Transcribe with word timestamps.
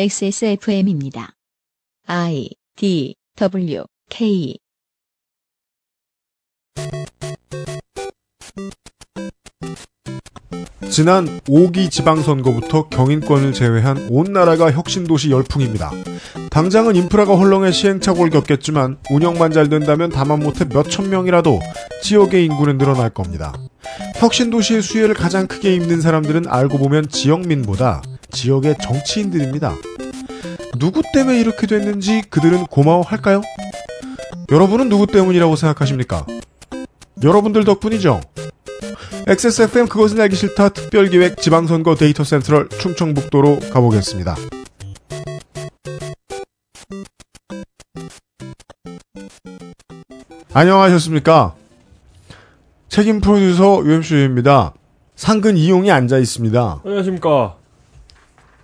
XSFM입니다. 0.00 1.32
I 2.06 2.50
D 2.76 3.16
W 3.34 3.82
K 4.08 4.56
지난 10.88 11.40
5기 11.40 11.90
지방선거부터 11.90 12.90
경인권을 12.90 13.52
제외한 13.52 14.06
온 14.08 14.32
나라가 14.32 14.70
혁신도시 14.70 15.32
열풍입니다. 15.32 15.90
당장은 16.52 16.94
인프라가 16.94 17.34
헐렁해 17.34 17.72
시행착오를 17.72 18.30
겪겠지만 18.30 18.98
운영만 19.10 19.50
잘 19.50 19.68
된다면 19.68 20.12
다만 20.14 20.38
못해 20.38 20.64
몇천 20.64 21.10
명이라도 21.10 21.58
지역의 22.04 22.44
인구는 22.44 22.78
늘어날 22.78 23.10
겁니다. 23.10 23.52
혁신도시의 24.18 24.80
수혜를 24.80 25.16
가장 25.16 25.48
크게 25.48 25.74
입는 25.74 26.00
사람들은 26.00 26.46
알고 26.46 26.78
보면 26.78 27.08
지역민보다 27.08 28.02
지역의 28.30 28.76
정치인들입니다. 28.82 29.74
누구 30.78 31.02
때문에 31.12 31.40
이렇게 31.40 31.66
됐는지 31.66 32.22
그들은 32.30 32.66
고마워할까요? 32.66 33.42
여러분은 34.50 34.88
누구 34.88 35.06
때문이라고 35.06 35.56
생각하십니까? 35.56 36.26
여러분들 37.22 37.64
덕분이죠. 37.64 38.20
XSFM 39.26 39.88
그것은 39.88 40.20
알기 40.20 40.36
싫다 40.36 40.70
특별기획 40.70 41.36
지방선거 41.36 41.96
데이터 41.96 42.24
센트럴 42.24 42.68
충청북도로 42.70 43.58
가보겠습니다. 43.72 44.36
안녕하셨습니까? 50.54 51.54
책임 52.88 53.20
프로듀서 53.20 53.82
UMC입니다. 53.84 54.72
상근 55.14 55.56
이용이 55.56 55.90
앉아 55.90 56.18
있습니다. 56.18 56.80
안녕하십니까. 56.84 57.57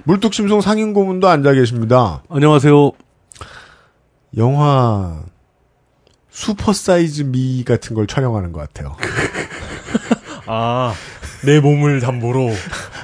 물뚝심송 0.05 0.61
상임고문도 0.61 1.29
앉아 1.29 1.55
계십니다. 1.55 2.23
안녕하세요. 2.29 2.93
영화 4.37 5.23
슈퍼사이즈 6.31 7.23
미 7.23 7.65
같은 7.65 7.95
걸 7.95 8.07
촬영하는 8.07 8.53
것 8.53 8.61
같아요. 8.61 8.97
아, 10.47 10.93
내 11.45 11.59
몸을 11.61 12.01
담보로. 12.01 12.51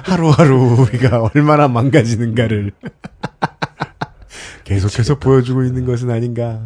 하루하루 0.03 0.75
우리가 0.81 1.29
얼마나 1.33 1.67
망가지는가를 1.67 2.71
계속해서 4.63 5.17
보여주고 5.17 5.63
있는 5.63 5.85
것은 5.85 6.11
아닌가. 6.11 6.59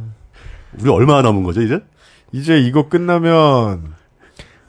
우리 0.79 0.89
얼마나 0.89 1.21
남은 1.21 1.43
거죠, 1.43 1.61
이제? 1.61 1.79
이제 2.33 2.57
이거 2.59 2.89
끝나면 2.89 3.94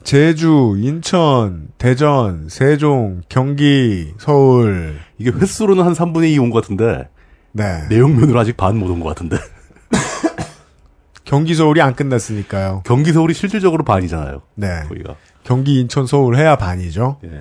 제주, 0.07 0.77
인천, 0.79 1.67
대전, 1.79 2.49
세종, 2.49 3.23
경기, 3.29 4.15
서울. 4.19 5.01
이게 5.19 5.31
횟수로는 5.33 5.83
한 5.83 5.95
3분의 5.95 6.31
2 6.33 6.39
온 6.39 6.51
것 6.51 6.63
같은데, 6.63 7.09
네. 7.51 7.89
내용면으로 7.89 8.39
아직 8.39 8.57
반 8.57 8.77
못 8.77 8.89
온 8.89 9.01
것 9.01 9.09
같은데. 9.09 9.37
경기, 11.25 11.57
서울이 11.57 11.81
안 11.81 11.97
끝났으니까요. 11.97 12.85
경기 12.87 13.13
서울이 13.13 13.35
실질적으로 13.35 13.83
반이잖아요. 13.83 14.43
네. 14.55 14.85
거기가. 14.89 15.17
경기, 15.43 15.81
인천, 15.81 16.07
서울 16.07 16.37
해야 16.37 16.55
반이죠. 16.55 17.19
예. 17.25 17.41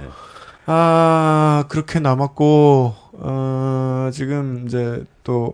아, 0.66 1.66
그렇게 1.70 2.00
남았고, 2.00 2.96
어, 3.20 4.10
지금 4.12 4.64
이제 4.66 5.04
또, 5.24 5.54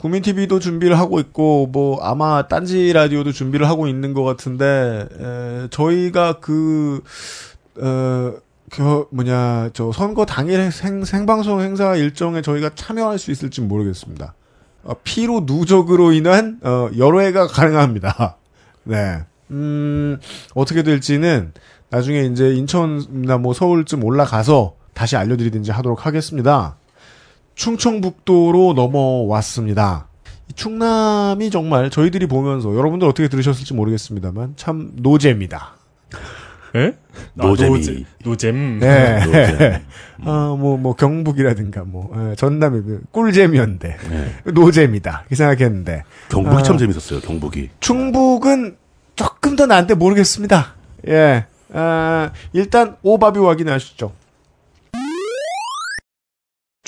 국민 0.00 0.22
TV도 0.22 0.60
준비를 0.60 0.98
하고 0.98 1.18
있고, 1.20 1.68
뭐, 1.72 2.00
아마 2.02 2.46
딴지 2.46 2.92
라디오도 2.92 3.32
준비를 3.32 3.68
하고 3.68 3.88
있는 3.88 4.14
것 4.14 4.22
같은데, 4.22 5.08
에, 5.20 5.68
저희가 5.70 6.38
그, 6.40 7.02
어, 7.80 8.34
그, 8.70 9.06
뭐냐, 9.10 9.70
저 9.72 9.90
선거 9.92 10.24
당일 10.24 10.70
생, 10.70 11.04
생방송 11.04 11.60
행사 11.62 11.96
일정에 11.96 12.42
저희가 12.42 12.70
참여할 12.74 13.18
수 13.18 13.32
있을지 13.32 13.60
모르겠습니다. 13.60 14.34
어, 14.84 14.92
피로 15.02 15.42
누적으로 15.44 16.12
인한, 16.12 16.60
어, 16.62 16.88
여러 16.96 17.20
해가 17.20 17.48
가능합니다. 17.48 18.36
네. 18.84 19.24
음, 19.50 20.18
어떻게 20.54 20.82
될지는 20.82 21.52
나중에 21.90 22.20
이제 22.22 22.54
인천이나 22.54 23.38
뭐 23.38 23.52
서울쯤 23.52 24.04
올라가서 24.04 24.74
다시 24.94 25.16
알려드리든지 25.16 25.70
하도록 25.72 26.06
하겠습니다. 26.06 26.77
충청북도로 27.58 28.72
넘어왔습니다. 28.74 30.06
이 30.48 30.52
충남이 30.54 31.50
정말 31.50 31.90
저희들이 31.90 32.26
보면서 32.26 32.74
여러분들 32.74 33.06
어떻게 33.06 33.28
들으셨을지 33.28 33.74
모르겠습니다만 33.74 34.54
참 34.56 34.92
노잼이다. 34.94 35.72
예? 36.76 36.94
노잼이. 37.34 37.68
아, 37.68 37.78
노잼. 37.78 38.04
노잼. 38.24 38.78
네. 38.78 39.24
노잼. 39.24 39.80
아, 40.24 40.56
뭐, 40.58 40.76
뭐, 40.76 40.94
경북이라든가, 40.94 41.82
뭐, 41.84 42.12
예, 42.30 42.34
전남이 42.34 42.82
그 42.82 43.00
꿀잼이었는데, 43.10 43.96
예. 44.10 44.34
노잼이다. 44.50 45.20
이렇게 45.22 45.34
생각했는데, 45.34 46.04
경북이 46.28 46.56
아. 46.56 46.62
참 46.62 46.76
재밌었어요, 46.76 47.20
경북이. 47.20 47.70
충북은 47.80 48.76
조금 49.16 49.56
더 49.56 49.64
나은데 49.64 49.94
모르겠습니다. 49.94 50.74
예. 51.08 51.46
아, 51.72 52.30
일단, 52.52 52.96
오바비 53.02 53.38
확인하시죠. 53.40 54.12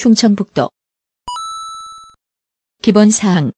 충청북도 0.01 0.71
기본사항 2.81 3.53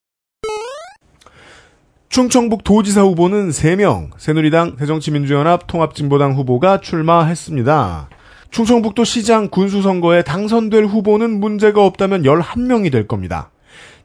충청북 2.08 2.64
도지사 2.64 3.02
후보는 3.02 3.50
3명, 3.50 4.10
새누리당, 4.16 4.74
새정치민주연합, 4.76 5.68
통합진보당 5.68 6.32
후보가 6.32 6.80
출마했습니다. 6.80 8.08
충청북도 8.50 9.04
시장 9.04 9.50
군수선거에 9.50 10.24
당선될 10.24 10.86
후보는 10.86 11.30
문제가 11.38 11.86
없다면 11.86 12.24
11명이 12.24 12.90
될 12.90 13.06
겁니다. 13.06 13.52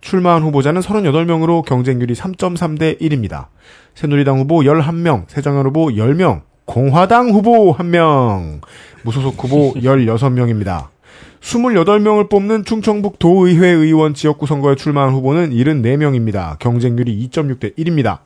출마한 0.02 0.44
후보자는 0.44 0.82
38명으로 0.82 1.66
경쟁률이 1.66 2.14
3.3대 2.14 3.02
1입니다. 3.02 3.48
새누리당 3.96 4.38
후보 4.38 4.60
11명, 4.60 5.28
새정연 5.28 5.66
후보 5.66 5.88
10명, 5.88 6.44
공화당 6.66 7.32
후보 7.32 7.76
1명, 7.76 8.62
무소속 9.02 9.44
후보 9.44 9.74
16명입니다. 9.74 10.90
28명을 11.48 12.30
뽑는 12.30 12.66
충청북 12.66 13.20
도의회 13.20 13.70
의원 13.70 14.14
지역구 14.14 14.46
선거에 14.46 14.76
출마한 14.76 15.14
후보는 15.14 15.52
74명입니다. 15.52 16.60
경쟁률이 16.60 17.26
2.6대 17.30 17.78
1입니다. 17.78 18.20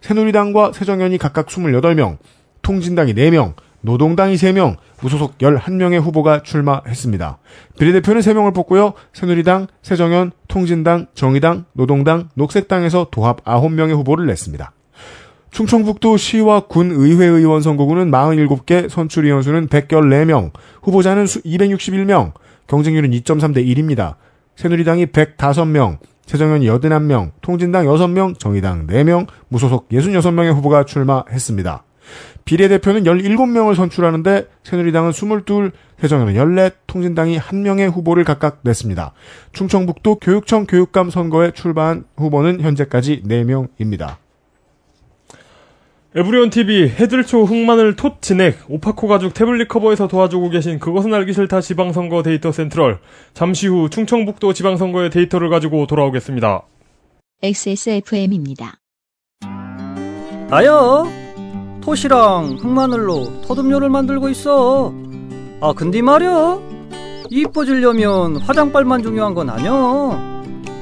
새누리당과 0.00 0.72
새정연이 0.72 1.18
각각 1.18 1.46
28명, 1.46 2.18
통진당이 2.62 3.14
4명, 3.14 3.54
노동당이 3.82 4.34
3명, 4.34 4.76
무소속 5.00 5.38
11명의 5.38 6.00
후보가 6.00 6.42
출마했습니다. 6.42 7.38
비례대표는 7.78 8.22
3명을 8.22 8.52
뽑고요. 8.52 8.94
새누리당, 9.12 9.68
새정연, 9.82 10.32
통진당, 10.48 11.06
정의당, 11.14 11.66
노동당, 11.74 12.28
녹색당에서 12.34 13.06
도합 13.12 13.44
9명의 13.44 13.94
후보를 13.94 14.26
냈습니다. 14.26 14.72
충청북도 15.52 16.16
시와 16.16 16.60
군 16.66 16.90
의회 16.90 17.26
의원 17.26 17.62
선거구는 17.62 18.10
47개, 18.10 18.88
선출 18.88 19.26
의원수는 19.26 19.68
114명, 19.68 20.50
후보자는 20.82 21.28
수 21.28 21.40
261명, 21.42 22.32
경쟁률은 22.66 23.10
2.3대 23.10 23.66
1입니다. 23.66 24.16
새누리당이 24.56 25.06
105명, 25.06 25.98
새정연이 26.26 26.66
81명, 26.66 27.32
통진당 27.42 27.86
6명, 27.86 28.38
정의당 28.38 28.86
4명, 28.86 29.26
무소속 29.48 29.88
66명의 29.88 30.54
후보가 30.54 30.84
출마했습니다. 30.84 31.84
비례대표는 32.44 33.04
17명을 33.04 33.74
선출하는데 33.74 34.48
새누리당은 34.62 35.12
22, 35.12 35.70
새정연은 35.98 36.34
14, 36.34 36.70
통진당이 36.86 37.38
1명의 37.38 37.90
후보를 37.90 38.24
각각 38.24 38.60
냈습니다. 38.62 39.12
충청북도 39.52 40.16
교육청 40.16 40.66
교육감 40.66 41.10
선거에 41.10 41.52
출마한 41.52 42.04
후보는 42.16 42.60
현재까지 42.60 43.22
4명입니다. 43.26 44.23
에브리온 46.16 46.50
TV 46.50 46.90
해들초 46.90 47.42
흑마늘 47.44 47.96
톳 47.96 48.20
진액 48.20 48.58
오파코 48.68 49.08
가죽 49.08 49.34
태블릿 49.34 49.66
커버에서 49.66 50.06
도와주고 50.06 50.50
계신 50.50 50.78
그것은 50.78 51.12
알기 51.12 51.32
싫다 51.32 51.60
지방선거 51.60 52.22
데이터 52.22 52.52
센트럴 52.52 53.00
잠시 53.32 53.66
후 53.66 53.90
충청북도 53.90 54.52
지방선거의 54.52 55.10
데이터를 55.10 55.48
가지고 55.50 55.88
돌아오겠습니다. 55.88 56.62
XSFM입니다. 57.42 58.74
나요. 60.48 61.04
톳이랑 61.80 62.58
흑마늘로 62.60 63.42
톳음료를 63.42 63.90
만들고 63.90 64.28
있어. 64.28 64.94
아 65.60 65.72
근데 65.72 66.00
말이야. 66.00 66.60
이뻐지려면 67.28 68.36
화장빨만 68.36 69.02
중요한 69.02 69.34
건 69.34 69.50
아니야. 69.50 70.33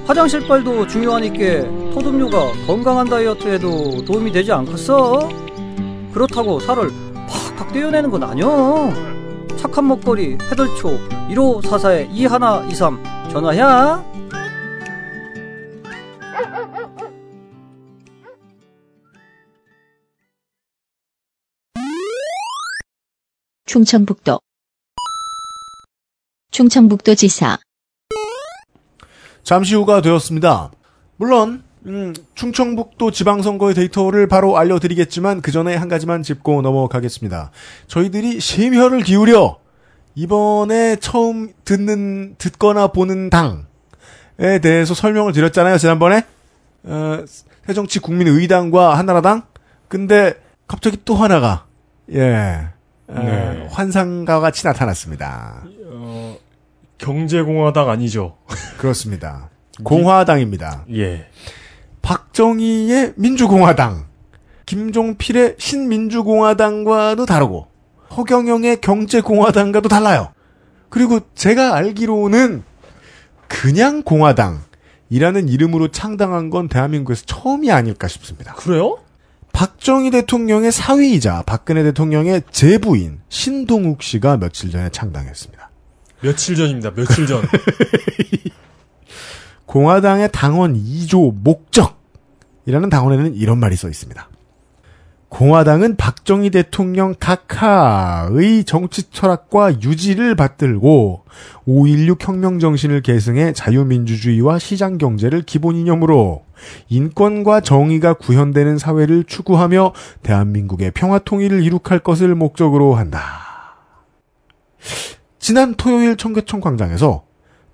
화장실빨도 0.06 0.86
중요하니까 0.88 1.92
톳음료가 1.94 2.66
건강한 2.66 3.06
다이어트에도 3.08 4.04
도움이 4.04 4.32
되지 4.32 4.52
않겠어? 4.52 5.28
그렇다고 6.12 6.60
살을 6.60 6.90
팍팍 7.28 7.72
떼어내는 7.72 8.10
건 8.10 8.22
아니야. 8.24 8.46
착한 9.56 9.86
먹거리 9.86 10.36
해들초 10.50 10.98
1544에 11.30 12.08
2123 12.12 13.02
전화야. 13.30 14.12
충청북도 23.64 24.40
충청북도 26.50 27.14
지사 27.14 27.56
잠시 29.42 29.74
후가 29.74 30.00
되었습니다. 30.02 30.70
물론 31.16 31.62
음, 31.86 32.14
충청북도 32.34 33.10
지방선거의 33.10 33.74
데이터를 33.74 34.28
바로 34.28 34.56
알려드리겠지만 34.56 35.40
그 35.40 35.50
전에 35.50 35.74
한 35.74 35.88
가지만 35.88 36.22
짚고 36.22 36.62
넘어가겠습니다. 36.62 37.50
저희들이 37.88 38.40
심혈을 38.40 39.02
기울여 39.02 39.58
이번에 40.14 40.96
처음 40.96 41.52
듣는 41.64 42.36
듣거나 42.38 42.88
보는 42.88 43.30
당에 43.30 44.58
대해서 44.62 44.94
설명을 44.94 45.32
드렸잖아요 45.32 45.78
지난번에 45.78 46.24
어, 46.84 47.24
새정치 47.66 48.00
국민의당과 48.00 48.98
한나라당 48.98 49.42
근데 49.88 50.34
갑자기 50.68 50.98
또 51.04 51.14
하나가 51.14 51.64
예 52.12 52.68
어, 53.08 53.20
네. 53.20 53.68
환상과 53.70 54.40
같이 54.40 54.66
나타났습니다. 54.66 55.64
어, 55.86 56.36
경제공화당 57.02 57.90
아니죠? 57.90 58.38
그렇습니다. 58.78 59.50
공화당입니다. 59.82 60.84
예. 60.94 61.26
박정희의 62.00 63.14
민주공화당, 63.16 64.06
김종필의 64.66 65.56
신민주공화당과도 65.58 67.26
다르고 67.26 67.66
허경영의 68.16 68.80
경제공화당과도 68.80 69.88
달라요. 69.88 70.32
그리고 70.88 71.20
제가 71.34 71.74
알기로는 71.74 72.62
그냥 73.48 74.02
공화당이라는 74.02 75.48
이름으로 75.48 75.88
창당한 75.88 76.50
건 76.50 76.68
대한민국에서 76.68 77.24
처음이 77.26 77.70
아닐까 77.72 78.08
싶습니다. 78.08 78.54
그래요? 78.54 78.98
박정희 79.52 80.10
대통령의 80.10 80.72
사위이자 80.72 81.42
박근혜 81.46 81.82
대통령의 81.82 82.42
제부인 82.50 83.20
신동욱 83.28 84.02
씨가 84.02 84.36
며칠 84.38 84.70
전에 84.70 84.88
창당했습니다. 84.90 85.61
며칠 86.22 86.56
전입니다. 86.56 86.92
며칠 86.94 87.26
전. 87.26 87.42
공화당의 89.66 90.30
당원 90.32 90.74
2조 90.74 91.34
목적이라는 91.42 92.90
당원에는 92.90 93.34
이런 93.34 93.58
말이 93.58 93.76
써 93.76 93.88
있습니다. 93.88 94.28
공화당은 95.32 95.96
박정희 95.96 96.50
대통령 96.50 97.14
각하의 97.18 98.64
정치 98.64 99.10
철학과 99.10 99.72
유지를 99.72 100.34
받들고 100.34 101.24
5.16 101.66 102.22
혁명 102.22 102.58
정신을 102.58 103.00
계승해 103.00 103.54
자유민주주의와 103.54 104.58
시장 104.58 104.98
경제를 104.98 105.40
기본 105.40 105.76
이념으로 105.76 106.44
인권과 106.90 107.62
정의가 107.62 108.12
구현되는 108.14 108.76
사회를 108.76 109.24
추구하며 109.24 109.94
대한민국의 110.22 110.90
평화 110.90 111.18
통일을 111.18 111.62
이룩할 111.62 112.00
것을 112.00 112.34
목적으로 112.34 112.94
한다. 112.94 113.22
지난 115.42 115.74
토요일 115.74 116.16
청계천 116.16 116.60
광장에서 116.60 117.24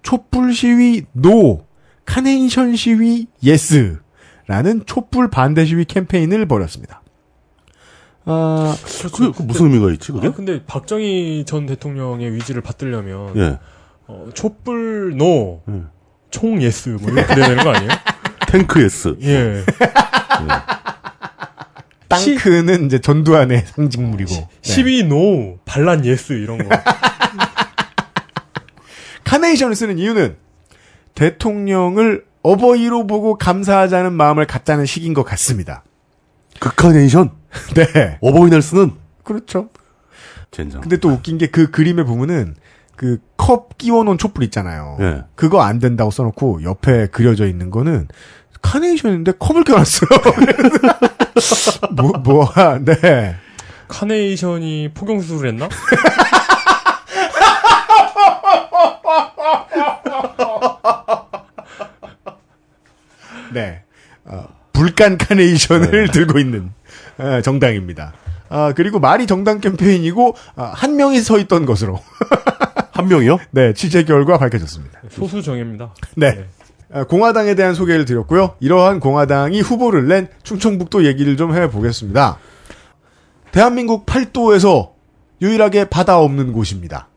촛불 0.02 0.54
시위 0.54 1.04
no, 1.12 1.66
카네이션 2.06 2.76
시위 2.76 3.26
yes라는 3.44 4.86
촛불 4.86 5.28
반대 5.28 5.66
시위 5.66 5.84
캠페인을 5.84 6.46
벌였습니다. 6.46 7.02
아, 8.24 8.74
그, 9.14 9.32
그 9.32 9.42
무슨 9.42 9.66
의미가 9.66 9.92
있지, 9.92 10.12
그게? 10.12 10.28
아, 10.28 10.32
근데 10.32 10.64
박정희 10.64 11.44
전 11.46 11.66
대통령의 11.66 12.32
유지를 12.34 12.62
받들려면 12.62 13.36
예. 13.36 13.58
어, 14.06 14.28
촛불 14.32 15.14
no, 15.18 15.60
예. 15.68 15.82
총 16.30 16.62
yes 16.62 16.88
뭐 17.00 17.10
이렇게 17.10 17.34
돼야 17.34 17.48
되는 17.48 17.64
거 17.64 17.70
아니에요? 17.70 17.90
탱크 18.48 18.82
yes. 18.82 19.14
예. 19.20 19.62
땅크는 22.08 22.86
이제 22.86 22.98
전두환의 22.98 23.66
상징물이고 23.66 24.30
네. 24.30 24.48
12 24.62 25.04
no, 25.04 25.58
반란 25.66 26.06
yes 26.06 26.32
이런 26.32 26.66
거. 26.66 26.70
카네이션을 29.48 29.74
쓰는 29.74 29.98
이유는 29.98 30.36
대통령을 31.14 32.24
어버이로 32.42 33.06
보고 33.06 33.38
감사하자는 33.38 34.12
마음을 34.12 34.46
갖자는 34.46 34.84
식인 34.86 35.14
것 35.14 35.22
같습니다. 35.24 35.82
극카네이션? 36.60 37.30
네, 37.74 38.18
어버이날 38.20 38.60
쓰는? 38.62 38.92
그렇죠. 39.24 39.70
젠장. 40.50 40.80
근데 40.82 40.96
또 40.98 41.08
웃긴 41.10 41.38
게 41.38 41.46
그 41.48 41.70
그림에 41.70 42.04
보면은 42.04 42.54
그 42.96 43.18
컵 43.36 43.78
끼워놓은 43.78 44.18
촛불 44.18 44.44
있잖아요. 44.44 44.98
예. 45.00 45.22
그거 45.34 45.62
안 45.62 45.78
된다고 45.78 46.10
써놓고 46.10 46.64
옆에 46.64 47.06
그려져 47.06 47.46
있는 47.46 47.70
거는 47.70 48.08
카네이션인데 48.60 49.32
컵을 49.38 49.64
껴놨어요. 49.64 50.08
뭐, 51.96 52.12
뭐야, 52.18 52.80
네. 52.84 53.36
카네이션이 53.86 54.90
포경수술을 54.92 55.50
했나? 55.50 55.68
네. 63.52 63.82
어, 64.24 64.44
불간 64.72 65.18
카네이션을 65.18 66.10
들고 66.10 66.38
있는 66.38 66.72
어, 67.18 67.42
정당입니다. 67.42 68.14
아, 68.50 68.72
그리고 68.74 68.98
말이 68.98 69.26
정당 69.26 69.60
캠페인이고 69.60 70.34
아, 70.56 70.72
한 70.74 70.96
명이 70.96 71.20
서 71.20 71.38
있던 71.38 71.66
것으로 71.66 72.02
한 72.92 73.08
명이요? 73.08 73.38
네 73.50 73.72
취재 73.74 74.04
결과 74.04 74.38
밝혀졌습니다. 74.38 75.00
소수 75.10 75.42
정예입니다. 75.42 75.94
네. 76.16 76.46
아, 76.90 77.04
공화당에 77.04 77.54
대한 77.54 77.74
소개를 77.74 78.04
드렸고요. 78.04 78.54
이러한 78.60 79.00
공화당이 79.00 79.60
후보를 79.60 80.08
낸 80.08 80.28
충청북도 80.42 81.04
얘기를 81.04 81.36
좀 81.36 81.54
해보겠습니다. 81.54 82.38
대한민국 83.52 84.06
팔도에서 84.06 84.94
유일하게 85.40 85.86
바다 85.86 86.18
없는 86.18 86.52
곳입니다. 86.52 87.08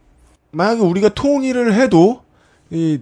만약에 0.51 0.81
우리가 0.81 1.09
통일을 1.09 1.73
해도 1.73 2.21
이 2.71 2.99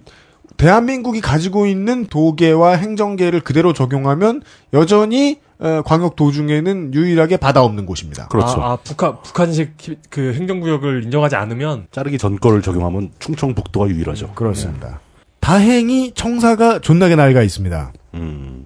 대한민국이 0.56 1.20
가지고 1.20 1.64
있는 1.66 2.06
도계와 2.06 2.72
행정계를 2.72 3.40
그대로 3.40 3.72
적용하면 3.72 4.42
여전히 4.74 5.38
어, 5.58 5.82
광역 5.84 6.16
도중에는 6.16 6.94
유일하게 6.94 7.36
바다 7.36 7.62
없는 7.62 7.84
곳입니다. 7.86 8.28
그렇죠. 8.28 8.62
아, 8.62 8.72
아, 8.72 8.76
북한 8.82 9.20
북한식 9.22 9.74
히- 9.78 9.96
그 10.08 10.32
행정구역을 10.34 11.04
인정하지 11.04 11.36
않으면 11.36 11.86
자르기 11.90 12.16
전 12.18 12.38
거를 12.38 12.62
적용하면 12.62 13.10
충청북도가 13.18 13.88
유일하죠. 13.88 14.32
그렇습니다. 14.34 15.00
다행히 15.40 16.12
청사가 16.14 16.78
존나게 16.80 17.14
낡아 17.16 17.42
있습니다. 17.42 17.92
음. 18.14 18.64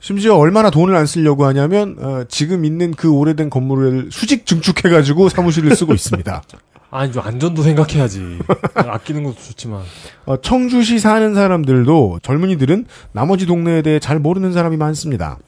심지어 0.00 0.36
얼마나 0.36 0.68
돈을 0.70 0.94
안 0.94 1.06
쓰려고 1.06 1.46
하냐면 1.46 1.96
어, 1.98 2.24
지금 2.28 2.66
있는 2.66 2.92
그 2.92 3.10
오래된 3.10 3.48
건물을 3.48 4.10
수직 4.12 4.44
증축해가지고 4.44 5.30
사무실을 5.30 5.74
쓰고 5.74 5.94
있습니다. 5.94 6.42
아니 6.94 7.10
좀 7.10 7.24
안전도 7.26 7.62
생각해야지. 7.64 8.38
아끼는 8.74 9.24
것도 9.24 9.34
좋지만 9.34 9.82
어, 10.26 10.40
청주시 10.40 11.00
사는 11.00 11.34
사람들도 11.34 12.20
젊은이들은 12.22 12.86
나머지 13.10 13.46
동네에 13.46 13.82
대해 13.82 13.98
잘 13.98 14.20
모르는 14.20 14.52
사람이 14.52 14.76
많습니다. 14.76 15.38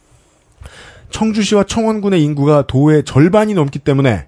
청주시와 1.11 1.63
청원군의 1.63 2.21
인구가 2.21 2.67
도의 2.67 3.05
절반이 3.05 3.55
넘기 3.55 3.79
때문에 3.79 4.27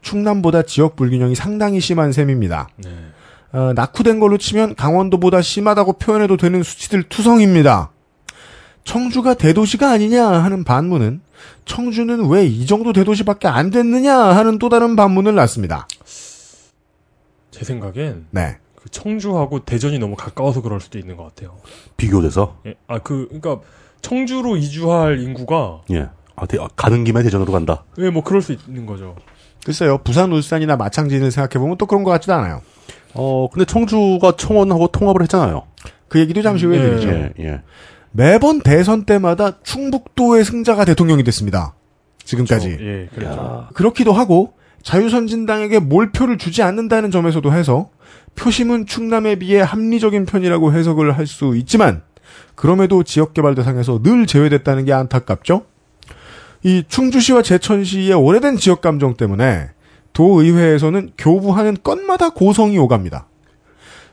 충남보다 0.00 0.62
지역 0.62 0.94
불균형이 0.94 1.34
상당히 1.34 1.80
심한 1.80 2.12
셈입니다. 2.12 2.68
네. 2.76 2.90
어, 3.52 3.72
낙후된 3.74 4.20
걸로 4.20 4.38
치면 4.38 4.76
강원도보다 4.76 5.42
심하다고 5.42 5.94
표현해도 5.94 6.36
되는 6.36 6.62
수치들 6.62 7.02
투성입니다. 7.02 7.90
청주가 8.84 9.34
대도시가 9.34 9.90
아니냐 9.90 10.24
하는 10.24 10.62
반문은 10.62 11.20
청주는 11.64 12.28
왜 12.28 12.46
이 12.46 12.64
정도 12.66 12.92
대도시밖에 12.92 13.48
안 13.48 13.70
됐느냐 13.70 14.16
하는 14.16 14.60
또 14.60 14.68
다른 14.68 14.94
반문을 14.94 15.34
낳습니다. 15.34 15.88
제 17.60 17.66
생각엔 17.66 18.24
네. 18.30 18.56
그 18.74 18.88
청주하고 18.88 19.66
대전이 19.66 19.98
너무 19.98 20.16
가까워서 20.16 20.62
그럴 20.62 20.80
수도 20.80 20.98
있는 20.98 21.18
것 21.18 21.24
같아요. 21.24 21.58
비교돼서? 21.98 22.56
예. 22.66 22.74
아, 22.86 22.98
그, 23.00 23.26
그니까, 23.28 23.60
청주로 24.00 24.56
이주할 24.56 25.20
인구가, 25.20 25.82
예. 25.92 26.08
아, 26.36 26.46
대- 26.46 26.56
아, 26.58 26.68
가는 26.74 27.04
김에 27.04 27.22
대전으로 27.22 27.52
간다. 27.52 27.84
왜뭐 27.98 28.24
그럴 28.24 28.40
수 28.40 28.52
있는 28.54 28.86
거죠. 28.86 29.14
글쎄요, 29.62 29.98
부산, 29.98 30.32
울산이나 30.32 30.76
마창진을 30.78 31.30
생각해보면 31.30 31.76
또 31.76 31.84
그런 31.84 32.02
것 32.02 32.10
같지도 32.12 32.32
않아요. 32.32 32.62
어, 33.12 33.46
근데 33.52 33.66
청주가 33.66 34.36
청원하고 34.38 34.86
통합을 34.86 35.20
했잖아요. 35.24 35.64
그 36.08 36.18
얘기도 36.18 36.40
잠시 36.40 36.64
후에 36.64 36.78
예. 36.78 36.82
드리죠. 36.82 37.08
예, 37.10 37.32
예. 37.40 37.60
매번 38.12 38.60
대선 38.62 39.04
때마다 39.04 39.60
충북도의 39.62 40.46
승자가 40.46 40.86
대통령이 40.86 41.24
됐습니다. 41.24 41.74
지금까지. 42.24 42.78
저- 42.78 42.82
예, 42.82 43.08
그렇죠. 43.14 43.38
야, 43.38 43.68
그렇기도 43.74 44.14
하고 44.14 44.54
자유선진당에게 44.82 45.78
몰표를 45.80 46.38
주지 46.38 46.62
않는다는 46.62 47.10
점에서도 47.10 47.52
해서 47.52 47.90
표심은 48.36 48.86
충남에 48.86 49.36
비해 49.36 49.60
합리적인 49.60 50.26
편이라고 50.26 50.72
해석을 50.72 51.16
할 51.18 51.26
수 51.26 51.56
있지만 51.56 52.02
그럼에도 52.54 53.02
지역개발 53.02 53.54
대상에서 53.54 54.00
늘 54.02 54.26
제외됐다는 54.26 54.84
게 54.84 54.92
안타깝죠. 54.92 55.64
이 56.62 56.84
충주시와 56.88 57.42
제천시의 57.42 58.12
오래된 58.12 58.56
지역 58.56 58.80
감정 58.80 59.14
때문에 59.14 59.70
도의회에서는 60.12 61.12
교부하는 61.16 61.76
건마다 61.82 62.30
고성이 62.30 62.78
오갑니다. 62.78 63.26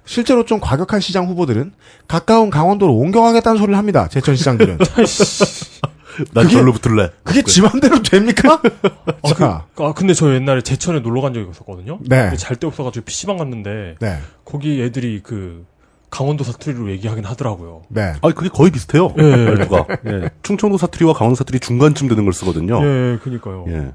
실제로 0.06 0.46
좀 0.46 0.60
과격한 0.62 1.02
시장 1.02 1.28
후보들은 1.28 1.74
가까운 2.08 2.50
강원도로 2.50 2.94
옮겨가겠다는 2.96 3.58
소리를 3.58 3.78
합니다. 3.78 4.08
제천시장들은. 4.08 4.78
난 6.34 6.46
그게- 6.46 6.56
절로 6.56 6.72
붙을래. 6.74 7.10
그게 7.24 7.42
지 7.44 7.62
맘대로 7.62 8.02
됩니까? 8.02 8.62
아, 9.24 9.28
자, 9.34 9.66
그, 9.76 9.84
아, 9.84 9.94
근데 9.94 10.14
저 10.14 10.34
옛날에 10.34 10.62
제천에 10.62 11.00
놀러 11.00 11.22
간 11.22 11.34
적이 11.34 11.50
있었거든요. 11.52 12.00
네. 12.06 12.36
잘 12.38 12.58
데 12.58 12.68
없어가지고 12.68 13.06
PC방 13.06 13.38
갔는데, 13.38 13.96
네. 14.00 14.18
거기 14.46 14.82
애들이 14.82 15.22
그, 15.24 15.66
강원도 16.10 16.44
사투리로 16.46 16.90
얘기하긴 16.92 17.26
하더라고요. 17.26 17.84
네. 17.90 18.14
아, 18.22 18.30
그게 18.32 18.48
거의 18.50 18.72
비슷해요. 18.72 19.14
예. 19.18 19.22
말투가. 19.46 19.86
예. 20.08 20.30
충청도 20.42 20.78
사투리와 20.78 21.14
강원도 21.14 21.36
사투리 21.36 21.60
중간쯤 21.60 22.08
되는 22.08 22.24
걸 22.24 22.32
쓰거든요. 22.34 22.80
예, 22.82 23.18
그니까요. 23.22 23.66
예. 23.68 23.92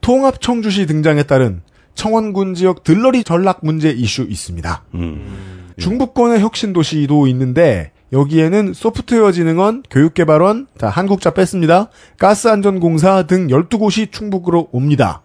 통합 0.00 0.40
청주시 0.40 0.86
등장에 0.86 1.24
따른 1.24 1.62
청원군 1.96 2.54
지역 2.54 2.84
들러리 2.84 3.24
전락 3.24 3.58
문제 3.62 3.90
이슈 3.90 4.22
있습니다. 4.22 4.84
음. 4.94 5.72
중부권의 5.78 6.40
혁신 6.40 6.72
도시도 6.72 7.26
있는데 7.26 7.90
여기에는 8.12 8.72
소프트웨어진흥원, 8.72 9.82
교육개발원, 9.90 10.66
자 10.78 10.88
한국자 10.88 11.30
뺐습니다. 11.30 11.90
가스안전공사 12.18 13.24
등 13.24 13.48
12곳이 13.48 14.10
충북으로 14.10 14.68
옵니다. 14.72 15.22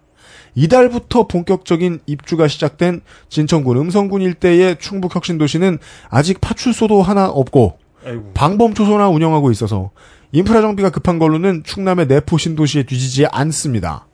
이달부터 0.55 1.27
본격적인 1.27 2.01
입주가 2.05 2.47
시작된 2.47 3.01
진천군 3.29 3.77
음성군 3.77 4.21
일대의 4.21 4.77
충북 4.79 5.15
혁신도시는 5.15 5.79
아직 6.09 6.41
파출소도 6.41 7.01
하나 7.01 7.27
없고 7.27 7.77
아이고. 8.05 8.31
방범초소나 8.33 9.09
운영하고 9.09 9.49
있어서 9.51 9.91
인프라 10.31 10.61
정비가 10.61 10.89
급한 10.89 11.19
걸로는 11.19 11.63
충남의 11.63 12.07
내포 12.07 12.37
신도시에 12.37 12.83
뒤지지 12.83 13.25
않습니다. 13.27 14.07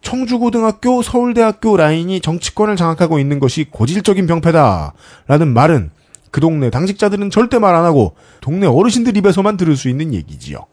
청주고등학교, 0.00 1.00
서울대학교 1.02 1.76
라인이 1.76 2.20
정치권을 2.20 2.74
장악하고 2.74 3.20
있는 3.20 3.38
것이 3.38 3.64
고질적인 3.70 4.26
병폐다라는 4.26 5.48
말은 5.54 5.90
그 6.32 6.40
동네 6.40 6.70
당직자들은 6.70 7.30
절대 7.30 7.58
말 7.58 7.74
안 7.74 7.84
하고 7.84 8.16
동네 8.40 8.66
어르신들 8.66 9.16
입에서만 9.16 9.56
들을 9.56 9.76
수 9.76 9.88
있는 9.88 10.12
얘기지요. 10.14 10.66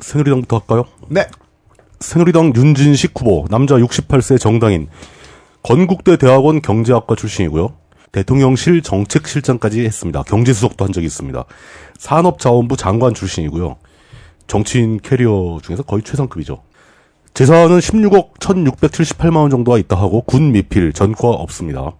새누리당부터 0.00 0.58
할까요? 0.58 0.84
네. 1.08 1.26
새누리당 2.00 2.52
윤진식 2.54 3.12
후보, 3.18 3.46
남자 3.50 3.74
68세 3.74 4.38
정당인, 4.38 4.86
건국대 5.62 6.16
대학원 6.16 6.62
경제학과 6.62 7.16
출신이고요. 7.16 7.74
대통령실 8.12 8.82
정책실장까지 8.82 9.84
했습니다. 9.84 10.22
경제수석도 10.22 10.84
한 10.84 10.92
적이 10.92 11.06
있습니다. 11.06 11.44
산업자원부 11.98 12.76
장관 12.76 13.12
출신이고요. 13.14 13.76
정치인 14.46 14.98
캐리어 15.00 15.58
중에서 15.62 15.82
거의 15.82 16.02
최상급이죠. 16.02 16.62
재산은 17.34 17.78
16억 17.80 18.34
1678만 18.38 19.36
원 19.36 19.50
정도가 19.50 19.78
있다 19.78 19.96
하고 19.96 20.22
군 20.22 20.52
미필 20.52 20.92
전과 20.92 21.28
없습니다. 21.28 21.92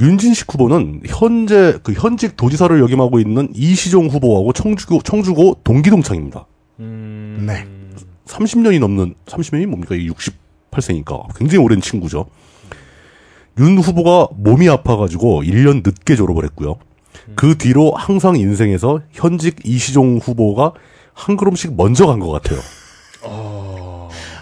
윤진식 0.00 0.52
후보는 0.52 1.02
현재 1.06 1.78
그 1.82 1.92
현직 1.92 2.36
도지사를 2.36 2.78
역임하고 2.80 3.18
있는 3.18 3.48
이시종 3.54 4.06
후보하고 4.08 4.52
청주고 4.52 5.02
청주고 5.02 5.60
동기 5.64 5.90
동창입니다. 5.90 6.46
음. 6.80 7.44
네. 7.46 7.66
30년이 8.26 8.78
넘는 8.78 9.14
30년이 9.26 9.66
뭡니까? 9.66 9.94
이 9.94 10.08
68세니까 10.10 11.34
굉장히 11.36 11.64
오랜 11.64 11.80
친구죠. 11.80 12.26
윤 13.58 13.78
후보가 13.78 14.28
몸이 14.36 14.68
아파가지고 14.68 15.42
1년 15.42 15.82
늦게 15.84 16.14
졸업을 16.14 16.44
했고요. 16.44 16.76
그 17.34 17.58
뒤로 17.58 17.92
항상 17.96 18.36
인생에서 18.36 19.00
현직 19.12 19.56
이시종 19.64 20.18
후보가 20.22 20.74
한 21.12 21.36
걸음씩 21.36 21.74
먼저 21.76 22.06
간 22.06 22.20
것 22.20 22.30
같아요. 22.30 22.60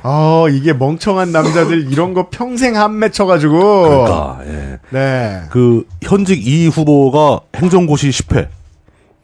아 0.02 0.46
이게 0.50 0.72
멍청한 0.72 1.32
남자들 1.32 1.90
이런 1.92 2.14
거 2.14 2.28
평생 2.30 2.76
한 2.76 2.98
맺혀가지고. 2.98 3.58
그러니까 3.82 4.40
예. 4.46 4.78
네. 4.90 5.42
그 5.50 5.84
현직 6.02 6.46
이 6.46 6.68
후보가 6.68 7.40
행정고시 7.56 8.10
10회, 8.10 8.48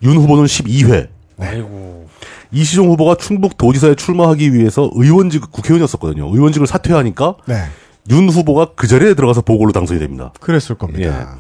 윤 0.03 0.17
후보는 0.17 0.45
12회. 0.45 1.09
아이고. 1.41 2.07
이시종 2.55 2.89
후보가 2.91 3.15
충북 3.15 3.57
도지사에 3.57 3.95
출마하기 3.95 4.53
위해서 4.53 4.91
의원직 4.95 5.51
국회의원이었었거든요. 5.51 6.27
의원직을 6.35 6.67
사퇴하니까 6.67 7.37
네. 7.47 7.55
윤 8.11 8.29
후보가 8.29 8.73
그 8.77 8.87
자리에 8.87 9.15
들어가서 9.15 9.41
보궐로 9.43 9.73
당선이 9.73 9.99
됩니다. 10.01 10.33
그랬을 10.41 10.77
겁니다. 10.77 11.37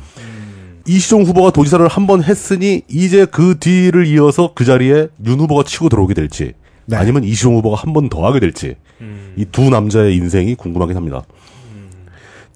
이시종 0.86 1.22
후보가 1.24 1.50
도지사를 1.50 1.86
한 1.86 2.06
번 2.06 2.22
했으니 2.24 2.82
이제 2.88 3.24
그 3.26 3.56
뒤를 3.60 4.06
이어서 4.06 4.52
그 4.54 4.64
자리에 4.64 5.08
윤 5.26 5.38
후보가 5.40 5.64
치고 5.64 5.88
들어오게 5.88 6.14
될지 6.14 6.54
네. 6.86 6.96
아니면 6.96 7.24
이시종 7.24 7.56
후보가 7.56 7.76
한 7.76 7.92
번 7.92 8.08
더 8.08 8.26
하게 8.26 8.40
될지 8.40 8.76
음. 9.00 9.34
이두 9.36 9.70
남자의 9.70 10.16
인생이 10.16 10.54
궁금하긴 10.54 10.96
합니다. 10.96 11.22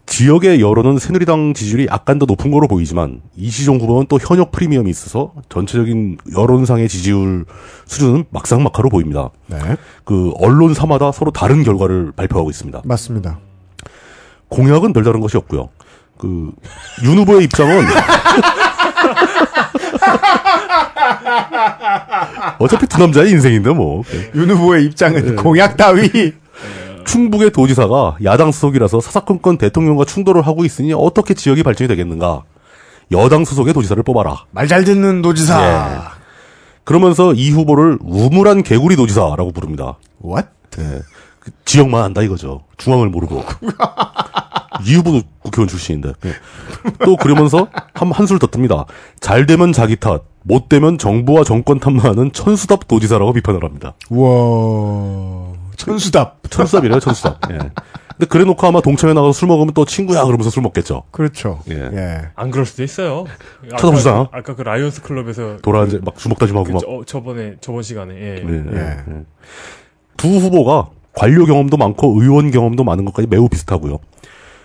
지역의 0.06 0.60
여론은 0.60 0.98
새누리당 1.00 1.52
지지율이 1.54 1.88
약간 1.90 2.18
더 2.20 2.26
높은 2.26 2.52
거로 2.52 2.68
보이지만 2.68 3.22
이시종 3.36 3.78
후보는 3.80 4.06
또 4.08 4.18
현역 4.20 4.52
프리미엄이 4.52 4.88
있어서 4.88 5.32
전체적인 5.48 6.18
여론상의 6.36 6.88
지지율 6.88 7.44
수준은 7.86 8.24
막상막하로 8.30 8.88
보입니다. 8.88 9.30
네. 9.48 9.58
그 10.04 10.32
언론사마다 10.36 11.10
서로 11.10 11.32
다른 11.32 11.64
결과를 11.64 12.12
발표하고 12.12 12.50
있습니다. 12.50 12.82
맞습니다. 12.84 13.40
공약은 14.48 14.92
별다른 14.92 15.20
것이 15.20 15.36
없고요. 15.36 15.70
그 16.18 16.52
윤 17.04 17.18
후보의 17.18 17.44
입장은 17.44 17.84
어차피 22.58 22.86
두 22.86 22.98
남자의 22.98 23.30
인생인데 23.30 23.70
뭐 23.70 24.02
윤 24.34 24.50
후보의 24.50 24.84
입장은 24.86 25.36
공약 25.36 25.76
따위. 25.76 26.32
충북의 27.06 27.52
도지사가 27.52 28.16
야당 28.24 28.50
수석이라서 28.50 29.00
사사건건 29.00 29.58
대통령과 29.58 30.04
충돌을 30.04 30.42
하고 30.42 30.64
있으니 30.64 30.92
어떻게 30.92 31.34
지역이 31.34 31.62
발전이 31.62 31.86
되겠는가? 31.88 32.42
여당 33.12 33.44
수석의 33.44 33.72
도지사를 33.74 34.02
뽑아라. 34.02 34.44
말 34.50 34.66
잘 34.66 34.82
듣는 34.84 35.22
도지사. 35.22 35.62
예. 35.62 36.00
그러면서 36.82 37.32
이 37.32 37.52
후보를 37.52 37.98
우물한 38.02 38.64
개구리 38.64 38.96
도지사라고 38.96 39.52
부릅니다. 39.52 39.98
What? 40.24 40.48
예. 40.80 40.98
그 41.38 41.52
지역만 41.64 42.02
안다 42.02 42.22
이거죠. 42.22 42.64
중앙을 42.76 43.08
모르고. 43.08 43.44
이 44.84 44.94
후보도 44.94 45.22
국회의원 45.42 45.68
출신인데. 45.68 46.12
예. 46.24 46.32
또 47.04 47.16
그러면서 47.16 47.68
한, 47.94 48.10
한술 48.12 48.38
더 48.38 48.46
뜹니다. 48.46 48.86
잘 49.20 49.46
되면 49.46 49.72
자기 49.72 49.96
탓, 49.96 50.22
못 50.42 50.68
되면 50.68 50.98
정부와 50.98 51.44
정권 51.44 51.80
탓만하는 51.80 52.32
천수답 52.32 52.88
도지사라고 52.88 53.32
비판을 53.32 53.64
합니다. 53.64 53.94
우와. 54.10 55.52
천수답. 55.76 56.50
천수답이래요, 56.50 57.00
천수답. 57.00 57.38
예. 57.50 57.58
근데 58.16 58.26
그래 58.30 58.44
놓고 58.44 58.66
아마 58.66 58.80
동창회 58.80 59.12
나가서 59.12 59.32
술 59.32 59.46
먹으면 59.48 59.74
또 59.74 59.84
친구야 59.84 60.24
그러면서 60.24 60.48
술 60.48 60.62
먹겠죠. 60.62 61.02
그렇죠. 61.10 61.60
예. 61.70 61.74
예. 61.92 62.22
안 62.34 62.50
그럴 62.50 62.64
수도 62.64 62.82
있어요. 62.82 63.26
쳐다보시잖아. 63.70 64.20
아까, 64.20 64.38
아까 64.38 64.54
그 64.54 64.62
라이온스 64.62 65.02
클럽에서 65.02 65.58
돌아앉아 65.58 65.98
막 66.02 66.16
주먹 66.16 66.38
다짐하고 66.38 66.64
그 66.64 66.72
막. 66.72 66.80
저, 66.80 67.02
저번에 67.04 67.56
저번 67.60 67.82
시간에 67.82 68.14
예. 68.14 68.36
예, 68.36 68.48
예, 68.48 68.64
예. 68.72 68.96
예. 69.08 69.24
두 70.16 70.28
후보가 70.28 70.88
관료 71.12 71.44
경험도 71.44 71.76
많고 71.76 72.22
의원 72.22 72.50
경험도 72.50 72.84
많은 72.84 73.04
것까지 73.04 73.28
매우 73.28 73.48
비슷하고요. 73.50 73.98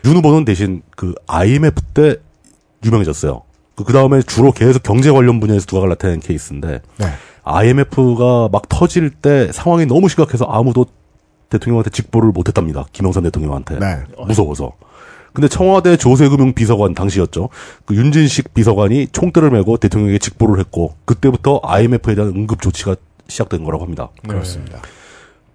윤 0.05 0.15
후보는 0.17 0.45
대신 0.45 0.81
그 0.95 1.13
IMF 1.27 1.81
때 1.93 2.15
유명해졌어요. 2.83 3.41
그 3.75 3.93
다음에 3.93 4.21
주로 4.21 4.51
계속 4.51 4.83
경제 4.83 5.11
관련 5.11 5.39
분야에서 5.39 5.65
두각을 5.65 5.89
나타낸 5.89 6.19
케이스인데 6.19 6.81
네. 6.97 7.05
IMF가 7.43 8.49
막 8.51 8.69
터질 8.69 9.09
때 9.09 9.51
상황이 9.51 9.85
너무 9.85 10.09
심각해서 10.09 10.45
아무도 10.45 10.85
대통령한테 11.49 11.89
직보를 11.89 12.29
못했답니다. 12.31 12.85
김영삼 12.91 13.23
대통령한테 13.23 13.79
네. 13.79 14.03
무서워서. 14.25 14.73
근데 15.33 15.47
청와대 15.47 15.95
조세금융 15.95 16.53
비서관 16.53 16.93
당시였죠. 16.93 17.49
그 17.85 17.95
윤진식 17.95 18.53
비서관이 18.53 19.07
총대를 19.11 19.49
메고 19.49 19.77
대통령에게 19.77 20.17
직보를 20.19 20.59
했고 20.59 20.95
그때부터 21.05 21.61
IMF에 21.63 22.15
대한 22.15 22.31
응급 22.35 22.61
조치가 22.61 22.95
시작된 23.27 23.63
거라고 23.63 23.83
합니다. 23.83 24.09
그렇습니다. 24.27 24.81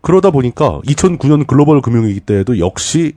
그러다 0.01 0.31
보니까 0.31 0.81
2009년 0.87 1.47
글로벌 1.47 1.83
금융위기 1.83 2.21
때에도 2.21 2.59
역시 2.59 3.15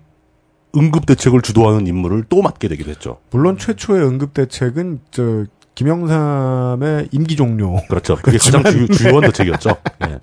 응급 0.77 1.05
대책을 1.05 1.41
주도하는 1.41 1.87
임무를 1.87 2.25
또 2.29 2.41
맡게 2.41 2.67
되기도 2.67 2.91
했죠. 2.91 3.17
물론 3.31 3.57
최초의 3.57 4.05
응급 4.05 4.33
대책은 4.33 4.99
저 5.11 5.45
김영삼의 5.75 7.09
임기 7.11 7.35
종료. 7.35 7.75
그렇죠. 7.87 8.17
그게 8.17 8.37
가장 8.37 8.63
주, 8.63 8.87
주요한 8.89 9.21
대책이었죠. 9.21 9.69
예. 10.07 10.19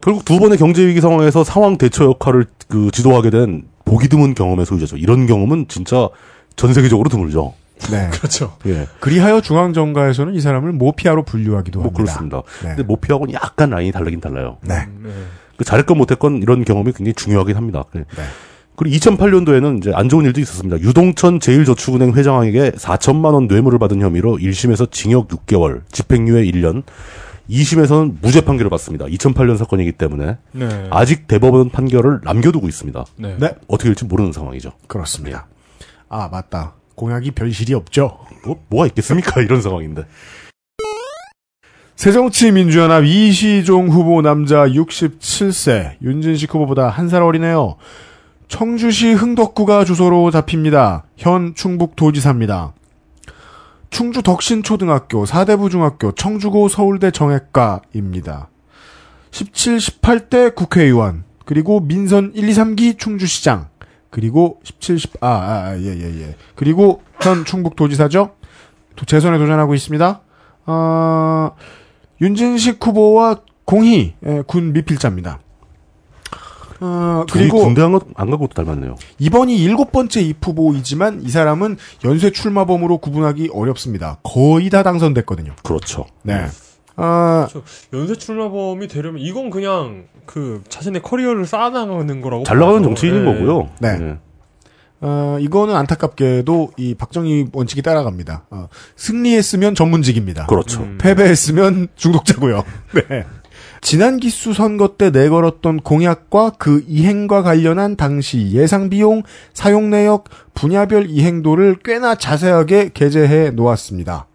결국 0.00 0.24
두 0.24 0.38
번의 0.38 0.58
경제 0.58 0.86
위기 0.86 1.00
상황에서 1.00 1.44
상황 1.44 1.78
대처 1.78 2.04
역할을 2.04 2.46
그 2.68 2.90
지도하게 2.92 3.30
된 3.30 3.64
보기 3.84 4.08
드문 4.08 4.34
경험의 4.34 4.66
소유자죠. 4.66 4.96
이런 4.96 5.26
경험은 5.26 5.66
진짜 5.68 6.08
전 6.56 6.72
세계적으로 6.72 7.08
드물죠. 7.08 7.54
네. 7.90 8.08
그렇죠. 8.12 8.56
예. 8.66 8.86
그리하여 9.00 9.40
중앙정가에서는 9.40 10.34
이 10.34 10.40
사람을 10.40 10.72
모피아로 10.72 11.24
분류하기도 11.24 11.80
뭐 11.80 11.88
합니다. 11.88 12.02
그렇습니다. 12.02 12.42
네. 12.62 12.68
근데 12.68 12.82
모피하고는 12.82 13.34
약간 13.34 13.70
라인이 13.70 13.92
다르긴 13.92 14.20
달라요. 14.20 14.58
네. 14.62 14.86
네. 15.02 15.10
그 15.56 15.64
잘했건 15.64 15.96
못했건 15.98 16.42
이런 16.42 16.64
경험이 16.64 16.92
굉장히 16.92 17.14
중요하긴 17.14 17.56
합니다. 17.56 17.84
네. 17.92 18.04
네. 18.84 18.90
그리고 18.98 19.16
2008년도에는 19.16 19.78
이제 19.78 19.92
안 19.94 20.08
좋은 20.08 20.24
일도 20.24 20.40
있었습니다. 20.40 20.78
유동천 20.80 21.40
제일저축은행 21.40 22.14
회장에게 22.14 22.70
4천만 22.72 23.34
원 23.34 23.46
뇌물을 23.46 23.78
받은 23.78 24.00
혐의로 24.00 24.38
1심에서 24.38 24.90
징역 24.90 25.28
6개월, 25.28 25.82
집행유예 25.92 26.44
1년, 26.50 26.82
2심에서는 27.50 28.16
무죄 28.22 28.40
판결을 28.42 28.70
받습니다. 28.70 29.06
2008년 29.06 29.56
사건이기 29.58 29.92
때문에 29.92 30.38
네. 30.52 30.88
아직 30.90 31.26
대법원 31.26 31.70
판결을 31.70 32.20
남겨두고 32.22 32.68
있습니다. 32.68 33.04
네. 33.16 33.36
네. 33.38 33.54
어떻게 33.68 33.88
될지 33.88 34.04
모르는 34.04 34.32
상황이죠. 34.32 34.72
그렇습니다. 34.86 35.46
아, 36.08 36.28
맞다. 36.30 36.74
공약이 36.94 37.32
별실이 37.32 37.74
없죠. 37.74 38.18
뭐, 38.44 38.62
뭐가 38.68 38.86
있겠습니까? 38.86 39.40
이런 39.42 39.60
상황인데. 39.62 40.04
새정치민주연합 41.96 43.04
이시종 43.04 43.88
후보 43.88 44.22
남자 44.22 44.66
67세, 44.66 45.96
윤진식 46.00 46.54
후보보다 46.54 46.88
한 46.88 47.08
살 47.08 47.22
어리네요. 47.22 47.76
청주시 48.50 49.12
흥덕구가 49.12 49.84
주소로 49.84 50.30
잡힙니다. 50.32 51.04
현 51.16 51.54
충북도지사입니다. 51.54 52.72
충주 53.90 54.22
덕신초등학교, 54.22 55.24
사대부중학교, 55.24 56.12
청주고 56.12 56.68
서울대 56.68 57.12
정외과입니다. 57.12 58.48
17, 59.30 59.76
18대 59.78 60.54
국회의원, 60.56 61.22
그리고 61.44 61.78
민선 61.80 62.32
1, 62.34 62.48
2, 62.48 62.52
3기 62.52 62.98
충주시장, 62.98 63.68
그리고 64.10 64.58
17, 64.64 64.98
10, 64.98 65.12
아, 65.20 65.28
아, 65.28 65.76
예, 65.78 65.84
예, 65.84 66.20
예. 66.22 66.34
그리고 66.56 67.02
현 67.20 67.44
충북도지사죠? 67.44 68.34
도- 68.96 69.04
재선에 69.06 69.38
도전하고 69.38 69.74
있습니다. 69.76 70.20
어, 70.66 71.50
윤진식 72.20 72.84
후보와 72.84 73.42
공희, 73.64 74.14
예, 74.26 74.42
군 74.44 74.72
미필자입니다. 74.72 75.38
어, 76.80 77.24
둘이 77.28 77.48
그리고 77.48 77.64
군대 77.64 77.82
안, 77.82 77.92
가, 77.92 78.00
안 78.14 78.30
가고 78.30 78.46
닮았네요. 78.48 78.96
이번이 79.18 79.56
일곱 79.56 79.92
번째 79.92 80.20
입 80.22 80.44
후보이지만 80.44 81.22
이 81.22 81.28
사람은 81.28 81.76
연쇄 82.04 82.30
출마범으로 82.30 82.98
구분하기 82.98 83.50
어렵습니다. 83.52 84.18
거의 84.22 84.70
다 84.70 84.82
당선됐거든요. 84.82 85.54
그렇죠. 85.62 86.06
네. 86.22 86.46
아, 86.96 87.48
연쇄 87.92 88.14
출마범이 88.14 88.88
되려면 88.88 89.22
이건 89.22 89.50
그냥 89.50 90.04
그 90.26 90.62
자신의 90.68 91.02
커리어를 91.02 91.46
쌓아나가는 91.46 92.20
거라고. 92.20 92.44
잘 92.44 92.58
나가는. 92.58 92.82
정치인인 92.82 93.24
네. 93.24 93.32
거고요. 93.32 93.68
네. 93.80 94.16
어, 95.02 95.38
이거는 95.40 95.74
안타깝게도 95.76 96.72
이 96.76 96.94
박정희 96.94 97.46
원칙이 97.52 97.80
따라갑니다. 97.82 98.44
어, 98.50 98.68
승리했으면 98.96 99.74
전문직입니다. 99.74 100.46
그렇죠. 100.46 100.82
음. 100.82 100.98
패배했으면 101.00 101.88
중독자고요. 101.96 102.64
네. 103.08 103.24
지난 103.80 104.18
기수 104.18 104.52
선거 104.52 104.96
때 104.96 105.10
내걸었던 105.10 105.80
공약과 105.80 106.52
그 106.58 106.84
이행과 106.86 107.42
관련한 107.42 107.96
당시 107.96 108.50
예상 108.52 108.90
비용, 108.90 109.22
사용 109.54 109.90
내역, 109.90 110.24
분야별 110.54 111.08
이행도를 111.08 111.78
꽤나 111.82 112.14
자세하게 112.14 112.90
게재해 112.92 113.50
놓았습니다. 113.50 114.26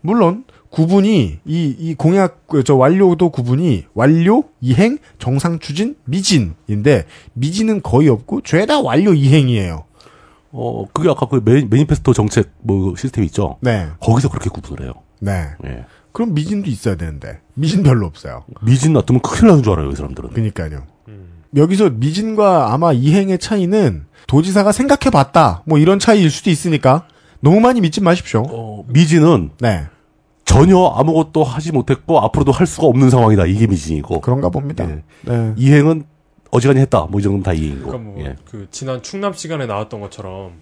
물론 0.00 0.44
구분이 0.70 1.40
이, 1.44 1.76
이 1.78 1.94
공약 1.94 2.46
그, 2.46 2.64
저 2.64 2.74
완료도 2.76 3.30
구분이 3.30 3.86
완료, 3.94 4.44
이행, 4.60 4.98
정상 5.18 5.58
추진, 5.58 5.96
미진인데 6.04 7.04
미진은 7.34 7.82
거의 7.82 8.08
없고 8.08 8.40
죄다 8.42 8.80
완료 8.80 9.12
이행이에요. 9.12 9.84
어, 10.52 10.86
그게 10.92 11.10
아까 11.10 11.26
그 11.26 11.40
매니, 11.44 11.66
매니페스토 11.66 12.12
정책 12.12 12.52
뭐 12.60 12.94
시스템 12.96 13.24
있죠. 13.24 13.58
네, 13.60 13.88
거기서 14.00 14.28
그렇게 14.28 14.50
구분을 14.50 14.84
해요. 14.84 14.92
네. 15.20 15.48
예. 15.64 15.84
그럼 16.12 16.34
미진도 16.34 16.70
있어야 16.70 16.96
되는데 16.96 17.40
미진 17.54 17.82
별로 17.82 18.06
없어요. 18.06 18.44
미진 18.62 18.92
놔두면 18.92 19.22
큰일 19.22 19.48
나는 19.48 19.62
줄 19.62 19.72
알아요, 19.72 19.90
이 19.90 19.96
사람들은. 19.96 20.30
그러니까요. 20.30 20.82
여기서 21.56 21.90
미진과 21.90 22.72
아마 22.72 22.92
이행의 22.92 23.38
차이는 23.38 24.06
도지사가 24.26 24.72
생각해봤다 24.72 25.62
뭐 25.66 25.78
이런 25.78 25.98
차이일 25.98 26.30
수도 26.30 26.48
있으니까 26.48 27.06
너무 27.40 27.60
많이 27.60 27.80
믿지 27.80 28.00
마십시오. 28.00 28.42
어, 28.48 28.84
미진은 28.88 29.50
네, 29.60 29.84
전혀 30.44 30.78
아무것도 30.78 31.44
하지 31.44 31.72
못했고 31.72 32.20
앞으로도 32.20 32.52
할 32.52 32.66
수가 32.66 32.86
없는 32.86 33.10
상황이다. 33.10 33.46
이게 33.46 33.66
미진이고. 33.66 34.20
그런가 34.20 34.48
봅니다. 34.48 34.88
예. 34.88 35.02
네. 35.24 35.52
이행은 35.56 36.04
어지간히 36.50 36.80
했다. 36.80 37.06
뭐 37.10 37.18
이 37.20 37.22
정도면 37.22 37.42
다 37.42 37.52
이행이고. 37.52 37.86
그러니까 37.88 38.10
뭐 38.10 38.24
예. 38.24 38.36
그 38.50 38.66
지난 38.70 39.02
충남 39.02 39.32
시간에 39.32 39.66
나왔던 39.66 40.00
것처럼 40.00 40.52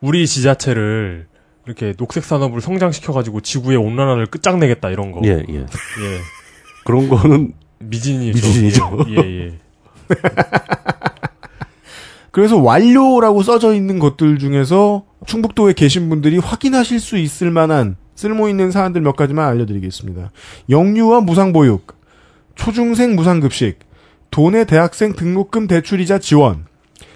우리 0.00 0.26
지자체를 0.26 1.26
이렇게 1.66 1.94
녹색 1.94 2.24
산업을 2.24 2.60
성장시켜가지고 2.60 3.40
지구의 3.40 3.76
온난화를 3.78 4.26
끝장내겠다 4.26 4.90
이런 4.90 5.12
거. 5.12 5.20
예, 5.24 5.42
예. 5.48 5.54
예. 5.60 5.66
그런 6.84 7.08
거는 7.08 7.52
미진이죠. 7.78 8.34
미진이죠. 8.46 8.98
예, 9.08 9.16
예. 9.16 9.58
그래서 12.30 12.58
완료라고 12.58 13.42
써져 13.42 13.74
있는 13.74 13.98
것들 13.98 14.38
중에서 14.38 15.04
충북도에 15.26 15.72
계신 15.74 16.08
분들이 16.08 16.38
확인하실 16.38 16.98
수 17.00 17.16
있을 17.16 17.50
만한 17.50 17.96
쓸모 18.16 18.48
있는 18.48 18.70
사안들 18.70 19.00
몇 19.00 19.16
가지만 19.16 19.48
알려드리겠습니다. 19.48 20.32
영유아 20.68 21.20
무상보육, 21.20 21.96
초중생 22.56 23.14
무상급식, 23.16 23.78
도내 24.30 24.64
대학생 24.64 25.14
등록금 25.14 25.66
대출이자 25.68 26.18
지원, 26.18 26.66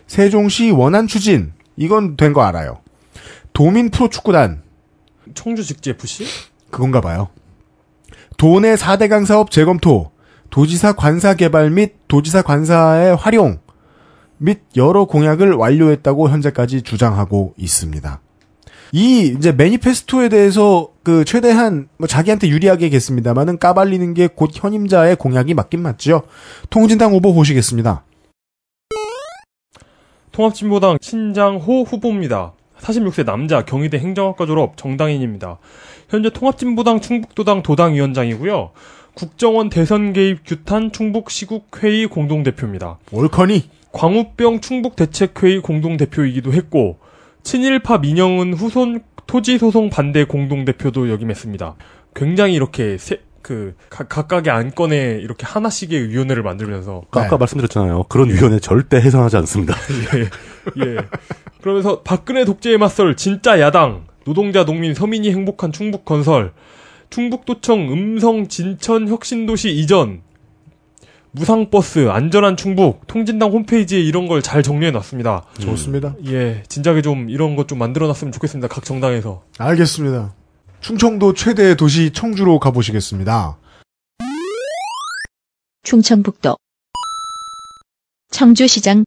세종시 0.07 0.70
원안 0.70 1.07
추진, 1.09 1.53
이건 1.77 2.16
된 2.16 2.33
거 2.33 2.42
알아요. 2.42 2.79
도민 3.59 3.90
프로축구단, 3.90 4.62
청주 5.35 5.64
직지 5.64 5.90
FC? 5.90 6.25
그건가 6.71 7.01
봐요. 7.01 7.29
도내 8.37 8.77
4대강 8.77 9.27
사업 9.27 9.51
재검토, 9.51 10.12
도지사 10.49 10.92
관사 10.92 11.35
개발 11.35 11.68
및 11.68 11.94
도지사 12.07 12.42
관사의 12.42 13.16
활용 13.16 13.59
및 14.37 14.61
여러 14.77 15.07
공약을 15.07 15.55
완료했다고 15.55 16.31
현재까지 16.31 16.83
주장하고 16.83 17.55
있습니다. 17.57 18.21
이 18.92 19.35
이제 19.37 19.51
매니페스토에 19.51 20.29
대해서 20.29 20.90
그 21.03 21.25
최대한 21.25 21.88
뭐 21.97 22.07
자기한테 22.07 22.47
유리하게겠습니다만은 22.51 23.59
까발리는 23.59 24.14
게 24.14 24.29
곧 24.29 24.53
현임자의 24.55 25.16
공약이 25.16 25.55
맞긴 25.55 25.83
맞죠. 25.83 26.23
통진당 26.71 27.12
후보 27.12 27.35
보시겠습니다. 27.35 28.05
통합진보당 30.31 30.99
신장호 31.01 31.83
후보입니다. 31.83 32.53
46세 32.81 33.25
남자 33.25 33.64
경희대 33.64 33.99
행정학과 33.99 34.47
졸업 34.47 34.77
정당인입니다. 34.77 35.59
현재 36.09 36.31
통합진보당 36.31 37.01
충북도당 37.01 37.62
도당위원장이고요. 37.62 38.71
국정원 39.14 39.69
대선 39.69 40.12
개입 40.12 40.41
규탄 40.47 40.93
충북 40.93 41.31
시국회의 41.31 42.07
공동대표입니다. 42.07 42.99
올커니 43.11 43.69
광우병 43.93 44.61
충북 44.61 44.97
대책회의 44.97 45.61
공동대표이기도 45.61 46.53
했고 46.53 46.99
친일파 47.43 47.99
민영은 47.99 48.55
후손 48.55 49.03
토지 49.27 49.59
소송 49.59 49.91
반대 49.91 50.25
공동대표도 50.25 51.11
역임했습니다. 51.11 51.75
굉장히 52.14 52.55
이렇게 52.55 52.97
세, 52.99 53.21
그 53.43 53.75
각- 53.91 54.09
각각의 54.09 54.53
안건에 54.53 55.19
이렇게 55.21 55.47
하나씩의 55.47 56.09
위원회를 56.11 56.43
만들면서 56.43 57.03
아까, 57.09 57.23
아까 57.23 57.31
네. 57.31 57.37
말씀드렸잖아요. 57.38 58.05
그런 58.05 58.31
위원회 58.31 58.59
절대 58.59 58.99
해산하지 58.99 59.37
않습니다. 59.38 59.75
예. 60.17 60.29
그러면서 61.61 62.02
박근혜 62.02 62.44
독재에 62.44 62.76
맞설 62.76 63.16
진짜 63.16 63.61
야당, 63.61 64.07
노동자, 64.24 64.64
농민, 64.64 64.94
서민이 64.94 65.31
행복한 65.33 65.72
충북 65.72 66.04
건설, 66.04 66.52
충북도청 67.11 67.92
음성 67.92 68.48
진천 68.48 69.09
혁신도시 69.09 69.70
이전, 69.74 70.22
무상버스, 71.33 72.09
안전한 72.11 72.57
충북, 72.57 73.07
통진당 73.07 73.50
홈페이지에 73.50 74.00
이런 74.00 74.28
걸 74.28 74.40
잘 74.42 74.62
정리해 74.62 74.90
놨습니다. 74.90 75.44
좋습니다. 75.61 76.14
예, 76.26 76.62
진작에 76.68 77.02
좀 77.02 77.28
이런 77.31 77.54
것 77.57 77.66
좀 77.66 77.78
만들어 77.78 78.07
놨으면 78.07 78.33
좋겠습니다. 78.33 78.68
각 78.68 78.85
정당에서. 78.85 79.42
알겠습니다. 79.59 80.35
충청도 80.81 81.35
최대 81.35 81.74
도시 81.76 82.12
청주로 82.12 82.59
가보시겠습니다. 82.61 83.59
충청북도 85.83 86.57
청주시장 88.31 89.04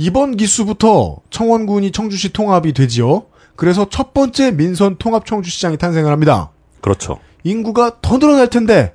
이번 0.00 0.38
기수부터 0.38 1.18
청원군이 1.28 1.92
청주시 1.92 2.32
통합이 2.32 2.72
되지요. 2.72 3.26
그래서 3.54 3.86
첫 3.90 4.14
번째 4.14 4.50
민선 4.52 4.96
통합 4.98 5.26
청주시장이 5.26 5.76
탄생을 5.76 6.10
합니다. 6.10 6.52
그렇죠. 6.80 7.18
인구가 7.44 7.98
더 8.00 8.18
늘어날 8.18 8.48
텐데 8.48 8.94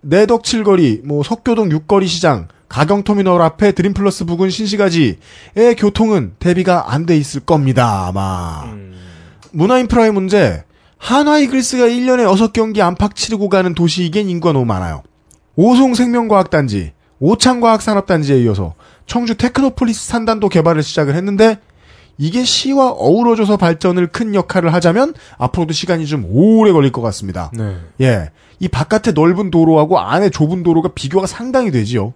내덕 0.00 0.42
7거리, 0.42 1.06
뭐 1.06 1.22
석교동 1.22 1.68
6거리 1.68 2.08
시장, 2.08 2.48
가경터미널 2.68 3.40
앞에 3.42 3.70
드림플러스 3.72 4.24
부근 4.24 4.50
신시가지의 4.50 5.18
교통은 5.78 6.34
대비가 6.40 6.92
안 6.92 7.06
돼 7.06 7.16
있을 7.16 7.40
겁니다. 7.42 8.08
아마 8.08 8.64
음, 8.72 8.92
문화인프라의 9.52 10.10
문제. 10.12 10.64
한화이글스가 10.98 11.84
1년에 11.84 12.26
6경기 12.26 12.80
안팎 12.80 13.14
치르고 13.14 13.48
가는 13.48 13.72
도시이긴 13.72 14.28
인구가 14.28 14.52
너무 14.52 14.64
많아요. 14.64 15.04
오송생명과학단지, 15.54 16.92
오창과학산업단지에 17.20 18.40
이어서 18.42 18.74
청주 19.06 19.36
테크노폴리스 19.36 20.08
산단도 20.08 20.48
개발을 20.48 20.82
시작을 20.82 21.14
했는데 21.14 21.58
이게 22.16 22.44
시와 22.44 22.90
어우러져서 22.90 23.56
발전을 23.56 24.08
큰 24.08 24.34
역할을 24.34 24.72
하자면 24.72 25.14
앞으로도 25.38 25.72
시간이 25.72 26.06
좀 26.06 26.24
오래 26.28 26.72
걸릴 26.72 26.92
것 26.92 27.02
같습니다. 27.02 27.50
네. 27.52 27.76
예. 28.00 28.30
이 28.60 28.68
바깥에 28.68 29.12
넓은 29.12 29.50
도로하고 29.50 29.98
안에 29.98 30.30
좁은 30.30 30.62
도로가 30.62 30.90
비교가 30.94 31.26
상당히 31.26 31.70
되지요. 31.70 32.14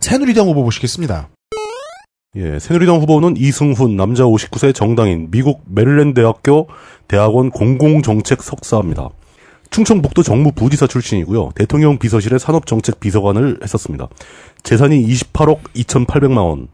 새누리당 0.00 0.48
후보 0.48 0.64
보시겠습니다. 0.64 1.28
예, 2.36 2.58
새누리당 2.58 3.00
후보는 3.00 3.36
이승훈, 3.36 3.96
남자 3.96 4.24
59세 4.24 4.74
정당인, 4.74 5.28
미국 5.30 5.62
메릴랜드 5.66 6.20
대학교 6.20 6.68
대학원 7.08 7.50
공공정책 7.50 8.42
석사입니다. 8.42 9.08
충청북도 9.70 10.22
정무 10.22 10.52
부지사 10.52 10.86
출신이고요. 10.86 11.50
대통령 11.54 11.98
비서실의 11.98 12.38
산업정책 12.38 13.00
비서관을 13.00 13.58
했었습니다. 13.62 14.08
재산이 14.62 15.06
28억 15.06 15.60
2,800만 15.74 16.38
원. 16.38 16.68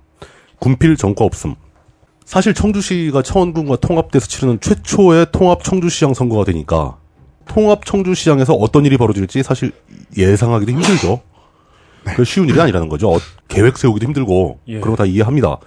군필 0.60 0.96
전과 0.96 1.24
없음. 1.24 1.54
사실 2.24 2.54
청주시가 2.54 3.22
청원군과 3.22 3.76
통합돼서 3.76 4.26
치르는 4.26 4.60
최초의 4.60 5.26
통합 5.32 5.62
청주시장 5.62 6.14
선거가 6.14 6.44
되니까 6.44 6.96
통합 7.46 7.84
청주시장에서 7.84 8.54
어떤 8.54 8.86
일이 8.86 8.96
벌어질지 8.96 9.42
사실 9.42 9.72
예상하기도 10.16 10.72
힘들죠. 10.72 11.20
그 12.16 12.24
쉬운 12.24 12.48
일이 12.48 12.58
아니라는 12.60 12.88
거죠. 12.88 13.10
어, 13.12 13.18
계획 13.48 13.76
세우기도 13.76 14.06
힘들고 14.06 14.58
예. 14.68 14.80
그런 14.80 14.96
거 14.96 15.02
다 15.02 15.04
이해합니다. 15.06 15.58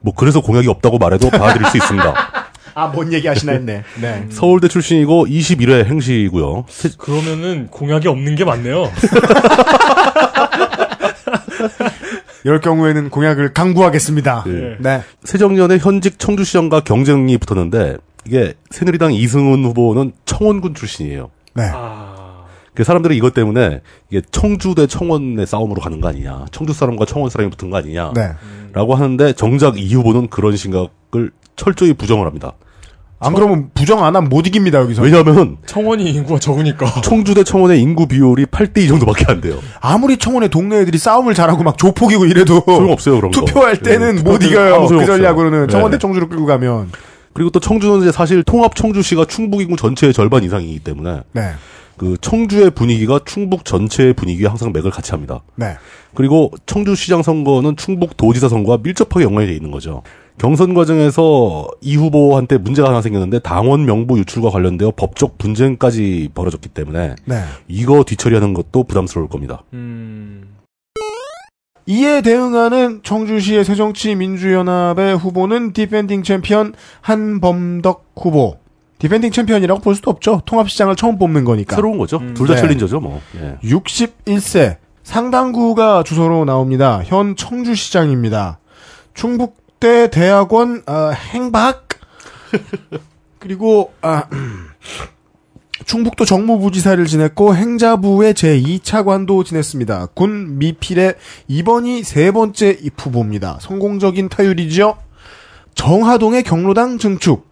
뭐 0.00 0.14
그래서 0.14 0.40
공약이 0.40 0.68
없다고 0.68 0.96
말해도 0.98 1.28
받아들일 1.30 1.66
수 1.68 1.76
있습니다. 1.76 2.14
아, 2.78 2.86
뭔 2.86 3.12
얘기 3.12 3.26
하시나 3.26 3.52
했네. 3.52 3.82
네. 4.00 4.26
서울대 4.30 4.68
출신이고 4.68 5.26
21회 5.26 5.84
행시고요. 5.86 6.64
세- 6.68 6.90
그러면은 6.96 7.66
공약이 7.72 8.06
없는 8.06 8.36
게 8.36 8.44
맞네요. 8.44 8.88
이럴 12.44 12.60
경우에는 12.60 13.10
공약을 13.10 13.52
강구하겠습니다. 13.52 14.44
예. 14.46 14.76
네. 14.78 15.02
새정년에 15.24 15.78
현직 15.78 16.18
청주시장과 16.20 16.80
경쟁이 16.80 17.36
붙었는데 17.36 17.96
이게 18.26 18.54
새누리당 18.70 19.12
이승훈 19.12 19.64
후보는 19.64 20.12
청원군 20.24 20.74
출신이에요. 20.74 21.30
네. 21.54 21.64
아, 21.74 22.44
그 22.74 22.84
사람들이 22.84 23.16
이것 23.16 23.34
때문에 23.34 23.80
이게 24.10 24.22
청주 24.30 24.76
대 24.76 24.86
청원의 24.86 25.46
싸움으로 25.46 25.80
가는 25.80 26.00
거 26.00 26.08
아니냐, 26.08 26.46
청주 26.52 26.72
사람과 26.72 27.06
청원 27.06 27.28
사람이 27.28 27.50
붙은 27.50 27.70
거 27.70 27.78
아니냐라고 27.78 28.14
네. 28.14 28.32
하는데 28.94 29.32
정작 29.32 29.78
이 29.80 29.92
후보는 29.94 30.28
그런 30.28 30.56
생각을 30.56 31.32
철저히 31.56 31.92
부정을 31.92 32.24
합니다. 32.26 32.52
안 33.20 33.34
그러면 33.34 33.70
부정 33.74 34.04
안 34.04 34.14
하면 34.14 34.28
못 34.28 34.46
이깁니다, 34.46 34.78
여기서. 34.80 35.02
왜냐하면 35.02 35.56
청원이 35.66 36.08
인구가 36.10 36.38
적으니까. 36.38 36.86
청주 37.02 37.34
대 37.34 37.42
청원의 37.42 37.80
인구 37.80 38.06
비율이 38.06 38.46
8대 38.46 38.78
2 38.78 38.88
정도밖에 38.88 39.24
안 39.28 39.40
돼요. 39.40 39.58
아무리 39.80 40.16
청원의 40.16 40.50
동네 40.50 40.80
애들이 40.80 40.98
싸움을 40.98 41.34
잘하고 41.34 41.64
막 41.64 41.76
조폭이고 41.76 42.26
이래도 42.26 42.62
소용없어요 42.64 43.16
그런 43.16 43.32
거. 43.32 43.40
투표할 43.44 43.78
때는 43.78 44.18
예, 44.18 44.22
못 44.22 44.38
투표할 44.38 44.38
때는 44.38 44.48
이겨요. 44.48 44.86
그. 44.86 45.06
전략으로는 45.06 45.66
네. 45.66 45.72
청원대 45.72 45.98
청주를 45.98 46.28
끌고 46.28 46.46
가면. 46.46 46.90
그리고 47.32 47.50
또 47.50 47.60
청주는 47.60 48.02
이제 48.02 48.12
사실 48.12 48.42
통합 48.42 48.74
청주시가 48.74 49.24
충북 49.26 49.62
인구 49.62 49.76
전체의 49.76 50.12
절반 50.12 50.42
이상이기 50.44 50.80
때문에 50.80 51.20
네. 51.32 51.52
그 51.96 52.16
청주의 52.20 52.70
분위기가 52.70 53.20
충북 53.24 53.64
전체의 53.64 54.14
분위기에 54.14 54.46
항상 54.46 54.72
맥을 54.72 54.90
같이 54.90 55.10
합니다. 55.10 55.40
네. 55.56 55.76
그리고 56.14 56.50
청주시장 56.66 57.22
선거는 57.22 57.76
충북 57.76 58.16
도지사 58.16 58.48
선거와 58.48 58.78
밀접하게 58.82 59.24
연관이 59.24 59.48
돼 59.48 59.54
있는 59.54 59.70
거죠. 59.70 60.02
경선 60.38 60.74
과정에서 60.74 61.68
이 61.80 61.96
후보한테 61.96 62.58
문제가 62.58 62.88
하나 62.88 63.02
생겼는데 63.02 63.40
당원 63.40 63.84
명부 63.84 64.18
유출과 64.18 64.50
관련되어 64.50 64.92
법적 64.96 65.36
분쟁까지 65.38 66.30
벌어졌기 66.34 66.68
때문에 66.68 67.16
네. 67.24 67.42
이거 67.66 68.04
뒤처리하는 68.04 68.54
것도 68.54 68.84
부담스러울 68.84 69.28
겁니다. 69.28 69.64
음, 69.72 70.56
이에 71.86 72.20
대응하는 72.20 73.00
청주시의 73.02 73.64
새정치민주연합의 73.64 75.16
후보는 75.16 75.72
defending 75.72 76.22
챔피언 76.22 76.74
한범덕 77.00 78.12
후보. 78.16 78.58
defending 78.98 79.30
챔피언이라고 79.30 79.80
볼 79.80 79.94
수도 79.94 80.10
없죠. 80.10 80.42
통합시장을 80.44 80.96
처음 80.96 81.18
뽑는 81.18 81.44
거니까. 81.44 81.76
새로운 81.76 81.98
거죠. 81.98 82.18
음. 82.18 82.34
둘다 82.34 82.56
네. 82.56 82.60
챌린저죠, 82.60 83.00
뭐. 83.00 83.20
예. 83.36 83.56
61세 83.66 84.76
상당구가 85.02 86.02
주소로 86.02 86.44
나옵니다. 86.44 87.00
현 87.04 87.36
청주시장입니다. 87.36 88.58
충북 89.14 89.57
대 89.80 90.10
대학원 90.10 90.82
어, 90.86 91.10
행박 91.12 91.88
그리고 93.38 93.92
아, 94.02 94.24
충북도 95.84 96.24
정무부지사를 96.24 97.04
지냈고 97.06 97.54
행자부의 97.54 98.34
제2차관도 98.34 99.44
지냈습니다. 99.44 100.06
군 100.14 100.58
미필의 100.58 101.14
이번이 101.46 102.02
세 102.02 102.30
번째 102.30 102.76
입후보입니다. 102.80 103.58
성공적인 103.60 104.28
타율이죠. 104.28 104.98
정하동의 105.74 106.42
경로당 106.42 106.98
증축 106.98 107.48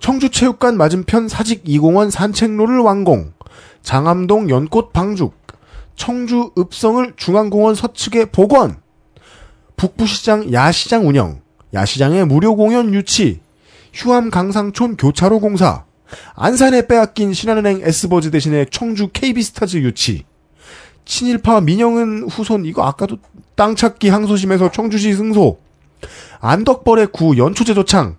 청주체육관 0.00 0.76
맞은편 0.76 1.28
사직 1.28 1.64
2공원 1.64 2.10
산책로를 2.10 2.80
완공 2.80 3.32
장암동 3.82 4.50
연꽃 4.50 4.92
방죽 4.92 5.44
청주 5.96 6.50
읍성을 6.58 7.14
중앙공원 7.16 7.74
서측에 7.74 8.26
복원, 8.26 8.76
북부시장 9.76 10.52
야시장 10.52 11.06
운영, 11.06 11.40
야시장의 11.74 12.26
무료 12.26 12.54
공연 12.54 12.94
유치, 12.94 13.40
휴암 13.92 14.30
강상촌 14.30 14.96
교차로 14.96 15.40
공사, 15.40 15.84
안산에 16.34 16.86
빼앗긴 16.86 17.32
신한은행 17.34 17.80
S버즈 17.82 18.30
대신에 18.30 18.66
청주 18.70 19.08
KB스타즈 19.08 19.78
유치, 19.78 20.24
친일파 21.04 21.60
민영은 21.60 22.28
후손 22.28 22.64
이거 22.64 22.84
아까도 22.84 23.18
땅 23.56 23.74
찾기 23.74 24.08
항소심에서 24.08 24.70
청주시 24.70 25.14
승소, 25.14 25.58
안덕벌의 26.40 27.08
구 27.08 27.36
연초제도창을 27.36 28.14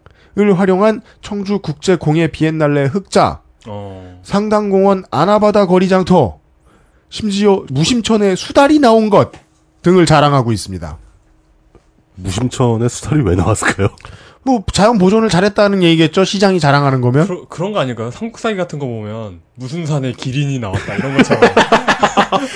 활용한 0.56 1.02
청주 1.22 1.60
국제 1.60 1.96
공예 1.96 2.28
비엔날레 2.28 2.86
흑자, 2.86 3.42
어, 3.68 4.20
상당공원 4.22 5.06
아나바다 5.12 5.66
거리 5.66 5.88
장터, 5.88 6.40
심지어 7.10 7.64
무심천에 7.70 8.36
수달이 8.36 8.80
나온 8.80 9.10
것 9.10 9.32
등을 9.82 10.06
자랑하고 10.06 10.52
있습니다. 10.52 11.05
무심천에 12.16 12.88
수달이 12.88 13.22
왜 13.24 13.36
나왔을까요? 13.36 13.90
뭐 14.44 14.64
자연 14.72 14.98
보존을 15.00 15.30
잘했다는 15.30 15.82
얘기겠죠. 15.84 16.24
시장이 16.24 16.60
자랑하는 16.60 17.02
거면. 17.02 17.28
그러, 17.28 17.48
그런 17.48 17.74
거 17.74 17.80
아닐까요? 17.80 18.12
삼국사기 18.12 18.56
같은 18.56 18.78
거 18.80 18.86
보면 18.86 19.42
무슨 19.56 19.86
산에 19.88 20.14
기린이 20.14 20.60
나왔다 20.60 20.96
이런 20.96 21.18
것처럼. 21.18 21.44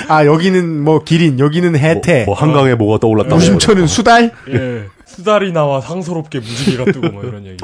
아 0.07 0.25
여기는 0.25 0.83
뭐 0.83 1.03
기린, 1.03 1.39
여기는 1.39 1.75
해태, 1.77 2.25
뭐, 2.25 2.35
뭐 2.35 2.35
한강에 2.35 2.75
뭐가 2.75 2.99
떠올랐다. 2.99 3.33
무심천은 3.33 3.87
수달. 3.87 4.31
예, 4.49 4.85
수달이 5.05 5.51
나와 5.51 5.81
상스럽게 5.81 6.39
무지개가 6.39 6.85
뜨고 6.91 7.09
뭐 7.09 7.23
이런 7.23 7.45
얘기. 7.45 7.57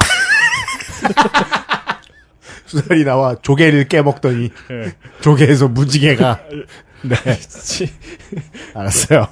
수달이 2.66 3.04
나와 3.04 3.36
조개를 3.42 3.88
깨먹더니 3.88 4.50
예, 4.72 4.94
조개에서 5.22 5.68
무지개가. 5.68 6.40
네, 7.04 7.16
치- 7.40 7.92
알았어요. 8.74 9.28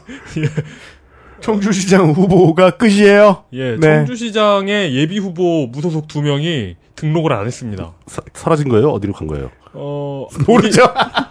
청주시장 1.44 2.12
후보가 2.12 2.72
끝이에요. 2.78 3.44
예, 3.54 3.76
네. 3.76 3.98
청주시장의 3.98 4.96
예비 4.96 5.20
후보 5.20 5.68
무소속 5.68 6.08
두 6.08 6.22
명이 6.22 6.76
등록을 6.96 7.34
안 7.34 7.46
했습니다. 7.46 7.92
사, 8.08 8.22
사라진 8.34 8.70
거예요? 8.70 8.90
어디로 8.90 9.12
간 9.14 9.28
거예요? 9.28 9.50
어, 9.74 10.28
모르죠. 10.48 10.84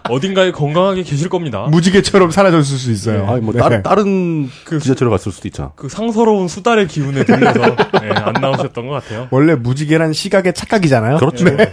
어딘가에 0.09 0.51
건강하게 0.51 1.01
계실 1.03 1.29
겁니다. 1.29 1.65
무지개처럼 1.71 2.29
사라졌을 2.29 2.77
수 2.77 2.91
있어요. 2.91 3.25
아니 3.27 3.41
뭐 3.41 3.53
네. 3.53 3.59
다른 3.59 3.81
다른 3.81 4.49
그- 4.65 4.79
지자체로 4.79 5.09
갔을 5.09 5.31
수도 5.31 5.47
있잖아. 5.47 5.71
그 5.75 5.89
상서로운 5.89 6.47
수달의 6.47 6.87
기운에 6.89 7.23
들려서 7.25 7.61
예, 8.03 8.09
안 8.09 8.33
나오셨던 8.33 8.85
것 8.87 8.93
같아요. 8.93 9.27
원래 9.31 9.55
무지개란 9.55 10.13
시각의 10.13 10.53
착각이잖아요. 10.53 11.17
그렇죠. 11.17 11.47
예, 11.47 11.57
예. 11.59 11.71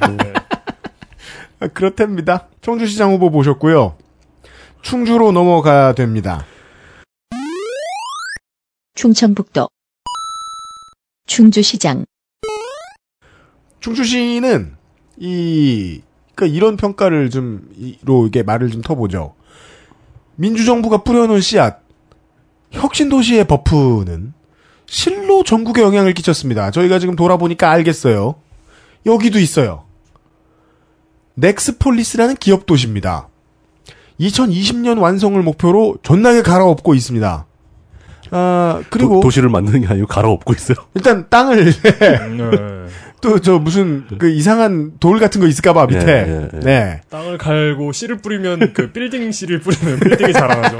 아, 1.60 1.66
그렇답니다. 1.68 2.46
청주시장 2.62 3.12
후보 3.12 3.30
보셨고요. 3.30 3.96
충주로 4.80 5.30
넘어가야 5.32 5.92
됩니다. 5.92 6.44
충청북도 9.00 9.70
충주시장 11.26 12.04
충주시는 13.80 14.76
이 15.16 16.02
그러니까 16.34 16.54
이런 16.54 16.76
평가를 16.76 17.30
좀로 17.30 18.26
이게 18.26 18.42
말을 18.42 18.70
좀 18.70 18.82
터보죠. 18.82 19.36
민주정부가 20.36 21.02
뿌려놓은 21.02 21.40
씨앗 21.40 21.80
혁신도시의 22.72 23.46
버프는 23.46 24.34
실로 24.84 25.44
전국에 25.44 25.80
영향을 25.80 26.12
끼쳤습니다. 26.12 26.70
저희가 26.70 26.98
지금 26.98 27.16
돌아보니까 27.16 27.70
알겠어요. 27.70 28.34
여기도 29.06 29.38
있어요. 29.38 29.86
넥스폴리스라는 31.36 32.36
기업 32.36 32.66
도시입니다. 32.66 33.30
2020년 34.20 35.00
완성을 35.00 35.42
목표로 35.42 35.96
존나게 36.02 36.42
갈아엎고 36.42 36.94
있습니다. 36.94 37.46
아 38.30 38.80
그리고 38.90 39.20
도, 39.20 39.30
시를 39.30 39.48
만드는 39.48 39.80
게 39.82 39.86
아니고 39.88 40.06
갈아엎고 40.06 40.52
있어요. 40.54 40.76
일단 40.94 41.26
땅을 41.28 41.72
네. 41.72 42.18
또저 43.20 43.58
무슨 43.58 44.06
그 44.18 44.30
이상한 44.30 44.92
돌 44.98 45.18
같은 45.18 45.40
거 45.42 45.46
있을까봐 45.46 45.86
밑에 45.86 46.06
예, 46.06 46.26
예, 46.26 46.48
예. 46.54 46.60
네 46.60 47.00
땅을 47.10 47.36
갈고 47.36 47.92
씨를 47.92 48.18
뿌리면 48.18 48.72
그 48.72 48.92
빌딩 48.92 49.30
씨를 49.30 49.60
뿌리면 49.60 50.00
빌딩이 50.00 50.32
자라나죠. 50.32 50.78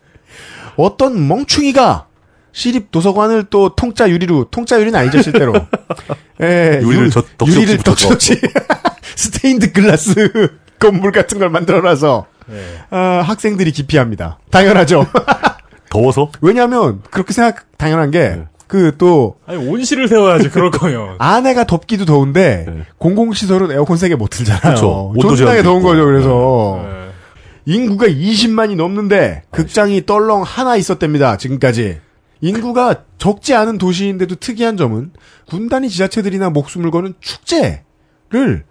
어떤 0.76 1.26
멍충이가 1.28 2.06
시립 2.52 2.90
도서관을 2.90 3.44
또 3.50 3.74
통짜 3.76 4.08
유리로 4.08 4.46
통짜 4.50 4.80
유리는 4.80 4.98
아니죠 4.98 5.20
실제로 5.22 5.52
예, 6.40 6.80
유리를 6.82 7.06
유- 7.06 7.10
저- 7.10 7.22
유리를. 7.46 7.78
덕지덕지 7.78 8.40
스테인드 9.16 9.72
글라스 9.72 10.48
건물 10.78 11.12
같은 11.12 11.38
걸 11.38 11.50
만들어놔서 11.50 12.26
네. 12.46 12.56
아, 12.90 13.22
학생들이 13.26 13.70
기피합니다. 13.70 14.38
당연하죠. 14.50 15.06
더워서 15.90 16.30
왜냐하면 16.40 17.02
그렇게 17.10 17.32
생각 17.34 17.66
당연한 17.76 18.10
네. 18.10 18.44
게그또 18.68 19.36
아니 19.46 19.58
온실을 19.68 20.08
세워야지 20.08 20.48
그럴 20.48 20.70
거면. 20.70 21.16
안에가 21.20 21.64
덥기도 21.64 22.06
더운데 22.06 22.64
네. 22.66 22.84
공공 22.96 23.34
시설은 23.34 23.70
에어컨 23.72 23.98
세게 23.98 24.14
못 24.14 24.28
틀잖아요. 24.30 24.60
그렇죠. 24.62 25.12
온도 25.14 25.36
존나게 25.36 25.62
더운 25.62 25.78
있고. 25.78 25.88
거죠. 25.88 26.04
그래서 26.06 26.80
네. 26.82 27.10
인구가 27.66 28.06
20만이 28.06 28.76
넘는데 28.76 29.42
극장이 29.50 30.06
떨렁 30.06 30.42
하나 30.42 30.76
있었답니다. 30.76 31.36
지금까지. 31.36 32.00
인구가 32.40 33.02
적지 33.18 33.54
않은 33.54 33.76
도시인데도 33.76 34.36
특이한 34.36 34.78
점은 34.78 35.10
군단위 35.46 35.90
지자체들이나 35.90 36.48
목숨을 36.50 36.90
거는 36.90 37.12
축제를 37.20 38.64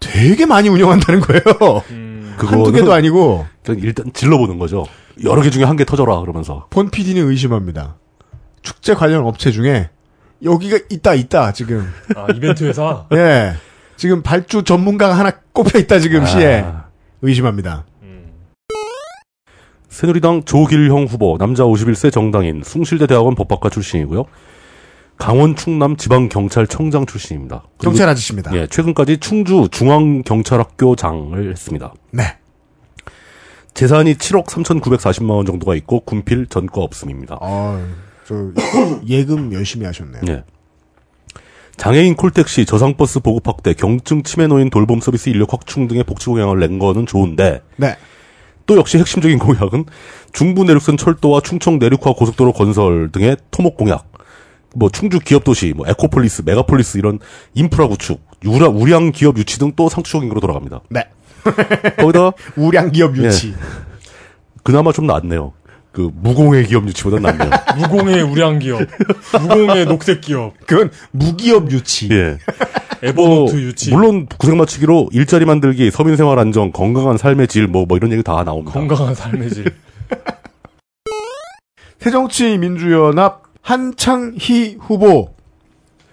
되게 0.00 0.46
많이 0.46 0.70
운영한다는 0.70 1.20
거예요. 1.20 1.82
음, 1.90 2.34
한두 2.38 2.72
개도 2.72 2.94
아니고 2.94 3.46
일단 3.68 4.10
질러보는 4.14 4.58
거죠. 4.58 4.86
여러 5.24 5.42
개 5.42 5.50
중에 5.50 5.64
한 5.64 5.76
개 5.76 5.84
터져라 5.84 6.20
그러면서 6.20 6.66
본 6.70 6.90
PD는 6.90 7.28
의심합니다. 7.28 7.96
축제 8.62 8.94
관련 8.94 9.24
업체 9.26 9.50
중에 9.50 9.90
여기가 10.42 10.78
있다 10.90 11.14
있다 11.14 11.52
지금. 11.52 11.90
아, 12.16 12.26
이벤트 12.34 12.64
회사? 12.64 13.06
예. 13.12 13.52
지금 13.96 14.22
발주 14.22 14.62
전문가가 14.64 15.18
하나 15.18 15.30
꼽혀 15.52 15.78
있다 15.78 15.98
지금 15.98 16.24
시에 16.26 16.60
아, 16.60 16.86
의심합니다. 17.22 17.84
음. 18.02 18.32
새누리당 19.88 20.44
조길형 20.44 21.04
후보, 21.04 21.36
남자 21.38 21.64
51세 21.64 22.10
정당인, 22.10 22.62
숭실대 22.64 23.06
대학원 23.06 23.34
법학과 23.34 23.68
출신이고요. 23.68 24.24
강원 25.18 25.54
충남 25.54 25.96
지방 25.98 26.30
경찰청장 26.30 27.04
출신입니다. 27.04 27.64
그리고, 27.76 27.90
경찰 27.92 28.08
아저씨입니다. 28.08 28.54
예, 28.54 28.66
최근까지 28.66 29.18
충주 29.18 29.68
중앙 29.70 30.22
경찰학교장을 30.22 31.50
했습니다. 31.50 31.92
네. 32.12 32.38
재산이 33.74 34.14
7억 34.14 34.46
3,940만 34.46 35.30
원 35.30 35.46
정도가 35.46 35.74
있고 35.76 36.00
군필 36.00 36.46
전과 36.46 36.80
없음입니다. 36.80 37.38
어, 37.40 37.82
저 38.26 38.50
예금 39.06 39.52
열심히 39.52 39.86
하셨네요. 39.86 40.22
예. 40.28 40.44
장애인 41.76 42.14
콜택시, 42.16 42.66
저상버스 42.66 43.20
보급 43.20 43.48
확대, 43.48 43.72
경증 43.72 44.22
치매 44.22 44.46
노인 44.46 44.68
돌봄 44.68 45.00
서비스 45.00 45.30
인력 45.30 45.52
확충 45.52 45.88
등의 45.88 46.04
복지 46.04 46.26
공약을 46.26 46.58
낸 46.58 46.78
거는 46.78 47.06
좋은데 47.06 47.62
네. 47.76 47.96
또 48.66 48.76
역시 48.76 48.98
핵심적인 48.98 49.38
공약은 49.40 49.86
중부 50.32 50.64
내륙선 50.64 50.98
철도와 50.98 51.40
충청 51.40 51.78
내륙화 51.78 52.12
고속도로 52.12 52.52
건설 52.52 53.10
등의 53.12 53.36
토목 53.50 53.76
공약. 53.76 54.10
뭐 54.76 54.88
충주 54.90 55.18
기업 55.18 55.42
도시, 55.42 55.72
뭐 55.74 55.88
에코폴리스, 55.88 56.42
메가폴리스 56.44 56.98
이런 56.98 57.18
인프라 57.54 57.88
구축, 57.88 58.20
유라 58.44 58.68
우량 58.68 59.10
기업 59.10 59.36
유치 59.38 59.58
등 59.58 59.72
또 59.74 59.88
상투적인 59.88 60.28
거로 60.28 60.40
돌아갑니다. 60.40 60.80
네. 60.90 61.04
거기다 61.98 62.32
우량 62.56 62.90
기업 62.92 63.16
유치. 63.16 63.54
그나마 64.62 64.92
좀 64.92 65.06
낫네요. 65.06 65.52
그 65.92 66.10
무공해 66.14 66.62
기업 66.64 66.86
유치보다 66.86 67.18
낫네요. 67.18 67.50
무공해 67.78 68.22
우량 68.22 68.58
기업, 68.60 68.80
무공해 69.40 69.86
녹색 69.86 70.20
기업, 70.20 70.54
그건 70.66 70.90
무기업 71.10 71.70
유치. 71.70 72.08
예. 72.12 72.38
에버노트 73.02 73.52
뭐, 73.52 73.60
유치, 73.60 73.90
물론 73.90 74.26
구색 74.26 74.56
맞추기로 74.56 75.08
일자리 75.12 75.46
만들기, 75.46 75.90
서민 75.90 76.16
생활 76.16 76.38
안정, 76.38 76.70
건강한 76.70 77.16
삶의 77.16 77.48
질, 77.48 77.66
뭐, 77.66 77.86
뭐 77.86 77.96
이런 77.96 78.12
얘기 78.12 78.22
다 78.22 78.44
나옵니다. 78.44 78.72
건강한 78.72 79.14
삶의 79.14 79.50
질. 79.50 79.74
새정치민주연합 81.98 83.42
한창희 83.62 84.76
후보 84.80 85.34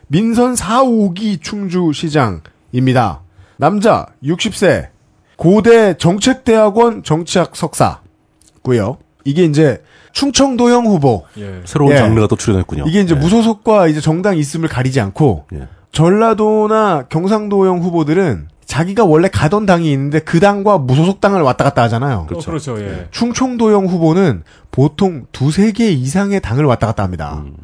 민선 0.07 0.55
4, 0.55 0.83
5기 0.83 1.41
충주시장입니다. 1.41 3.21
남자 3.57 4.05
60세 4.23 4.89
고대 5.37 5.95
정책대학원 5.97 7.03
정치학 7.03 7.55
석사고요. 7.55 8.97
이게 9.23 9.43
이제 9.45 9.81
충청도형 10.11 10.87
후보. 10.87 11.25
예. 11.37 11.61
새로운 11.63 11.93
예. 11.93 11.97
장르가 11.97 12.27
또 12.27 12.35
출연했군요. 12.35 12.85
이게 12.87 13.01
이제 13.01 13.15
예. 13.15 13.19
무소속과 13.19 13.87
이제 13.87 14.01
정당 14.01 14.37
있음을 14.37 14.67
가리지 14.67 14.99
않고 14.99 15.45
예. 15.53 15.67
전라도나 15.91 17.05
경상도형 17.09 17.79
후보들은 17.79 18.47
자기가 18.65 19.05
원래 19.05 19.29
가던 19.29 19.65
당이 19.65 19.91
있는데 19.93 20.19
그 20.19 20.39
당과 20.39 20.79
무소속 20.79 21.21
당을 21.21 21.41
왔다 21.41 21.63
갔다 21.63 21.83
하잖아요. 21.83 22.27
어, 22.29 22.35
그렇죠, 22.37 22.79
예. 22.81 23.07
충청도형 23.11 23.85
후보는 23.85 24.43
보통 24.71 25.25
두세 25.31 25.71
개 25.71 25.89
이상의 25.89 26.41
당을 26.41 26.65
왔다 26.65 26.87
갔다 26.87 27.03
합니다. 27.03 27.43
음. 27.45 27.55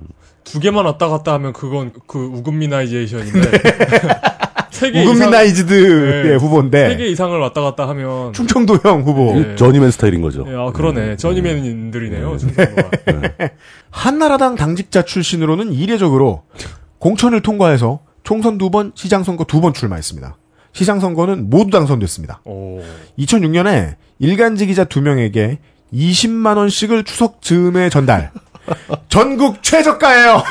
두 0.44 0.60
개만 0.60 0.86
왔다 0.86 1.08
갔다 1.08 1.34
하면 1.34 1.54
그건 1.54 1.92
그 2.06 2.20
우금미나이제이션인데. 2.20 3.40
이상, 3.40 4.20
우금미나이즈드의 4.82 6.24
네. 6.30 6.36
후보인데 6.36 6.90
세개 6.90 7.06
이상을 7.08 7.38
왔다 7.40 7.62
갔다 7.62 7.88
하면. 7.90 8.34
충청도형 8.34 9.04
후보 9.04 9.34
예. 9.38 9.56
저니맨 9.56 9.92
스타일인 9.92 10.22
거죠. 10.22 10.46
예, 10.48 10.56
아, 10.56 10.72
그러네. 10.72 11.18
저니맨들이네요, 11.18 12.38
충청도가. 12.38 12.90
한나라당 13.92 14.56
당직자 14.56 15.04
출신으로는 15.04 15.74
이례적으로 15.74 16.44
공천을 17.00 17.42
통과해서 17.42 18.00
총선 18.24 18.58
두 18.58 18.70
번, 18.70 18.92
시장 18.96 19.24
선거 19.24 19.44
두 19.44 19.62
번 19.62 19.74
출마했습니다. 19.74 20.38
시장 20.72 21.00
선거는 21.00 21.50
모두 21.50 21.70
당선됐습니다. 21.70 22.42
오. 22.46 22.82
2006년에 23.20 23.96
일간지 24.20 24.66
기자 24.66 24.86
두 24.86 25.02
명에게 25.02 25.60
20만 25.94 26.58
원씩을 26.58 27.04
추석 27.04 27.42
즈음에 27.44 27.90
전달. 27.90 28.32
전국 29.10 29.62
최저가예요. 29.62 30.42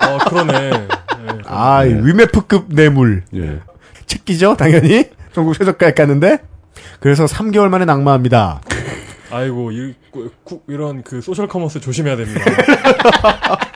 아, 0.00 0.18
그러네. 0.28 0.88
예. 1.24 1.38
아, 1.46 1.78
위메프급 1.80 2.66
뇌물. 2.68 3.24
예. 3.34 3.60
챙기죠, 4.06 4.56
당연히. 4.56 5.06
전국 5.32 5.54
최저가에 5.54 5.92
깠는데. 5.92 6.40
그래서 7.00 7.24
3개월 7.24 7.68
만에 7.68 7.84
낙마합니다. 7.84 8.60
아이고, 9.30 9.72
이, 9.72 9.94
이런 10.68 11.02
그 11.02 11.20
소셜 11.20 11.48
커머스 11.48 11.80
조심해야 11.80 12.16
됩니다. 12.16 12.40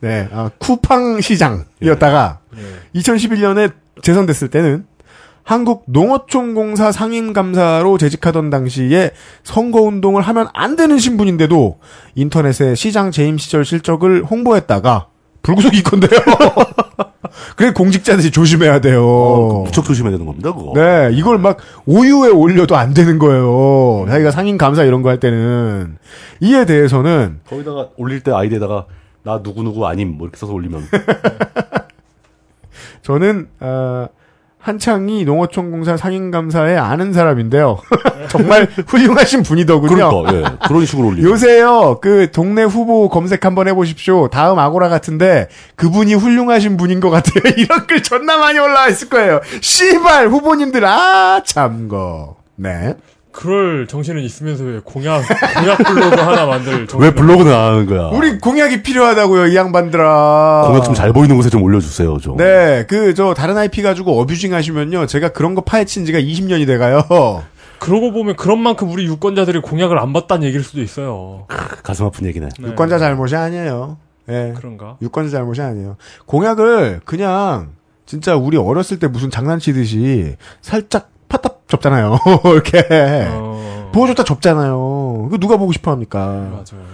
네, 0.00 0.28
아, 0.32 0.50
쿠팡 0.58 1.20
시장이었다가 1.20 2.40
예. 2.56 3.00
2011년에 3.00 3.72
재선됐을 4.02 4.48
때는 4.48 4.86
한국 5.44 5.84
농어촌공사 5.86 6.90
상임감사로 6.90 7.98
재직하던 7.98 8.50
당시에 8.50 9.10
선거운동을 9.44 10.22
하면 10.22 10.48
안 10.54 10.74
되는 10.76 10.98
신분인데도 10.98 11.78
인터넷에 12.14 12.74
시장 12.74 13.10
재임 13.10 13.36
시절 13.38 13.64
실적을 13.64 14.24
홍보했다가 14.24 15.08
불구속 15.44 15.74
입건돼요. 15.76 16.18
그래 17.56 17.72
공직자들이 17.72 18.32
조심해야 18.32 18.80
돼요. 18.80 19.04
어, 19.06 19.58
그 19.60 19.64
무척 19.66 19.84
조심해야 19.84 20.10
되는 20.12 20.26
겁니다, 20.26 20.52
그거. 20.52 20.72
네, 20.74 21.10
이걸 21.12 21.38
막 21.38 21.58
오유에 21.86 22.30
올려도 22.30 22.74
안 22.76 22.94
되는 22.94 23.18
거예요. 23.20 24.06
자기가 24.08 24.32
상임 24.32 24.58
감사 24.58 24.82
이런 24.82 25.02
거 25.02 25.08
할 25.10 25.20
때는 25.20 25.98
이에 26.40 26.64
대해서는 26.66 27.40
거기다가 27.48 27.90
올릴 27.96 28.22
때 28.22 28.32
아이디에다가 28.32 28.86
나 29.22 29.40
누구 29.42 29.62
누구 29.62 29.86
아님, 29.86 30.16
뭐 30.18 30.26
이렇게 30.26 30.36
써서 30.38 30.52
올리면. 30.52 30.82
저는 33.02 33.48
어, 33.60 34.06
한창이 34.64 35.26
농어촌공사 35.26 35.98
상임감사에 35.98 36.74
아는 36.74 37.12
사람인데요. 37.12 37.80
정말 38.30 38.66
훌륭하신 38.86 39.42
분이더군요. 39.42 40.24
그러니까, 40.24 40.34
예. 40.34 40.66
그런 40.66 40.86
식으로 40.86 41.08
올리면. 41.08 41.30
요새요, 41.30 41.98
그, 42.00 42.30
동네 42.32 42.62
후보 42.62 43.10
검색 43.10 43.44
한번 43.44 43.68
해보십시오. 43.68 44.28
다음 44.28 44.58
아고라 44.58 44.88
같은데, 44.88 45.48
그분이 45.76 46.14
훌륭하신 46.14 46.78
분인 46.78 47.00
것 47.00 47.10
같아요. 47.10 47.42
이런 47.58 47.86
글 47.86 48.02
존나 48.02 48.38
많이 48.38 48.58
올라와 48.58 48.88
있을 48.88 49.10
거예요. 49.10 49.42
씨발, 49.60 50.28
후보님들, 50.28 50.82
아, 50.86 51.42
참거. 51.44 52.36
네. 52.56 52.94
그럴 53.34 53.88
정신은 53.88 54.22
있으면서 54.22 54.62
왜 54.62 54.80
공약, 54.84 55.22
공약 55.56 55.78
블로그 55.78 56.16
하나 56.20 56.46
만들 56.46 56.86
정신 56.86 57.00
왜 57.00 57.12
블로그는 57.12 57.52
안 57.52 57.72
하는 57.72 57.86
거야? 57.86 58.06
우리 58.16 58.38
공약이 58.38 58.82
필요하다고요, 58.84 59.48
이 59.48 59.56
양반들아. 59.56 60.64
공약 60.68 60.84
좀 60.84 60.94
잘 60.94 61.12
보이는 61.12 61.36
곳에 61.36 61.50
좀 61.50 61.62
올려주세요, 61.64 62.18
좀. 62.18 62.36
네, 62.36 62.86
그, 62.88 63.12
저, 63.14 63.34
다른 63.34 63.56
IP 63.58 63.82
가지고 63.82 64.20
어뷰징 64.20 64.54
하시면요. 64.54 65.06
제가 65.06 65.30
그런 65.30 65.56
거 65.56 65.62
파헤친 65.62 66.06
지가 66.06 66.20
20년이 66.20 66.64
돼가요. 66.68 67.42
그러고 67.80 68.12
보면 68.12 68.36
그런 68.36 68.60
만큼 68.60 68.88
우리 68.90 69.04
유권자들이 69.06 69.60
공약을 69.60 69.98
안 69.98 70.12
받다는 70.12 70.46
얘기일 70.46 70.62
수도 70.62 70.80
있어요. 70.80 71.46
가슴 71.82 72.06
아픈 72.06 72.26
얘기네. 72.28 72.48
네. 72.60 72.68
유권자 72.68 72.98
잘못이 72.98 73.34
아니에요. 73.34 73.98
예. 74.28 74.54
그런가? 74.56 74.96
유권자 75.02 75.30
잘못이 75.30 75.60
아니에요. 75.60 75.96
공약을 76.26 77.00
그냥 77.04 77.72
진짜 78.06 78.36
우리 78.36 78.56
어렸을 78.56 79.00
때 79.00 79.08
무슨 79.08 79.28
장난치듯이 79.30 80.36
살짝 80.62 81.10
파타 81.28 81.50
접잖아요. 81.76 82.18
이렇게 82.52 82.82
어, 83.30 83.90
보여줬다 83.92 84.24
접잖아요. 84.24 85.28
그 85.30 85.38
누가 85.38 85.56
보고 85.56 85.72
싶어 85.72 85.90
합니까? 85.90 86.18
맞아요. 86.50 86.84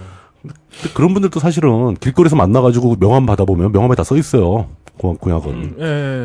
근데 0.41 0.93
그런 0.93 1.13
분들도 1.13 1.39
사실은 1.39 1.95
길거리에서 1.95 2.35
만나가지고 2.35 2.95
명함 2.99 3.25
받아보면 3.25 3.71
명함에 3.71 3.95
다 3.95 4.03
써 4.03 4.15
있어요. 4.17 4.67
공약, 4.97 5.19
공약은. 5.21 5.49
음, 5.51 5.75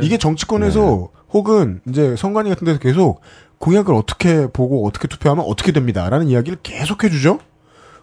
예. 0.02 0.06
이게 0.06 0.18
정치권에서 0.18 1.08
혹은 1.32 1.80
이제 1.88 2.14
선관위 2.16 2.48
같은 2.50 2.64
데서 2.64 2.78
계속 2.78 3.20
공약을 3.58 3.94
어떻게 3.94 4.46
보고 4.46 4.86
어떻게 4.86 5.08
투표하면 5.08 5.44
어떻게 5.46 5.72
됩니다라는 5.72 6.28
이야기를 6.28 6.58
계속 6.62 7.04
해주죠. 7.04 7.38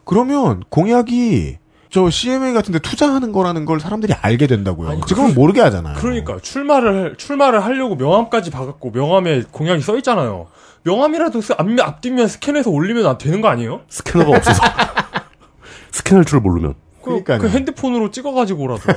그러면 0.05 0.63
공약이 0.69 1.57
저 1.93 2.09
CMA 2.09 2.53
같은데 2.53 2.79
투자하는 2.79 3.31
거라는 3.31 3.65
걸 3.65 3.79
사람들이 3.79 4.13
알게 4.19 4.47
된다고요. 4.47 4.89
아니, 4.89 5.01
지금은 5.05 5.29
그- 5.35 5.39
모르게 5.39 5.61
하잖아요. 5.61 5.93
그러니까 5.99 6.39
출마를 6.41 7.13
출마를 7.17 7.63
하려고 7.63 7.93
명함까지 7.95 8.49
받았고 8.49 8.89
명함에 8.89 9.43
공약이 9.51 9.79
써 9.83 9.95
있잖아요. 9.97 10.47
명함이라도 10.81 11.39
쓰- 11.41 11.53
앞, 11.55 11.67
앞뒷면 11.79 12.27
스캔해서 12.29 12.71
올리면 12.71 13.05
안 13.05 13.19
되는 13.19 13.41
거 13.41 13.47
아니에요? 13.49 13.81
스캐너가 13.89 14.37
없어서. 14.37 14.63
스캔할 15.93 16.25
줄 16.25 16.39
모르면. 16.39 16.73
그, 17.03 17.05
그러니까요. 17.05 17.37
그 17.37 17.47
핸드폰으로 17.49 18.09
찍어가지고 18.09 18.63
오라도. 18.63 18.81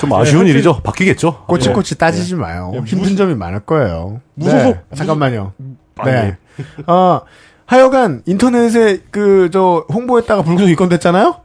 좀 0.00 0.14
아쉬운 0.14 0.44
네, 0.46 0.50
일이죠. 0.52 0.80
바뀌겠죠. 0.80 1.44
꼬치꼬치 1.46 1.98
따지지 1.98 2.36
마요. 2.36 2.70
예, 2.74 2.78
힘든 2.78 3.00
무소- 3.10 3.16
점이 3.18 3.34
많을 3.34 3.60
거예요. 3.60 4.22
무소속- 4.38 4.52
네, 4.64 4.80
잠깐만요. 4.94 5.52
네. 6.06 6.38
어, 6.86 7.20
하여간 7.70 8.22
인터넷에 8.26 8.98
그 9.12 9.48
저 9.52 9.86
홍보했다가 9.92 10.42
불구속 10.42 10.68
입건됐잖아요. 10.70 11.36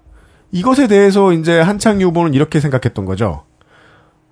이것에 0.52 0.88
대해서 0.88 1.32
이제 1.34 1.60
한창 1.60 2.02
후보는 2.02 2.34
이렇게 2.34 2.60
생각했던 2.60 3.06
거죠. 3.06 3.44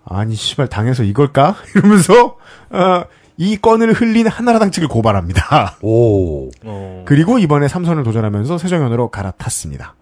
아니 0.03 0.33
씨발 0.33 0.69
당해서 0.69 1.03
이걸까? 1.03 1.55
이러면서 1.75 2.37
어, 2.71 3.03
이 3.37 3.57
건을 3.57 3.93
흘린 3.93 4.25
한나라당 4.25 4.71
측을 4.71 4.87
고발합니다. 4.87 5.77
오. 5.83 6.49
어. 6.63 7.03
그리고 7.05 7.37
이번에 7.37 7.67
삼선을 7.67 8.03
도전하면서 8.03 8.57
새정연으로 8.57 9.09
갈아탔습니다. 9.09 9.93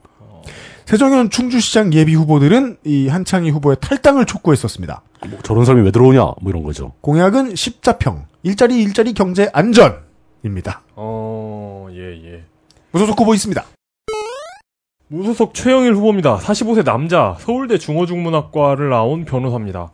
세정현 0.85 1.29
충주시장 1.29 1.93
예비 1.93 2.15
후보들은 2.15 2.77
이 2.85 3.09
한창희 3.09 3.49
후보의 3.49 3.77
탈당을 3.81 4.25
촉구했었습니다. 4.25 5.01
뭐 5.29 5.39
저런 5.43 5.65
사람이 5.65 5.83
왜 5.83 5.91
들어오냐 5.91 6.19
뭐 6.21 6.37
이런 6.47 6.63
거죠. 6.63 6.93
공약은 7.01 7.55
십자평, 7.55 8.27
일자리 8.43 8.81
일자리 8.81 9.13
경제 9.13 9.49
안전 9.53 10.09
입니다. 10.43 10.81
어, 10.95 11.87
예, 11.91 12.33
예. 12.33 12.43
무소속 12.91 13.19
후보 13.19 13.33
있습니다. 13.33 13.63
무소속 15.07 15.53
최영일 15.53 15.93
후보입니다. 15.93 16.37
45세 16.37 16.85
남자, 16.85 17.35
서울대 17.39 17.77
중어중문학과를 17.77 18.89
나온 18.89 19.25
변호사입니다. 19.25 19.91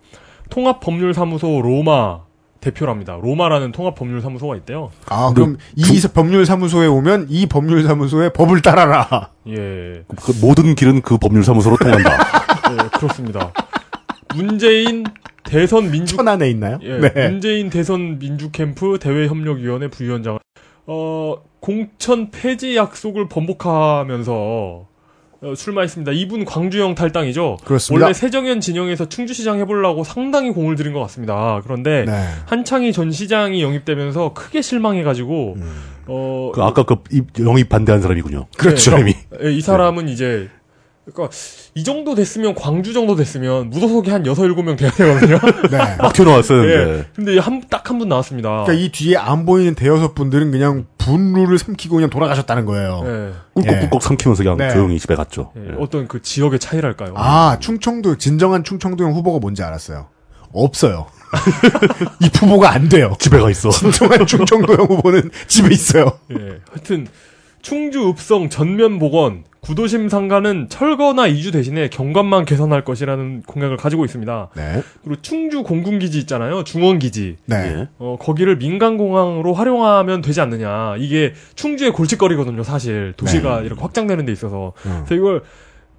통합법률사무소 0.49 1.61
로마 1.61 2.21
대표랍니다. 2.61 3.17
로마라는 3.21 3.71
통합법률사무소가 3.71 4.55
있대요. 4.57 4.91
아, 5.07 5.27
근데 5.27 5.41
그럼 5.41 5.57
이 5.75 6.01
법률사무소에 6.13 6.87
오면 6.87 7.27
이 7.29 7.45
법률사무소의 7.45 8.33
법을 8.33 8.61
따라라. 8.61 9.31
예, 9.47 10.03
그 10.07 10.33
모든 10.41 10.75
길은 10.75 11.01
그 11.01 11.17
법률사무소로 11.17 11.77
통한다. 11.77 12.17
예 12.71 12.89
그렇습니다. 12.97 13.51
문재인 14.35 15.05
대선 15.47 15.89
민주 15.91 16.15
천안에 16.17 16.49
있나요? 16.49 16.79
예, 16.83 16.97
네. 16.99 17.29
문재인 17.29 17.69
대선 17.69 18.19
민주 18.19 18.51
캠프 18.51 18.99
대외 18.99 19.27
협력 19.27 19.57
위원회 19.59 19.87
부위원장 19.89 20.39
어 20.85 21.35
공천 21.59 22.29
폐지 22.31 22.75
약속을 22.75 23.27
번복하면서 23.29 24.85
어, 25.39 25.53
출마했습니다. 25.55 26.13
이분 26.13 26.45
광주형 26.45 26.95
탈당이죠. 26.95 27.57
그렇습니다. 27.63 28.05
원래 28.05 28.13
세정현 28.13 28.59
진영에서 28.59 29.07
충주시장 29.07 29.59
해보려고 29.59 30.03
상당히 30.03 30.49
공을 30.51 30.75
들인 30.75 30.93
것 30.93 30.99
같습니다. 31.01 31.61
그런데 31.63 32.05
네. 32.05 32.11
한창희 32.47 32.91
전 32.91 33.11
시장이 33.11 33.61
영입되면서 33.61 34.33
크게 34.33 34.61
실망해가지고 34.63 35.53
음. 35.57 35.81
어 36.07 36.51
그 36.55 36.63
아까 36.63 36.83
그 36.83 36.95
입- 37.11 37.37
영입 37.39 37.69
반대한 37.69 38.01
사람이군요. 38.01 38.47
그렇죠. 38.57 38.91
사람이. 38.91 39.13
예, 39.43 39.51
이 39.51 39.61
사람은 39.61 40.09
이제 40.09 40.49
그러니까 41.11 41.33
이 41.73 41.83
정도 41.85 42.15
됐으면 42.15 42.53
광주 42.53 42.91
정도 42.93 43.15
됐으면 43.15 43.69
무소속이 43.69 44.09
한 44.11 44.25
여섯 44.25 44.45
일곱 44.45 44.63
명 44.63 44.75
돼야 44.75 44.91
되거든요. 44.91 45.39
네. 45.71 45.77
막 45.97 46.13
튀어나왔었는데. 46.13 46.73
예. 46.99 47.05
근데 47.15 47.37
한 47.39 47.61
딱 47.69 47.89
한 47.89 47.97
분 47.97 48.09
나왔습니다. 48.09 48.49
그러니까 48.65 48.73
이 48.73 48.89
뒤에 48.91 49.15
안 49.15 49.45
보이는 49.45 49.73
대여섯 49.73 50.13
분들은 50.15 50.51
그냥 50.51 50.85
분루를 50.97 51.57
삼키고 51.57 51.95
그냥 51.95 52.09
돌아가셨다는 52.09 52.65
거예요. 52.65 53.03
예. 53.05 53.33
꿀꺽꿀꺽 53.53 54.03
삼키면서 54.03 54.43
그냥 54.43 54.57
네. 54.57 54.69
조용히 54.71 54.99
집에 54.99 55.15
갔죠. 55.15 55.51
예, 55.57 55.61
예. 55.69 55.75
어떤 55.79 56.07
그 56.09 56.21
지역의 56.21 56.59
차이랄까요? 56.59 57.13
아, 57.15 57.57
충청도, 57.59 58.17
진정한 58.17 58.63
충청도형 58.65 59.13
후보가 59.13 59.39
뭔지 59.39 59.63
알았어요. 59.63 60.07
없어요. 60.51 61.07
이 62.21 62.29
후보가 62.37 62.71
안 62.71 62.89
돼요. 62.89 63.15
집에 63.19 63.39
가 63.39 63.49
있어. 63.49 63.69
진정한 63.69 64.25
충청도형 64.25 64.87
후보는 64.87 65.31
집에 65.47 65.73
있어요. 65.73 66.11
예. 66.31 66.59
하여튼 66.71 67.07
충주 67.61 68.09
읍성 68.09 68.49
전면 68.49 68.99
복원 68.99 69.43
구도심 69.67 70.07
상가는 70.07 70.69
철거나 70.69 71.27
이주 71.27 71.51
대신에 71.51 71.89
경관만 71.89 72.45
개선할 72.45 72.85
것이라는 72.85 73.43
공약을 73.45 73.75
가지고 73.75 74.05
있습니다. 74.05 74.49
네. 74.55 74.81
그리고 75.03 75.21
충주 75.21 75.63
공군기지 75.63 76.19
있잖아요. 76.19 76.63
중원기지. 76.63 77.35
네. 77.47 77.55
예. 77.57 77.87
어, 77.97 78.15
거기를 78.17 78.55
민간공항으로 78.55 79.53
활용하면 79.53 80.21
되지 80.21 80.39
않느냐. 80.39 80.95
이게 80.99 81.33
충주의 81.55 81.91
골칫거리거든요, 81.91 82.63
사실. 82.63 83.13
도시가 83.17 83.61
이렇게 83.63 83.81
확장되는 83.81 84.25
데 84.25 84.31
있어서. 84.31 84.71
네. 84.85 84.89
음. 84.89 85.03
그래서 85.05 85.15
이걸 85.15 85.43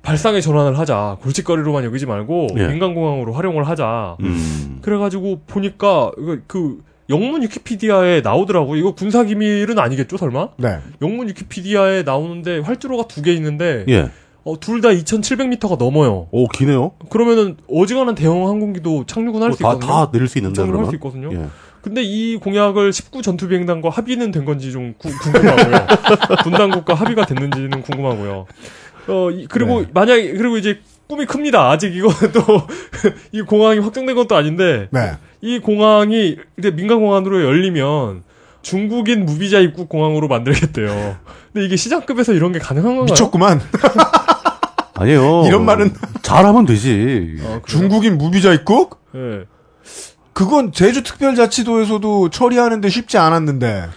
발상의 0.01 0.41
전환을 0.41 0.79
하자. 0.79 1.19
골칫거리로만 1.21 1.85
여기지 1.85 2.07
말고 2.07 2.49
예. 2.57 2.69
민간공항으로 2.69 3.35
활용을 3.35 3.65
하자. 3.65 4.17
음. 4.21 4.79
그래가지고 4.81 5.43
보니까 5.47 6.11
이거 6.17 6.39
그 6.47 6.79
영문 7.11 7.43
위키피디아에 7.43 8.21
나오더라고. 8.21 8.77
이거 8.77 8.95
군사 8.95 9.25
기밀은 9.25 9.79
아니겠죠, 9.79 10.17
설마? 10.19 10.49
네. 10.59 10.79
영문 11.01 11.29
위키피디아에 11.29 12.03
나오는데 12.03 12.59
활주로가 12.59 13.07
두 13.09 13.23
개 13.23 13.33
있는데 13.33 13.85
예. 13.89 14.11
어, 14.45 14.59
둘 14.61 14.81
다 14.81 14.89
2,700m가 14.91 15.79
넘어요. 15.79 16.29
오, 16.31 16.47
기네요. 16.49 16.93
그러면은 17.11 17.57
어지간한 17.71 18.15
대형 18.15 18.47
항공기도 18.49 19.05
착륙은 19.07 19.43
할 19.43 19.51
어, 19.51 19.53
수 19.53 19.63
다, 19.63 19.73
있거든요. 19.73 19.91
다 19.93 20.11
내릴 20.13 20.29
수 20.29 20.39
있는데, 20.39 20.57
착륙할 20.57 20.73
그러면. 20.73 20.91
수 20.91 20.97
있거든요. 20.97 21.31
예. 21.33 21.49
근데 21.83 22.03
이 22.03 22.37
공약을 22.37 22.93
19 22.93 23.23
전투 23.23 23.49
비행단과 23.49 23.89
합의는 23.91 24.31
된 24.31 24.45
건지 24.45 24.73
좀 24.73 24.95
구- 24.99 25.11
궁금하고요. 25.23 25.87
군 26.45 26.53
당국과 26.53 26.95
합의가 26.95 27.25
됐는지는 27.27 27.83
궁금하고요. 27.83 28.47
어 29.09 29.31
이- 29.31 29.47
그리고 29.49 29.83
네. 29.83 29.89
만약 29.95 30.17
그리고 30.17 30.59
이제 30.59 30.81
꿈이 31.09 31.25
큽니다. 31.25 31.71
아직 31.71 31.95
이거 31.97 32.09
또 32.33 32.43
이 33.33 33.41
공항이 33.43 33.79
확정된 33.79 34.15
것도 34.17 34.37
아닌데 34.37 34.89
네. 34.91 35.13
이 35.41 35.59
공항이 35.61 36.37
이제 36.59 36.71
민간 36.71 37.01
공항으로 37.01 37.43
열리면 37.43 38.23
중국인 38.63 39.25
무비자 39.25 39.61
입국 39.61 39.89
공항으로 39.89 40.29
만들겠대요. 40.29 41.17
근데 41.53 41.67
이게 41.67 41.77
시장급에서 41.77 42.33
이런 42.33 42.53
게 42.53 42.59
가능한 42.59 42.97
건가요? 42.97 43.05
미쳤구만. 43.13 43.61
아니에요. 44.95 45.45
이런 45.47 45.65
말은 45.65 45.93
잘하면 46.23 46.67
되지. 46.67 47.37
아? 47.45 47.61
중국인 47.67 48.19
무비자 48.19 48.53
입국? 48.53 49.01
예. 49.15 49.45
그건 50.33 50.73
제주특별자치도에서도 50.73 52.31
처리하는데 52.31 52.89
쉽지 52.89 53.17
않았는데. 53.19 53.89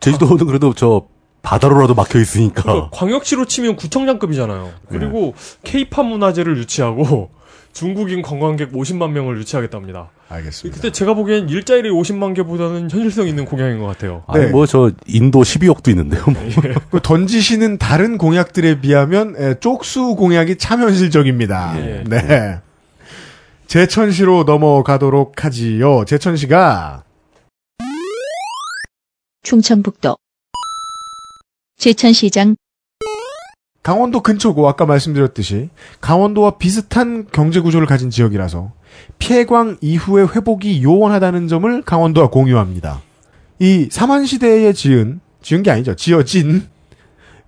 제주도는 0.00 0.46
그래도 0.46 0.72
저 0.74 1.06
바다로라도 1.42 1.94
막혀 1.94 2.18
있으니까. 2.20 2.62
그러니까 2.62 2.90
광역시로 2.92 3.46
치면 3.46 3.76
구청장급이잖아요. 3.76 4.70
그리고 4.88 5.34
케이팝 5.64 6.06
문화재를 6.06 6.58
유치하고 6.58 7.30
중국인 7.72 8.22
관광객 8.22 8.72
50만 8.72 9.10
명을 9.10 9.38
유치하겠답니다. 9.38 10.10
알겠습니다. 10.28 10.76
그때 10.76 10.90
제가 10.90 11.14
보기엔 11.14 11.48
일자리 11.48 11.90
50만 11.90 12.34
개보다는 12.34 12.90
현실성 12.90 13.28
있는 13.28 13.44
공약인 13.44 13.78
것 13.78 13.86
같아요. 13.86 14.24
아니, 14.26 14.46
네. 14.46 14.50
뭐, 14.50 14.66
저, 14.66 14.90
인도 15.06 15.40
12억도 15.42 15.88
있는데요. 15.88 16.24
뭐. 16.26 16.34
그 16.90 17.00
던지시는 17.02 17.78
다른 17.78 18.18
공약들에 18.18 18.80
비하면 18.80 19.34
에, 19.38 19.54
쪽수 19.60 20.16
공약이 20.16 20.58
참 20.58 20.82
현실적입니다. 20.82 21.74
예. 21.78 22.04
네. 22.06 22.60
제천시로 23.66 24.42
넘어가도록 24.44 25.44
하지요. 25.44 26.04
제천시가 26.04 27.04
충청북도 29.42 30.16
제천시장 31.78 32.56
강원도 33.82 34.20
근처고 34.20 34.68
아까 34.68 34.84
말씀드렸듯이 34.84 35.70
강원도와 36.00 36.58
비슷한 36.58 37.26
경제 37.32 37.60
구조를 37.60 37.86
가진 37.86 38.10
지역이라서 38.10 38.72
폐광 39.18 39.78
이후의 39.80 40.28
회복이 40.34 40.82
요원하다는 40.82 41.48
점을 41.48 41.82
강원도와 41.82 42.28
공유합니다. 42.28 43.00
이 43.58 43.88
삼한시대에 43.90 44.72
지은 44.74 45.20
지은 45.42 45.62
게 45.62 45.70
아니죠. 45.70 45.96
지어진 45.96 46.66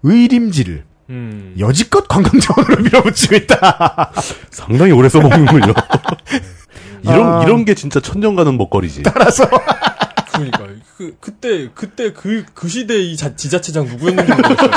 의림지를 0.03 0.85
음. 1.11 1.55
여지껏 1.59 2.09
관광 2.09 2.40
자원으로 2.40 2.83
밀어붙이고 2.83 3.35
있다. 3.37 4.12
상당히 4.51 4.92
오래 4.92 5.09
써먹는군요. 5.11 5.75
이런, 7.05 7.27
아. 7.27 7.42
이런 7.45 7.64
게 7.66 7.75
진짜 7.75 8.01
천년 8.01 8.37
가는 8.37 8.57
먹거리지. 8.57 9.03
따라서 9.03 9.45
그러니까 10.33 10.66
그 10.97 11.16
그때 11.21 11.68
그때 11.75 12.12
그그 12.12 12.68
시대 12.68 12.99
이 12.99 13.16
자- 13.16 13.37
지자체장 13.37 13.85
누구였는지 13.87 14.33
모르겠어요. 14.33 14.71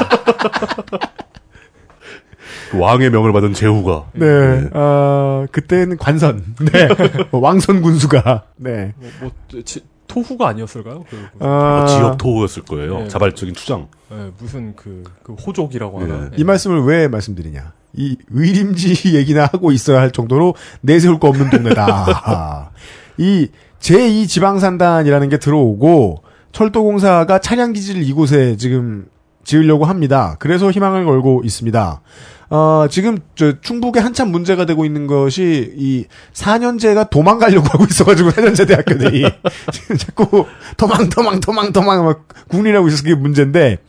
그 2.75 2.81
왕의 2.81 3.09
명을 3.11 3.33
받은 3.33 3.53
제후가. 3.53 4.05
네, 4.13 4.69
아 4.73 5.45
그때는 5.51 5.97
관선, 5.97 6.43
네, 6.71 6.87
왕선 7.31 7.81
군수가, 7.81 8.43
네, 8.57 8.93
뭐, 8.97 9.09
뭐 9.21 9.31
지- 9.63 9.81
토후가 10.07 10.47
아니었을까요? 10.49 11.03
그, 11.09 11.17
그, 11.37 11.45
아, 11.45 11.77
뭐 11.79 11.85
지역 11.87 12.17
토우였을 12.17 12.63
거예요. 12.63 12.99
네. 12.99 13.07
자발적인 13.07 13.55
추장. 13.55 13.87
예, 14.11 14.31
무슨 14.39 14.75
그, 14.75 15.03
그 15.23 15.33
호족이라고 15.33 15.99
하나. 16.01 16.25
예. 16.25 16.29
이 16.37 16.43
말씀을 16.43 16.83
왜 16.83 17.07
말씀드리냐? 17.07 17.73
이 17.93 18.15
의림지 18.29 19.15
얘기나 19.17 19.45
하고 19.51 19.71
있어야 19.71 19.99
할 19.99 20.11
정도로 20.11 20.53
내세울 20.81 21.19
거 21.19 21.27
없는 21.29 21.49
동네다. 21.49 22.71
이 23.17 23.49
제2 23.79 24.27
지방산단이라는 24.27 25.29
게 25.29 25.37
들어오고 25.37 26.23
철도공사가 26.51 27.39
차량 27.39 27.73
기지를 27.73 28.03
이곳에 28.03 28.57
지금 28.57 29.07
지으려고 29.43 29.85
합니다. 29.85 30.35
그래서 30.39 30.71
희망을 30.71 31.05
걸고 31.05 31.41
있습니다. 31.43 32.01
어, 32.49 32.85
지금 32.89 33.17
저 33.35 33.59
충북에 33.59 33.99
한참 33.99 34.29
문제가 34.29 34.65
되고 34.65 34.85
있는 34.85 35.07
것이 35.07 35.73
이 35.75 36.05
4년제가 36.33 37.09
도망가려고 37.09 37.67
하고 37.71 37.85
있어가지고 37.85 38.29
4년제 38.31 38.67
대학교들이 38.67 39.25
지금 39.71 39.97
자꾸 39.97 40.45
도망 40.77 41.09
도망 41.09 41.39
도망 41.39 41.73
도망 41.73 42.05
막 42.05 42.27
국리라고 42.47 42.87
있어서 42.87 43.03
그게 43.03 43.15
문제인데 43.15 43.79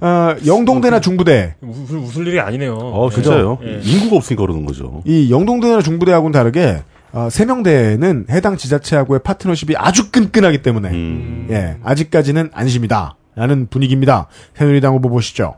어, 0.00 0.34
영동대나 0.44 1.00
중부대 1.00 1.54
웃을, 1.60 1.98
웃을 1.98 2.26
일이 2.26 2.40
아니네요. 2.40 2.74
어, 2.74 3.08
예. 3.10 3.14
진짜요? 3.14 3.58
예. 3.64 3.80
인구가 3.82 4.16
없으니까 4.16 4.42
그러는 4.42 4.66
거죠. 4.66 5.02
이 5.06 5.30
영동대나 5.30 5.80
중부대하고는 5.80 6.32
다르게 6.32 6.82
어, 7.12 7.28
세명대는 7.30 8.26
해당 8.30 8.56
지자체하고의 8.56 9.20
파트너십이 9.22 9.74
아주 9.76 10.10
끈끈하기 10.10 10.62
때문에 10.62 10.90
음. 10.90 11.46
예 11.50 11.76
아직까지는 11.84 12.50
안심이다 12.52 13.16
라는 13.36 13.66
분위기입니다. 13.68 14.26
새누리당 14.54 14.94
후보 14.94 15.08
보시죠. 15.08 15.54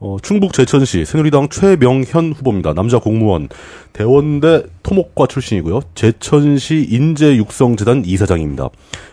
어, 0.00 0.16
충북 0.22 0.52
제천시 0.52 1.04
새누리당 1.04 1.48
최명현 1.48 2.32
후보입니다. 2.32 2.72
남자 2.72 2.98
공무원, 2.98 3.48
대원대 3.92 4.62
토목과 4.82 5.26
출신이고요. 5.26 5.80
제천시 5.94 6.86
인재육성재단 6.88 8.04
이사장입니다. 8.04 8.68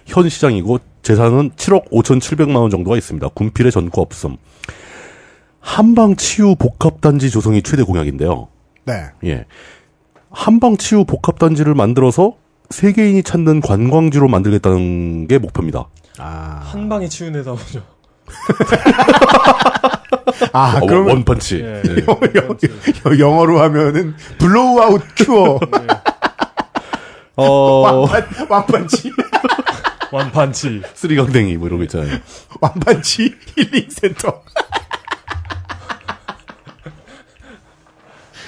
현 0.06 0.30
시장이고 0.30 0.80
재산은 1.02 1.52
7억 1.52 1.90
5,700만 1.90 2.58
원 2.58 2.70
정도가 2.70 2.98
있습니다. 2.98 3.28
군필의 3.30 3.72
전과 3.72 4.02
없음. 4.02 4.38
한방 5.60 6.16
치유 6.16 6.56
복합단지 6.56 7.32
조성이 7.32 7.64
최대 7.64 7.82
공약인데요. 7.82 8.48
네. 8.86 9.06
예. 9.24 9.46
한방 10.30 10.78
치유 10.78 11.06
복합단지를 11.06 11.74
만들어서 11.74 12.36
세계인이 12.70 13.24
찾는 13.24 13.62
관광지로 13.62 14.28
만들겠다는 14.28 15.28
게 15.28 15.40
목표입니다. 15.40 15.88
아, 16.20 16.62
한 16.64 16.88
방에 16.88 17.08
치유되나 17.08 17.54
보죠. 17.54 17.84
아 20.54 20.80
어, 20.82 20.86
그러면 20.86 21.16
one 21.16 21.31
punch. 21.31 21.60
예. 21.62 21.82
예. 21.86 23.20
영어 23.20 23.46
로 23.46 23.62
하면은 23.62 24.16
blow 24.38 24.82
out 24.82 25.02
cure 25.16 25.60
어, 27.38 28.08
완판치 28.50 29.12
완판치. 30.12 30.82
쓰리강댕이 30.94 31.58
뭐 31.58 31.68
이런 31.68 31.80
거 31.80 31.84
있잖아요. 31.86 32.20
완판치 32.62 33.36
힐링 33.58 33.88
센터. 33.90 34.42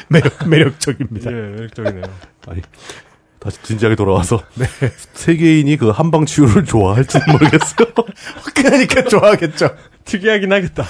매력 0.10 0.48
매력적입니다. 0.48 1.30
예, 1.32 1.36
매력적이네요. 1.36 2.04
아니, 2.48 2.62
다시 3.40 3.62
진지하게 3.64 3.96
돌아와서 3.96 4.42
세계인이 5.14 5.78
그 5.78 5.90
한방 5.90 6.26
치유를 6.26 6.66
좋아할지는 6.66 7.26
모르겠어요. 7.32 7.88
그러니까 8.56 9.04
좋아하겠죠. 9.04 9.76
특이하긴 10.06 10.52
하겠다. 10.52 10.86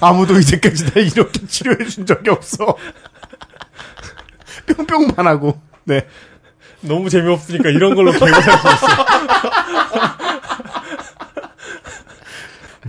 아무도 0.00 0.38
이제까지 0.38 0.92
날 0.92 1.06
이렇게 1.06 1.46
치료해 1.46 1.84
준 1.88 2.06
적이 2.06 2.30
없어. 2.30 2.76
뿅뿅만 4.66 5.26
하고. 5.26 5.60
네. 5.84 6.06
너무 6.82 7.08
재미없으니까 7.08 7.70
이런 7.70 7.94
걸로 7.94 8.12
개그할 8.12 8.42
수 8.42 8.48
있어. 8.50 8.86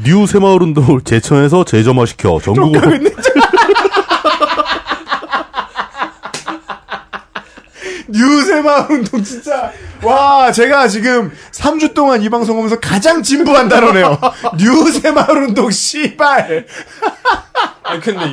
new 0.04 0.28
새마을 0.28 0.62
운동을 0.62 1.02
제천에서 1.02 1.64
재점화시켜 1.64 2.40
전국으로 2.42 2.92
new 8.12 8.32
새마을 8.32 8.86
운동 8.92 9.24
진짜 9.24 9.72
와 10.04 10.52
제가 10.52 10.88
지금 10.88 11.32
3주 11.52 11.94
동안 11.94 12.22
이 12.22 12.30
방송 12.30 12.58
하면서 12.58 12.80
가장 12.80 13.22
진부한 13.24 13.70
단어네요. 13.70 14.18
new 14.58 14.81
새마을 14.81 15.44
운동 15.48 15.70
씨발. 15.72 16.66
아니, 17.84 18.02
근데 18.02 18.26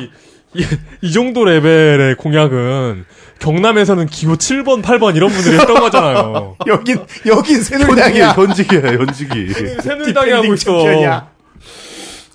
이, 0.53 0.61
이, 0.61 0.65
이 1.01 1.11
정도 1.11 1.45
레벨의 1.45 2.15
공약은 2.15 3.05
경남에서는 3.39 4.07
기호 4.07 4.35
7번, 4.35 4.81
8번 4.83 5.15
이런 5.15 5.29
분들이 5.29 5.59
했던 5.59 5.79
거잖아요. 5.79 6.55
여긴 6.67 6.99
여긴 7.25 7.61
새누리당이야. 7.61 8.31
현직이에요, 8.31 8.87
현직이. 8.99 9.53
새누리당이 9.81 10.31
하고 10.31 10.53
있어. 10.53 10.71
챔피언이야. 10.83 11.27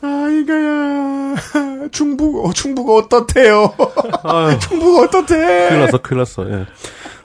아 0.04 0.28
이거야. 0.30 1.34
충북 1.92 2.44
어, 2.44 2.52
충북 2.52 2.90
어떻대요? 2.90 3.74
충북 4.60 5.00
어떻대? 5.02 5.68
큰일 5.68 5.80
났어, 5.80 5.98
큰일 5.98 6.18
났어, 6.20 6.46
예. 6.50 6.66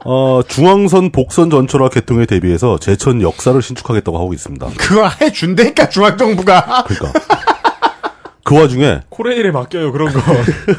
어, 0.10 0.42
중앙선 0.42 1.12
복선 1.12 1.50
전철화 1.50 1.90
개통에 1.90 2.26
대비해서 2.26 2.78
제천 2.80 3.22
역사를 3.22 3.62
신축하겠다고 3.62 4.18
하고 4.18 4.34
있습니다. 4.34 4.66
그거 4.78 5.10
해준다니까 5.10 5.90
중앙정부가. 5.90 6.86
그러니까. 6.88 7.20
그 8.46 8.58
와중에 8.58 9.02
코레일에 9.10 9.52
맡겨요, 9.52 9.92
그런 9.92 10.14
거. 10.14 10.22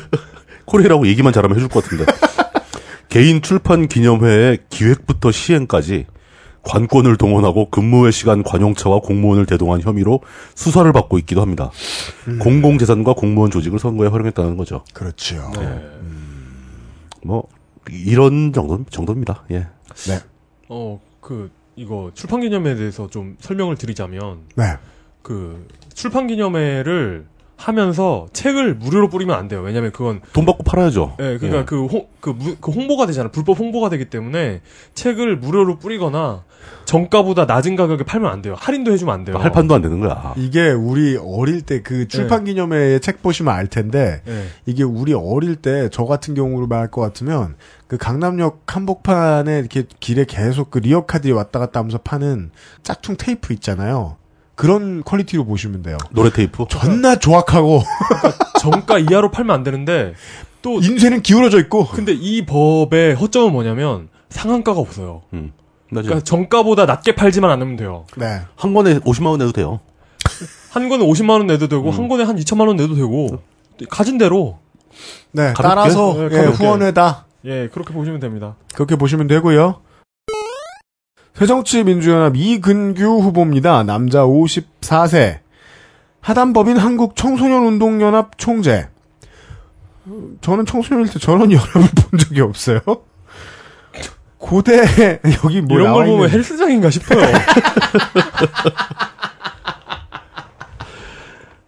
코레이라고 0.64 1.06
얘기만 1.08 1.34
잘하면 1.34 1.58
해줄 1.58 1.68
것 1.68 1.84
같은데. 1.84 2.06
개인 3.10 3.42
출판 3.42 3.86
기념회의 3.86 4.60
기획부터 4.70 5.30
시행까지 5.30 6.06
관권을 6.62 7.18
동원하고 7.18 7.68
근무의 7.68 8.12
시간 8.12 8.42
관용차와 8.42 9.00
공무원을 9.00 9.44
대동한 9.44 9.82
혐의로 9.82 10.22
수사를 10.54 10.90
받고 10.90 11.18
있기도 11.18 11.42
합니다. 11.42 11.70
공공재산과 12.40 13.12
공무원 13.12 13.50
조직을 13.50 13.78
선거에 13.78 14.08
활용했다는 14.08 14.56
거죠. 14.56 14.84
그렇죠. 14.94 15.52
뭐 17.22 17.46
이런 17.90 18.52
정도 18.52 18.84
정도입니다. 18.90 19.44
예. 19.50 19.66
네. 20.06 20.18
어, 20.68 21.00
그, 21.20 21.50
이거 21.76 22.10
출판 22.14 22.40
기념회에 22.40 22.74
대해서 22.74 23.08
좀 23.08 23.36
설명을 23.40 23.76
드리자면, 23.76 24.42
네. 24.56 24.64
그, 25.22 25.66
출판 25.94 26.26
기념회를 26.26 27.26
하면서 27.58 28.28
책을 28.32 28.76
무료로 28.76 29.08
뿌리면 29.10 29.36
안 29.36 29.48
돼요. 29.48 29.60
왜냐면 29.62 29.90
그건 29.90 30.20
돈 30.32 30.46
받고 30.46 30.62
팔아야죠. 30.62 31.16
예, 31.18 31.36
그러니까 31.38 31.58
예. 31.58 31.64
그, 31.64 31.86
홍, 31.86 32.06
그, 32.20 32.30
무- 32.30 32.56
그 32.60 32.70
홍보가 32.70 33.06
되잖아. 33.06 33.30
불법 33.32 33.58
홍보가 33.58 33.90
되기 33.90 34.04
때문에 34.04 34.60
책을 34.94 35.36
무료로 35.38 35.78
뿌리거나 35.78 36.44
정가보다 36.84 37.46
낮은 37.46 37.74
가격에 37.74 38.04
팔면 38.04 38.30
안 38.30 38.42
돼요. 38.42 38.54
할인도 38.56 38.92
해주면 38.92 39.12
안 39.12 39.24
돼요. 39.24 39.34
그러니까 39.34 39.44
할 39.44 39.52
판도 39.52 39.74
안 39.74 39.82
되는 39.82 39.98
거야. 40.00 40.34
이게 40.36 40.70
우리 40.70 41.16
어릴 41.20 41.62
때 41.62 41.82
그 41.82 42.06
출판 42.08 42.44
기념회에 42.44 43.00
책 43.00 43.22
보시면 43.22 43.52
알 43.52 43.66
텐데 43.66 44.22
예. 44.28 44.44
이게 44.66 44.84
우리 44.84 45.12
어릴 45.12 45.56
때 45.56 45.88
저 45.90 46.04
같은 46.04 46.34
경우로 46.34 46.68
말할 46.68 46.90
것 46.92 47.00
같으면 47.00 47.56
그 47.88 47.96
강남역 47.98 48.62
한복판에 48.66 49.58
이렇게 49.58 49.84
길에 50.00 50.24
계속 50.26 50.70
그 50.70 50.78
리어카들이 50.78 51.32
왔다 51.32 51.58
갔다 51.58 51.80
하면서 51.80 51.98
파는 51.98 52.50
짝퉁 52.84 53.16
테이프 53.18 53.52
있잖아요. 53.54 54.16
그런 54.58 55.04
퀄리티로 55.04 55.44
보시면 55.44 55.82
돼요. 55.82 55.96
노래 56.10 56.30
테이프. 56.30 56.64
존나 56.68 57.14
조악하고 57.14 57.84
정가 58.60 58.98
이하로 58.98 59.30
팔면 59.30 59.54
안 59.54 59.62
되는데 59.62 60.14
또 60.62 60.80
인쇄는 60.80 61.22
기울어져 61.22 61.60
있고 61.60 61.86
근데 61.86 62.12
이 62.12 62.44
법의 62.44 63.14
허점은 63.14 63.52
뭐냐면 63.52 64.08
상한가가 64.30 64.80
없어요. 64.80 65.22
음. 65.32 65.52
그러니까 65.88 66.20
정가보다 66.20 66.86
낮게 66.86 67.14
팔지만 67.14 67.52
않으면 67.52 67.76
돼요. 67.76 68.04
네. 68.16 68.40
한 68.56 68.74
권에 68.74 68.98
50만 68.98 69.26
원 69.26 69.38
내도 69.38 69.52
돼요. 69.52 69.78
한 70.70 70.88
권에 70.88 71.04
50만 71.04 71.30
원 71.30 71.46
내도 71.46 71.68
되고 71.68 71.88
음. 71.88 71.96
한 71.96 72.08
권에 72.08 72.24
한 72.24 72.34
2천만 72.34 72.66
원 72.66 72.76
내도 72.76 72.96
되고 72.96 73.40
가진 73.88 74.18
대로 74.18 74.58
네, 75.30 75.52
가볍게? 75.52 75.62
따라서 75.62 76.14
네, 76.14 76.36
예. 76.36 76.46
후원회다. 76.46 77.26
예 77.44 77.68
그렇게 77.72 77.94
보시면 77.94 78.18
됩니다. 78.18 78.56
그렇게 78.74 78.96
보시면 78.96 79.28
되고요. 79.28 79.82
새정치민주연합 81.38 82.34
이근규 82.34 83.20
후보입니다. 83.20 83.84
남자 83.84 84.24
54세. 84.24 85.38
하단법인 86.20 86.76
한국청소년운동연합 86.76 88.36
총재. 88.38 88.88
어, 90.06 90.20
저는 90.40 90.66
청소년일 90.66 91.12
때 91.12 91.20
저런 91.20 91.52
연합을 91.52 91.82
본 91.94 92.18
적이 92.18 92.40
없어요. 92.40 92.80
고대 94.36 94.82
여기 95.44 95.60
뭐 95.60 95.78
이런 95.78 95.92
걸 95.92 96.06
보면 96.06 96.24
있는 96.24 96.30
헬스장인가 96.30 96.90
싶어요. 96.90 97.20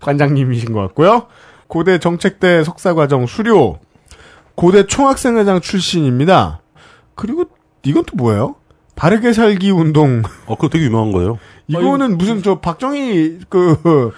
관장님이신 0.01 0.73
것 0.73 0.81
같고요. 0.81 1.29
고대 1.69 2.01
정책대 2.01 2.65
석사과정 2.65 3.27
수료. 3.27 3.79
고대 4.57 4.85
총학생회장 4.85 5.61
출신입니다. 5.61 6.61
그리고 7.15 7.45
이건 7.85 8.03
또 8.05 8.17
뭐예요? 8.17 8.57
바르게 9.01 9.33
살기 9.33 9.71
운동. 9.71 10.23
어, 10.45 10.57
그거 10.57 10.69
되게 10.69 10.85
유명한 10.85 11.11
거예요. 11.11 11.39
이거는 11.69 12.19
무슨 12.19 12.43
저 12.43 12.61
박정희 12.61 13.39
그 13.49 14.13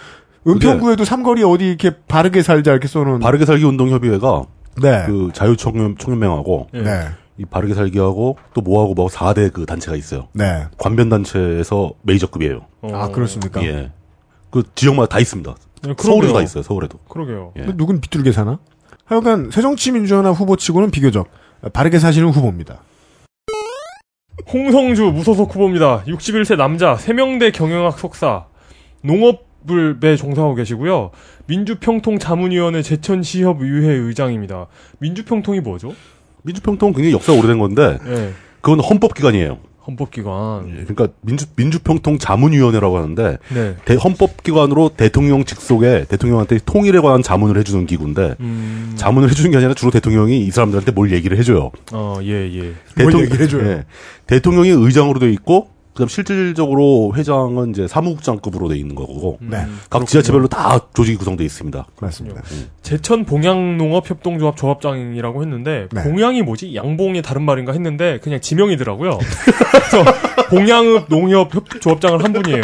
은평구에도 0.44 1.04
삼거리 1.04 1.44
어디 1.44 1.68
이렇게 1.68 1.92
바르게 2.08 2.42
살자 2.42 2.72
이렇게 2.72 2.88
써놓은. 2.88 3.20
바르게 3.20 3.44
살기 3.44 3.64
운동 3.64 3.90
협의회가 3.90 4.42
네. 4.82 5.04
그 5.06 5.30
자유청년 5.32 5.98
청년맹하고 5.98 6.66
예. 6.74 6.82
네. 6.82 7.08
이 7.38 7.44
바르게 7.44 7.74
살기하고 7.74 8.38
또 8.54 8.60
뭐하고 8.60 8.94
뭐 8.94 9.06
4대 9.06 9.52
그 9.52 9.66
단체가 9.66 9.96
있어요. 9.96 10.26
네. 10.32 10.64
관변 10.78 11.08
단체에서 11.08 11.92
메이저급이에요. 12.02 12.66
어, 12.80 12.88
아 12.92 13.08
그렇습니까? 13.08 13.62
예. 13.62 13.92
그 14.50 14.64
지역마다 14.74 15.10
다 15.10 15.20
있습니다. 15.20 15.54
예, 15.86 15.94
서울에도. 15.96 16.34
다 16.34 16.42
있어요. 16.42 16.64
서울에도. 16.64 16.98
그러게요. 17.08 17.52
예. 17.56 17.66
누군 17.76 18.00
비뚤게 18.00 18.32
사나? 18.32 18.58
하여간 19.04 19.50
새정치민주연합 19.52 20.34
후보치고는 20.34 20.90
비교적 20.90 21.28
바르게 21.72 22.00
사시는 22.00 22.30
후보입니다. 22.30 22.80
홍성주 24.52 25.12
무소속 25.12 25.54
후보입니다. 25.54 26.04
61세 26.04 26.56
남자, 26.56 26.96
세명대 26.96 27.50
경영학 27.50 27.98
석사, 27.98 28.46
농업을 29.02 29.98
매 30.00 30.16
종사하고 30.16 30.54
계시고요. 30.54 31.10
민주평통 31.46 32.18
자문위원회 32.18 32.82
제천시협의회 32.82 33.92
의장입니다. 33.92 34.66
민주평통이 34.98 35.60
뭐죠? 35.60 35.94
민주평통 36.42 36.92
굉장히 36.92 37.12
역사 37.12 37.32
오래된 37.32 37.58
건데 37.58 37.98
예, 38.06 38.32
그건 38.60 38.80
헌법기관이에요. 38.80 39.58
헌법기관. 39.86 40.68
예, 40.70 40.84
그러니까 40.84 41.08
민주 41.22 41.46
민주평통 41.56 42.18
자문위원회라고 42.18 42.96
하는데 42.98 43.38
네. 43.52 43.76
대- 43.84 43.94
헌법기관으로 43.96 44.90
대통령 44.96 45.44
직속에 45.44 46.04
대통령한테 46.08 46.58
통일에 46.64 47.00
관한 47.00 47.22
자문을 47.22 47.58
해주는 47.58 47.86
기구인데 47.86 48.36
음, 48.40 48.92
자문을 48.96 49.28
해주는 49.30 49.50
게 49.50 49.56
아니라 49.56 49.74
주로 49.74 49.90
대통령이 49.90 50.44
이 50.44 50.50
사람들한테 50.50 50.92
뭘 50.92 51.10
얘기를 51.12 51.36
해줘요. 51.38 51.70
어, 51.92 52.18
예, 52.22 52.28
예. 52.54 52.60
뭘 52.60 52.74
대통령- 52.94 53.20
얘기를 53.22 53.44
해줘요? 53.46 53.66
예. 53.68 53.84
대통령이 54.26 54.68
의장으로 54.70 55.18
돼 55.18 55.30
있고 55.32 55.68
그다음 55.92 56.08
실질적으로 56.08 57.12
회장은 57.14 57.70
이제 57.70 57.86
사무국장급으로 57.86 58.68
돼 58.68 58.76
있는 58.78 58.94
거고 58.94 59.38
음, 59.42 59.48
네. 59.50 59.58
각 59.58 59.90
그렇군요. 59.90 60.06
지자체별로 60.06 60.48
다 60.48 60.78
조직이 60.94 61.18
구성돼 61.18 61.44
있습니다. 61.44 61.84
맞습니다. 62.00 62.40
제천 62.82 63.24
봉양농업협동조합 63.26 64.56
조합장이라고 64.56 65.42
했는데 65.42 65.88
네. 65.92 66.02
봉양이 66.02 66.42
뭐지? 66.42 66.74
양봉의 66.74 67.22
다른 67.22 67.42
말인가 67.42 67.72
했는데 67.72 68.18
그냥 68.22 68.40
지명이더라고요. 68.40 69.18
그래서 69.18 70.12
봉양읍 70.48 71.06
농협 71.10 71.54
협- 71.54 71.80
조합장을 71.80 72.24
한 72.24 72.32
분이에요. 72.32 72.62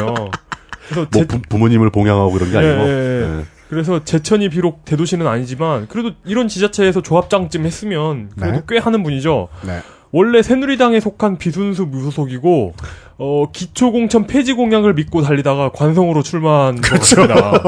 그래서 0.89 1.01
뭐 1.01 1.07
제- 1.13 1.27
부, 1.27 1.59
모님을 1.59 1.91
봉양하고 1.91 2.35
이런 2.37 2.51
게 2.51 2.57
예, 2.57 2.59
아니고 2.61 2.89
예, 2.89 2.93
예. 2.93 3.39
예. 3.41 3.45
그래서 3.69 4.03
제천이 4.03 4.49
비록 4.49 4.87
대도시는 4.87 5.27
아니지만 5.27 5.87
그래도 5.89 6.13
이런 6.25 6.49
지자체에서 6.49 7.03
조합장쯤 7.03 7.67
했으면 7.67 8.31
그래도 8.39 8.57
네. 8.57 8.63
꽤 8.67 8.79
하는 8.79 9.03
분이죠. 9.03 9.49
네. 9.67 9.81
원래 10.11 10.41
새누리당에 10.43 11.01
속한 11.01 11.37
비순수 11.37 11.85
무소속이고 11.85 12.73
어 13.21 13.47
기초공천 13.53 14.29
폐지 14.29 14.53
공약을 14.53 14.95
믿고 14.95 15.23
달리다가 15.23 15.71
관성으로 15.73 16.23
출마한 16.23 16.81
것 16.81 17.01
같습니다. 17.01 17.61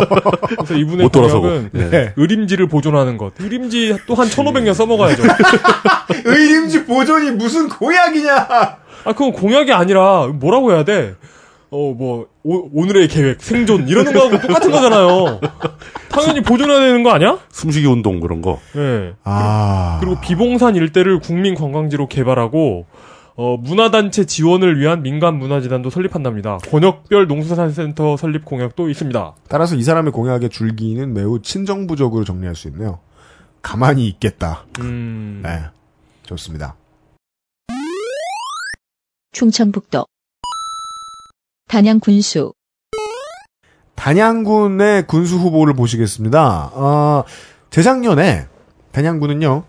그래서 0.57 0.75
이분의. 0.77 1.09
공약은 1.09 1.71
예. 1.75 1.91
네. 1.91 2.13
의림지를 2.17 2.69
보존하는 2.69 3.17
것. 3.19 3.33
의림지 3.41 3.97
또 4.07 4.15
한 4.15 4.29
1500년 4.29 4.75
써먹어야죠. 4.75 5.23
의림지 6.25 6.85
보존이 6.85 7.33
무슨 7.33 7.69
공약이냐? 7.69 8.33
아, 9.05 9.13
그건 9.13 9.33
공약이 9.33 9.73
아니라 9.73 10.29
뭐라고 10.29 10.73
해야 10.73 10.85
돼? 10.85 11.15
어, 11.73 11.95
뭐 11.97 12.27
오, 12.43 12.85
늘의 12.87 13.09
계획, 13.09 13.41
생존 13.43 13.89
이러는 13.89 14.13
거하고 14.13 14.41
똑같은 14.41 14.71
거잖아요. 14.71 15.41
당연히 16.11 16.43
보존해야 16.43 16.81
되는 16.81 17.03
거 17.03 17.11
아니야? 17.11 17.39
숨쉬기 17.51 17.87
운동 17.87 18.21
그런 18.21 18.41
거. 18.43 18.59
네. 18.75 19.13
아. 19.25 19.99
그리고 20.01 20.21
비봉산 20.21 20.75
일대를 20.77 21.19
국민 21.21 21.55
관광지로 21.55 22.09
개발하고 22.09 22.87
어, 23.43 23.57
문화단체 23.57 24.27
지원을 24.27 24.79
위한 24.79 25.03
민간 25.03 25.39
문화재단도 25.39 25.89
설립한답니다. 25.89 26.59
권역별 26.59 27.27
농수산센터 27.27 28.19
설립 28.19 28.45
공약도 28.45 28.91
있습니다. 28.91 29.35
따라서 29.49 29.77
이 29.77 29.83
사람의 29.83 30.13
공약의 30.13 30.51
줄기는 30.51 31.15
매우 31.15 31.41
친정부적으로 31.41 32.25
정리할 32.25 32.55
수 32.55 32.69
있네요. 32.69 32.99
가만히 33.63 34.07
있겠다. 34.09 34.67
음, 34.81 35.41
네. 35.43 35.63
좋습니다. 36.25 36.77
충청북도 39.33 40.05
단양 41.67 41.99
군수 41.99 42.53
단양군의 43.95 45.07
군수 45.07 45.37
후보를 45.37 45.73
보시겠습니다. 45.73 46.73
어, 46.75 47.25
재작년에 47.71 48.49
단양군은요. 48.93 49.65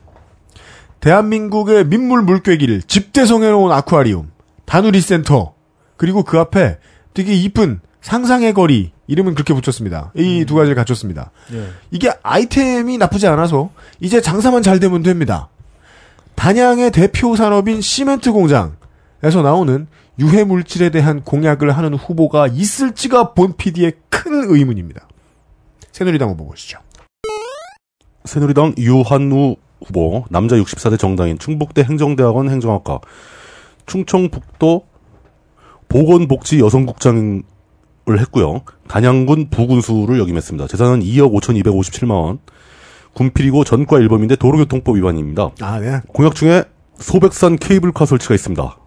대한민국의 1.02 1.86
민물 1.86 2.22
물꾀기를 2.22 2.84
집대성해놓은 2.84 3.72
아쿠아리움, 3.72 4.32
다누리 4.66 5.02
센터, 5.02 5.54
그리고 5.98 6.24
그 6.24 6.40
앞에 6.40 6.78
되게 7.14 7.34
이쁜 7.34 7.82
상상의 8.02 8.54
거리, 8.54 8.92
이름은 9.08 9.34
그렇게 9.34 9.54
붙였습니다. 9.54 10.14
이두 10.16 10.56
가지를 10.56 10.76
갖췄습니다. 10.76 11.32
예. 11.54 11.68
이게 11.92 12.12
아이템이 12.24 12.98
나쁘지 12.98 13.28
않아서 13.28 13.72
이제 14.00 14.22
장사만 14.22 14.64
잘 14.64 14.80
되면 14.80 15.04
됩니다. 15.04 15.50
단양의 16.36 16.92
대표 16.92 17.36
산업인 17.36 17.82
시멘트 17.82 18.32
공장에서 18.32 19.42
나오는 19.44 19.88
유해 20.20 20.44
물질에 20.44 20.90
대한 20.90 21.24
공약을 21.24 21.72
하는 21.72 21.94
후보가 21.96 22.48
있을지가 22.48 23.34
본 23.34 23.58
PD의 23.58 23.94
큰 24.10 24.50
의문입니다. 24.50 25.08
새누리당 25.92 26.30
후보 26.30 26.48
보시죠. 26.48 26.80
새누리당 28.26 28.76
유한우 28.78 29.56
후보, 29.86 30.26
남자 30.30 30.56
64대 30.56 30.98
정당인 31.00 31.38
충북대 31.40 31.84
행정대학원 31.84 32.50
행정학과, 32.50 33.00
충청북도 33.86 34.84
보건복지 35.90 36.60
여성국장을 36.60 37.44
했고요. 38.10 38.62
단양군 38.88 39.50
부군수를 39.50 40.20
역임했습니다. 40.20 40.68
재산은 40.68 41.02
2억 41.02 41.34
5,257만 41.34 42.12
원. 42.12 42.40
군필이고 43.14 43.66
전과 43.66 43.98
1범인데 44.00 44.40
도로교통법 44.40 44.96
위반입니다. 44.96 45.50
아, 45.60 45.80
네. 45.82 46.00
공약 46.14 46.34
중에 46.34 46.64
소백산 46.98 47.58
케이블카 47.58 48.06
설치가 48.06 48.34
있습니다. 48.34 48.78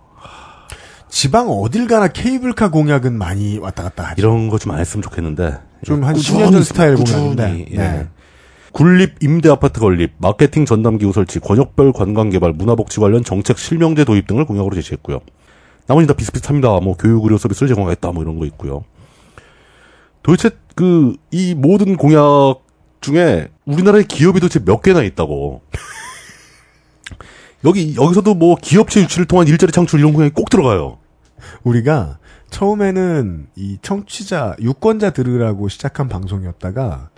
지방 1.11 1.49
어딜 1.51 1.87
가나 1.87 2.09
케이블카 2.09 2.71
공약은 2.71 3.17
많이 3.19 3.59
왔다 3.59 3.83
갔다 3.83 4.03
하죠. 4.05 4.15
이런 4.19 4.49
거 4.49 4.57
좀 4.59 4.73
안 4.73 4.81
했으면 4.81 5.03
좋겠는데. 5.03 5.59
좀한 5.85 6.15
꾸준히 6.15 6.41
10년 6.43 6.53
전 6.53 6.63
스타일 6.65 6.95
꾸준히, 6.97 7.21
공약인데. 7.35 7.67
예. 7.73 7.77
네. 7.77 8.07
군립 8.75 9.23
임대 9.23 9.49
아파트 9.49 9.79
건립, 9.79 10.15
마케팅 10.19 10.65
전담기구 10.67 11.13
설치, 11.13 11.39
권역별 11.39 11.93
관광 11.93 12.29
개발, 12.31 12.53
문화복지 12.53 12.99
관련 12.99 13.23
정책 13.23 13.57
실명제 13.57 14.05
도입 14.05 14.27
등을 14.27 14.45
공약으로 14.47 14.75
제시했고요. 14.75 15.21
나머지 15.87 16.09
다 16.09 16.15
비슷비슷합니다. 16.15 16.81
뭐 16.81 16.97
교육 16.97 17.23
의료 17.25 17.39
서비스를 17.39 17.69
제공하겠다 17.69 18.11
뭐 18.11 18.25
이런 18.25 18.37
거 18.39 18.47
있고요. 18.47 18.85
도대체 20.23 20.51
그 20.75 21.15
이 21.31 21.55
모든 21.55 21.97
공약 21.97 22.65
중에 23.01 23.49
우리나라의 23.65 24.09
기업이 24.09 24.41
도대체 24.41 24.65
몇 24.65 24.83
개나 24.83 25.03
있다고. 25.03 25.63
여기 27.65 27.95
여기서도 27.97 28.35
뭐 28.35 28.57
기업체 28.61 29.01
유치를 29.03 29.27
통한 29.27 29.47
일자리 29.47 29.71
창출 29.71 30.01
이런 30.01 30.13
공약이 30.13 30.35
꼭 30.35 30.51
들어가요. 30.51 30.99
우리가 31.63 32.19
처음에는 32.51 33.49
이 33.57 33.79
청취자, 33.83 34.57
유권자 34.61 35.11
들으라고 35.11 35.69
시작한 35.69 36.09
방송이었다가 36.09 37.11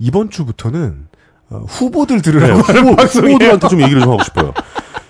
이번 0.00 0.30
주부터는 0.30 1.06
어, 1.50 1.64
후보들 1.68 2.22
들으라고 2.22 2.62
네, 2.72 2.78
후보. 2.80 2.90
후보들한테 3.02 3.68
좀 3.68 3.82
얘기를 3.82 4.00
좀 4.02 4.12
하고 4.12 4.22
싶어요. 4.24 4.52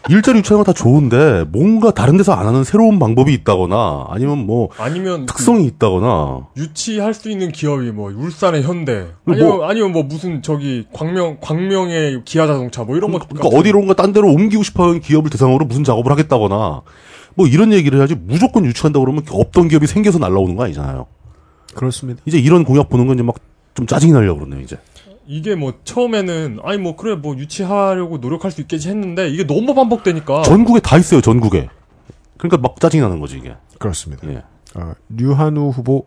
일자리 0.08 0.38
유치하는 0.38 0.64
건 0.64 0.74
다 0.74 0.76
좋은데 0.76 1.44
뭔가 1.52 1.92
다른 1.92 2.16
데서 2.16 2.32
안 2.32 2.46
하는 2.46 2.64
새로운 2.64 2.98
방법이 2.98 3.32
있다거나 3.32 4.06
아니면 4.08 4.38
뭐 4.46 4.70
아니면 4.78 5.26
그 5.26 5.26
특성이 5.36 5.66
있다거나 5.66 6.48
유치할 6.56 7.14
수 7.14 7.30
있는 7.30 7.52
기업이 7.52 7.92
뭐 7.92 8.10
울산의 8.10 8.62
현대 8.62 9.06
뭐- 9.24 9.34
아니면 9.36 9.70
아니면 9.70 9.92
뭐 9.92 10.02
무슨 10.02 10.42
저기 10.42 10.86
광명 10.92 11.36
광명의 11.40 12.22
기아 12.24 12.46
자동차 12.48 12.82
뭐 12.82 12.96
이런 12.96 13.12
거 13.12 13.18
그러니까 13.20 13.56
어디론가 13.56 13.94
딴 13.94 14.12
데로 14.12 14.28
옮기고 14.32 14.62
싶어하는 14.64 15.00
기업을 15.00 15.30
대상으로 15.30 15.66
무슨 15.66 15.84
작업을 15.84 16.10
하겠다거나 16.10 16.80
뭐 17.36 17.46
이런 17.46 17.72
얘기를 17.72 17.98
해야지 17.98 18.16
무조건 18.16 18.64
유치한다 18.64 18.98
그러면 18.98 19.22
없던 19.30 19.68
기업이 19.68 19.86
생겨서 19.86 20.18
날라오는 20.18 20.56
거 20.56 20.64
아니잖아요. 20.64 21.06
그렇습니다. 21.76 22.20
이제 22.24 22.38
이런 22.38 22.64
공약 22.64 22.88
보는 22.88 23.06
건 23.06 23.14
이제 23.16 23.22
막 23.22 23.36
좀 23.80 23.86
짜증이 23.86 24.12
나려고 24.12 24.40
그러네요, 24.40 24.60
이제. 24.60 24.76
이게 25.26 25.54
뭐 25.54 25.72
처음에는 25.84 26.58
아니 26.64 26.76
뭐 26.76 26.96
그래 26.96 27.14
뭐 27.14 27.34
유치하려고 27.36 28.18
노력할 28.18 28.50
수 28.50 28.60
있겠지 28.60 28.90
했는데 28.90 29.28
이게 29.28 29.46
너무 29.46 29.74
반복되니까 29.74 30.42
전국에 30.42 30.80
다 30.80 30.98
있어요, 30.98 31.22
전국에. 31.22 31.68
그러니까 32.36 32.58
막 32.58 32.78
짜증이 32.78 33.00
나는 33.00 33.20
거지, 33.20 33.38
이게. 33.38 33.54
그렇습니다. 33.78 34.28
예. 34.28 34.42
어, 34.74 34.92
류한우 35.08 35.70
후보 35.70 36.06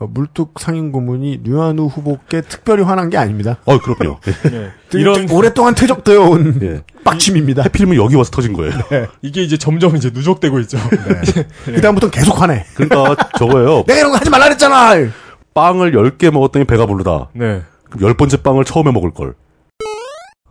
어, 0.00 0.08
물뚝 0.08 0.58
상임 0.58 0.90
고문이 0.90 1.42
류한우 1.44 1.86
후보께 1.86 2.40
특별히 2.40 2.82
화난 2.82 3.08
게 3.08 3.16
아닙니다. 3.18 3.58
어, 3.66 3.78
그렇군요. 3.78 4.18
예. 4.52 4.70
이런 4.98 5.24
이런 5.24 5.30
오랫동안 5.30 5.76
퇴적되어 5.76 6.20
온 6.28 6.58
예. 6.62 6.82
빡침입니다. 7.04 7.62
해필이면 7.62 7.96
여기 7.96 8.16
와서 8.16 8.30
터진 8.32 8.52
거예요. 8.52 8.72
이게 9.22 9.42
이제 9.44 9.56
점점 9.56 9.94
이제 9.96 10.10
누적되고 10.12 10.58
있죠. 10.60 10.78
그 11.66 11.80
다음부터 11.80 12.10
계속 12.10 12.40
화내. 12.40 12.64
그러니까 12.74 13.16
저거예요. 13.38 13.84
내가 13.86 13.98
이런 14.00 14.10
거 14.10 14.18
하지 14.18 14.28
말라 14.28 14.46
그랬잖아. 14.46 14.94
빵을 15.54 15.92
10개 15.92 16.30
먹었더니 16.30 16.64
배가 16.64 16.86
부르다. 16.86 17.28
네. 17.34 17.62
그럼 17.90 18.02
열 18.08 18.14
번째 18.14 18.42
빵을 18.42 18.64
처음에 18.64 18.90
먹을 18.92 19.10
걸. 19.10 19.34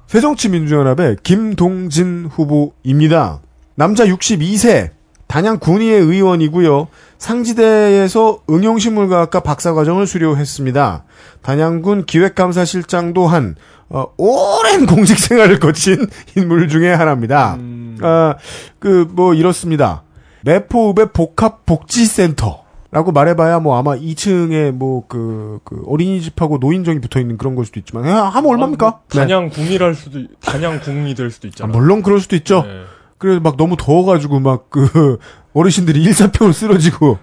새정치민주연합의 0.07 1.17
김동진 1.23 2.27
후보입니다. 2.31 3.39
남자 3.75 4.05
62세, 4.05 4.89
단양 5.27 5.59
군의회 5.59 5.95
의원이고요. 5.95 6.89
상지대에서 7.17 8.41
응용식물과학과 8.49 9.39
박사과정을 9.39 10.05
수료했습니다. 10.05 11.05
단양군 11.41 12.05
기획감사실장도 12.05 13.27
한 13.27 13.55
어, 13.87 14.05
오랜 14.17 14.85
공직 14.85 15.19
생활을 15.19 15.59
거친 15.59 16.07
인물 16.35 16.67
중에 16.69 16.91
하나입니다. 16.93 17.55
음, 17.55 17.97
아, 18.01 18.35
그, 18.79 19.07
뭐, 19.11 19.33
이렇습니다. 19.33 20.03
매포읍의 20.43 21.07
복합복지센터. 21.13 22.60
라고 22.91 23.11
말해봐야 23.13 23.59
뭐 23.59 23.77
아마 23.77 23.95
2층에 23.95 24.71
뭐 24.71 25.05
그, 25.07 25.59
그 25.63 25.81
어린이집하고 25.87 26.57
노인정이 26.57 26.99
붙어 26.99 27.19
있는 27.21 27.37
그런 27.37 27.55
걸 27.55 27.65
수도 27.65 27.79
있지만, 27.79 28.05
야, 28.05 28.23
하면 28.25 28.51
얼마입니까? 28.51 28.85
뭐 28.89 28.99
단양 29.07 29.49
궁이랄 29.49 29.95
수도 29.95 30.19
있- 30.19 30.27
단양 30.41 30.81
궁이 30.81 31.15
될 31.15 31.31
수도 31.31 31.47
아, 31.47 31.49
있잖아. 31.49 31.71
물론 31.71 32.01
그럴 32.01 32.19
수도 32.19 32.35
있죠. 32.35 32.63
네. 32.67 32.81
그래서 33.17 33.39
막 33.39 33.55
너무 33.55 33.77
더워가지고 33.77 34.39
막 34.41 34.65
그 34.69 35.17
어르신들이 35.53 36.01
일사병을 36.03 36.53
쓰러지고 36.53 37.17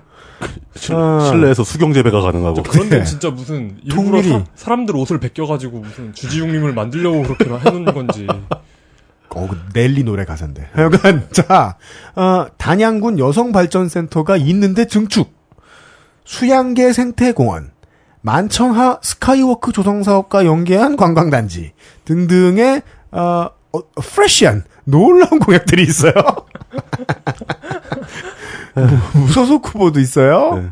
실, 0.75 0.95
아. 0.95 1.21
실내에서 1.29 1.65
수경 1.65 1.93
재배가 1.93 2.21
가능하고. 2.21 2.63
그런데 2.63 2.99
네. 3.01 3.05
진짜 3.05 3.29
무슨 3.31 3.77
일부러 3.83 4.05
통밀이. 4.23 4.29
사, 4.31 4.45
사람들 4.55 4.97
옷을 4.97 5.19
벗겨가지고 5.19 5.81
무슨 5.81 6.13
주지육림을 6.15 6.73
만들려고 6.75 7.23
그렇게 7.25 7.45
해놓은 7.45 7.85
건지. 7.87 8.27
어, 9.35 9.47
그 9.49 9.59
넬리 9.75 10.03
노래 10.05 10.25
가사인데. 10.25 10.69
하여간 10.73 11.29
자 11.33 11.77
어, 12.17 12.47
단양군 12.57 13.19
여성발전센터가 13.19 14.37
있는데 14.39 14.87
증축 14.87 15.37
수양계 16.29 16.93
생태공원 16.93 17.71
만천하 18.21 19.01
스카이워크 19.03 19.73
조성 19.73 20.03
사업과 20.03 20.45
연계한 20.45 20.97
관광단지 20.97 21.73
등등의 22.05 22.83
어, 23.13 23.49
어, 23.73 23.81
fresh한 23.97 24.65
놀라운 24.85 25.39
공약들이 25.41 25.83
있어요. 25.85 26.13
무소속 29.15 29.75
후보도 29.75 30.01
있어요. 30.01 30.55
네. 30.57 30.69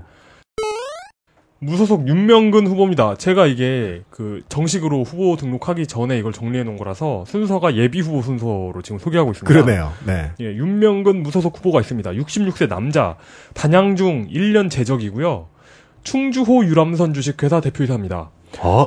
무소속 1.58 2.06
윤명근 2.06 2.66
후보입니다. 2.66 3.16
제가 3.16 3.46
이게 3.46 4.02
그 4.10 4.42
정식으로 4.48 5.04
후보 5.04 5.36
등록하기 5.36 5.86
전에 5.86 6.18
이걸 6.18 6.32
정리해 6.32 6.64
놓은 6.64 6.76
거라서 6.76 7.24
순서가 7.26 7.76
예비 7.76 8.00
후보 8.00 8.20
순서로 8.20 8.82
지금 8.82 8.98
소개하고 8.98 9.30
있습니다. 9.30 9.52
그러네요. 9.52 9.92
네. 10.06 10.32
예, 10.40 10.44
윤명근 10.44 11.22
무소속 11.22 11.58
후보가 11.58 11.80
있습니다. 11.80 12.10
66세 12.10 12.68
남자, 12.68 13.16
단양 13.54 13.96
중 13.96 14.28
1년 14.28 14.70
재적이고요. 14.70 15.48
충주호 16.02 16.66
유람선 16.66 17.14
주식회사 17.14 17.60
대표이사입니다. 17.60 18.30
아, 18.60 18.86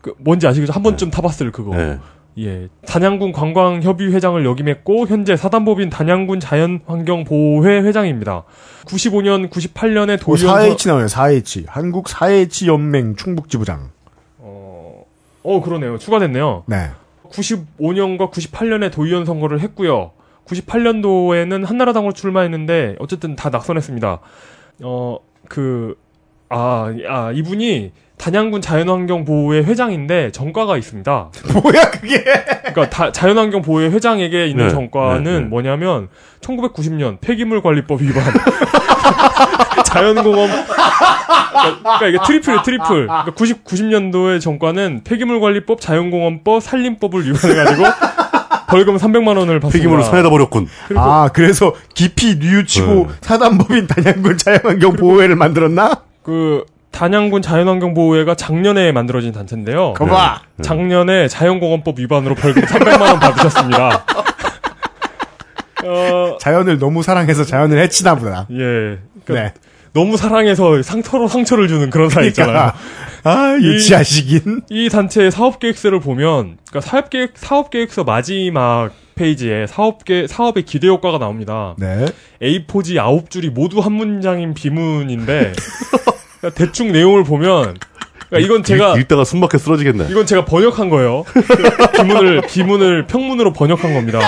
그 0.00 0.14
뭔지 0.18 0.46
아시겠죠? 0.46 0.72
한 0.72 0.82
번쯤 0.82 1.10
타봤을 1.10 1.50
그거. 1.50 1.76
네. 1.76 1.98
예. 2.38 2.68
단양군 2.86 3.32
관광협의 3.32 4.12
회장을 4.12 4.44
역임했고 4.44 5.06
현재 5.06 5.36
사단법인 5.36 5.90
단양군 5.90 6.40
자연환경보호회 6.40 7.82
회장입니다. 7.82 8.44
95년, 8.86 9.50
98년에 9.50 10.24
뭐 10.24 10.36
도의원 10.36 10.76
4H 10.76 10.88
나와요. 10.88 11.06
4H. 11.06 11.64
한국 11.68 12.06
4H 12.06 12.66
연맹 12.66 13.16
충북 13.16 13.48
지부장. 13.48 13.90
어, 14.38 15.04
어 15.42 15.60
그러네요. 15.60 15.98
추가됐네요. 15.98 16.64
네. 16.66 16.90
95년과 17.30 18.30
98년에 18.30 18.92
도의원 18.92 19.24
선거를 19.24 19.60
했고요. 19.60 20.12
98년도에는 20.46 21.64
한나라당으로 21.64 22.12
출마했는데 22.12 22.96
어쨌든 22.98 23.36
다 23.36 23.48
낙선했습니다. 23.48 24.20
어, 24.82 25.18
그, 25.48 25.96
아, 26.48 26.92
아, 27.08 27.32
이분이 27.32 27.92
단양군 28.18 28.62
자연환경보호회 28.62 29.58
회장인데 29.64 30.30
정과가 30.32 30.76
있습니다. 30.78 31.30
뭐야 31.62 31.90
그게? 31.90 32.22
그러니까 32.22 32.88
다- 32.88 33.12
자연환경보호회 33.12 33.88
회장에게 33.90 34.46
있는 34.46 34.66
네, 34.66 34.70
정과는 34.70 35.24
네, 35.24 35.30
네. 35.40 35.40
뭐냐면 35.40 36.08
1990년 36.40 37.18
폐기물관리법 37.20 38.00
위반 38.02 38.22
자연공원 39.84 40.48
그러니까, 40.50 41.98
그러니까 41.98 42.06
이게 42.08 42.18
트리플이에요 42.26 42.62
트리플 42.62 42.86
그러니까 43.06 43.32
90, 43.34 43.64
90년도의 43.64 44.40
전과는 44.40 45.02
폐기물관리법 45.04 45.80
자연공원법 45.80 46.62
산림법을 46.62 47.26
위반해가지고 47.26 47.84
벌금 48.68 48.96
300만 48.96 49.36
원을 49.38 49.60
받습니다. 49.60 49.70
폐기물을 49.72 50.02
산에다 50.04 50.30
버렸군. 50.30 50.66
아 50.96 51.28
그래서 51.32 51.74
깊이 51.94 52.36
뉘우치고 52.38 52.94
네. 52.94 53.06
사단법인 53.20 53.86
단양군 53.86 54.38
자연환경 54.38 54.94
보호회를 54.94 55.36
만들었나? 55.36 56.02
그 56.22 56.64
단양군 56.94 57.42
자연환경보호회가 57.42 58.36
작년에 58.36 58.92
만들어진 58.92 59.32
단체인데요. 59.32 59.94
거봐. 59.94 60.42
작년에 60.62 61.26
자연공원법 61.28 61.98
위반으로 61.98 62.36
벌금 62.36 62.62
300만 62.64 63.00
원 63.00 63.18
받으셨습니다. 63.18 64.06
어, 65.84 66.38
자연을 66.40 66.78
너무 66.78 67.02
사랑해서 67.02 67.44
자연을 67.44 67.78
해치나 67.82 68.14
보다. 68.14 68.46
예. 68.52 68.98
그러니까 69.24 69.34
네. 69.34 69.52
너무 69.92 70.16
사랑해서 70.16 70.82
상, 70.82 71.02
서로 71.02 71.28
상처를 71.28 71.68
주는 71.68 71.90
그런 71.90 72.08
사이 72.08 72.28
있잖아요. 72.28 72.72
그러니까 72.72 72.78
아 73.24 73.56
유치하시긴. 73.60 74.62
이 74.70 74.88
단체의 74.88 75.30
사업 75.30 75.58
계획서를 75.60 76.00
보면, 76.00 76.58
그러니까 76.68 76.80
사업 76.80 77.10
계획, 77.10 77.32
사업 77.34 77.70
계획서 77.70 78.04
마지막 78.04 78.90
페이지에 79.14 79.66
사업계, 79.66 80.26
사업의 80.26 80.64
기대 80.64 80.88
효과가 80.88 81.18
나옵니다. 81.18 81.74
네. 81.78 82.06
A4지 82.42 82.96
9줄이 82.96 83.50
모두 83.50 83.80
한 83.80 83.92
문장인 83.92 84.54
비문인데, 84.54 85.52
대충 86.50 86.92
내용을 86.92 87.24
보면, 87.24 87.76
그러니까 88.28 88.38
이건 88.38 88.62
제가, 88.62 88.96
읽, 88.96 89.02
읽다가 89.02 89.24
숨막혀 89.24 89.58
쓰러지겠네. 89.58 90.06
이건 90.10 90.26
제가 90.26 90.44
번역한 90.44 90.88
거예요. 90.90 91.24
그 91.24 91.42
비문을, 92.02 92.42
비문을 92.48 93.06
평문으로 93.06 93.52
번역한 93.52 93.94
겁니다. 93.94 94.18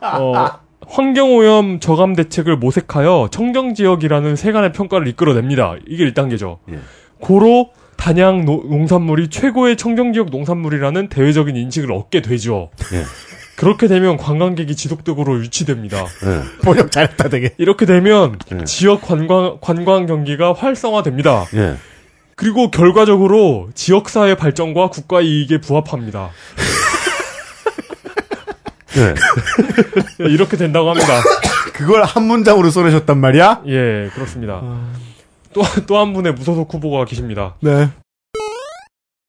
어, 0.00 0.50
환경오염 0.86 1.80
저감 1.80 2.14
대책을 2.14 2.56
모색하여 2.56 3.28
청정 3.30 3.74
지역이라는 3.74 4.36
세간의 4.36 4.72
평가를 4.72 5.08
이끌어냅니다. 5.08 5.76
이게 5.86 6.04
1단계죠. 6.12 6.58
예. 6.70 6.78
고로 7.20 7.70
단양 7.96 8.44
노- 8.44 8.64
농산물이 8.68 9.28
최고의 9.30 9.76
청정 9.76 10.12
지역 10.12 10.30
농산물이라는 10.30 11.08
대외적인 11.08 11.56
인식을 11.56 11.90
얻게 11.92 12.20
되죠. 12.22 12.70
예. 12.92 13.02
그렇게 13.56 13.86
되면 13.88 14.16
관광객이 14.16 14.74
지속적으로 14.76 15.38
유치됩니다. 15.38 15.98
예. 16.02 16.42
번역 16.62 16.90
잘했다 16.90 17.28
되게. 17.28 17.54
이렇게 17.58 17.86
되면 17.86 18.38
예. 18.52 18.64
지역 18.64 19.02
관광, 19.02 19.58
관광 19.60 20.06
경기가 20.06 20.52
활성화됩니다. 20.52 21.46
예. 21.54 21.76
그리고 22.36 22.70
결과적으로 22.70 23.68
지역 23.74 24.08
사회 24.08 24.34
발전과 24.34 24.88
국가 24.90 25.20
이익에 25.20 25.60
부합합니다. 25.60 26.30
예. 28.96 29.14
이렇게 30.28 30.56
된다고 30.56 30.90
합니다. 30.90 31.20
그걸 31.72 32.02
한 32.04 32.24
문장으로 32.24 32.70
써내셨단 32.70 33.18
말이야? 33.18 33.62
예, 33.66 34.10
그렇습니다. 34.14 34.62
또, 35.52 35.62
또 35.86 35.98
한 36.00 36.12
분의 36.12 36.34
무소속 36.34 36.72
후보가 36.72 37.04
계십니다. 37.04 37.54
네. 37.60 37.88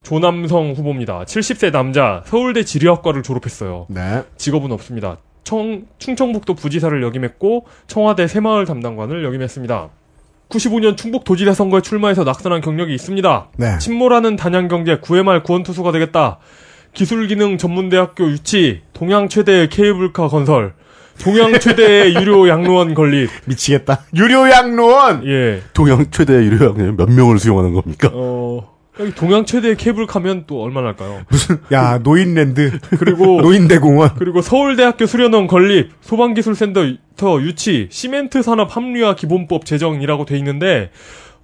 조남성 0.05 0.73
후보입니다. 0.73 1.23
70세 1.25 1.71
남자, 1.71 2.21
서울대 2.25 2.63
지리학과를 2.63 3.23
졸업했어요. 3.23 3.87
네. 3.89 4.21
직업은 4.37 4.71
없습니다. 4.71 5.17
청, 5.43 5.85
충청북도 5.97 6.53
부지사를 6.53 7.01
역임했고, 7.03 7.65
청와대 7.87 8.27
새마을 8.27 8.65
담당관을 8.65 9.23
역임했습니다. 9.25 9.89
95년 10.49 10.95
충북도지사 10.95 11.53
선거에 11.55 11.81
출마해서 11.81 12.23
낙선한 12.23 12.61
경력이 12.61 12.93
있습니다. 12.93 13.49
네. 13.57 13.77
침몰하는 13.79 14.35
단양경제 14.35 14.99
9회 14.99 15.23
말 15.23 15.41
구원투수가 15.41 15.91
되겠다. 15.91 16.37
기술기능 16.93 17.57
전문대학교 17.57 18.29
유치, 18.29 18.81
동양 18.93 19.27
최대의 19.27 19.69
케이블카 19.69 20.27
건설, 20.27 20.73
동양 21.19 21.51
최대의 21.59 22.13
유료 22.15 22.47
양로원 22.47 22.93
건립. 22.93 23.29
미치겠다. 23.45 24.03
유료 24.15 24.49
양로원. 24.51 25.25
예. 25.27 25.61
동양 25.73 26.05
최대 26.11 26.33
유료 26.33 26.54
양로원 26.54 26.95
몇 26.95 27.09
명을 27.09 27.39
수용하는 27.39 27.73
겁니까? 27.73 28.11
어, 28.13 28.74
여기 28.99 29.13
동양 29.13 29.45
최대의 29.45 29.75
케이블카면 29.75 30.45
또 30.47 30.63
얼마나 30.63 30.87
할까요? 30.87 31.21
야 31.71 31.97
노인랜드. 31.97 32.79
그리고 32.97 33.39
노인대공원. 33.41 34.11
그리고 34.17 34.41
서울대학교 34.41 35.05
수련원 35.05 35.47
건립, 35.47 35.91
소방기술센터 36.01 36.81
터 37.17 37.41
유치, 37.41 37.87
시멘트 37.91 38.41
산업 38.41 38.75
합리화 38.75 39.15
기본법 39.15 39.65
제정이라고 39.65 40.25
돼 40.25 40.37
있는데 40.37 40.91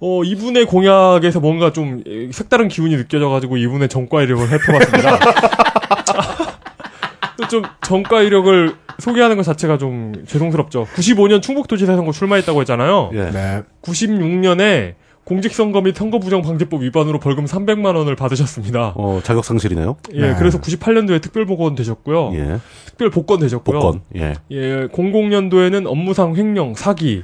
어, 0.00 0.24
이분의 0.24 0.66
공약에서 0.66 1.40
뭔가 1.40 1.72
좀 1.72 2.02
에, 2.06 2.30
색다른 2.32 2.68
기운이 2.68 2.96
느껴져가지고 2.96 3.56
이분의 3.58 3.88
정과 3.88 4.22
이력을 4.22 4.46
살펴봤습니다. 4.48 5.18
좀 7.50 7.62
정과 7.82 8.22
이력을 8.22 8.74
소개하는 8.98 9.36
것 9.36 9.42
자체가 9.42 9.78
좀 9.78 10.12
죄송스럽죠. 10.26 10.86
95년 10.94 11.42
충북도지사 11.42 11.96
선거 11.96 12.12
출마했다고 12.12 12.60
했잖아요. 12.60 13.10
예. 13.14 13.30
네. 13.30 13.62
96년에 13.82 14.94
공직선거 15.24 15.80
및 15.82 15.96
선거부정방지법 15.96 16.82
위반으로 16.82 17.20
벌금 17.20 17.44
300만 17.44 17.94
원을 17.96 18.16
받으셨습니다. 18.16 18.94
어, 18.96 19.20
자격 19.22 19.44
상실이네요. 19.44 19.96
예, 20.14 20.20
네. 20.20 20.34
그래서 20.36 20.60
98년도에 20.60 21.22
특별 21.22 21.46
복원 21.46 21.74
되셨고요. 21.76 22.32
예. 22.34 22.58
특별 22.86 23.10
복권 23.10 23.38
되셨고요. 23.40 23.78
복권. 23.78 24.00
예. 24.16 24.34
예, 24.50 24.88
00년도에는 24.88 25.86
업무상 25.86 26.34
횡령, 26.36 26.74
사기, 26.74 27.22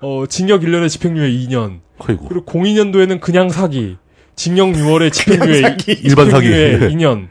어, 0.00 0.24
징역 0.26 0.62
1년에 0.62 0.88
집행유예 0.88 1.28
2년. 1.28 1.80
아이고. 1.98 2.26
그리고 2.28 2.46
02년도에는 2.46 3.20
그냥 3.20 3.50
사기, 3.50 3.96
징역 4.36 4.70
6월에 4.70 5.12
집행유예, 5.12 5.76
일반 6.02 6.30
사기. 6.30 6.46
집행유예 6.46 6.72
예. 6.72 6.88
2년. 6.88 7.28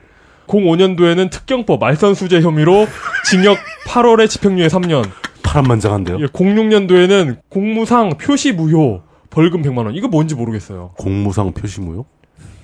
05년도에는 0.48 1.32
특경법 1.32 1.80
말선수재 1.80 2.42
혐의로 2.42 2.88
징역 3.26 3.58
8월에 3.88 4.30
집행유예 4.30 4.68
3년. 4.68 5.10
파란만장한데요. 5.42 6.20
예, 6.22 6.26
06년도에는 6.28 7.38
공무상 7.50 8.18
표시 8.18 8.52
무효 8.52 9.02
벌금 9.34 9.64
100만 9.64 9.80
원. 9.80 9.96
이거 9.96 10.08
뭔지 10.08 10.36
모르겠어요. 10.36 10.92
공무상 10.96 11.54
표시무요? 11.54 12.06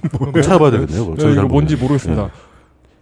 찾아봐야 0.36 0.70
되겠네요. 0.72 1.15
저도 1.15 1.32
이거 1.32 1.36
잘 1.36 1.45
뭔지. 1.45 1.76
모르겠습니다. 1.76 2.22
어, 2.22 2.26
예. 2.28 2.30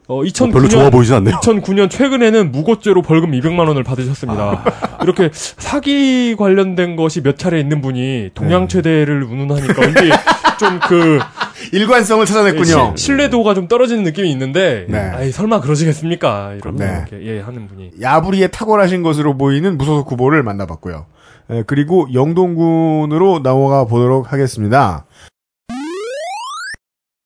어, 0.08 0.16
별로 0.16 0.26
2009년 0.26 0.70
좋아 0.70 0.90
보이진 0.90 1.16
않네요. 1.16 1.36
2009년 1.42 1.90
최근에는 1.90 2.52
무고죄로 2.54 3.02
벌금 3.02 3.32
200만 3.32 3.68
원을 3.68 3.84
받으셨습니다. 3.84 4.64
이렇게 5.04 5.30
사기 5.34 6.36
관련된 6.38 6.96
것이 6.96 7.22
몇 7.22 7.38
차례 7.38 7.60
있는 7.60 7.82
분이 7.82 8.30
동양 8.34 8.62
네. 8.62 8.68
최대를 8.70 9.24
운운하니까 9.24 9.82
왠지 9.82 10.12
좀그 10.60 11.20
일관성을 11.74 12.26
찾아냈군요. 12.26 12.94
신뢰도가 12.96 13.54
좀 13.54 13.68
떨어지는 13.68 14.04
느낌이 14.04 14.32
있는데 14.32 14.86
네. 14.88 14.98
아이 14.98 15.32
설마 15.32 15.60
그러시겠습니까? 15.60 16.54
이런 16.54 16.78
네. 16.78 17.04
이렇게 17.10 17.26
예 17.26 17.42
하는 17.42 17.68
분이 17.68 17.92
야부리에 18.02 18.48
탁월하신 18.48 19.04
것으로 19.04 19.36
보이는 19.38 19.78
무소속 19.78 20.10
후보를 20.10 20.42
만나봤고요. 20.42 21.06
예, 21.50 21.64
그리고 21.66 22.08
영동군으로 22.14 23.40
넘어가 23.40 23.86
보도록 23.86 24.32
하겠습니다. 24.34 25.06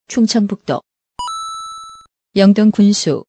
충청북도 0.08 0.80
영동 2.36 2.70
군수 2.70 3.24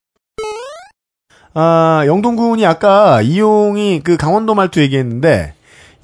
아, 1.56 2.04
영동군이 2.06 2.66
아까 2.66 3.22
이용이 3.22 4.02
그 4.04 4.18
강원도 4.18 4.56
말투 4.56 4.82
얘기했는데 4.82 5.54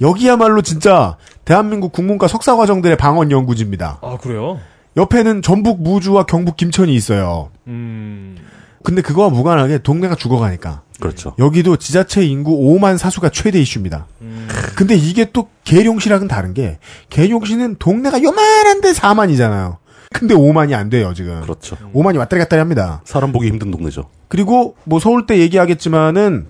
여기야말로 0.02 0.62
진짜 0.62 1.18
대한민국 1.44 1.92
국문과 1.92 2.28
석사 2.28 2.56
과정들의 2.56 2.98
방언 2.98 3.32
연구지입니다. 3.32 4.00
아 4.02 4.18
그래요? 4.18 4.60
옆에는 4.96 5.42
전북 5.42 5.82
무주와 5.82 6.24
경북 6.26 6.56
김천이 6.58 6.94
있어요. 6.94 7.50
음 7.68 8.38
근데 8.84 9.02
그거와 9.02 9.30
무관하게 9.30 9.80
동네가 9.80 10.16
죽어가니까 10.16 10.84
그렇죠. 11.00 11.34
여기도 11.40 11.78
지자체 11.78 12.24
인구 12.24 12.58
5만 12.58 12.98
사수가 12.98 13.30
최대 13.30 13.60
이슈입니다. 13.62 14.08
음. 14.22 14.48
근데 14.76 14.96
이게 14.96 15.32
또 15.32 15.50
계룡시랑은 15.64 16.28
다른 16.28 16.54
게 16.54 16.80
계룡시는 17.10 17.78
동네가 17.80 18.22
요만한데 18.22 18.92
4만이잖아요. 18.92 19.78
근데 20.12 20.34
5만이 20.36 20.74
안 20.74 20.90
돼요 20.90 21.14
지금. 21.14 21.42
그렇죠. 21.42 21.78
5만이 21.94 22.18
왔다리 22.18 22.40
갔다리 22.40 22.60
합니다. 22.60 23.02
사람 23.06 23.32
보기 23.32 23.48
힘든 23.48 23.72
동네죠. 23.72 24.06
그리고 24.28 24.76
뭐 24.84 25.00
서울대 25.00 25.38
얘기하겠지만은 25.40 26.48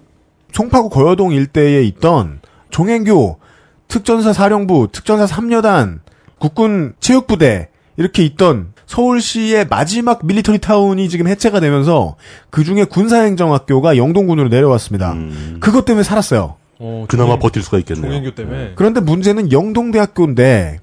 송파구 0.51 0.89
거여동 0.89 1.31
일대에 1.33 1.83
있던 1.83 2.39
종행교 2.71 3.39
특전사 3.87 4.33
사령부, 4.33 4.89
특전사 4.91 5.25
3여단, 5.25 5.99
국군 6.37 6.93
체육부대 6.99 7.69
이렇게 7.97 8.23
있던 8.23 8.73
서울시의 8.93 9.67
마지막 9.69 10.25
밀리터리 10.25 10.57
타운이 10.57 11.09
지금 11.09 11.27
해체가 11.27 11.59
되면서 11.59 12.15
그 12.49 12.63
중에 12.63 12.85
군사행정학교가 12.85 13.97
영동군으로 13.97 14.49
내려왔습니다. 14.49 15.11
음. 15.11 15.57
그것 15.59 15.85
때문에 15.85 16.01
살았어요. 16.03 16.55
어, 16.79 17.05
그나마 17.07 17.27
종행- 17.33 17.39
버틸 17.39 17.61
수가 17.61 17.77
있겠네요. 17.77 18.05
종행교 18.07 18.33
때문에. 18.33 18.71
그런데 18.75 18.99
문제는 18.99 19.51
영동대학교인데 19.51 20.79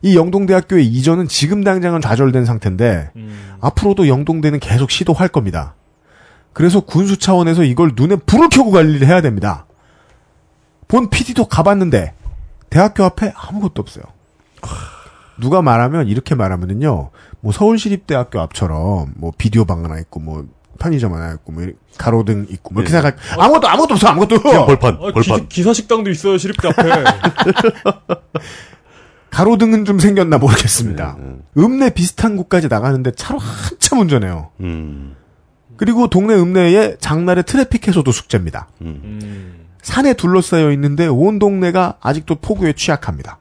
이 0.00 0.16
영동대학교의 0.16 0.86
이전은 0.86 1.28
지금 1.28 1.62
당장은 1.62 2.00
좌절된 2.00 2.46
상태인데 2.46 3.10
음. 3.16 3.50
앞으로도 3.60 4.08
영동대는 4.08 4.58
계속 4.58 4.90
시도할 4.90 5.28
겁니다. 5.28 5.74
그래서 6.54 6.80
군수 6.80 7.18
차원에서 7.18 7.64
이걸 7.64 7.92
눈에 7.94 8.16
불을 8.16 8.48
켜고 8.48 8.70
관리를 8.70 9.06
해야 9.06 9.20
됩니다. 9.20 9.66
본 10.88 11.10
PD도 11.10 11.44
가봤는데 11.44 12.14
대학교 12.70 13.04
앞에 13.04 13.34
아무것도 13.36 13.82
없어요. 13.82 14.04
누가 15.38 15.62
말하면 15.62 16.06
이렇게 16.06 16.34
말하면은요, 16.34 17.10
뭐 17.40 17.52
서울시립대학교 17.52 18.40
앞처럼 18.40 19.14
뭐 19.16 19.32
비디오 19.36 19.64
방 19.64 19.84
하나 19.84 19.98
있고 20.00 20.20
뭐 20.20 20.46
편의점 20.78 21.12
하나 21.14 21.32
있고 21.34 21.52
뭐 21.52 21.66
가로등 21.98 22.46
있고 22.50 22.74
뭐 22.74 22.82
이렇게 22.82 22.96
네. 22.96 23.02
생각 23.02 23.18
아무것도 23.40 23.68
아무것도 23.68 23.94
없어 23.94 24.08
아무것도 24.08 24.42
그냥 24.42 24.66
벌판, 24.66 24.94
아, 24.94 25.12
벌판. 25.12 25.48
기, 25.48 25.62
사 25.62 25.72
식당도 25.72 26.10
있어요 26.10 26.38
시립대 26.38 26.68
앞에. 26.68 26.82
가로등은 29.30 29.84
좀 29.84 30.00
생겼나 30.00 30.38
모르겠습니다. 30.38 31.16
네, 31.18 31.24
네. 31.24 31.62
읍내 31.62 31.90
비슷한 31.90 32.36
곳까지 32.36 32.68
나가는데 32.68 33.12
차로 33.12 33.38
한참 33.38 34.00
운전해요. 34.00 34.50
음, 34.60 35.14
그리고 35.76 36.08
동네 36.08 36.34
읍내에 36.34 36.96
장날의 36.98 37.44
트래픽 37.44 37.86
해소도 37.86 38.10
숙제입니다. 38.10 38.68
음. 38.82 39.00
음. 39.04 39.66
산에 39.82 40.14
둘러싸여 40.14 40.72
있는데 40.72 41.06
온 41.06 41.38
동네가 41.38 41.98
아직도 42.00 42.36
폭우에 42.36 42.72
취약합니다. 42.72 43.38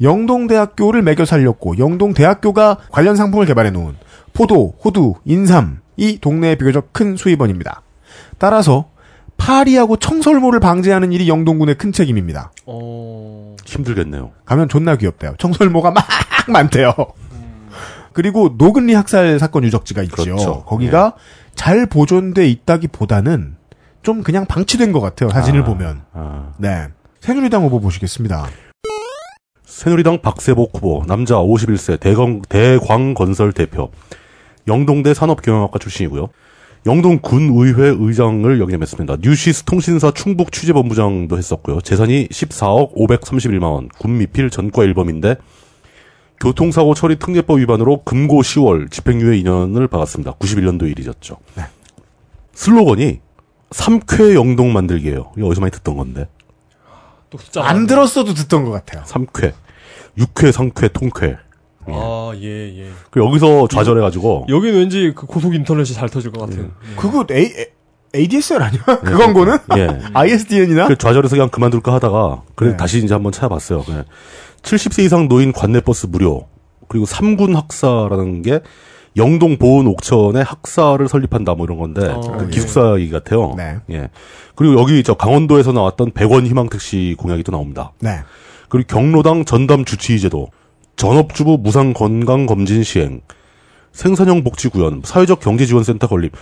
음. 0.00 0.04
영동대학교를 0.04 1.02
매겨 1.02 1.24
살렸고 1.24 1.78
영동대학교가 1.78 2.78
관련 2.90 3.16
상품을 3.16 3.46
개발해 3.46 3.70
놓은 3.70 3.94
포도, 4.32 4.74
호두, 4.84 5.14
인삼 5.24 5.80
이 5.96 6.18
동네의 6.20 6.56
비교적 6.58 6.92
큰 6.92 7.16
수입원입니다. 7.16 7.82
따라서 8.38 8.90
파리하고 9.38 9.96
청설모를 9.96 10.60
방지하는 10.60 11.12
일이 11.12 11.28
영동군의 11.28 11.76
큰 11.76 11.92
책임입니다. 11.92 12.52
어. 12.66 13.56
힘들겠네요. 13.64 14.32
가면 14.44 14.68
존나 14.68 14.96
귀엽대요. 14.96 15.34
청설모가 15.38 15.90
막 15.90 16.04
많대요. 16.48 16.92
그리고 18.12 18.54
노근리 18.56 18.94
학살 18.94 19.38
사건 19.38 19.64
유적지가 19.64 20.02
있죠. 20.04 20.16
그렇죠. 20.16 20.64
거기가 20.64 21.14
잘 21.54 21.86
보존돼 21.86 22.48
있다기보다는 22.48 23.56
좀 24.02 24.22
그냥 24.22 24.46
방치된 24.46 24.92
것 24.92 25.00
같아요. 25.00 25.28
사진을 25.30 25.62
아, 25.62 25.64
보면. 25.64 26.02
아. 26.12 26.52
네. 26.56 26.88
새누리당 27.20 27.64
후보 27.64 27.80
보시겠습니다. 27.80 28.46
새누리당 29.76 30.22
박세복 30.22 30.70
후보, 30.74 31.02
남자 31.06 31.34
51세, 31.34 32.00
대광, 32.00 32.40
대광건설 32.48 33.52
대표, 33.52 33.90
영동대 34.66 35.12
산업경영학과 35.12 35.78
출신이고요. 35.78 36.28
영동군의회 36.86 37.96
의장을 37.98 38.58
역임했습니다. 38.58 39.16
뉴시스 39.20 39.64
통신사 39.64 40.12
충북 40.12 40.50
취재본부장도 40.50 41.36
했었고요. 41.36 41.82
재산이 41.82 42.28
14억 42.28 42.94
531만 42.94 43.64
원, 43.64 43.88
군미필 43.98 44.48
전과 44.48 44.82
1범인데 44.82 45.36
교통사고 46.40 46.94
처리 46.94 47.18
특례법 47.18 47.58
위반으로 47.58 48.02
금고 48.02 48.40
10월 48.40 48.90
집행유예 48.90 49.42
2년을 49.42 49.90
받았습니다. 49.90 50.36
91년도 50.36 50.90
일이었죠. 50.90 51.36
네. 51.54 51.64
슬로건이 52.54 53.20
삼쾌 53.72 54.36
영동 54.36 54.72
만들기예요. 54.72 55.32
이거 55.36 55.46
어디서 55.48 55.60
많이 55.60 55.70
듣던 55.70 55.98
건데. 55.98 56.28
안 57.56 57.86
들었어도 57.86 58.32
듣던 58.32 58.64
것 58.64 58.70
같아요. 58.70 59.02
삼쾌. 59.04 59.52
육쾌, 60.18 60.52
성쾌, 60.52 60.88
통쾌. 60.88 61.36
아, 61.88 62.32
예, 62.36 62.78
예. 62.80 62.90
그 63.10 63.24
여기서 63.24 63.68
좌절해가지고 63.68 64.46
여기는 64.48 64.78
왠지 64.78 65.12
그 65.14 65.26
고속 65.26 65.54
인터넷이 65.54 65.94
잘 65.94 66.08
터질 66.08 66.32
것 66.32 66.40
같은. 66.40 66.64
예. 66.64 66.96
그거 66.96 67.24
A, 67.30 67.52
ADSL 68.14 68.62
아니야? 68.62 68.82
그 68.84 69.16
광고는? 69.16 69.58
예. 69.76 69.88
ISDN이나? 70.12 70.88
그 70.88 70.96
좌절해서 70.96 71.36
그냥 71.36 71.48
그만둘까 71.48 71.92
하다가 71.94 72.42
그래 72.54 72.70
네. 72.72 72.76
다시 72.76 72.98
이제 72.98 73.14
한번 73.14 73.32
찾아봤어요. 73.32 73.84
예. 73.90 74.04
70세 74.62 75.04
이상 75.04 75.28
노인 75.28 75.52
관내버스 75.52 76.06
무료 76.06 76.46
그리고 76.88 77.06
삼군 77.06 77.54
학사라는 77.54 78.42
게 78.42 78.60
영동 79.16 79.56
보은 79.56 79.86
옥천에 79.86 80.42
학사를 80.42 81.08
설립한다 81.08 81.54
뭐 81.54 81.64
이런 81.64 81.78
건데 81.78 82.06
어, 82.08 82.20
그 82.20 82.46
예. 82.46 82.50
기숙사 82.50 82.96
얘기 82.98 83.10
같아요. 83.10 83.54
네. 83.56 83.76
예. 83.90 84.10
그리고 84.54 84.80
여기 84.80 85.02
저 85.02 85.14
강원도에서 85.14 85.72
나왔던 85.72 86.12
100원 86.12 86.46
희망 86.46 86.68
택시 86.68 87.14
공약이 87.18 87.42
또 87.44 87.52
나옵니다. 87.52 87.92
네. 88.00 88.20
그리고 88.68 88.86
경로당 88.88 89.44
전담 89.44 89.84
주치의제도, 89.84 90.48
전업주부 90.96 91.58
무상 91.60 91.92
건강 91.92 92.46
검진 92.46 92.82
시행, 92.82 93.20
생산형 93.92 94.44
복지 94.44 94.68
구현, 94.68 95.02
사회적 95.04 95.40
경제 95.40 95.66
지원센터 95.66 96.06
건립. 96.06 96.32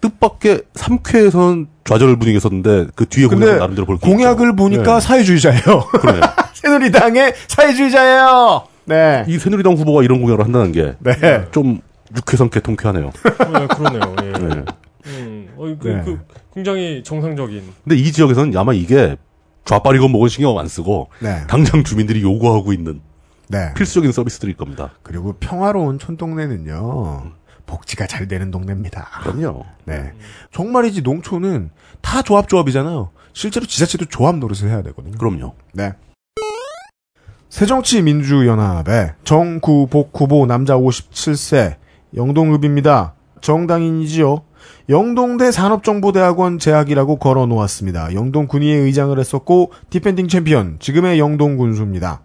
뜻밖의 0.00 0.62
3쾌에서는 0.74 1.66
좌절 1.84 2.16
분위기였었는데 2.18 2.88
그 2.94 3.06
뒤에 3.06 3.26
근데 3.26 3.46
공약 3.46 3.58
나름대로 3.58 3.86
볼게 3.86 4.06
공약을 4.06 4.54
보니까 4.54 4.94
네. 4.94 5.00
사회주의자예요. 5.00 5.88
그러네. 5.90 6.20
새누리당의 6.54 7.34
사회주의자예요. 7.48 8.68
네. 8.84 9.24
이 9.26 9.38
새누리당 9.38 9.74
후보가 9.74 10.02
이런 10.02 10.20
공약을 10.20 10.44
한다는 10.44 10.72
게좀 10.72 11.74
네. 11.74 11.80
육회성쾌 12.16 12.60
통쾌하네요. 12.60 13.10
네, 13.24 13.66
그러네요. 13.66 14.16
예. 14.22 14.32
네. 14.32 14.64
음, 15.06 15.48
어, 15.56 15.76
그, 15.78 15.88
네. 15.88 16.02
그, 16.04 16.18
굉장히 16.54 17.02
정상적인. 17.02 17.62
근데 17.84 17.96
이 17.96 18.12
지역에서는 18.12 18.56
아마 18.56 18.72
이게 18.72 19.16
좌빨이건 19.68 20.10
뭐건 20.10 20.30
신경 20.30 20.58
안 20.58 20.66
쓰고 20.66 21.10
네. 21.20 21.46
당장 21.46 21.84
주민들이 21.84 22.22
요구하고 22.22 22.72
있는 22.72 23.02
네. 23.48 23.74
필수적인 23.74 24.12
서비스들일 24.12 24.56
겁니다. 24.56 24.92
그리고 25.02 25.34
평화로운 25.34 25.98
촌동네는요. 25.98 27.32
복지가 27.66 28.06
잘 28.06 28.26
되는 28.28 28.50
동네입니다. 28.50 29.06
그럼요. 29.22 29.66
네. 29.84 30.12
정말이지 30.52 31.02
농촌은 31.02 31.70
다 32.00 32.22
조합조합이잖아요. 32.22 33.10
실제로 33.34 33.66
지자체도 33.66 34.06
조합 34.06 34.36
노릇을 34.36 34.70
해야 34.70 34.80
되거든요. 34.82 35.18
그럼요. 35.18 35.54
네. 35.74 35.92
새정치민주연합의 37.50 39.14
정구복 39.24 40.18
후보 40.18 40.46
남자 40.46 40.76
57세 40.78 41.76
영동읍입니다. 42.16 43.14
정당인이지요. 43.42 44.44
영동대 44.88 45.52
산업정보대학원 45.52 46.58
재학이라고 46.58 47.16
걸어 47.16 47.46
놓았습니다. 47.46 48.14
영동 48.14 48.46
군의회 48.46 48.78
의장을 48.78 49.18
했었고 49.18 49.72
디펜딩 49.90 50.28
챔피언 50.28 50.76
지금의 50.78 51.18
영동 51.18 51.56
군수입니다. 51.56 52.22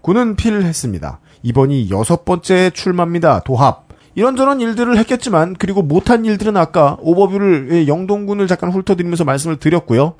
군은 0.00 0.36
필을 0.36 0.64
했습니다. 0.64 1.20
이번이 1.42 1.90
여섯 1.90 2.24
번째 2.24 2.70
출마입니다. 2.70 3.40
도합. 3.40 3.84
이런저런 4.16 4.60
일들을 4.60 4.96
했겠지만 4.98 5.54
그리고 5.58 5.82
못한 5.82 6.24
일들은 6.24 6.56
아까 6.56 6.96
오버뷰를 7.00 7.68
예, 7.72 7.86
영동군을 7.86 8.46
잠깐 8.46 8.70
훑어드리면서 8.70 9.24
말씀을 9.24 9.56
드렸고요. 9.56 10.14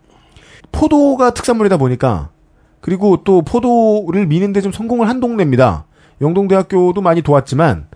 포도가 0.73 1.35
특산물이다 1.35 1.77
보니까 1.77 2.31
그리고 2.81 3.23
또 3.25 3.43
포도를 3.43 4.27
미는데 4.27 4.61
좀 4.61 4.73
성공을 4.73 5.09
한 5.09 5.21
동네입니다. 5.21 5.87
영동대학교도 6.21 7.01
많이 7.01 7.23
도왔지만 7.23 7.89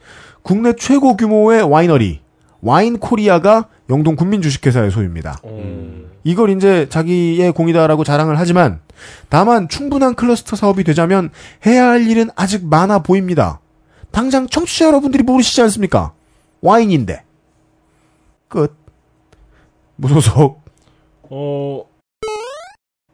국내 0.42 0.74
최고 0.74 1.16
규모의 1.16 1.62
와이너리 1.62 2.20
와인 2.61 2.98
코리아가 2.98 3.68
영동 3.90 4.16
군민 4.16 4.42
주식회사의 4.42 4.90
소유입니다. 4.90 5.38
어, 5.42 6.09
이걸 6.24 6.50
이제 6.50 6.88
자기의 6.88 7.52
공이다라고 7.52 8.04
자랑을 8.04 8.38
하지만 8.38 8.80
다만 9.28 9.68
충분한 9.68 10.14
클러스터 10.14 10.56
사업이 10.56 10.84
되자면 10.84 11.30
해야 11.66 11.88
할 11.88 12.06
일은 12.06 12.30
아직 12.36 12.66
많아 12.66 13.00
보입니다. 13.00 13.61
당장 14.11 14.46
청취자 14.46 14.86
여러분들이 14.86 15.22
모르시지 15.22 15.61
않습니까? 15.62 16.12
와인인데. 16.61 17.24
끝. 18.48 18.74
무소속. 19.96 20.62
어, 21.30 21.84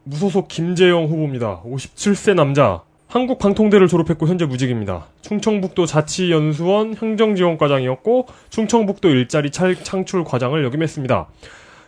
무소속 0.05 0.49
김재영 0.49 1.07
후보입니다. 1.07 1.63
57세 1.63 2.35
남자. 2.35 2.83
한국방통대를 3.15 3.87
졸업했고 3.87 4.27
현재 4.27 4.45
무직입니다. 4.45 5.07
충청북도 5.23 5.87
자치연수원 5.87 6.97
행정지원과장이었고 7.01 8.27
충청북도 8.51 9.09
일자리 9.09 9.53
찰- 9.53 9.77
창출 9.85 10.25
과장을 10.25 10.63
역임했습니다. 10.65 11.29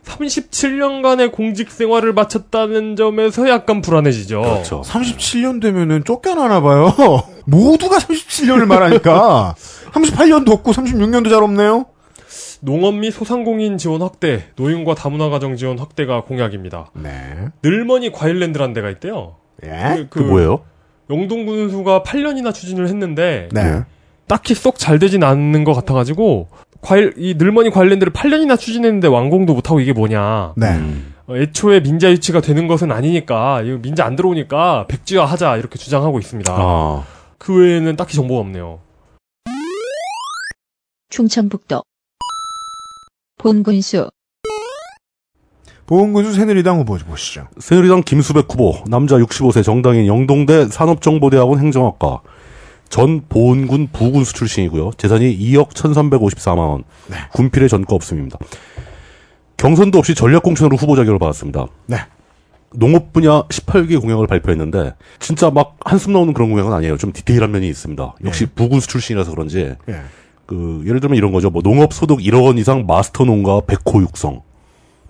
37년간의 0.04 1.32
공직 1.32 1.72
생활을 1.72 2.12
마쳤다는 2.12 2.94
점에서 2.94 3.48
약간 3.48 3.80
불안해지죠. 3.82 4.40
그렇죠. 4.40 4.82
37년 4.82 5.60
되면은 5.60 6.04
쫓겨나나 6.04 6.60
봐요. 6.60 6.94
모두가 7.44 7.96
37년을 7.98 8.66
말하니까. 8.66 9.56
38년도 9.92 10.52
없고 10.52 10.70
36년도 10.70 11.28
잘 11.28 11.42
없네요. 11.42 11.86
농업 12.60 12.94
및 12.94 13.10
소상공인 13.10 13.78
지원 13.78 14.00
확대, 14.00 14.44
노인과 14.54 14.94
다문화 14.94 15.28
가정 15.28 15.56
지원 15.56 15.76
확대가 15.80 16.22
공약입니다. 16.22 16.90
네. 16.94 17.10
늘머니 17.64 18.12
과일랜드라는 18.12 18.74
데가 18.74 18.90
있대요. 18.90 19.34
예? 19.64 20.06
그 20.08 20.20
뭐예요? 20.20 20.60
영동 21.11 21.46
군수가 21.46 22.02
8년이나 22.02 22.52
추진을 22.52 22.88
했는데 22.88 23.48
네. 23.52 23.82
딱히 24.26 24.54
썩 24.54 24.78
잘 24.78 24.98
되진 24.98 25.22
않는 25.22 25.64
것 25.64 25.72
같아가지고 25.74 26.48
과일 26.80 27.14
이 27.16 27.34
늘머니 27.34 27.70
과일랜드를 27.70 28.12
8년이나 28.12 28.59
추진했는데 28.59 29.09
완공도 29.09 29.54
못하고 29.54 29.80
이게 29.80 29.92
뭐냐? 29.92 30.54
네. 30.57 30.74
음. 30.76 31.14
어, 31.26 31.36
애초에 31.36 31.80
민자 31.80 32.11
유치가 32.11 32.40
되는 32.40 32.66
것은 32.68 32.92
아니니까 32.92 33.62
이거 33.62 33.78
민자 33.78 34.04
안 34.04 34.16
들어오니까 34.16 34.86
백지화 34.88 35.24
하자 35.24 35.57
이렇게 35.57 35.78
주장하고 35.78 36.18
있습니다. 36.18 36.52
아, 36.57 37.04
그 37.38 37.61
외에는 37.61 37.96
딱히 37.96 38.14
정보가 38.14 38.40
없네요. 38.40 38.80
충청북도 41.11 41.82
본군수 43.38 44.11
보훈군수 45.87 46.32
새누리당 46.32 46.80
후보 46.80 46.97
보시죠. 46.97 47.47
새누리당 47.59 48.03
김수백 48.03 48.47
후보, 48.51 48.76
남자 48.89 49.16
65세 49.16 49.62
정당인 49.62 50.07
영동대 50.07 50.66
산업정보대학원 50.68 51.61
행정학과, 51.61 52.20
전 52.89 53.22
보훈군 53.28 53.89
부군수 53.93 54.32
출신이고요. 54.34 54.93
재산이 54.97 55.39
2억 55.39 55.70
1354만 55.70 56.59
원. 56.59 56.84
네. 57.09 57.16
군필의 57.32 57.68
전과 57.68 57.95
없음입니다. 57.95 58.39
경선도 59.57 59.99
없이 59.99 60.14
전략공천으로 60.14 60.76
후보 60.76 60.97
자격을 60.97 61.18
받았습니다. 61.18 61.66
네. 61.87 61.99
농업 62.74 63.12
분야 63.12 63.43
18개 63.43 64.01
공약을 64.01 64.26
발표했는데 64.26 64.95
진짜 65.18 65.51
막 65.51 65.76
한숨 65.84 66.12
나오는 66.12 66.32
그런 66.34 66.51
공약은 66.51 66.72
아니에요. 66.72 66.97
좀 66.97 67.12
디테일한 67.12 67.51
면이 67.51 67.68
있습니다. 67.68 68.14
역시 68.24 68.47
부군수 68.47 68.89
출신이라서 68.89 69.30
그런지 69.30 69.74
예. 69.89 70.01
그 70.47 70.82
예를 70.87 71.01
들면 71.01 71.16
이런 71.16 71.32
거죠. 71.32 71.49
뭐 71.49 71.62
농업 71.62 71.95
소득 71.95 72.18
1억 72.18 72.45
원 72.45 72.59
이상 72.59 72.84
마스터 72.87 73.24
농가 73.24 73.61
100호 73.61 74.03
육성. 74.03 74.43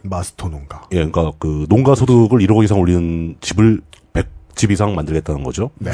마스터 0.09 0.48
농가. 0.48 0.82
예, 0.92 1.07
그러니까 1.07 1.32
그 1.38 1.66
농가 1.68 1.94
소득을 1.94 2.40
1억 2.40 2.57
원 2.57 2.64
이상 2.64 2.78
올리는 2.78 3.36
집을 3.40 3.80
100집 4.12 4.70
이상 4.70 4.94
만들겠다는 4.94 5.42
거죠. 5.42 5.70
네. 5.78 5.90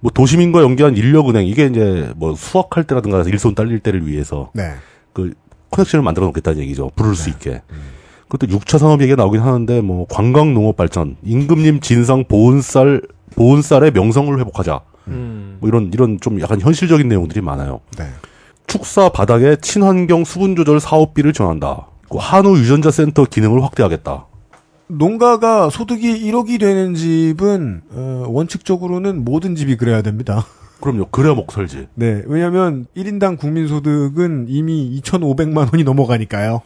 뭐 0.00 0.10
도시민과 0.12 0.62
연계한 0.62 0.96
인력은행 0.96 1.46
이게 1.46 1.66
이제 1.66 2.12
뭐 2.16 2.34
수확할 2.34 2.84
때라든가 2.84 3.22
일손 3.22 3.54
딸릴 3.54 3.80
때를 3.80 4.06
위해서 4.06 4.50
네. 4.54 4.74
그 5.12 5.32
커넥션을 5.70 6.02
만들어 6.02 6.26
놓겠다는 6.26 6.60
얘기죠. 6.62 6.90
부를 6.94 7.14
수 7.14 7.28
있게. 7.30 7.62
그것도 8.28 8.46
6차 8.58 8.78
산업 8.78 9.00
얘기가 9.00 9.16
나오긴 9.16 9.40
하는데 9.40 9.80
뭐 9.80 10.06
관광 10.08 10.54
농업 10.54 10.76
발전, 10.76 11.16
임금님 11.22 11.80
진상 11.80 12.24
보온쌀 12.24 13.02
보온쌀의 13.34 13.92
명성을 13.92 14.38
회복하자. 14.38 14.80
음. 15.08 15.56
뭐 15.60 15.68
이런 15.68 15.90
이런 15.92 16.20
좀 16.20 16.40
약간 16.40 16.60
현실적인 16.60 17.08
내용들이 17.08 17.40
많아요. 17.40 17.80
네. 17.98 18.04
축사 18.66 19.08
바닥에 19.08 19.56
친환경 19.56 20.24
수분 20.24 20.54
조절 20.54 20.78
사업비를 20.78 21.32
지원한다. 21.32 21.86
그 22.08 22.18
한우 22.18 22.56
유전자 22.58 22.90
센터 22.90 23.24
기능을 23.24 23.62
확대하겠다. 23.62 24.26
농가가 24.88 25.68
소득이 25.68 26.30
1억이 26.30 26.58
되는 26.58 26.94
집은 26.94 27.82
어, 27.90 28.24
원칙적으로는 28.28 29.24
모든 29.24 29.54
집이 29.54 29.76
그래야 29.76 30.00
됩니다. 30.00 30.46
그럼요. 30.80 31.08
그래야 31.10 31.34
먹 31.34 31.52
살지. 31.52 31.88
네, 31.94 32.22
왜냐하면 32.26 32.86
1인당 32.96 33.38
국민소득은 33.38 34.46
이미 34.48 34.98
2,500만 35.02 35.72
원이 35.72 35.84
넘어가니까요. 35.84 36.62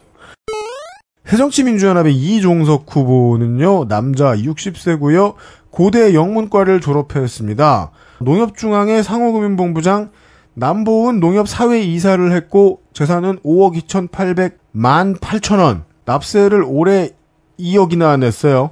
새정치민주연합의 1.24 2.14
이종석 2.14 2.84
후보는요, 2.94 3.88
남자 3.88 4.34
60세고요, 4.36 5.34
고대 5.70 6.14
영문과를 6.14 6.80
졸업했습니다. 6.80 7.90
농협중앙의 8.20 9.02
상호금융본부장, 9.02 10.10
남보은 10.54 11.20
농협사회 11.20 11.80
이사를 11.80 12.32
했고, 12.32 12.82
재산은 12.92 13.38
5억 13.40 13.74
2,800만 13.82 15.18
8천 15.18 15.58
원, 15.58 15.84
납세를 16.04 16.64
올해 16.66 17.10
2억이나 17.58 18.18
냈어요. 18.18 18.70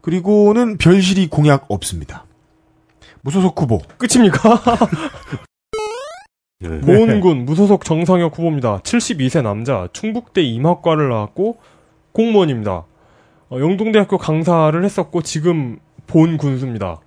그리고는 0.00 0.76
별실이 0.78 1.28
공약 1.28 1.66
없습니다. 1.68 2.26
무소속 3.22 3.60
후보. 3.60 3.80
끝입니까? 3.98 4.60
예. 6.64 6.80
보은군 6.80 7.44
무소속 7.44 7.84
정상혁 7.84 8.36
후보입니다. 8.38 8.80
72세 8.80 9.42
남자, 9.42 9.88
충북대 9.92 10.42
임학과를 10.42 11.08
나왔고 11.08 11.58
공무원입니다. 12.12 12.84
어, 13.50 13.58
영동대학교 13.58 14.18
강사를 14.18 14.84
했었고 14.84 15.22
지금 15.22 15.78
보은군수입니다. 16.06 17.00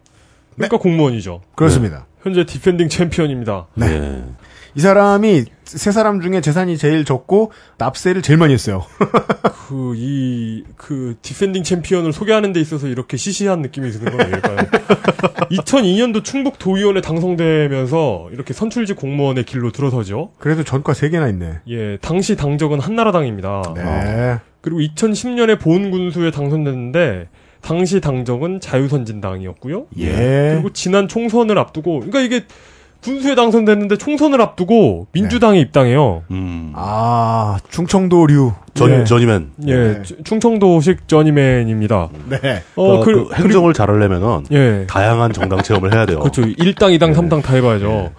그러니까 0.55 0.77
공무원이죠. 0.77 1.41
그렇습니다. 1.55 2.05
현재 2.25 2.43
디펜딩 2.43 2.89
챔피언입니다. 2.89 3.67
네. 3.75 3.85
예. 3.85 4.23
이 4.73 4.79
사람이 4.79 5.45
세 5.63 5.91
사람 5.91 6.21
중에 6.21 6.41
재산이 6.41 6.75
제일 6.75 7.05
적고 7.05 7.51
납세를 7.77 8.23
제일 8.23 8.39
많이 8.39 8.51
했어요. 8.51 8.83
그, 9.69 9.93
이, 9.95 10.63
그, 10.75 11.15
디펜딩 11.21 11.61
챔피언을 11.63 12.11
소개하는 12.11 12.51
데 12.51 12.59
있어서 12.59 12.87
이렇게 12.87 13.15
시시한 13.15 13.61
느낌이 13.61 13.91
드는 13.91 14.17
건 14.17 14.27
왜일까요? 14.27 14.57
2002년도 15.51 16.23
충북 16.23 16.57
도의원에 16.57 17.01
당선되면서 17.01 18.29
이렇게 18.31 18.53
선출직 18.53 18.97
공무원의 18.97 19.45
길로 19.45 19.71
들어서죠. 19.71 20.31
그래도 20.39 20.63
전과 20.63 20.95
세 20.95 21.09
개나 21.09 21.29
있네. 21.29 21.59
예, 21.69 21.97
당시 22.01 22.35
당적은 22.35 22.79
한나라당입니다. 22.79 23.73
네. 23.75 24.39
그리고 24.61 24.79
2010년에 24.79 25.59
보은군수에 25.59 26.31
당선됐는데, 26.31 27.27
당시 27.65 27.99
당적은 27.99 28.59
자유선진당이었고요. 28.59 29.87
예. 29.97 30.51
그리고 30.53 30.71
지난 30.71 31.07
총선을 31.07 31.57
앞두고, 31.57 32.01
그러니까 32.01 32.19
이게 32.19 32.45
군수에 33.01 33.33
당선됐는데 33.33 33.97
총선을 33.97 34.39
앞두고 34.39 35.07
민주당에 35.11 35.59
입당해요. 35.59 36.23
음. 36.29 36.71
아, 36.75 37.57
충청도류. 37.69 38.53
전, 38.75 38.91
예. 38.91 39.03
전이면. 39.05 39.51
예, 39.67 39.73
네. 39.75 40.01
추- 40.03 40.21
충청도식 40.23 41.07
저니맨입니다. 41.07 42.09
네. 42.29 42.61
어, 42.75 42.99
그, 42.99 43.05
그, 43.05 43.27
그 43.29 43.35
행정을 43.35 43.73
잘하려면은 43.73 44.45
예. 44.51 44.85
다양한 44.87 45.31
정당 45.33 45.61
체험을 45.63 45.93
해야 45.93 46.05
돼요. 46.05 46.19
그렇죠. 46.19 46.41
1당, 46.41 46.97
2당, 46.97 47.07
네. 47.07 47.13
3당 47.13 47.41
다 47.41 47.53
해봐야죠. 47.55 48.11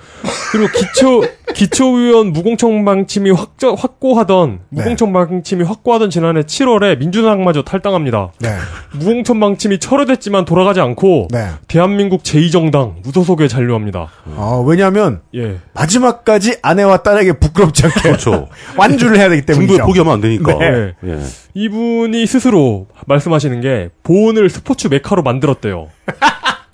그리고 0.53 0.69
기초, 0.73 1.23
기초의원 1.55 2.33
무공청 2.33 2.85
방침이 2.87 3.31
확저, 3.31 3.73
확고하던, 3.73 4.61
네. 4.71 4.81
무공청 4.83 5.13
방침이 5.13 5.63
확고하던 5.63 6.09
지난해 6.09 6.41
7월에 6.43 6.99
민주당마저 6.99 7.63
탈당합니다. 7.63 8.33
네. 8.41 8.49
무공천 8.95 9.39
방침이 9.41 9.79
철회됐지만 9.79 10.47
돌아가지 10.47 10.81
않고, 10.81 11.29
네. 11.33 11.49
대한민국 11.69 12.23
제2정당 12.23 13.03
무소속에 13.03 13.47
잔류합니다. 13.49 14.09
어, 14.37 14.65
왜냐면, 14.67 15.21
예. 15.35 15.59
마지막까지 15.75 16.57
아내와 16.63 16.99
딸에게 17.03 17.35
부끄럽지 17.35 17.85
않게 17.85 18.01
그렇죠. 18.01 18.49
완주를 18.79 19.19
해야 19.19 19.29
되기 19.29 19.45
때문이죠. 19.45 19.73
중도에 19.75 19.87
포기하면 19.87 20.13
안 20.15 20.21
되니까. 20.23 20.46
네. 20.55 20.95
예. 21.05 21.19
이분이 21.55 22.27
스스로 22.27 22.87
말씀하시는 23.07 23.61
게, 23.61 23.91
보은을 24.03 24.49
스포츠 24.51 24.89
메카로 24.89 25.23
만들었대요. 25.23 25.89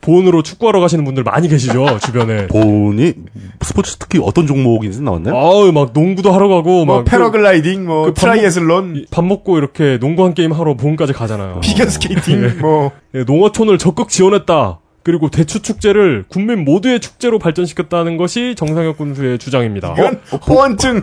보은으로 0.02 0.42
축구하러 0.42 0.80
가시는 0.80 1.04
분들 1.04 1.22
많이 1.22 1.48
계시죠, 1.48 1.98
주변에. 2.00 2.48
보은이 2.48 3.14
스포츠 3.60 3.96
특히 3.98 4.18
어떤 4.20 4.48
종목인지 4.48 5.00
나왔나요? 5.00 5.36
아우, 5.36 5.70
막 5.72 5.92
농구도 5.94 6.32
하러 6.32 6.48
가고, 6.48 6.84
뭐, 6.84 6.96
막. 6.96 7.04
패러글라이딩, 7.04 7.86
뭐, 7.86 8.06
그 8.06 8.14
트라이애슬론, 8.14 9.06
밥 9.12 9.24
먹고 9.24 9.58
이렇게 9.58 9.98
농구 9.98 10.24
한 10.24 10.34
게임 10.34 10.52
하러 10.52 10.74
보은까지 10.74 11.12
가잖아요. 11.12 11.60
피겨 11.62 11.86
스케이팅, 11.86 12.58
뭐, 12.60 12.90
예, 13.14 13.22
농어촌을 13.22 13.78
적극 13.78 14.08
지원했다. 14.08 14.80
그리고 15.04 15.30
대추 15.30 15.62
축제를 15.62 16.24
국민 16.28 16.64
모두의 16.64 17.00
축제로 17.00 17.38
발전시켰다는 17.38 18.16
것이 18.16 18.54
정상혁 18.56 18.98
군수의 18.98 19.38
주장입니다. 19.38 19.94
이건 19.98 20.20
허언증. 20.48 21.02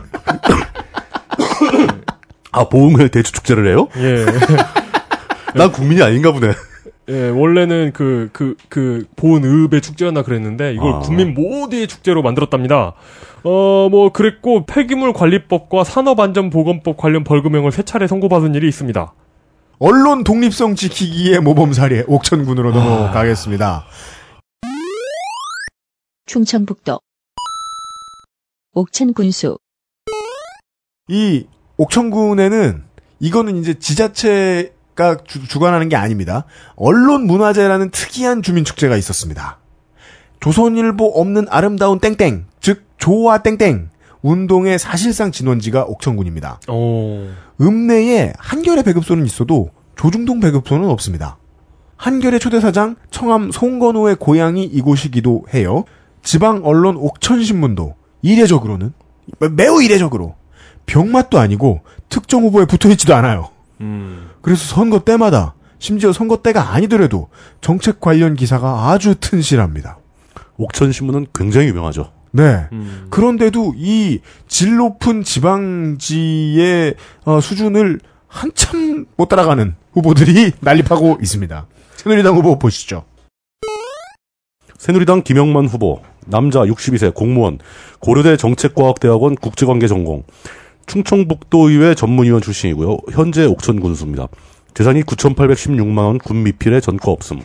아, 2.52 2.68
보험회 2.68 3.10
대추 3.10 3.32
축제를 3.32 3.68
해요? 3.68 3.88
예. 3.98 4.26
난 5.56 5.72
국민이 5.72 6.02
아닌가 6.02 6.32
보네. 6.32 6.52
예, 7.10 7.30
원래는 7.30 7.92
그, 7.94 8.30
그, 8.34 8.56
그, 8.70 9.06
보은읍의 9.16 9.82
축제였나 9.82 10.22
그랬는데, 10.22 10.74
이걸 10.74 10.94
아. 10.96 11.00
국민 11.00 11.34
모두의 11.34 11.88
축제로 11.88 12.22
만들었답니다. 12.22 12.94
어, 13.44 13.88
뭐, 13.90 14.12
그랬고, 14.12 14.66
폐기물 14.66 15.14
관리법과 15.14 15.84
산업안전보건법 15.84 16.98
관련 16.98 17.24
벌금형을 17.24 17.72
세 17.72 17.82
차례 17.82 18.06
선고받은 18.06 18.54
일이 18.54 18.68
있습니다. 18.68 19.14
언론 19.80 20.24
독립성 20.24 20.76
지키기의 20.76 21.40
모범 21.40 21.74
사례, 21.74 22.04
옥천군으로 22.06 22.72
넘어가겠습니다. 22.72 23.86
충청북도 26.26 27.00
옥천군수 28.74 29.58
이 31.08 31.48
옥천군에는 31.80 32.84
이거는 33.22 33.56
이제 33.56 33.74
지자체가 33.80 35.18
주, 35.26 35.48
주관하는 35.48 35.88
게 35.88 35.96
아닙니다. 35.96 36.44
언론 36.76 37.26
문화재라는 37.26 37.90
특이한 37.92 38.42
주민 38.42 38.66
축제가 38.66 38.98
있었습니다. 38.98 39.60
조선일보 40.42 41.06
없는 41.06 41.48
아름다운 41.50 42.00
땡땡, 42.00 42.48
즉 42.60 42.84
조화 42.98 43.42
땡땡 43.42 43.90
운동의 44.22 44.78
사실상 44.78 45.32
진원지가 45.32 45.86
옥천군입니다. 45.86 46.60
오. 46.68 47.28
읍내에 47.62 48.34
한결의 48.38 48.84
배급소는 48.84 49.26
있어도 49.26 49.72
조중동 49.96 50.42
배급소는 50.42 50.90
없습니다. 50.90 51.38
한결의 51.96 52.42
초대사장 52.42 52.98
청암 53.10 53.52
송건호의 53.52 54.18
고향이 54.18 54.66
이곳이기도 54.66 55.46
해요. 55.54 55.86
지방 56.24 56.62
언론 56.66 56.98
옥천신문도 56.98 57.96
이례적으로는 58.22 58.94
매우 59.52 59.82
이례적으로 59.82 60.36
병맛도 60.94 61.40
아니고 61.40 61.82
특정 62.10 62.42
후보에 62.44 62.66
붙어 62.66 62.90
있지도 62.90 63.16
않아요. 63.16 63.50
음. 63.82 64.30
그래서 64.42 64.64
선거 64.66 65.00
때마다 65.00 65.54
심지어 65.78 66.12
선거 66.12 66.38
때가 66.42 66.74
아니더라도 66.74 67.30
정책 67.62 68.00
관련 68.02 68.36
기사가 68.36 68.90
아주 68.90 69.16
튼실합니다. 69.16 70.00
옥천 70.58 70.92
신문은 70.92 71.28
굉장히 71.34 71.68
유명하죠. 71.68 72.12
네. 72.32 72.68
음. 72.74 73.08
그런데도 73.10 73.74
이 73.78 74.20
질 74.48 74.76
높은 74.76 75.24
지방지의 75.24 76.96
어, 77.26 77.40
수준을 77.40 78.00
한참 78.28 79.06
못 79.16 79.30
따라가는 79.30 79.76
후보들이 79.94 80.52
난립하고 80.60 81.20
있습니다. 81.22 81.66
새누리당 81.96 82.36
후보 82.36 82.58
보시죠. 82.60 83.06
새누리당 84.78 85.24
김영만 85.24 85.66
후보, 85.68 86.02
남자 86.26 86.62
62세 86.62 87.14
공무원 87.14 87.60
고려대 88.00 88.38
정책과학대학원 88.38 89.36
국제관계 89.36 89.88
전공 89.88 90.24
충청북도의회 90.90 91.96
전문위원 91.96 92.42
출신이고요. 92.42 92.98
현재 93.12 93.46
옥천 93.46 93.80
군수입니다. 93.80 94.28
재산이 94.74 95.04
9,816만 95.04 95.98
원 96.00 96.18
군 96.18 96.44
미필의 96.44 96.82
전과 96.82 97.12
없음. 97.12 97.42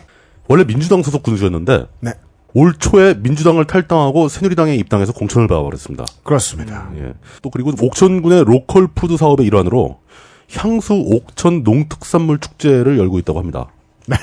원래 0.47 0.63
민주당 0.65 1.01
소속 1.03 1.23
군수였는데 1.23 1.85
네. 2.01 2.11
올 2.53 2.73
초에 2.77 3.13
민주당을 3.15 3.65
탈당하고 3.65 4.27
새누리당에 4.29 4.75
입당해서 4.75 5.11
공천을 5.13 5.47
받아버렸습니다. 5.47 6.05
그렇습니다. 6.23 6.89
예. 6.97 7.13
또 7.41 7.49
그리고 7.49 7.71
옥천군의 7.79 8.45
로컬 8.45 8.87
푸드 8.87 9.17
사업의 9.17 9.45
일환으로 9.45 9.99
향수 10.55 10.93
옥천 10.93 11.63
농특산물 11.63 12.39
축제를 12.39 12.97
열고 12.97 13.19
있다고 13.19 13.39
합니다. 13.39 13.67
네. 14.07 14.17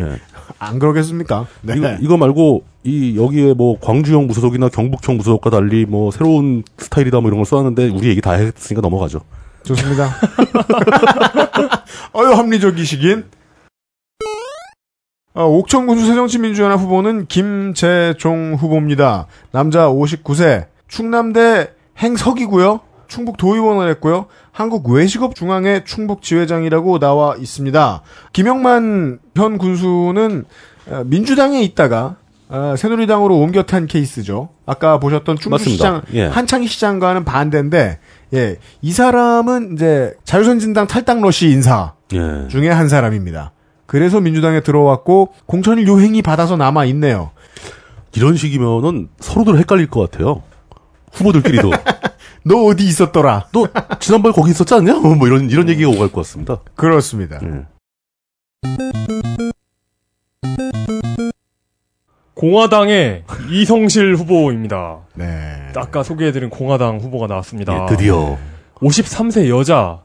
예. 0.00 0.18
안 0.58 0.78
그러겠습니까? 0.78 1.46
네. 1.62 1.74
이거, 1.76 1.92
이거 2.00 2.16
말고 2.16 2.64
이 2.84 3.16
여기에 3.18 3.54
뭐 3.54 3.78
광주형 3.80 4.26
무소속이나 4.26 4.68
경북형 4.68 5.16
무소속과 5.16 5.50
달리 5.50 5.86
뭐 5.86 6.10
새로운 6.10 6.62
스타일이다 6.78 7.20
뭐 7.20 7.28
이런 7.28 7.38
걸 7.38 7.46
써놨는데 7.46 7.88
우리 7.90 8.08
얘기 8.08 8.20
다 8.20 8.32
했으니까 8.32 8.80
넘어가죠. 8.80 9.20
좋습니다. 9.64 10.10
어유 12.14 12.32
합리적이시긴. 12.32 13.24
어, 15.34 15.44
옥천군수 15.44 16.06
새정치민주연합 16.06 16.80
후보는 16.80 17.26
김재종 17.26 18.54
후보입니다. 18.58 19.26
남자 19.50 19.88
59세, 19.88 20.66
충남대 20.88 21.68
행석이고요. 21.98 22.80
충북 23.08 23.36
도의원을 23.36 23.88
했고요. 23.90 24.26
한국 24.52 24.88
외식업중앙회 24.88 25.84
충북 25.84 26.22
지회장이라고 26.22 26.98
나와 26.98 27.36
있습니다. 27.36 28.02
김영만 28.32 29.18
현 29.34 29.58
군수는 29.58 30.44
어, 30.88 31.02
민주당에 31.04 31.62
있다가 31.62 32.16
어, 32.48 32.74
새누리당으로 32.76 33.36
옮겨 33.36 33.64
탄 33.64 33.86
케이스죠. 33.86 34.50
아까 34.66 35.00
보셨던 35.00 35.38
맞습니다. 35.50 36.02
예. 36.14 36.26
한창희 36.26 36.68
시장과는 36.68 37.24
반대인데, 37.24 37.98
예, 38.34 38.56
이 38.82 38.92
사람은 38.92 39.74
이제 39.74 40.14
자유선진당 40.24 40.86
탈당 40.86 41.20
러시 41.22 41.48
인사 41.48 41.94
예. 42.12 42.46
중에 42.48 42.70
한 42.70 42.88
사람입니다. 42.88 43.52
그래서 43.86 44.20
민주당에 44.20 44.60
들어왔고 44.60 45.32
공천을 45.46 45.86
요행히 45.88 46.22
받아서 46.22 46.56
남아 46.56 46.84
있네요. 46.86 47.30
이런 48.14 48.36
식이면은 48.36 49.08
서로들 49.18 49.58
헷갈릴 49.58 49.88
것 49.88 50.10
같아요. 50.10 50.42
후보들끼리도 51.12 51.70
너 52.46 52.62
어디 52.66 52.84
있었더라? 52.84 53.48
너 53.52 53.66
지난번에 53.98 54.32
거기 54.32 54.52
있었지 54.52 54.72
않냐? 54.74 55.00
뭐 55.00 55.26
이런 55.26 55.50
이런 55.50 55.68
얘기가 55.68 55.90
오갈 55.90 56.08
것 56.08 56.20
같습니다. 56.22 56.60
그렇습니다. 56.76 57.40
예. 57.42 57.66
공화당의 62.34 63.24
이성실 63.50 64.14
후보입니다. 64.14 64.98
네. 65.14 65.72
아까 65.74 66.04
소개해드린 66.04 66.48
공화당 66.50 66.98
후보가 66.98 67.26
나왔습니다. 67.26 67.82
예, 67.82 67.86
드디어 67.88 68.38
53세 68.76 69.48
여자. 69.48 70.02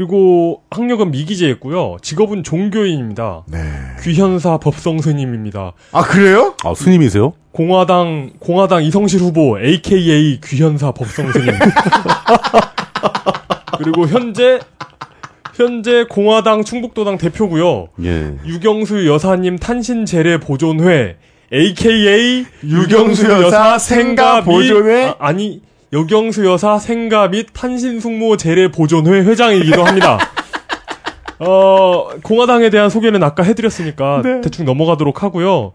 그리고 0.00 0.60
학력은 0.70 1.10
미기재였고요. 1.10 1.96
직업은 2.02 2.42
종교인입니다. 2.42 3.44
네. 3.50 3.58
귀현사 4.02 4.58
법성 4.58 4.98
스님입니다. 5.00 5.72
아 5.92 6.02
그래요? 6.02 6.54
아 6.64 6.74
스님이세요? 6.74 7.32
공화당 7.52 8.32
공화당 8.38 8.84
이성실 8.84 9.20
후보 9.20 9.58
AKA 9.58 10.38
귀현사 10.44 10.92
법성 10.92 11.32
스님. 11.32 11.46
그리고 13.78 14.06
현재 14.06 14.58
현재 15.54 16.04
공화당 16.04 16.62
충북도당 16.62 17.16
대표고요. 17.16 17.88
예. 18.04 18.34
유경수 18.44 19.06
여사님 19.06 19.56
탄신 19.58 20.04
재래 20.04 20.38
보존회 20.38 21.16
AKA 21.50 22.44
유경수 22.64 23.24
여사 23.30 23.78
생가 23.78 24.40
및- 24.42 24.44
보존회? 24.44 25.04
아, 25.06 25.14
아니 25.20 25.62
여경수 25.92 26.44
여사 26.46 26.78
생가 26.78 27.28
및 27.28 27.48
탄신 27.52 28.00
숙모 28.00 28.36
재래 28.36 28.70
보존회 28.70 29.20
회장이기도 29.20 29.84
합니다. 29.84 30.18
어 31.38 32.08
공화당에 32.22 32.70
대한 32.70 32.88
소개는 32.88 33.22
아까 33.22 33.42
해드렸으니까 33.42 34.22
네. 34.24 34.40
대충 34.40 34.64
넘어가도록 34.64 35.22
하고요. 35.22 35.72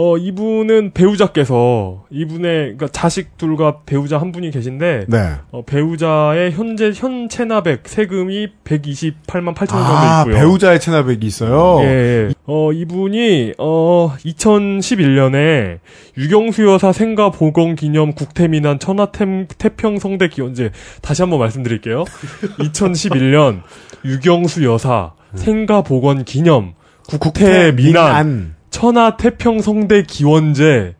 어 0.00 0.16
이분은 0.16 0.92
배우자께서 0.94 2.04
이분의 2.10 2.76
그러니까 2.76 2.86
자식 2.86 3.36
둘과 3.36 3.80
배우자 3.84 4.18
한 4.18 4.30
분이 4.30 4.52
계신데 4.52 5.06
네. 5.08 5.32
어, 5.50 5.64
배우자의 5.64 6.52
현재 6.52 6.92
현 6.94 7.28
체납액 7.28 7.82
세금이 7.84 8.46
128만 8.62 9.56
8천 9.56 9.60
원 9.60 9.66
정도 9.66 9.76
아 9.76 10.20
있고요. 10.20 10.36
배우자의 10.36 10.78
체납액이 10.78 11.26
있어요. 11.26 11.80
예, 11.82 11.88
예. 12.28 12.34
어, 12.46 12.72
이분이, 12.72 13.54
어, 13.58 14.14
2011년에 14.24 15.80
유경수 16.16 16.64
여사 16.66 16.92
생가 16.92 17.32
보건 17.32 17.74
기념 17.74 18.12
국태민안 18.12 18.78
천하템 18.78 19.48
태평성대 19.48 20.28
기원제, 20.28 20.70
다시 21.02 21.22
한번 21.22 21.40
말씀드릴게요. 21.40 22.04
2011년 22.60 23.62
유경수 24.04 24.64
여사 24.64 25.14
생가 25.34 25.82
보건 25.82 26.24
기념 26.24 26.74
국태민안 27.20 28.14
안. 28.14 28.57
천하 28.70 29.16
태평 29.16 29.60
성대 29.60 30.02
기원제 30.02 30.94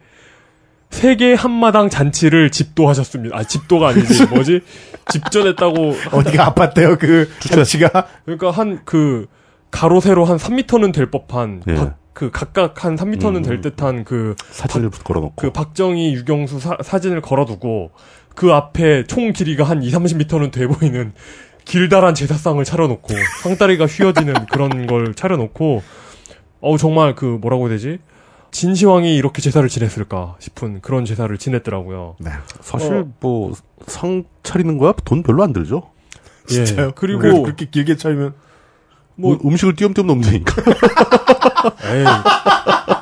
세계 0.90 1.34
한마당 1.34 1.90
잔치를 1.90 2.50
집도하셨습니다. 2.50 3.36
아, 3.36 3.44
집도가 3.44 3.88
아니지. 3.88 4.24
뭐지? 4.32 4.62
집전했다고 5.10 5.94
어디가 6.12 6.54
아팠대요 6.54 6.98
그 6.98 7.28
잔치가. 7.40 8.06
그러니까 8.24 8.50
한 8.50 8.80
그 8.84 9.26
가로 9.70 10.00
세로 10.00 10.24
한 10.24 10.38
3미터는 10.38 10.94
될 10.94 11.10
법한 11.10 11.62
예. 11.68 11.74
박- 11.74 11.98
그 12.14 12.30
각각 12.30 12.84
한 12.86 12.96
3미터는 12.96 13.36
음. 13.36 13.42
될 13.42 13.60
듯한 13.60 14.02
그그 14.04 14.34
사진을 14.50 14.90
걸어놓고 14.90 15.52
박정희 15.52 16.14
유경수 16.14 16.58
사, 16.58 16.98
진을 16.98 17.20
걸어두고 17.20 17.90
그 18.34 18.52
앞에 18.54 19.04
총 19.04 19.32
길이가 19.34 19.64
한 19.64 19.82
2, 19.82 19.90
30미터는 19.92 20.50
돼 20.52 20.66
보이는 20.66 21.12
길다란 21.66 22.14
제사상을 22.14 22.64
차려놓고 22.64 23.12
상다리가 23.42 23.84
휘어지는 23.86 24.46
그런 24.46 24.86
걸 24.86 25.14
차려놓고 25.14 25.82
어우 26.60 26.78
정말 26.78 27.14
그 27.14 27.24
뭐라고 27.24 27.64
해야 27.64 27.70
되지? 27.76 27.98
진시황이 28.50 29.14
이렇게 29.16 29.42
제사를 29.42 29.68
지냈을까 29.68 30.36
싶은 30.38 30.80
그런 30.80 31.04
제사를 31.04 31.36
지냈더라고요. 31.36 32.16
네. 32.18 32.30
사실 32.60 32.94
어. 32.94 33.08
뭐상 33.20 34.24
차리는 34.42 34.78
거야 34.78 34.92
돈 35.04 35.22
별로 35.22 35.42
안 35.42 35.52
들죠. 35.52 35.90
진짜요? 36.46 36.86
예, 36.88 36.92
그리고 36.94 37.20
그래도 37.20 37.42
그렇게 37.42 37.66
길게 37.70 37.96
차이면 37.96 38.32
뭐 39.16 39.34
음- 39.34 39.38
음식을 39.44 39.76
띄엄띄엄 39.76 40.06
넣으면 40.06 40.24
되니까. 40.24 40.54
에이 41.92 42.04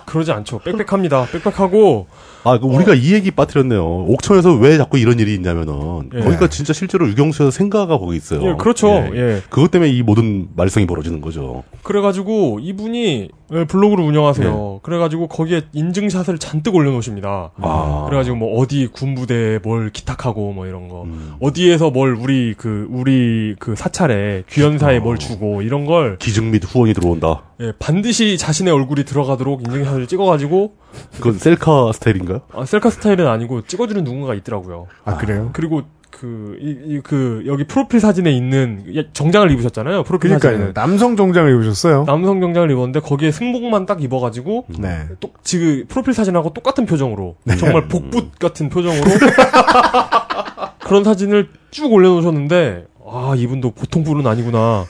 그러지 0.07 0.33
않죠. 0.33 0.61
빽빽합니다. 0.61 1.27
빽빽하고 1.27 2.07
아, 2.45 2.59
그 2.59 2.67
우리가 2.67 2.95
이 2.95 3.13
얘기 3.13 3.31
빠뜨렸네요. 3.33 3.85
옥천에서 3.85 4.55
왜 4.55 4.77
자꾸 4.79 4.99
이런 4.99 5.19
일이 5.19 5.35
있냐면은 5.35 6.11
예. 6.15 6.21
거기가 6.21 6.49
진짜 6.49 6.73
실제로 6.73 7.09
유경수에서 7.09 7.51
생가가 7.51 7.99
거기 7.99 8.17
있어요. 8.17 8.41
예, 8.49 8.55
그렇죠. 8.57 8.89
예. 8.89 9.11
예. 9.17 9.43
그것 9.51 9.71
때문에 9.71 9.91
이 9.91 10.03
모든 10.03 10.49
말썽이 10.55 10.87
벌어지는 10.87 11.21
거죠. 11.21 11.65
그래가지고 11.83 12.61
이분이 12.61 13.31
예, 13.53 13.65
블로그를 13.65 14.05
운영하세요. 14.05 14.51
네. 14.51 14.79
그래가지고 14.83 15.29
거기에 15.29 15.63
인증샷을 15.73 16.39
잔뜩 16.39 16.75
올려놓으십니다. 16.75 17.53
아. 17.61 18.05
그래가지고 18.07 18.37
뭐 18.37 18.59
어디 18.59 18.89
군부대에 18.89 19.61
뭘 19.63 19.91
기탁하고 19.91 20.53
뭐 20.53 20.67
이런 20.67 20.89
거. 20.89 21.03
음. 21.05 21.35
어디에서 21.41 21.91
뭘 21.91 22.15
우리 22.15 22.55
그 22.57 22.89
우리 22.91 23.55
그 23.59 23.77
사찰에 23.77 24.45
귀현사에 24.51 24.99
어. 24.99 25.01
뭘 25.01 25.19
주고 25.19 25.63
이런 25.63 25.87
걸 25.87 26.19
기증 26.19 26.51
및 26.51 26.63
후원이 26.65 26.95
들어온다. 26.95 27.43
예, 27.61 27.73
반드시 27.79 28.37
자신의 28.37 28.73
얼굴이 28.73 29.05
들어가도록 29.05 29.63
인증샷을 29.67 30.07
찍어가지고 30.09 30.75
그건 31.13 31.39
셀카 31.39 31.93
스타일인가요? 31.93 32.43
아, 32.53 32.65
셀카 32.65 32.91
스타일은 32.91 33.27
아니고 33.27 33.63
찍어주는 33.63 34.03
누군가가 34.03 34.35
있더라고요. 34.35 34.87
아 35.05 35.17
그래요? 35.17 35.51
그리고 35.53 35.83
그, 36.19 36.57
이, 36.59 36.95
이, 36.95 37.01
그, 37.01 37.43
여기 37.47 37.65
프로필 37.65 38.01
사진에 38.01 38.33
있는, 38.33 38.85
예, 38.95 39.07
정장을 39.13 39.51
입으셨잖아요. 39.51 40.03
프로필. 40.05 40.31
사진에는. 40.31 40.73
남성 40.73 41.15
정장을 41.15 41.53
입으셨어요. 41.53 42.05
남성 42.07 42.41
정장을 42.41 42.71
입었는데, 42.71 43.01
거기에 43.01 43.31
승복만 43.31 43.85
딱 43.85 44.03
입어가지고, 44.03 44.65
네. 44.79 45.09
또, 45.21 45.33
지금, 45.43 45.85
프로필 45.89 46.15
사진하고 46.15 46.55
똑같은 46.55 46.87
표정으로, 46.87 47.37
정말 47.59 47.87
복붙 47.89 48.39
같은 48.39 48.71
표정으로, 48.71 49.05
그런 50.81 51.05
사진을 51.05 51.51
쭉 51.71 51.93
올려놓으셨는데, 51.93 52.87
아, 53.07 53.35
이분도 53.37 53.73
보통 53.73 54.03
분은 54.03 54.27
아니구나. 54.27 54.87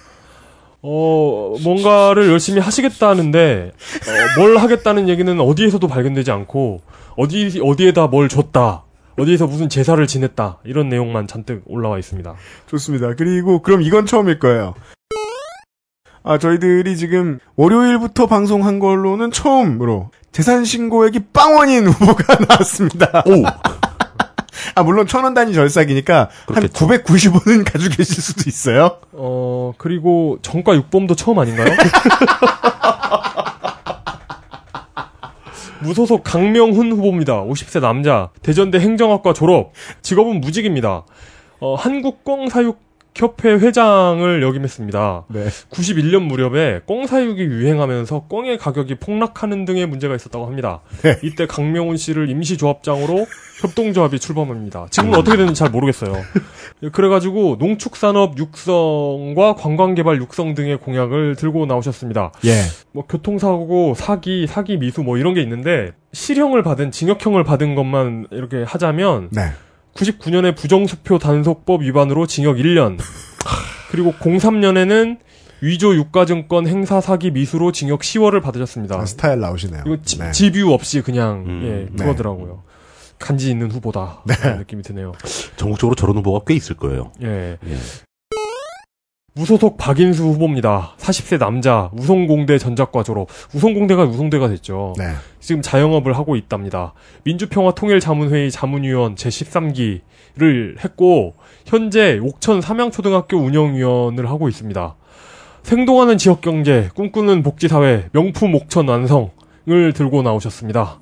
어, 0.83 1.57
뭔가를 1.65 2.31
열심히 2.31 2.61
하시겠다는데, 2.61 3.73
어, 3.75 4.41
뭘 4.41 4.59
하겠다는 4.59 5.09
얘기는 5.09 5.41
어디에서도 5.41 5.89
발견되지 5.89 6.31
않고, 6.31 6.83
어디, 7.17 7.61
어디에다 7.61 8.07
뭘 8.07 8.29
줬다. 8.29 8.85
어디에서 9.19 9.47
무슨 9.47 9.69
제사를 9.69 10.05
지냈다. 10.07 10.59
이런 10.65 10.89
내용만 10.89 11.27
잔뜩 11.27 11.63
올라와 11.67 11.99
있습니다. 11.99 12.35
좋습니다. 12.67 13.15
그리고 13.17 13.63
그럼 13.63 13.83
이건 13.83 14.07
처음일 14.07 14.39
거예요. 14.39 14.75
아, 16.23 16.39
저희들이 16.39 16.97
지금 16.97 17.39
월요일부터 17.57 18.27
방송한 18.27 18.79
걸로는 18.81 19.31
처음으로 19.31 20.11
재산 20.33 20.65
신고액이 20.65 21.27
빵원인 21.33 21.87
후보가 21.89 22.37
나왔습니다. 22.49 23.23
오! 23.27 23.45
아, 24.75 24.83
물론 24.83 25.07
천 25.07 25.23
원 25.25 25.33
단위 25.35 25.55
절삭이니까 25.55 26.29
그렇겠죠. 26.47 26.87
한 26.87 26.99
990원은 26.99 27.65
가지고 27.73 27.95
계실 27.97 28.23
수도 28.23 28.43
있어요. 28.49 28.99
어, 29.13 29.73
그리고 29.79 30.39
정가 30.43 30.75
육범도 30.75 31.15
처음 31.15 31.39
아닌가요? 31.39 31.69
무소속 35.83 36.23
강명훈 36.25 36.93
후보입니다. 36.93 37.45
50세 37.45 37.81
남자. 37.81 38.31
대전대 38.43 38.79
행정학과 38.79 39.33
졸업. 39.33 39.73
직업은 40.03 40.41
무직입니다. 40.41 41.05
어, 41.61 41.75
한국꽁사육 41.75 42.86
협회 43.17 43.55
회장을 43.55 44.43
역임했습니다. 44.43 45.25
네. 45.29 45.47
91년 45.71 46.23
무렵에 46.25 46.81
꽁 46.85 47.07
사육이 47.07 47.41
유행하면서 47.41 48.27
꽁의 48.29 48.59
가격이 48.59 48.97
폭락하는 48.97 49.65
등의 49.65 49.87
문제가 49.87 50.15
있었다고 50.15 50.47
합니다. 50.47 50.83
네. 51.03 51.19
이때 51.23 51.47
강명훈 51.47 51.97
씨를 51.97 52.29
임시조합장으로 52.29 53.27
협동조합이 53.63 54.19
출범합니다. 54.19 54.89
지금 54.91 55.15
은 55.15 55.19
어떻게 55.19 55.39
되는지 55.39 55.59
잘 55.59 55.71
모르겠어요. 55.71 56.13
그래가지고 56.93 57.57
농축산업 57.59 58.37
육성과 58.37 59.55
관광개발 59.55 60.21
육성 60.21 60.55
등의 60.55 60.79
공약을 60.79 61.37
들고 61.37 61.65
나오셨습니다. 61.65 62.33
예. 62.45 62.51
뭐 62.93 63.07
교통사고, 63.07 63.95
사기, 63.97 64.47
사기 64.47 64.77
미수 64.77 65.03
뭐 65.03 65.17
이런 65.17 65.33
게 65.33 65.41
있는데 65.41 65.93
실형을 66.13 66.63
받은 66.63 66.91
징역형을 66.91 67.45
받은 67.45 67.75
것만 67.75 68.27
이렇게 68.31 68.63
하자면 68.63 69.31
네. 69.33 69.53
99년에 69.97 70.57
부정수표 70.57 71.19
단속법 71.19 71.83
위반으로 71.83 72.27
징역 72.27 72.57
1년. 72.57 72.99
그리고 73.91 74.13
03년에는 74.13 75.19
위조 75.63 75.95
유가증권 75.95 76.67
행사 76.67 77.01
사기 77.01 77.31
미수로 77.31 77.73
징역 77.73 78.01
10월을 78.01 78.43
받으셨습니다. 78.43 79.01
아, 79.01 79.07
스타일 79.07 79.41
나오시네요. 79.41 79.85
이거 79.87 79.97
지, 80.03 80.19
네. 80.19 80.31
집유 80.31 80.71
없이 80.73 81.01
그냥 81.01 81.45
음, 81.47 81.63
예 81.65 81.89
네. 81.91 82.05
그거더라고요. 82.05 82.63
간지 83.19 83.51
있는 83.51 83.71
후보다 83.71 84.23
그런 84.27 84.59
느낌이 84.59 84.83
드네요. 84.83 85.13
전국적으로 85.57 85.95
저런 85.95 86.17
후보가 86.19 86.45
꽤 86.47 86.55
있을 86.55 86.77
거예요. 86.77 87.13
예. 87.23 87.57
예. 87.67 87.77
무소속 89.37 89.77
박인수 89.77 90.25
후보입니다. 90.25 90.95
40세 90.97 91.39
남자, 91.39 91.91
우송공대 91.93 92.57
전작과 92.57 93.03
졸업. 93.03 93.29
우송공대가 93.55 94.05
우송대가 94.05 94.49
됐죠. 94.49 94.95
네. 94.97 95.13
지금 95.41 95.61
자영업을 95.61 96.17
하고 96.17 96.37
있답니다. 96.37 96.95
민주평화통일자문회의 97.25 98.51
자문위원 98.51 99.15
제13기를 99.15 100.83
했고 100.83 101.35
현재 101.67 102.19
옥천 102.19 102.63
삼양초등학교 102.63 103.37
운영위원을 103.37 104.27
하고 104.31 104.49
있습니다. 104.49 104.97
생동하는 105.63 106.17
지역경제, 106.17 106.89
꿈꾸는 106.95 107.43
복지사회, 107.43 108.09
명품 108.13 108.55
옥천 108.55 108.89
완성을 108.89 109.93
들고 109.95 110.23
나오셨습니다. 110.23 110.99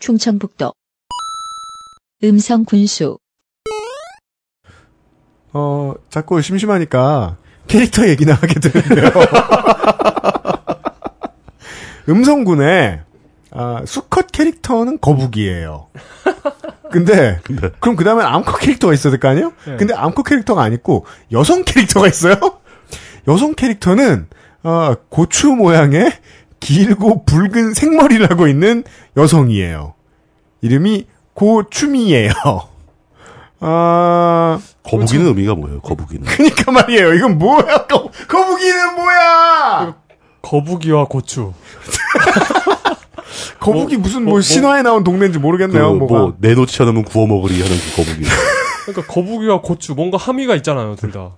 충청북도 0.00 0.72
음성 2.24 2.64
군수 2.64 3.18
어, 5.52 5.94
자꾸 6.10 6.40
심심하니까 6.40 7.36
캐릭터 7.68 8.08
얘기나 8.08 8.34
하게 8.34 8.58
되는데요. 8.60 9.10
음성군의 12.08 13.00
아, 13.52 13.82
수컷 13.86 14.32
캐릭터는 14.32 14.98
거북이에요. 15.00 15.88
근데 16.90 17.38
근데 17.44 17.70
그럼 17.80 17.96
그 17.96 18.04
다음에 18.04 18.22
암컷 18.24 18.60
캐릭터가 18.60 18.92
있어야 18.94 19.10
될 19.10 19.20
거 19.20 19.28
아니에요? 19.28 19.52
네. 19.66 19.76
근데 19.76 19.94
암컷 19.94 20.26
캐릭터가 20.26 20.62
아니고 20.62 21.06
여성 21.32 21.64
캐릭터가 21.64 22.06
있어요. 22.06 22.34
여성 23.28 23.54
캐릭터는 23.54 24.26
어, 24.62 24.94
고추 25.08 25.48
모양의 25.48 26.12
길고 26.60 27.24
붉은 27.24 27.74
생머리를 27.74 28.30
하고 28.30 28.46
있는 28.46 28.84
여성이에요. 29.16 29.94
이름이 30.60 31.06
고추미예요. 31.34 32.32
아, 33.64 34.58
거북이는 34.82 35.26
의미가 35.26 35.54
뭐예요? 35.54 35.80
거북이는. 35.80 36.24
그니까 36.26 36.72
말이에요. 36.72 37.14
이건 37.14 37.38
뭐야? 37.38 37.86
거, 37.86 38.10
거북이는 38.28 38.94
뭐야? 38.96 39.94
거북이와 40.42 41.04
고추. 41.06 41.52
거북이 43.60 43.96
무슨 43.96 44.24
뭐, 44.24 44.34
뭐, 44.34 44.40
신화에 44.40 44.82
나온 44.82 45.04
동네인지 45.04 45.38
그, 45.38 45.42
모르겠네요. 45.42 45.94
뭐가. 45.94 46.14
뭐 46.18 46.36
내놓지 46.40 46.82
않으면 46.82 47.04
구워 47.04 47.28
먹으리 47.28 47.62
하는 47.62 47.76
그 47.76 47.96
거북이. 47.96 48.26
그러니까 48.86 49.12
거북이와 49.12 49.60
고추 49.60 49.94
뭔가 49.94 50.18
함의가 50.18 50.56
있잖아요, 50.56 50.96
둘 50.96 51.12
다. 51.12 51.30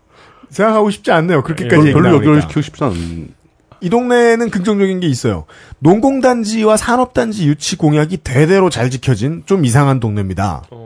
생각하고 0.49 0.91
싶지 0.91 1.13
않네요. 1.13 1.43
그렇게까지 1.43 1.89
예, 1.89 1.93
별로. 1.93 2.15
연결시키고 2.15 2.63
싶지 2.63 2.83
않은. 2.85 3.35
이 3.81 3.91
동네에는 3.91 4.49
긍정적인 4.49 5.01
게 5.01 5.09
있어요. 5.09 5.45
농공단지와 5.81 6.79
산업단지 6.79 7.47
유치 7.47 7.77
공약이 7.77 8.19
대대로 8.19 8.71
잘 8.71 8.89
지켜진 8.89 9.43
좀 9.45 9.67
이상한 9.67 10.01
동네입니다. 10.01 10.63
어... 10.71 10.85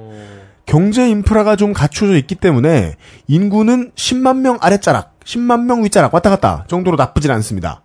경제 0.68 1.08
인프라가 1.08 1.56
좀 1.56 1.72
갖춰져 1.72 2.14
있기 2.18 2.34
때문에 2.34 2.96
인구는 3.26 3.90
10만 3.96 4.40
명 4.40 4.58
아랫자락, 4.60 5.18
10만 5.24 5.64
명 5.64 5.82
윗자락 5.82 6.12
왔다 6.12 6.28
갔다 6.28 6.66
정도로 6.68 6.98
나쁘진 6.98 7.30
않습니다. 7.30 7.80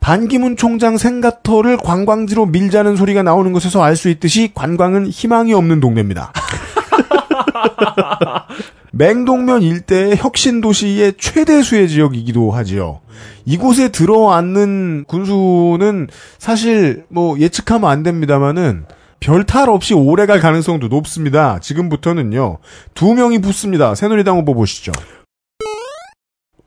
반기문 0.00 0.56
총장 0.56 0.98
생가터를 0.98 1.76
관광지로 1.76 2.46
밀자는 2.46 2.96
소리가 2.96 3.22
나오는 3.22 3.52
것에서 3.52 3.84
알 3.84 3.94
수 3.94 4.08
있듯이 4.08 4.50
관광은 4.52 5.06
희망이 5.06 5.54
없는 5.54 5.78
동네입니다. 5.78 6.32
맹동면 8.90 9.62
일대의 9.62 10.16
혁신 10.16 10.60
도시의 10.60 11.14
최대 11.18 11.62
수혜 11.62 11.86
지역이기도 11.86 12.50
하지요. 12.50 13.00
이곳에 13.44 13.90
들어앉는 13.90 15.04
군수는 15.06 16.08
사실 16.38 17.04
뭐 17.08 17.38
예측하면 17.38 17.88
안 17.88 18.02
됩니다만은 18.02 18.86
별탈 19.24 19.70
없이 19.70 19.94
오래 19.94 20.26
갈 20.26 20.38
가능성도 20.38 20.88
높습니다. 20.88 21.58
지금부터는요. 21.58 22.58
두 22.92 23.14
명이 23.14 23.40
붙습니다. 23.40 23.94
새누리당 23.94 24.36
후보 24.36 24.52
보시죠. 24.52 24.92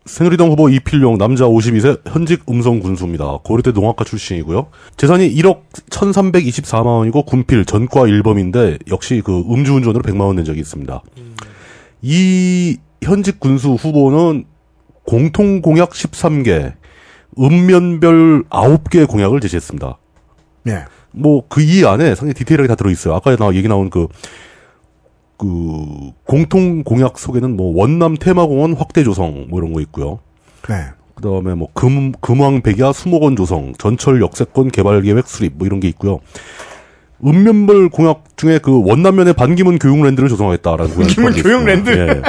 새누리당 0.06 0.50
후보 0.50 0.68
이필용 0.68 1.20
남자 1.20 1.46
52세 1.46 2.02
현직 2.10 2.42
음성 2.50 2.80
군수입니다. 2.80 3.40
고려대 3.44 3.72
농학과 3.74 4.04
출신이고요. 4.06 4.70
재산이 4.96 5.36
1억 5.36 5.70
1,324만 5.92 6.86
원이고 6.98 7.26
군필 7.26 7.66
전과 7.66 8.02
1범인데 8.06 8.92
역시 8.92 9.22
그 9.24 9.42
음주운전으로 9.42 10.02
100만 10.02 10.22
원 10.22 10.36
낸 10.36 10.44
적이 10.44 10.62
있습니다. 10.62 11.04
이 12.02 12.78
현직 13.04 13.40
군수 13.40 13.74
후보는 13.74 14.46
공통 15.06 15.62
공약 15.62 15.92
13개, 15.92 16.74
읍면별 17.40 18.46
9개의 18.50 19.08
공약을 19.08 19.42
제시했습니다. 19.42 20.00
네. 20.64 20.86
뭐 21.12 21.48
그 21.48 21.62
이 21.62 21.86
안에 21.86 22.16
상당히 22.16 22.34
디테일하게 22.34 22.68
다 22.68 22.76
들어있어요. 22.76 23.16
아까 23.16 23.36
나 23.36 23.54
얘기 23.54 23.68
나온 23.68 23.90
그, 23.90 24.08
그 25.38 26.12
공통 26.26 26.84
공약 26.84 27.18
속에는 27.20 27.56
뭐 27.56 27.74
원남 27.76 28.16
테마공원 28.18 28.74
확대 28.74 29.04
조성 29.04 29.48
뭐 29.50 29.60
이런 29.60 29.74
거 29.74 29.82
있고요. 29.82 30.20
네. 30.68 30.76
그 31.16 31.22
다음에 31.24 31.56
뭐 31.56 31.70
금, 31.74 32.12
금왕 32.22 32.62
백야 32.62 32.92
수목원 32.94 33.36
조성, 33.36 33.74
전철 33.78 34.22
역세권 34.22 34.70
개발 34.70 35.02
계획 35.02 35.28
수립 35.28 35.54
뭐 35.56 35.66
이런 35.66 35.80
게 35.80 35.88
있고요. 35.90 36.20
읍면별 37.26 37.90
공약 37.90 38.38
중에 38.38 38.60
그 38.60 38.84
원남면에 38.86 39.34
반기문 39.34 39.80
교육랜드를 39.80 40.30
조성하겠다라는 40.30 40.96
반기문. 40.96 41.34
교육랜드? 41.34 41.90
예. 41.90 42.22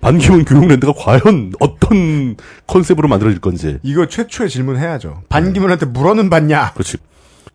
반기문 0.00 0.44
교육랜드가 0.44 0.92
과연 0.96 1.52
어떤 1.58 2.36
컨셉으로 2.68 3.08
만들어질 3.08 3.40
건지. 3.40 3.78
이거 3.82 4.06
최초의 4.06 4.48
질문 4.48 4.76
해야죠. 4.78 5.22
반기문한테 5.28 5.86
물어는 5.86 6.30
받냐? 6.30 6.74
그렇지. 6.74 6.98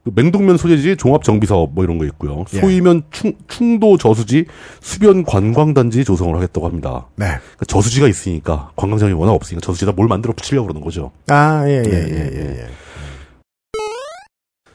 그 0.03 0.11
맹동면 0.15 0.57
소재지 0.57 0.97
종합 0.97 1.23
정비 1.23 1.45
사업 1.45 1.73
뭐 1.73 1.83
이런 1.83 1.97
거 1.99 2.05
있고요. 2.05 2.43
예. 2.53 2.59
소위면 2.59 3.03
충, 3.11 3.33
충도 3.47 3.97
저수지 3.97 4.45
수변 4.79 5.23
관광단지 5.23 6.03
조성을 6.03 6.35
하겠다고 6.35 6.65
합니다. 6.67 7.05
네. 7.15 7.25
그러니까 7.27 7.65
저수지가 7.67 8.07
있으니까 8.07 8.71
관광장이 8.75 9.13
워낙 9.13 9.33
없으니까 9.33 9.63
저수지에다 9.63 9.93
뭘 9.95 10.07
만들어 10.07 10.33
붙이려고 10.33 10.67
그러는 10.67 10.83
거죠. 10.83 11.11
아, 11.27 11.63
예, 11.67 11.83
예, 11.85 11.91
예, 11.91 11.91
예, 11.91 12.31
예, 12.33 12.59
예. 12.63 12.67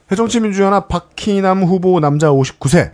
새정치민주연합 0.08 0.88
박희남 0.88 1.64
후보 1.64 1.98
남자 2.00 2.28
59세. 2.30 2.92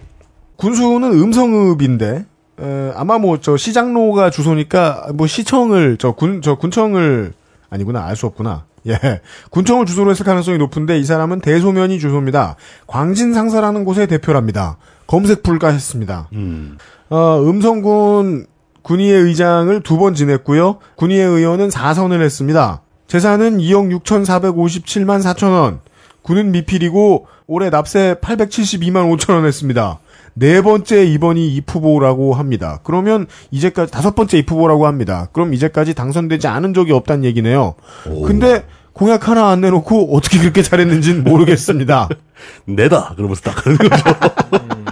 군수는 0.57 1.13
음성읍인데, 1.13 2.25
에, 2.61 2.93
아마 2.95 3.19
뭐 3.19 3.39
저 3.41 3.57
시장로가 3.57 4.31
주소니까 4.31 5.09
뭐 5.15 5.27
시청을 5.27 5.97
저 5.99 6.13
군 6.13 6.41
저 6.41 6.55
군청을 6.57 7.35
아니구나 7.69 8.05
알 8.07 8.17
수 8.17 8.27
없구나. 8.27 8.65
예, 8.89 9.21
군청을 9.51 9.87
주소로 9.87 10.11
했을 10.11 10.25
가능성이 10.25 10.59
높은데 10.59 10.99
이 10.99 11.05
사람은 11.05 11.41
대소면이 11.41 11.99
주소입니다. 12.01 12.57
광진 12.87 13.33
상사라는 13.35 13.85
곳의 13.85 14.07
대표랍니다. 14.09 14.77
검색 15.07 15.43
불가했습니다. 15.43 16.29
음. 16.33 16.79
어, 17.11 17.41
음성군 17.45 18.47
군의회 18.83 19.17
의장을 19.17 19.81
두 19.83 19.97
번 19.99 20.15
지냈고요. 20.15 20.79
군의회 20.97 21.23
의원은 21.25 21.69
4선을 21.69 22.21
했습니다. 22.23 22.83
재산은 23.07 23.59
2억 23.59 24.01
6,457만 24.03 25.23
4천 25.23 25.53
원. 25.53 25.81
군은 26.23 26.51
미필이고 26.53 27.27
올해 27.47 27.69
납세 27.71 28.17
872만 28.23 29.15
5천 29.17 29.35
원 29.35 29.45
했습니다. 29.45 29.99
네 30.35 30.63
번째 30.63 31.05
입원이 31.05 31.55
입후보라고 31.55 32.35
합니다. 32.35 32.81
그러면 32.85 33.27
이제까지 33.51 33.93
다섯 33.93 34.15
번째 34.15 34.39
입후보라고 34.39 34.87
합니다. 34.87 35.29
그럼 35.33 35.55
이제까지 35.55 35.95
당선되지 35.95 36.47
않은 36.47 36.75
적이 36.75 36.93
없다는 36.93 37.25
얘기네요. 37.25 37.75
오. 38.09 38.23
근데 38.23 38.65
공약 38.93 39.29
하나 39.29 39.49
안 39.49 39.61
내놓고 39.61 40.15
어떻게 40.15 40.39
그렇게 40.39 40.63
잘했는지는 40.63 41.25
모르겠습니다. 41.25 42.09
내다 42.67 43.15
그러면서 43.17 43.43
딱 43.43 43.67
하는 43.67 43.79
거죠. 43.79 44.05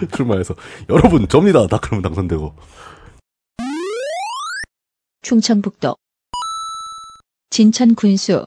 출마해서 0.17 0.55
여러분 0.89 1.27
접니다. 1.29 1.67
딱 1.67 1.81
그러면 1.81 2.03
당선되고. 2.03 2.55
충청북도 5.23 5.97
진천 7.51 7.95
군수 7.95 8.47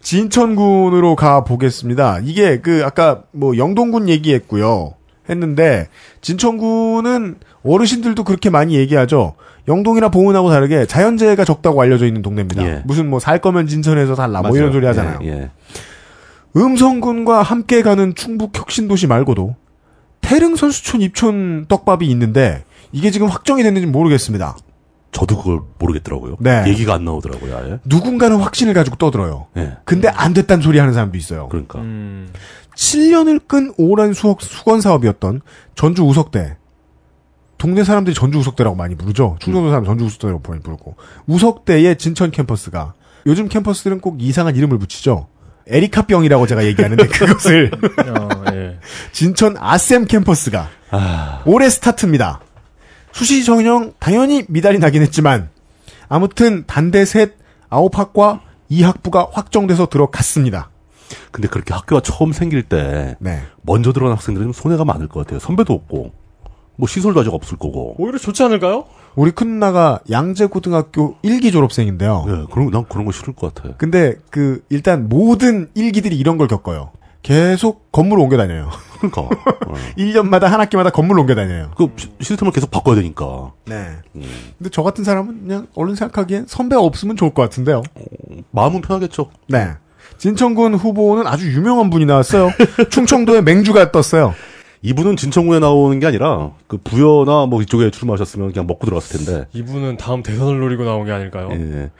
진천군으로 0.00 1.16
가 1.16 1.44
보겠습니다. 1.44 2.20
이게 2.20 2.60
그 2.60 2.82
아까 2.84 3.24
뭐 3.30 3.56
영동군 3.56 4.08
얘기했고요. 4.08 4.94
했는데 5.28 5.88
진천군은 6.20 7.36
어르신들도 7.64 8.24
그렇게 8.24 8.50
많이 8.50 8.74
얘기하죠. 8.74 9.34
영동이나 9.68 10.08
보은하고 10.08 10.50
다르게 10.50 10.86
자연재해가 10.86 11.44
적다고 11.44 11.80
알려져 11.80 12.06
있는 12.06 12.22
동네입니다. 12.22 12.64
예. 12.64 12.82
무슨 12.84 13.08
뭐 13.08 13.20
살 13.20 13.38
거면 13.40 13.66
진천에서 13.68 14.14
살라 14.16 14.42
뭐 14.42 14.56
이런. 14.56 14.72
소리 14.72 14.84
하잖아요. 14.86 15.20
예, 15.22 15.28
예. 15.28 15.50
음성군과 16.56 17.42
함께 17.42 17.82
가는 17.82 18.14
충북 18.14 18.56
혁신도시 18.58 19.06
말고도 19.06 19.54
태릉 20.20 20.56
선수촌 20.56 21.00
입촌 21.00 21.66
떡밥이 21.68 22.06
있는데 22.10 22.64
이게 22.92 23.10
지금 23.10 23.28
확정이 23.28 23.62
됐는지 23.62 23.86
모르겠습니다. 23.86 24.56
저도 25.12 25.36
그걸 25.36 25.60
모르겠더라고요. 25.78 26.36
네. 26.40 26.64
얘기가 26.68 26.94
안 26.94 27.04
나오더라고요. 27.04 27.56
아예. 27.56 27.78
누군가는 27.84 28.36
확신을 28.38 28.72
가지고 28.74 28.96
떠들어요. 28.96 29.46
예. 29.58 29.76
근데 29.84 30.08
안 30.08 30.32
됐다는 30.32 30.62
소리 30.62 30.78
하는 30.78 30.94
사람도 30.94 31.18
있어요. 31.18 31.48
그러니까. 31.48 31.80
음. 31.80 32.28
7년을 32.76 33.46
끈 33.46 33.72
오랜 33.76 34.12
수학, 34.12 34.40
수건 34.40 34.80
사업이었던 34.80 35.40
전주 35.74 36.02
우석대. 36.02 36.56
동네 37.58 37.84
사람들이 37.84 38.14
전주 38.14 38.38
우석대라고 38.38 38.74
많이 38.74 38.96
부르죠. 38.96 39.36
충청도 39.40 39.70
사람 39.70 39.84
전주 39.84 40.04
우석대라고 40.04 40.42
많이 40.48 40.62
부르고. 40.62 40.96
우석대의 41.26 41.96
진천 41.96 42.30
캠퍼스가 42.32 42.94
요즘 43.26 43.48
캠퍼스들은 43.48 44.00
꼭 44.00 44.20
이상한 44.20 44.56
이름을 44.56 44.78
붙이죠. 44.78 45.28
에리카병이라고 45.68 46.46
제가 46.48 46.64
얘기하는데 46.64 47.06
그것을 47.06 47.70
어, 48.08 48.28
예. 48.52 48.78
진천 49.12 49.56
아셈 49.58 50.06
캠퍼스가 50.06 50.68
아, 50.90 51.42
올해 51.46 51.70
스타트입니다. 51.70 52.40
수시 53.12 53.44
전형 53.44 53.92
당연히 54.00 54.44
미달이 54.48 54.80
나긴 54.80 55.02
했지만 55.02 55.50
아무튼 56.08 56.64
단대 56.66 57.04
셋 57.04 57.34
아홉 57.68 57.96
학과 57.96 58.40
이 58.68 58.82
학부가 58.82 59.28
확정돼서 59.32 59.86
들어갔습니다. 59.86 60.71
근데 61.30 61.48
그렇게 61.48 61.72
학교가 61.74 62.00
처음 62.02 62.32
생길 62.32 62.62
때 62.62 63.16
네. 63.20 63.40
먼저 63.62 63.92
들어간 63.92 64.16
학생들은 64.16 64.46
좀 64.48 64.52
손해가 64.52 64.84
많을 64.84 65.08
것 65.08 65.20
같아요. 65.20 65.38
선배도 65.40 65.72
없고 65.72 66.12
뭐 66.76 66.88
시설도 66.88 67.20
아직 67.20 67.32
없을 67.34 67.58
거고. 67.58 67.94
오히려 67.98 68.18
좋지 68.18 68.42
않을까요? 68.42 68.84
우리 69.14 69.30
큰 69.30 69.48
누나가 69.48 70.00
양재 70.10 70.46
고등학교 70.46 71.16
1기 71.22 71.52
졸업생인데요. 71.52 72.24
예, 72.28 72.44
그런 72.50 72.70
난 72.70 72.84
그런 72.88 73.04
거 73.04 73.12
싫을 73.12 73.34
것 73.34 73.54
같아. 73.54 73.74
근데 73.76 74.14
그 74.30 74.64
일단 74.70 75.08
모든 75.08 75.68
1기들이 75.76 76.18
이런 76.18 76.38
걸 76.38 76.48
겪어요. 76.48 76.92
계속 77.22 77.92
건물을 77.92 78.20
옮겨 78.24 78.36
다녀요. 78.36 78.68
그러니까. 78.98 79.20
어. 79.68 79.74
1년마다 79.96 80.44
한 80.44 80.60
학기마다 80.60 80.90
건물을 80.90 81.20
옮겨 81.20 81.34
다녀요. 81.36 81.70
그 81.76 81.88
시- 81.96 82.10
시스템을 82.20 82.52
계속 82.52 82.70
바꿔야 82.70 82.96
되니까. 82.96 83.52
네. 83.66 83.74
음. 84.16 84.22
근데 84.58 84.70
저 84.72 84.82
같은 84.82 85.04
사람은 85.04 85.46
그냥 85.46 85.66
얼른 85.76 85.94
생각하기엔 85.94 86.46
선배가 86.48 86.82
없으면 86.82 87.16
좋을 87.16 87.32
것 87.34 87.42
같은데요. 87.42 87.82
마음은 88.50 88.80
편하겠죠. 88.80 89.30
네. 89.48 89.68
진천군 90.26 90.74
후보는 90.76 91.26
아주 91.26 91.50
유명한 91.52 91.90
분이 91.90 92.06
나왔어요. 92.06 92.52
충청도에 92.90 93.42
맹주가 93.42 93.90
떴어요. 93.90 94.36
이분은 94.82 95.16
진천구에 95.16 95.58
나오는 95.58 95.98
게 95.98 96.06
아니라 96.06 96.52
그 96.68 96.76
부여나 96.76 97.46
뭐 97.46 97.60
이쪽에 97.60 97.90
출마하셨으면 97.90 98.52
그냥 98.52 98.68
먹고 98.68 98.86
들어갔을 98.86 99.18
텐데. 99.26 99.48
이분은 99.52 99.96
다음 99.96 100.22
대선을 100.22 100.60
노리고 100.60 100.84
나온 100.84 101.06
게 101.06 101.10
아닐까요? 101.10 101.48
예. 101.50 101.90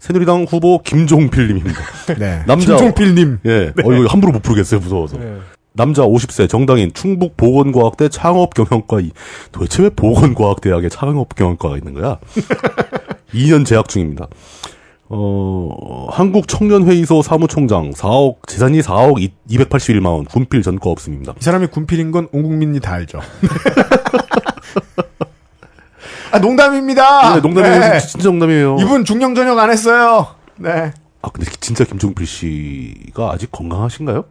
새누리당 0.00 0.46
후보 0.50 0.82
김종필님입니다. 0.82 1.78
네. 2.18 2.42
남자- 2.44 2.74
김종필님. 2.76 3.38
예. 3.46 3.72
어, 3.84 3.92
이거 3.92 4.06
함부로 4.08 4.32
못 4.32 4.42
부르겠어요, 4.42 4.80
무서워서. 4.80 5.16
네. 5.16 5.36
남자 5.74 6.02
50세 6.02 6.48
정당인 6.48 6.92
충북 6.92 7.36
보건과학대 7.36 8.08
창업경영과 8.08 8.98
이- 8.98 9.12
도대체 9.52 9.84
왜 9.84 9.90
보건과학대학에 9.90 10.88
창업경영과가 10.88 11.76
있는 11.76 11.94
거야? 11.94 12.18
2년 13.32 13.64
재학 13.64 13.88
중입니다. 13.88 14.26
어, 15.10 16.08
한국 16.10 16.48
청년회의소 16.48 17.22
사무총장 17.22 17.90
4억 17.92 18.46
재산이 18.46 18.80
4억 18.80 19.30
281만 19.50 20.06
원 20.06 20.24
군필 20.26 20.62
전과 20.62 20.90
없음입니다. 20.90 21.32
이 21.40 21.42
사람이 21.42 21.68
군필인 21.68 22.10
건 22.10 22.28
온 22.32 22.42
국민이 22.42 22.78
다 22.80 22.92
알죠. 22.94 23.20
아, 26.30 26.38
농담입니다. 26.40 27.34
네, 27.36 27.40
농담이에요. 27.40 27.80
네. 27.80 27.98
진짜 28.00 28.28
농담이에요. 28.28 28.76
이분 28.80 29.04
중령 29.04 29.34
전역 29.34 29.58
안 29.58 29.70
했어요. 29.70 30.26
네. 30.56 30.92
아 31.22 31.30
근데 31.30 31.50
진짜 31.60 31.84
김종필 31.84 32.26
씨가 32.26 33.30
아직 33.32 33.50
건강하신가요? 33.50 34.24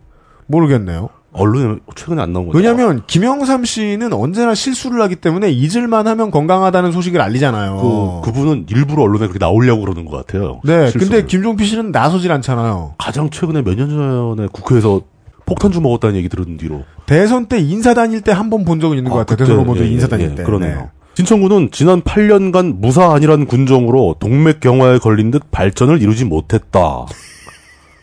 모르겠네요. 0.45 1.09
언론에 1.37 1.75
최근에 1.95 2.21
안 2.21 2.33
나온 2.33 2.47
거죠. 2.47 2.57
왜냐면 2.57 3.03
김영삼 3.07 3.63
씨는 3.65 4.11
언제나 4.13 4.55
실수를 4.55 5.01
하기 5.03 5.15
때문에 5.17 5.51
잊을만 5.51 6.07
하면 6.07 6.31
건강하다는 6.31 6.91
소식을 6.91 7.21
알리잖아요. 7.21 8.21
그 8.23 8.31
그분은 8.31 8.65
일부러 8.69 9.03
언론에 9.03 9.27
그렇게 9.27 9.37
나오려고 9.39 9.81
그러는 9.81 10.05
것 10.05 10.17
같아요. 10.17 10.61
네, 10.63 10.89
실수를. 10.89 11.07
근데 11.07 11.25
김종필 11.27 11.65
씨는 11.67 11.91
나서질 11.91 12.31
않잖아요. 12.31 12.95
가장 12.97 13.29
최근에 13.29 13.61
몇 13.61 13.75
년 13.75 13.89
전에 13.89 14.47
국회에서 14.51 15.01
폭탄 15.45 15.71
주 15.71 15.79
먹었다는 15.79 16.15
얘기 16.17 16.27
들은 16.27 16.57
뒤로 16.57 16.83
대선 17.05 17.45
때 17.45 17.59
인사 17.59 17.93
다닐 17.93 18.19
때 18.21 18.31
한 18.33 18.49
번 18.49 18.65
본 18.65 18.79
적은 18.81 18.97
있는 18.97 19.11
것 19.11 19.17
같아요. 19.19 19.37
대선 19.37 19.59
후보들 19.59 19.85
예, 19.87 19.91
인사 19.91 20.05
예, 20.05 20.09
다닐 20.09 20.31
예, 20.31 20.35
때. 20.35 20.43
그러네요. 20.43 20.75
네. 20.75 20.85
진천구는 21.13 21.69
지난 21.71 22.01
8년간 22.01 22.79
무사안이란 22.79 23.45
군정으로 23.47 24.17
동맥경화에 24.19 24.99
걸린 24.99 25.31
듯 25.31 25.49
발전을 25.49 26.01
이루지 26.01 26.25
못했다. 26.25 27.05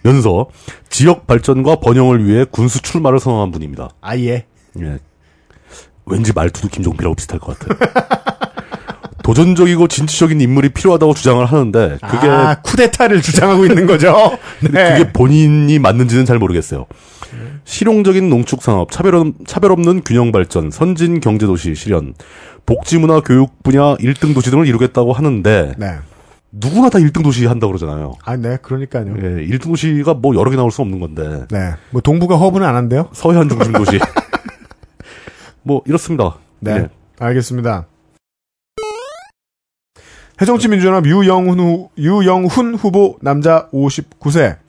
면서 0.09 0.47
지역 0.91 1.27
발전과 1.27 1.77
번영을 1.77 2.27
위해 2.27 2.45
군수 2.49 2.81
출마를 2.83 3.19
선언한 3.19 3.51
분입니다. 3.51 3.89
아예. 4.03 4.45
예. 4.81 4.99
왠지 6.07 6.33
말투도 6.35 6.69
김종필하고 6.69 7.15
비슷할 7.17 7.41
것 7.41 7.59
같아요. 7.59 7.79
도전적이고 9.25 9.89
진취적인 9.89 10.39
인물이 10.43 10.69
필요하다고 10.75 11.15
주장을 11.15 11.45
하는데 11.47 11.97
그게 12.07 12.29
아, 12.29 12.57
쿠데타를 12.61 13.23
주장하고 13.23 13.65
있는 13.65 13.87
거죠. 13.87 14.37
네. 14.61 14.99
그게 14.99 15.13
본인이 15.13 15.79
맞는지는 15.79 16.27
잘 16.27 16.39
모르겠어요. 16.39 16.85
실용적인 17.65 18.29
농축 18.29 18.63
산업, 18.63 18.91
차별, 18.91 19.15
없- 19.15 19.35
차별 19.47 19.73
없는 19.73 20.03
균형 20.05 20.31
발전, 20.31 20.71
선진 20.71 21.21
경제 21.21 21.47
도시 21.47 21.75
실현, 21.75 22.13
복지 22.67 22.99
문화 22.99 23.21
교육 23.21 23.63
분야 23.63 23.95
1등 23.97 24.35
도시 24.35 24.51
등을 24.51 24.67
이루겠다고 24.67 25.15
하는데 25.15 25.73
네. 25.79 25.95
누구나 26.57 26.89
다 26.89 26.99
1등 26.99 27.23
도시 27.25 27.47
한다고 27.47 27.73
그러잖아요. 27.73 28.15
아, 28.25 28.37
네, 28.37 28.57
그러니까요. 28.63 29.15
예, 29.17 29.47
1등 29.47 29.65
도시가 29.65 30.15
뭐 30.15 30.37
여러 30.37 30.51
개 30.51 30.57
나올 30.57 30.71
수 30.71 30.83
없는 30.83 31.01
건데 31.01 31.47
네. 31.51 31.75
뭐 31.91 32.01
동부가 32.01 32.37
허브는 32.37 32.67
안 32.67 32.77
한대요? 32.77 33.09
서해안 33.13 33.49
중심 33.49 33.73
도시 33.73 33.99
뭐 35.63 35.83
이렇습니다. 35.87 36.37
네. 36.61 36.73
예. 36.73 36.89
알겠습니다. 37.19 37.87
해정치 40.41 40.69
민주연합 40.69 41.07
유영훈, 41.07 41.61
후, 41.61 41.91
유영훈 41.99 42.75
후보 42.75 43.19
남자 43.21 43.69
59세. 43.71 44.64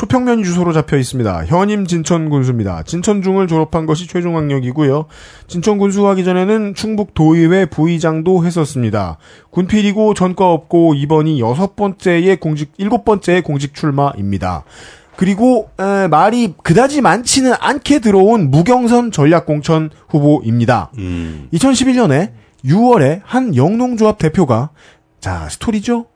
초평면 0.00 0.44
주소로 0.44 0.72
잡혀 0.72 0.96
있습니다. 0.96 1.44
현임 1.44 1.86
진천군수입니다. 1.86 2.84
진천중을 2.84 3.46
졸업한 3.48 3.84
것이 3.84 4.08
최종 4.08 4.34
학력이고요. 4.34 5.04
진천군수 5.46 6.08
하기 6.08 6.24
전에는 6.24 6.74
충북 6.74 7.12
도의회 7.12 7.66
부의장도 7.66 8.46
했었습니다. 8.46 9.18
군필이고 9.50 10.14
전과 10.14 10.50
없고 10.52 10.94
이번이 10.94 11.38
여섯 11.38 11.76
번째의 11.76 12.38
공직, 12.38 12.72
일곱 12.78 13.04
번째의 13.04 13.42
공직 13.42 13.74
출마입니다. 13.74 14.64
그리고 15.16 15.68
에, 15.78 16.08
말이 16.08 16.54
그다지 16.62 17.02
많지는 17.02 17.52
않게 17.60 17.98
들어온 17.98 18.50
무경선 18.50 19.12
전략공천 19.12 19.90
후보입니다. 20.08 20.92
음, 20.96 21.46
2011년에 21.52 22.30
6월에 22.64 23.20
한 23.22 23.54
영농조합 23.54 24.16
대표가 24.16 24.70
자 25.20 25.46
스토리죠. 25.50 26.06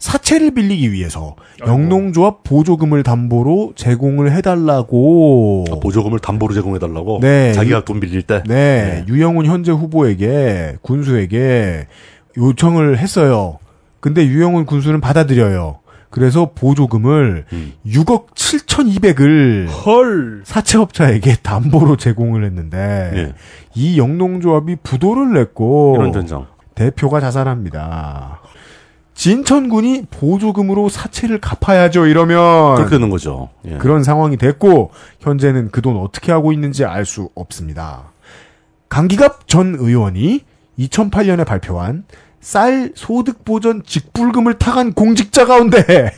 사채를 0.00 0.52
빌리기 0.52 0.92
위해서 0.92 1.36
영농조합 1.64 2.42
보조금을 2.42 3.02
담보로 3.02 3.74
제공을 3.76 4.32
해달라고 4.32 5.66
아, 5.70 5.74
보조금을 5.78 6.18
담보로 6.18 6.54
제공해달라고 6.54 7.20
네. 7.20 7.52
자기가 7.52 7.84
돈 7.84 8.00
빌릴 8.00 8.22
때 8.22 8.42
네, 8.46 9.04
유영훈 9.08 9.46
현재 9.46 9.70
후보에게 9.72 10.76
군수에게 10.82 11.86
요청을 12.36 12.98
했어요. 12.98 13.58
근데 14.00 14.24
유영훈 14.26 14.64
군수는 14.64 15.00
받아들여요. 15.00 15.78
그래서 16.08 16.50
보조금을 16.56 17.44
음. 17.52 17.72
6억 17.86 18.34
7,200을 18.34 19.68
헐. 19.86 20.40
사채업자에게 20.44 21.36
담보로 21.42 21.96
제공을 21.96 22.44
했는데 22.44 23.12
예, 23.14 23.34
이 23.74 23.96
영농조합이 23.98 24.76
부도를 24.82 25.34
냈고 25.34 25.94
이런 25.96 26.12
전장. 26.12 26.46
대표가 26.74 27.20
자살합니다. 27.20 28.39
진천군이 29.20 30.06
보조금으로 30.10 30.88
사채를 30.88 31.42
갚아야죠. 31.42 32.06
이러면 32.06 32.76
그렇게 32.76 32.92
되는 32.92 33.10
거죠. 33.10 33.50
예. 33.66 33.76
그런 33.76 34.02
상황이 34.02 34.38
됐고 34.38 34.92
현재는 35.20 35.70
그 35.72 35.82
돈 35.82 35.98
어떻게 35.98 36.32
하고 36.32 36.54
있는지 36.54 36.86
알 36.86 37.04
수 37.04 37.28
없습니다. 37.34 38.12
강기갑 38.88 39.46
전 39.46 39.74
의원이 39.78 40.46
2008년에 40.78 41.44
발표한 41.44 42.04
쌀 42.40 42.92
소득 42.94 43.44
보전 43.44 43.82
직불금을 43.84 44.54
타간 44.54 44.94
공직자 44.94 45.44
가운데 45.44 45.84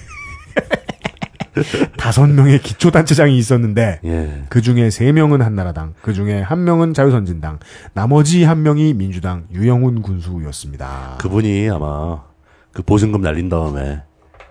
다섯 1.99 2.29
명의 2.29 2.61
기초단체장이 2.61 3.37
있었는데 3.37 3.99
예. 4.05 4.45
그 4.49 4.63
중에 4.63 4.91
세 4.91 5.11
명은 5.11 5.43
한나라당, 5.43 5.95
그 6.03 6.13
중에 6.13 6.41
한 6.41 6.63
명은 6.63 6.95
자유선진당, 6.95 7.59
나머지 7.95 8.45
한 8.45 8.63
명이 8.63 8.95
민주당 8.95 9.47
유영훈 9.53 10.03
군수였습니다. 10.03 11.19
그분이 11.21 11.69
아마 11.69 12.31
그 12.73 12.83
보증금 12.83 13.21
날린 13.21 13.49
다음에 13.49 14.03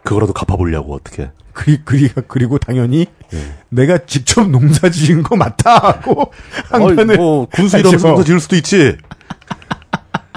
그거라도 0.03 0.33
갚아보려고 0.33 0.93
어떻게. 0.93 1.31
그리, 1.53 1.83
그리, 1.83 2.09
그리고 2.27 2.57
당연히 2.57 3.07
예. 3.33 3.37
내가 3.69 3.99
직접 3.99 4.49
농사 4.49 4.89
지은 4.89 5.21
거 5.23 5.35
맞다 5.35 5.77
하고 5.79 6.31
항변을 6.69 7.17
뭐 7.17 7.45
군수 7.51 7.77
일하면서 7.77 8.07
하죠. 8.07 8.15
농사 8.15 8.23
지을 8.23 8.39
수도 8.39 8.55
있지. 8.55 8.97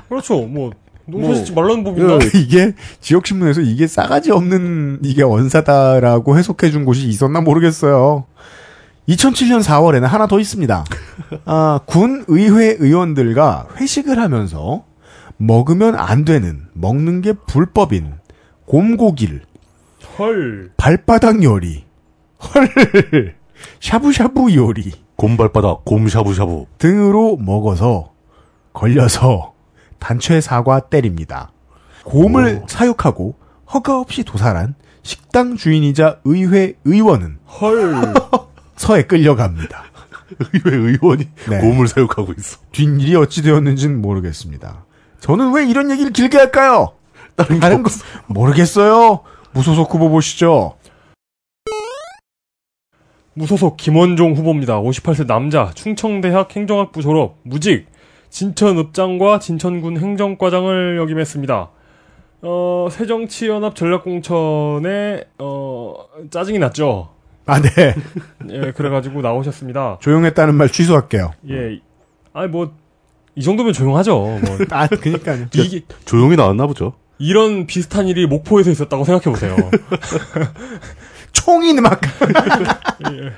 그렇죠. 0.08 0.42
뭐 0.42 0.72
농사 1.06 1.28
뭐, 1.28 1.36
짓지 1.36 1.52
말라는 1.52 1.84
법인가? 1.84 2.18
이게 2.34 2.74
지역신문에서 3.00 3.60
이게 3.60 3.86
싸가지 3.86 4.32
없는 4.32 5.00
이게 5.02 5.22
언사다라고 5.22 6.36
해석해 6.36 6.70
준 6.70 6.84
곳이 6.84 7.06
있었나 7.08 7.40
모르겠어요. 7.40 8.24
2007년 9.08 9.62
4월에는 9.62 10.02
하나 10.02 10.26
더 10.26 10.40
있습니다. 10.40 10.84
아, 11.44 11.80
군 11.84 12.24
의회 12.26 12.76
의원들과 12.78 13.68
회식을 13.76 14.18
하면서 14.18 14.84
먹으면 15.36 15.94
안 15.96 16.24
되는, 16.24 16.68
먹는 16.74 17.20
게 17.20 17.32
불법인 17.32 18.14
곰고기를 18.66 19.42
헐. 20.18 20.72
발바닥 20.76 21.42
요리, 21.42 21.84
헐, 22.38 23.34
샤브샤브 23.80 24.54
요리 24.54 24.92
곰발바닥, 25.16 25.84
곰샤부샤부. 25.84 26.66
등으로 26.78 27.36
먹어서 27.36 28.12
걸려서 28.72 29.54
단체 29.98 30.40
사과 30.40 30.80
때립니다. 30.80 31.52
곰을 32.04 32.64
사육하고 32.68 33.36
허가 33.72 33.98
없이 33.98 34.24
도살한 34.24 34.74
식당 35.02 35.56
주인이자 35.56 36.20
의회 36.24 36.74
의원은 36.84 37.38
헐. 37.60 37.94
서에 38.76 39.02
끌려갑니다. 39.04 39.84
의회 40.52 40.76
의원이 40.76 41.28
네. 41.48 41.60
곰을 41.60 41.86
사육하고 41.88 42.32
있어. 42.38 42.58
뒷일이 42.72 43.14
어찌 43.16 43.42
되었는지는 43.42 44.02
모르겠습니다. 44.02 44.84
저는 45.24 45.54
왜 45.54 45.64
이런 45.64 45.90
얘기를 45.90 46.12
길게 46.12 46.36
할까요? 46.36 46.92
다른 47.34 47.54
게 47.54 47.60
다른 47.60 47.82
거 47.82 47.88
모르겠어요. 48.26 49.20
무소속 49.52 49.94
후보 49.94 50.10
보시죠. 50.10 50.76
무소속 53.32 53.78
김원종 53.78 54.34
후보입니다. 54.34 54.82
58세 54.82 55.26
남자, 55.26 55.70
충청대학 55.74 56.54
행정학부 56.54 57.00
졸업, 57.00 57.38
무직, 57.42 57.86
진천읍장과 58.28 59.38
진천군 59.38 59.96
행정과장을 59.96 60.98
역임했습니다. 60.98 61.70
어, 62.42 62.88
새정치연합 62.90 63.74
전략공천에, 63.76 65.24
어, 65.38 65.94
짜증이 66.28 66.58
났죠. 66.58 67.08
아, 67.46 67.62
네. 67.62 67.94
예, 68.50 68.72
그래가지고 68.72 69.22
나오셨습니다. 69.22 70.00
조용했다는 70.00 70.54
말 70.54 70.68
취소할게요. 70.68 71.32
예, 71.48 71.80
아니, 72.34 72.48
뭐, 72.48 72.74
이 73.36 73.42
정도면 73.42 73.72
조용하죠. 73.72 74.14
뭐, 74.16 74.58
아, 74.70 74.86
그니까요. 74.86 75.46
이게, 75.54 75.82
조용히 76.04 76.36
나왔나 76.36 76.66
보죠. 76.66 76.94
이런 77.18 77.66
비슷한 77.66 78.08
일이 78.08 78.26
목포에서 78.26 78.70
있었다고 78.70 79.04
생각해 79.04 79.24
보세요. 79.24 79.56
총이 81.32 81.74
막, 81.74 82.00
예. 83.10 83.32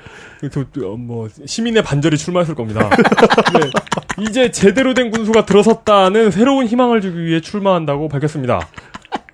뭐, 0.97 1.27
시민의 1.45 1.83
반절이 1.83 2.17
출마했을 2.17 2.53
겁니다. 2.53 2.89
네, 2.89 4.23
이제 4.23 4.51
제대로 4.51 4.93
된 4.93 5.09
군수가 5.09 5.45
들어섰다는 5.45 6.29
새로운 6.31 6.67
희망을 6.67 7.01
주기 7.01 7.23
위해 7.25 7.41
출마한다고 7.41 8.07
밝혔습니다. 8.07 8.59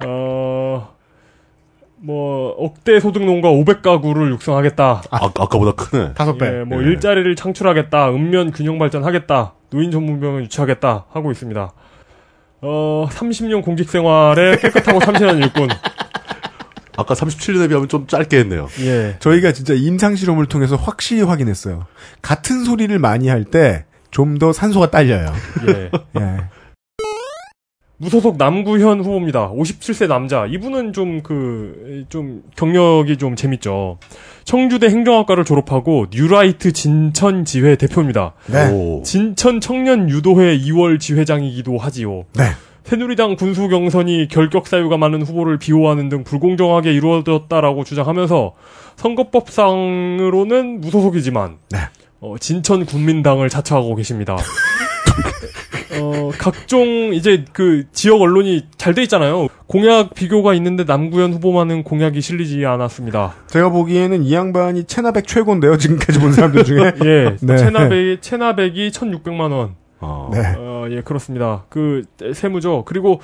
어, 0.05 0.93
뭐, 1.97 2.55
억대 2.57 2.99
소득농가 3.01 3.49
500가구를 3.49 4.29
육성하겠다. 4.31 5.03
아, 5.09 5.17
아까보다 5.25 5.71
크네. 5.73 6.13
다섯 6.13 6.37
배. 6.37 6.59
예, 6.59 6.63
뭐, 6.63 6.81
예. 6.81 6.87
일자리를 6.87 7.35
창출하겠다. 7.35 8.09
읍면 8.09 8.51
균형 8.51 8.79
발전하겠다. 8.79 9.53
노인 9.73 9.89
전문병을 9.91 10.43
유치하겠다. 10.43 11.05
하고 11.11 11.31
있습니다. 11.31 11.71
어, 12.61 13.07
30년 13.09 13.63
공직 13.63 13.89
생활에 13.89 14.55
깨끗하고 14.57 14.99
참신한 14.99 15.37
일꾼. 15.39 15.67
아까 16.95 17.15
37년에 17.15 17.67
비하면 17.69 17.89
좀 17.89 18.05
짧게 18.05 18.37
했네요. 18.37 18.67
예. 18.81 19.15
저희가 19.19 19.51
진짜 19.51 19.73
임상 19.73 20.15
실험을 20.15 20.45
통해서 20.45 20.75
확실히 20.75 21.23
확인했어요. 21.23 21.87
같은 22.21 22.63
소리를 22.63 22.97
많이 22.99 23.27
할 23.29 23.45
때 23.45 23.85
좀 24.11 24.37
더 24.37 24.53
산소가 24.53 24.91
딸려요. 24.91 25.33
예. 25.69 25.89
예. 26.19 26.37
무소속 27.97 28.37
남구현 28.37 28.99
후보입니다. 28.99 29.49
57세 29.49 30.07
남자. 30.07 30.45
이분은 30.45 30.93
좀 30.93 31.23
그, 31.23 32.05
좀 32.09 32.43
경력이 32.55 33.17
좀 33.17 33.35
재밌죠. 33.35 33.97
청주대 34.45 34.87
행정학과를 34.87 35.45
졸업하고 35.45 36.07
뉴라이트 36.11 36.71
진천 36.73 37.45
지회 37.45 37.75
대표입니다. 37.75 38.33
네. 38.47 38.71
오. 38.71 39.01
진천 39.03 39.61
청년 39.61 40.09
유도회 40.09 40.57
2월 40.59 40.99
지회장이기도 40.99 41.77
하지요. 41.77 42.25
네. 42.33 42.51
새누리당 42.83 43.37
군수 43.37 43.69
경선이 43.69 44.27
결격 44.27 44.67
사유가 44.67 44.97
많은 44.97 45.21
후보를 45.21 45.57
비호하는 45.57 46.09
등 46.09 46.23
불공정하게 46.23 46.93
이루어졌다라고 46.93 47.83
주장하면서 47.85 48.53
선거법상으로는 48.97 50.81
무소속이지만 50.81 51.57
네. 51.71 51.79
어, 52.19 52.35
진천 52.39 52.85
국민당을 52.85 53.49
자처하고 53.49 53.95
계십니다. 53.95 54.37
어, 55.99 56.31
각종 56.37 57.13
이제 57.13 57.45
그 57.53 57.85
지역 57.91 58.21
언론이 58.21 58.67
잘 58.77 58.93
돼 58.93 59.01
있잖아요. 59.03 59.47
공약 59.67 60.13
비교가 60.13 60.53
있는데 60.53 60.83
남구현 60.83 61.33
후보만은 61.33 61.83
공약이 61.83 62.21
실리지 62.21 62.65
않았습니다. 62.65 63.33
제가 63.47 63.69
보기에는 63.69 64.23
이 64.23 64.33
양반이 64.33 64.83
체나백 64.85 65.27
최고인데요. 65.27 65.77
지금까지 65.77 66.19
본 66.19 66.31
사람들 66.31 66.63
중에. 66.63 66.93
예, 67.05 67.35
네. 67.41 67.57
체나백이 67.57 68.17
체나백이 68.21 68.91
1,600만 68.91 69.51
원. 69.51 69.75
아. 69.99 70.29
네. 70.31 70.39
어, 70.57 70.85
예, 70.91 71.01
그렇습니다. 71.01 71.63
그 71.69 72.03
세무죠. 72.33 72.83
그리고 72.85 73.19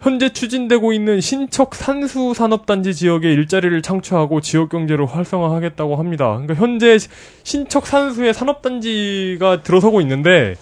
현재 0.00 0.28
추진되고 0.28 0.92
있는 0.92 1.20
신척 1.22 1.74
산수 1.74 2.34
산업단지 2.34 2.94
지역에 2.94 3.32
일자리를 3.32 3.80
창출하고 3.80 4.42
지역 4.42 4.68
경제를 4.68 5.06
활성화하겠다고 5.06 5.96
합니다. 5.96 6.26
그러니까 6.26 6.54
현재 6.54 6.98
신척 7.42 7.86
산수의 7.86 8.34
산업단지가 8.34 9.62
들어서고 9.62 10.02
있는데 10.02 10.56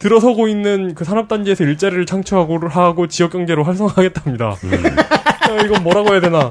들어서고 0.00 0.48
있는 0.48 0.94
그 0.94 1.04
산업단지에서 1.04 1.62
일자리를 1.62 2.04
창출하고 2.06 2.68
하고 2.68 3.06
지역 3.06 3.32
경제를 3.32 3.66
활성화하겠답니다. 3.66 4.48
어, 4.48 5.56
이건 5.64 5.82
뭐라고 5.84 6.12
해야 6.12 6.20
되나? 6.20 6.50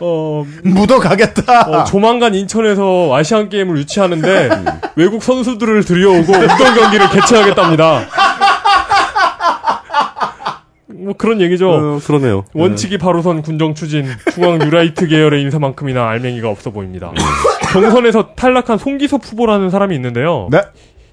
어, 0.00 0.46
묻어가겠다. 0.62 1.62
어, 1.62 1.84
조만간 1.84 2.34
인천에서 2.34 3.10
아시안 3.14 3.48
게임을 3.48 3.76
유치하는데 3.78 4.48
외국 4.96 5.22
선수들을 5.22 5.84
들여오고 5.84 6.32
운동 6.32 6.74
경기를 6.74 7.10
개최하겠답니다. 7.10 8.06
뭐 10.86 11.14
그런 11.18 11.40
얘기죠. 11.40 11.70
어, 11.70 12.00
그러네요. 12.04 12.44
원칙이 12.54 12.98
바로선 12.98 13.42
군정 13.42 13.74
추진 13.74 14.06
중앙 14.32 14.58
뉴라이트 14.58 15.08
계열의 15.08 15.42
인사만큼이나 15.42 16.08
알맹이가 16.08 16.48
없어 16.48 16.70
보입니다. 16.70 17.12
경선에서 17.72 18.34
탈락한 18.36 18.78
송기섭 18.78 19.20
후보라는 19.24 19.70
사람이 19.70 19.94
있는데요. 19.96 20.48
네. 20.50 20.60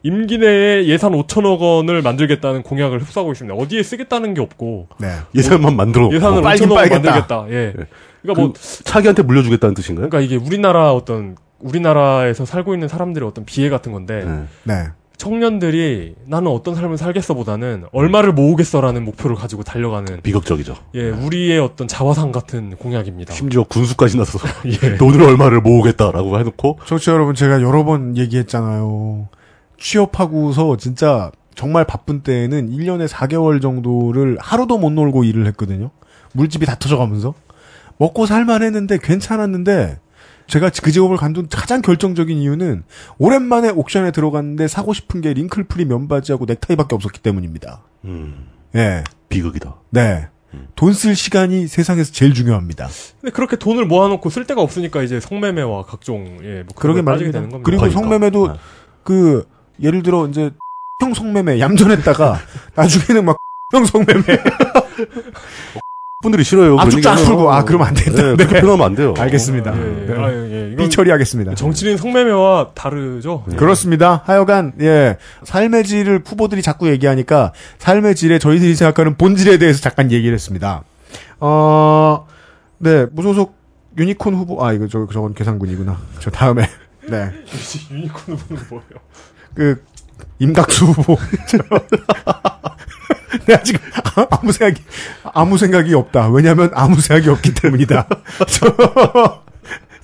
임기 0.03 0.39
내에 0.39 0.85
예산 0.87 1.11
5천억 1.11 1.59
원을 1.59 2.01
만들겠다는 2.01 2.63
공약을 2.63 2.99
고수하고 3.01 3.31
있습니다. 3.31 3.55
어디에 3.55 3.83
쓰겠다는 3.83 4.33
게 4.33 4.41
없고 4.41 4.87
네. 4.99 5.07
예산만 5.35 5.75
만들어 5.75 6.09
예산을 6.11 6.41
빨긴 6.41 6.69
5천억 6.69 6.71
원. 6.77 6.89
만들겠다. 6.89 7.45
예. 7.49 7.73
그러니까 8.21 8.41
뭐 8.41 8.53
차기한테 8.83 9.23
물려주겠다는 9.23 9.75
뜻인가요? 9.75 10.09
그러니까 10.09 10.25
이게 10.25 10.43
우리나라 10.43 10.91
어떤 10.93 11.35
우리나라에서 11.59 12.45
살고 12.45 12.73
있는 12.73 12.87
사람들의 12.87 13.27
어떤 13.27 13.45
비애 13.45 13.69
같은 13.69 13.91
건데 13.91 14.23
네. 14.25 14.43
네. 14.63 14.87
청년들이 15.17 16.15
나는 16.25 16.49
어떤 16.49 16.73
삶을 16.73 16.97
살겠어보다는 16.97 17.83
얼마를 17.91 18.31
모으겠어라는 18.33 19.05
목표를 19.05 19.35
가지고 19.35 19.61
달려가는 19.61 20.21
비극적이죠. 20.23 20.75
예 20.95 21.09
우리의 21.11 21.59
어떤 21.59 21.87
자화상 21.87 22.31
같은 22.31 22.75
공약입니다. 22.77 23.31
심지어 23.31 23.61
군수까지 23.63 24.17
나서서 24.17 24.47
예. 24.65 24.97
돈을 24.97 25.21
얼마를 25.21 25.61
모으겠다라고 25.61 26.39
해놓고 26.39 26.79
청취자 26.87 27.11
여러분, 27.11 27.35
제가 27.35 27.61
여러 27.61 27.83
번 27.85 28.17
얘기했잖아요. 28.17 29.27
취업하고서 29.81 30.77
진짜 30.77 31.31
정말 31.55 31.85
바쁜 31.85 32.21
때에는 32.21 32.69
1년에 32.69 33.07
4개월 33.07 33.61
정도를 33.61 34.37
하루도 34.39 34.77
못 34.77 34.91
놀고 34.91 35.23
일을 35.25 35.45
했거든요. 35.47 35.91
물집이 36.33 36.65
다 36.65 36.75
터져가면서. 36.75 37.33
먹고 37.97 38.25
살만 38.25 38.63
했는데 38.63 38.97
괜찮았는데 38.97 39.99
제가 40.47 40.71
그 40.81 40.91
직업을 40.91 41.17
간둔 41.17 41.47
가장 41.49 41.81
결정적인 41.81 42.37
이유는 42.37 42.83
오랜만에 43.19 43.69
옥션에 43.69 44.11
들어갔는데 44.11 44.67
사고 44.67 44.93
싶은 44.93 45.21
게 45.21 45.33
링클프리 45.33 45.85
면바지하고 45.85 46.45
넥타이밖에 46.45 46.95
없었기 46.95 47.19
때문입니다. 47.19 47.83
음, 48.05 48.47
예. 48.75 49.03
비극이다. 49.29 49.75
네. 49.91 50.27
돈쓸 50.75 51.15
시간이 51.15 51.67
세상에서 51.67 52.11
제일 52.11 52.33
중요합니다. 52.33 52.89
근데 53.21 53.31
그렇게 53.31 53.55
돈을 53.55 53.85
모아놓고 53.85 54.29
쓸 54.29 54.45
데가 54.45 54.61
없으니까 54.61 55.01
이제 55.03 55.19
성매매와 55.19 55.83
각종 55.83 56.39
예, 56.43 56.63
뭐 56.63 56.75
그러게 56.75 57.01
말입니다. 57.01 57.39
되는 57.39 57.49
겁니다. 57.49 57.65
그리고 57.65 57.81
그러니까. 57.81 58.01
성매매도 58.01 58.47
네. 58.47 58.53
그 59.03 59.45
예를 59.81 60.03
들어 60.03 60.27
이제 60.27 60.51
형 61.01 61.13
성매매 61.13 61.59
얌전했다가 61.59 62.39
나중에는 62.75 63.25
막 63.25 63.37
형 63.73 63.85
성매매 63.85 64.37
분들이 66.21 66.43
싫어요. 66.43 66.77
압축 66.77 67.01
쫙. 67.01 67.15
풀고 67.15 67.51
아 67.51 67.63
그러면 67.63 67.87
안 67.87 67.93
된다. 67.95 68.21
네, 68.21 68.35
그렇게 68.35 68.61
표현하면 68.61 68.85
안 68.85 68.95
돼요. 68.95 69.13
알겠습니다. 69.17 69.73
예, 69.75 69.81
예. 69.81 70.05
네. 70.05 70.13
아, 70.21 70.31
예, 70.31 70.51
예. 70.51 70.71
이건 70.73 70.85
삐처리하겠습니다. 70.85 71.55
정치인 71.55 71.97
성매매와 71.97 72.71
다르죠. 72.75 73.43
네. 73.47 73.55
그렇습니다. 73.55 74.21
하여간 74.25 74.73
예 74.81 75.17
삶의 75.43 75.83
질을 75.85 76.21
후보들이 76.23 76.61
자꾸 76.61 76.89
얘기하니까 76.89 77.53
삶의 77.79 78.13
질에 78.15 78.37
저희들이 78.37 78.75
생각하는 78.75 79.15
본질에 79.17 79.57
대해서 79.57 79.81
잠깐 79.81 80.11
얘기를 80.11 80.33
했습니다. 80.35 80.83
어 81.39 82.27
네, 82.77 83.07
무소속 83.11 83.55
유니콘 83.97 84.33
후보, 84.35 84.63
아, 84.63 84.73
이거 84.73 84.87
저, 84.87 85.07
저건 85.11 85.33
괴산군이구나. 85.33 85.97
저 86.19 86.29
다음에. 86.31 86.69
네. 87.09 87.31
유니콘 87.91 88.35
후보는 88.35 88.63
뭐예요? 88.69 88.89
그, 89.53 89.83
임각수 90.39 90.85
후보. 90.85 91.17
내가 93.45 93.63
지금 93.63 93.79
아- 94.15 94.27
아무 94.31 94.51
생각이, 94.51 94.81
아무 95.33 95.57
생각이 95.57 95.93
없다. 95.93 96.29
왜냐면 96.29 96.71
아무 96.73 96.99
생각이 96.99 97.29
없기 97.29 97.53
때문이다. 97.55 98.07
저, 98.47 99.43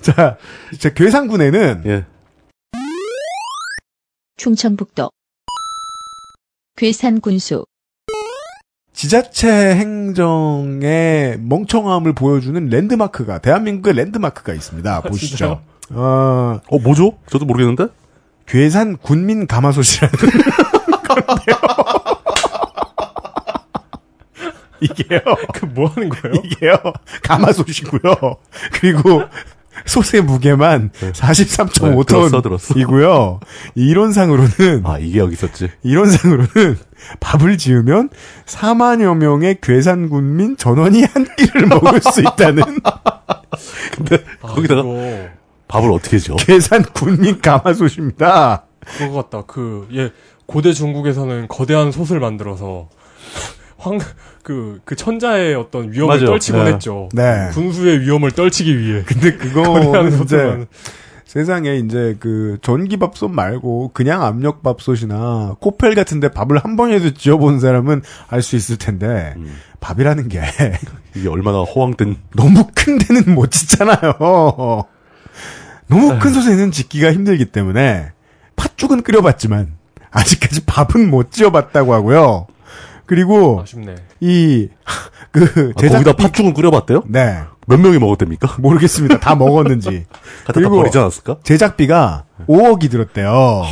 자, 0.00 0.36
제 0.78 0.92
괴산군에는 0.92 1.82
예. 1.86 2.04
충청북도 4.36 5.10
괴산군수 6.76 7.64
지자체 8.92 9.74
행정의 9.76 11.38
멍청함을 11.40 12.14
보여주는 12.14 12.68
랜드마크가, 12.68 13.38
대한민국의 13.38 13.94
랜드마크가 13.94 14.54
있습니다. 14.54 15.02
보시죠. 15.02 15.36
진짜요? 15.36 15.60
어, 15.90 16.60
어, 16.68 16.78
뭐죠? 16.80 17.16
저도 17.30 17.44
모르겠는데? 17.44 17.86
괴산 18.48 18.96
군민 18.96 19.46
가마솥이라는 19.46 20.14
이게요. 24.80 25.20
그 25.54 25.66
뭐 25.66 25.88
하는 25.90 26.08
거예요? 26.08 26.34
이게요. 26.44 26.76
가마솥이고요. 27.24 28.36
그리고 28.72 29.22
솥의 29.86 30.22
무게만 30.22 30.90
네, 30.92 31.12
들었어, 31.12 31.26
43.5톤 31.66 32.42
들었어. 32.42 32.74
이고요. 32.78 33.40
이론상으로는 33.74 34.82
아, 34.84 34.98
이게 34.98 35.18
여기 35.18 35.34
있었지. 35.34 35.70
이론상으로는 35.82 36.78
밥을 37.20 37.58
지으면 37.58 38.08
4만여 38.46 39.16
명의 39.16 39.58
괴산 39.60 40.08
군민 40.08 40.56
전원이 40.56 41.04
한 41.04 41.26
끼를 41.36 41.66
먹을 41.66 42.00
수 42.00 42.20
있다는 42.20 42.62
근데, 43.96 44.24
아, 44.42 44.48
거기다가 44.48 44.80
이거 44.80 45.28
밥을 45.68 45.90
어떻게 45.92 46.18
지어? 46.18 46.36
괴산 46.36 46.82
군민 46.82 47.40
가마솥입니다. 47.40 48.64
그거 48.98 49.22
같다. 49.22 49.42
그, 49.46 49.86
예, 49.94 50.10
고대 50.46 50.72
중국에서는 50.72 51.48
거대한 51.48 51.92
솥을 51.92 52.20
만들어서, 52.20 52.88
황, 53.76 53.98
그, 54.42 54.80
그 54.84 54.96
천자의 54.96 55.54
어떤 55.54 55.92
위험을 55.92 56.16
맞아요. 56.16 56.26
떨치곤 56.26 56.64
네. 56.64 56.72
했죠. 56.72 57.08
네. 57.12 57.48
군수의 57.52 58.00
위험을 58.00 58.30
떨치기 58.32 58.78
위해. 58.78 59.02
근데 59.04 59.36
솥을 60.10 60.24
이제 60.24 60.36
만 60.36 60.66
세상에 61.26 61.76
이제 61.76 62.16
그 62.18 62.56
전기밥솥 62.62 63.30
말고 63.30 63.90
그냥 63.92 64.22
압력밥솥이나 64.24 65.56
코펠 65.60 65.94
같은데 65.94 66.28
밥을 66.30 66.56
한 66.58 66.74
번에도 66.76 67.12
지어본 67.12 67.60
사람은 67.60 68.00
알 68.28 68.40
수 68.40 68.56
있을 68.56 68.78
텐데 68.78 69.34
음, 69.36 69.54
밥이라는 69.80 70.28
게 70.30 70.40
이게 71.14 71.28
얼마나 71.28 71.58
허황된, 71.64 72.16
너무 72.34 72.66
큰 72.74 72.96
데는 72.98 73.34
못 73.34 73.50
짓잖아요. 73.50 74.86
너무 75.88 76.18
큰 76.18 76.32
솥에는 76.32 76.70
짓기가 76.70 77.12
힘들기 77.12 77.46
때문에 77.46 78.12
팥죽은 78.56 79.02
끓여봤지만 79.02 79.74
아직까지 80.10 80.64
밥은 80.66 81.10
못 81.10 81.30
지어봤다고 81.32 81.94
하고요. 81.94 82.46
그리고 83.06 83.60
아쉽네. 83.62 83.94
이그 84.20 84.70
아, 84.84 85.80
제작 85.80 85.98
거기다 86.04 86.12
팥죽은 86.14 86.54
끓여봤대요? 86.54 87.04
네 87.08 87.44
몇 87.70 87.78
명이 87.80 87.98
먹었답니까? 87.98 88.54
모르겠습니다. 88.60 89.20
다 89.20 89.34
먹었는지 89.36 90.06
그리고- 90.54 90.76
버리지 90.76 90.96
않았을까? 90.96 91.36
제작비가 91.42 92.24
5억이 92.48 92.90
들었대요. 92.90 93.62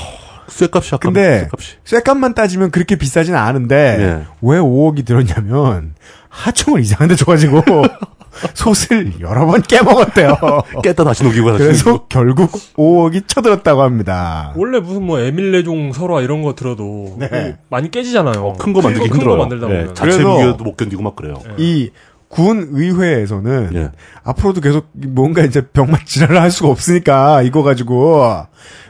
쇠값이 0.49 0.95
아까 0.95 0.99
근데. 1.09 1.49
쇠값만 1.85 2.35
따지면 2.35 2.71
그렇게 2.71 2.97
비싸진 2.97 3.35
않은데 3.35 3.97
예. 3.99 4.27
왜 4.43 4.59
5억이 4.59 5.07
들었냐면 5.07 5.95
하청을 6.29 6.81
이상한 6.83 7.09
데 7.09 7.17
줘가지고 7.17 7.63
솥을 8.55 9.15
여러 9.21 9.47
번 9.47 9.63
깨먹었대요. 9.63 10.37
깼다 10.83 11.05
다시 11.05 11.25
녹이고 11.25 11.53
다시 11.53 11.65
그래서 11.65 11.91
녹이고. 11.91 12.07
결국 12.09 12.53
5억이 12.77 13.29
쳐들었다고 13.29 13.83
합니다. 13.83 14.53
원래 14.57 14.81
무슨 14.81 15.03
뭐 15.05 15.19
에밀레종 15.21 15.93
설화 15.93 16.21
이런 16.23 16.43
거 16.43 16.55
들어도 16.55 17.17
네. 17.19 17.29
뭐 17.31 17.53
많이 17.71 17.91
깨지잖아요. 17.91 18.55
큰거 18.59 18.81
만들기 18.83 19.09
큰거 19.09 19.15
힘들어요. 19.17 19.37
만들다 19.39 19.67
예, 19.71 19.79
보면. 19.81 19.95
자체 19.95 20.11
그래서- 20.19 20.29
무게도 20.39 20.65
못 20.65 20.77
견디고 20.77 21.03
막 21.03 21.17
그래요. 21.17 21.35
예. 21.59 21.63
이군 21.63 22.69
의회에서는 22.73 23.71
예. 23.75 23.91
앞으로도 24.25 24.61
계속 24.61 24.89
뭔가 24.95 25.43
이제 25.43 25.61
병맛 25.61 26.07
지랄을 26.07 26.41
할 26.41 26.51
수가 26.51 26.69
없으니까 26.69 27.43
이거 27.43 27.63
가지고 27.63 28.25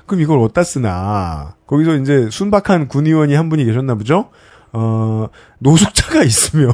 그럼 0.07 0.21
이걸 0.23 0.39
어디다 0.41 0.63
쓰나 0.63 1.55
거기서 1.67 1.97
이제 1.97 2.29
순박한 2.31 2.89
군의원이 2.89 3.35
한 3.35 3.49
분이 3.49 3.65
계셨나 3.65 3.95
보죠. 3.97 4.31
어 4.73 5.29
노숙자가 5.59 6.23
있으면 6.25 6.73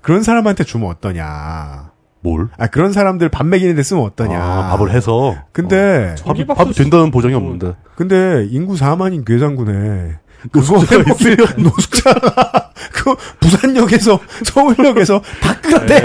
그런 0.00 0.22
사람한테 0.22 0.64
주면 0.64 0.88
어떠냐. 0.90 1.90
뭘? 2.20 2.48
아 2.58 2.66
그런 2.66 2.92
사람들 2.92 3.28
밥 3.28 3.46
먹이는 3.46 3.76
데 3.76 3.82
쓰면 3.82 4.02
어떠냐. 4.04 4.40
아, 4.42 4.68
밥을 4.70 4.90
해서. 4.90 5.36
근데 5.52 6.14
어, 6.24 6.32
밥이, 6.32 6.46
밥이 6.46 6.72
된다는 6.72 7.10
보장이 7.10 7.34
없는데. 7.34 7.74
근데 7.94 8.46
인구 8.50 8.74
4만인 8.74 9.24
괴산군에 9.24 10.16
그거 10.52 10.74
노숙자가 10.74 11.02
해먹기 11.02 11.36
노숙자가 11.62 12.70
그 12.92 13.14
부산역에서 13.40 14.18
서울역에서 14.44 15.20
다 15.40 15.54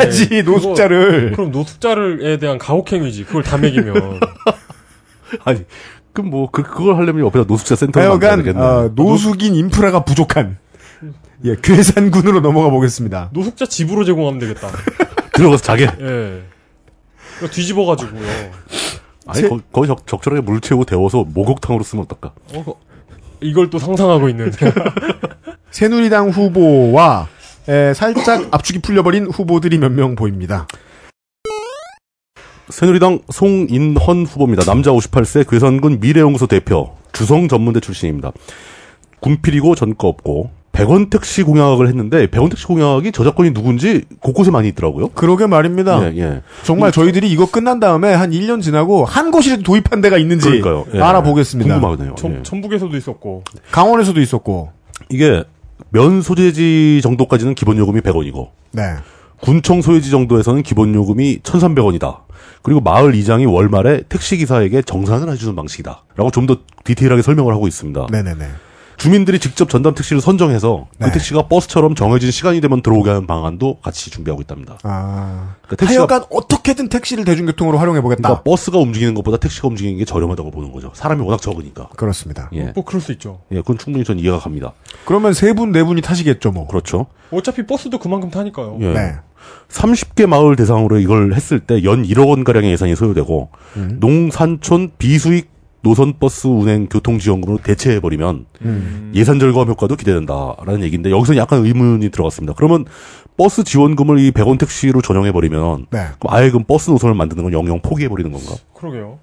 에이, 0.06 0.28
그거- 0.44 0.52
노숙자를 0.52 1.32
그럼 1.36 1.52
노숙자를에 1.52 2.38
대한 2.38 2.58
가혹행위지. 2.58 3.26
그걸 3.26 3.44
다 3.44 3.58
먹이면. 3.58 4.20
아니, 5.46 5.64
그럼 6.14 6.30
뭐, 6.30 6.50
그, 6.52 6.62
그걸 6.64 6.98
하려면 6.98 7.26
옆에다 7.26 7.46
노숙자 7.48 7.76
센터를 7.76 8.10
만들어야 8.10 8.32
하여간 8.32 8.46
되겠네. 8.46 8.66
어, 8.66 8.92
노숙인 8.96 9.56
인프라가 9.56 10.04
부족한 10.04 10.58
예 11.46 11.56
괴산군으로 11.56 12.42
넘어가 12.42 12.70
보겠습니다. 12.70 13.30
노숙자 13.34 13.66
집으로 13.66 14.04
제공하면 14.04 14.40
되겠다. 14.40 14.70
들어가서 15.34 15.64
자게. 15.64 15.90
예. 16.00 16.44
뒤집어가지고요. 17.50 18.22
아니, 19.26 19.42
제- 19.42 19.50
거, 19.50 19.60
거기 19.72 19.88
적, 19.88 20.06
적절하게 20.06 20.42
물 20.42 20.62
채우고 20.62 20.86
데워서 20.86 21.24
목욕탕으로 21.24 21.84
쓰면 21.84 22.06
어떨까? 22.06 22.34
어, 22.54 22.64
그- 22.64 22.74
이걸 23.42 23.70
또 23.72 23.80
상상하고 23.80 24.30
있는. 24.30 24.52
새누리당 25.72 26.30
후보와 26.30 27.28
에, 27.68 27.94
살짝 27.94 28.48
압축이 28.52 28.80
풀려버린 28.80 29.28
후보들이 29.28 29.78
몇 29.80 29.92
명 29.92 30.16
보입니다. 30.16 30.68
새누리당 32.70 33.20
송인헌 33.30 34.26
후보입니다. 34.26 34.64
남자 34.64 34.92
58세 34.92 35.50
괴산군 35.50 36.00
미래연구소 36.00 36.48
대표, 36.48 36.96
주성 37.12 37.48
전문대 37.48 37.80
출신입니다. 37.80 38.32
군필이고 39.20 39.76
전과 39.76 40.08
없고 40.08 40.52
100원 40.74 41.10
택시 41.10 41.44
공약을 41.44 41.88
했는데 41.88 42.28
100원 42.28 42.50
택시 42.50 42.66
공약이 42.66 43.12
저작권이 43.12 43.54
누군지 43.54 44.06
곳곳에 44.20 44.52
많이 44.52 44.70
있더라고요. 44.70 45.10
그러게 45.10 45.46
말입니다. 45.48 46.02
예, 46.04 46.18
예. 46.18 46.42
정말 46.64 46.92
저희들이 46.92 47.30
이거 47.30 47.46
끝난 47.46 47.80
다음에 47.80 48.14
한 48.14 48.32
1년 48.32 48.62
지나고 48.62 49.04
한 49.06 49.32
곳이라도 49.32 49.64
도입한 49.64 50.02
데가 50.02 50.18
있는지 50.18 50.46
그러니까요. 50.48 50.86
예. 50.94 51.02
알아보겠습니다. 51.02 51.80
궁금하네요. 51.80 52.16
전, 52.16 52.38
예. 52.38 52.44
전북에서도 52.44 52.96
있었고. 52.96 53.44
강원에서도 53.72 54.20
있었고. 54.22 54.70
이게 55.10 55.44
면 55.90 56.22
소재지 56.22 57.02
정도까지는 57.04 57.54
기본 57.56 57.78
요금이 57.78 58.00
100원이고 58.02 58.50
네. 58.72 58.84
군청 59.42 59.82
소유지 59.82 60.10
정도에서는 60.10 60.64
기본 60.64 60.94
요금이 60.96 61.40
1,300원이다. 61.40 62.20
그리고 62.62 62.80
마을 62.80 63.16
이장이 63.16 63.46
월말에 63.46 64.04
택시 64.08 64.38
기사에게 64.38 64.84
정산을 64.84 65.30
해주는 65.34 65.56
방식이다. 65.56 66.04
라고 66.16 66.32
좀 66.32 66.46
더 66.46 66.58
디테일하게 66.84 67.24
설명을 67.24 67.54
하고 67.54 67.68
있습니다. 67.68 68.08
네네네. 68.12 68.46
주민들이 69.02 69.40
직접 69.40 69.68
전담 69.68 69.96
택시를 69.96 70.22
선정해서 70.22 70.88
네. 71.00 71.08
그 71.08 71.14
택시가 71.14 71.48
버스처럼 71.48 71.96
정해진 71.96 72.30
시간이 72.30 72.62
되면 72.62 72.84
들어오게 72.84 73.10
하는 73.10 73.26
방안도 73.26 73.80
같이 73.82 74.12
준비하고 74.12 74.42
있답니다. 74.42 74.78
아. 74.84 75.56
그러니까 75.64 75.76
택시가 75.78 76.02
하여간 76.02 76.26
어떻게든 76.30 76.88
택시를 76.90 77.26
대중교통으로 77.26 77.80
활용해 77.80 78.02
보겠다. 78.02 78.22
그러니까 78.22 78.44
버스가 78.44 78.78
움직이는 78.78 79.16
것보다 79.16 79.38
택시가 79.38 79.70
움직이는 79.70 79.98
게 79.98 80.06
저렴하다고 80.06 80.52
보는 80.52 80.72
거죠. 80.72 80.92
사람이 80.94 81.24
워낙 81.24 81.42
적으니까. 81.42 81.90
그렇습니다. 81.96 82.52
예. 82.54 82.72
뭐 82.76 82.86
그럴 82.86 83.02
수 83.02 83.12
있죠. 83.14 83.40
예, 83.52 83.56
그건 83.58 83.80
충분히 83.80 84.04
전 84.06 84.20
이해가 84.20 84.38
갑니다. 84.38 84.74
그러면 85.06 85.34
세 85.34 85.54
분, 85.54 85.72
네 85.72 85.84
분이 85.84 86.02
타시겠죠, 86.02 86.52
뭐. 86.52 86.68
그렇죠. 86.68 87.08
어차피 87.32 87.66
버스도 87.66 87.98
그만큼 87.98 88.30
타니까요. 88.30 88.78
예. 88.82 88.94
네. 88.94 89.16
30개 89.70 90.28
마을 90.28 90.56
대상으로 90.56 91.00
이걸 91.00 91.34
했을 91.34 91.60
때 91.60 91.84
연 91.84 92.04
1억 92.04 92.30
원 92.30 92.44
가량의 92.44 92.72
예산이 92.74 92.96
소요되고 92.96 93.50
음. 93.78 93.98
농산촌 94.00 94.92
비수익 95.00 95.50
노선 95.82 96.14
버스 96.20 96.48
운행 96.48 96.88
교통 96.88 97.20
지원금으로 97.20 97.60
대체해 97.64 98.00
버리면 98.00 98.46
음. 98.62 99.12
예산 99.16 99.40
절감 99.40 99.68
효과도 99.68 99.96
기대된다라는 99.96 100.84
얘기인데 100.84 101.10
여기서 101.10 101.36
약간 101.38 101.66
의문이 101.66 102.10
들어갔습니다. 102.10 102.54
그러면 102.56 102.86
버스 103.38 103.64
지원금을 103.64 104.20
이 104.20 104.32
100원 104.32 104.60
택시로 104.60 105.02
전용해 105.02 105.32
버리면 105.32 105.88
네. 105.90 106.08
그럼 106.20 106.34
아예 106.34 106.52
그 106.52 106.60
버스 106.60 106.92
노선을 106.92 107.16
만드는 107.16 107.44
건 107.44 107.54
영영 107.54 107.82
포기해 107.82 108.10
버리는 108.10 108.32
건가? 108.32 108.54
그러게요. 108.76 109.20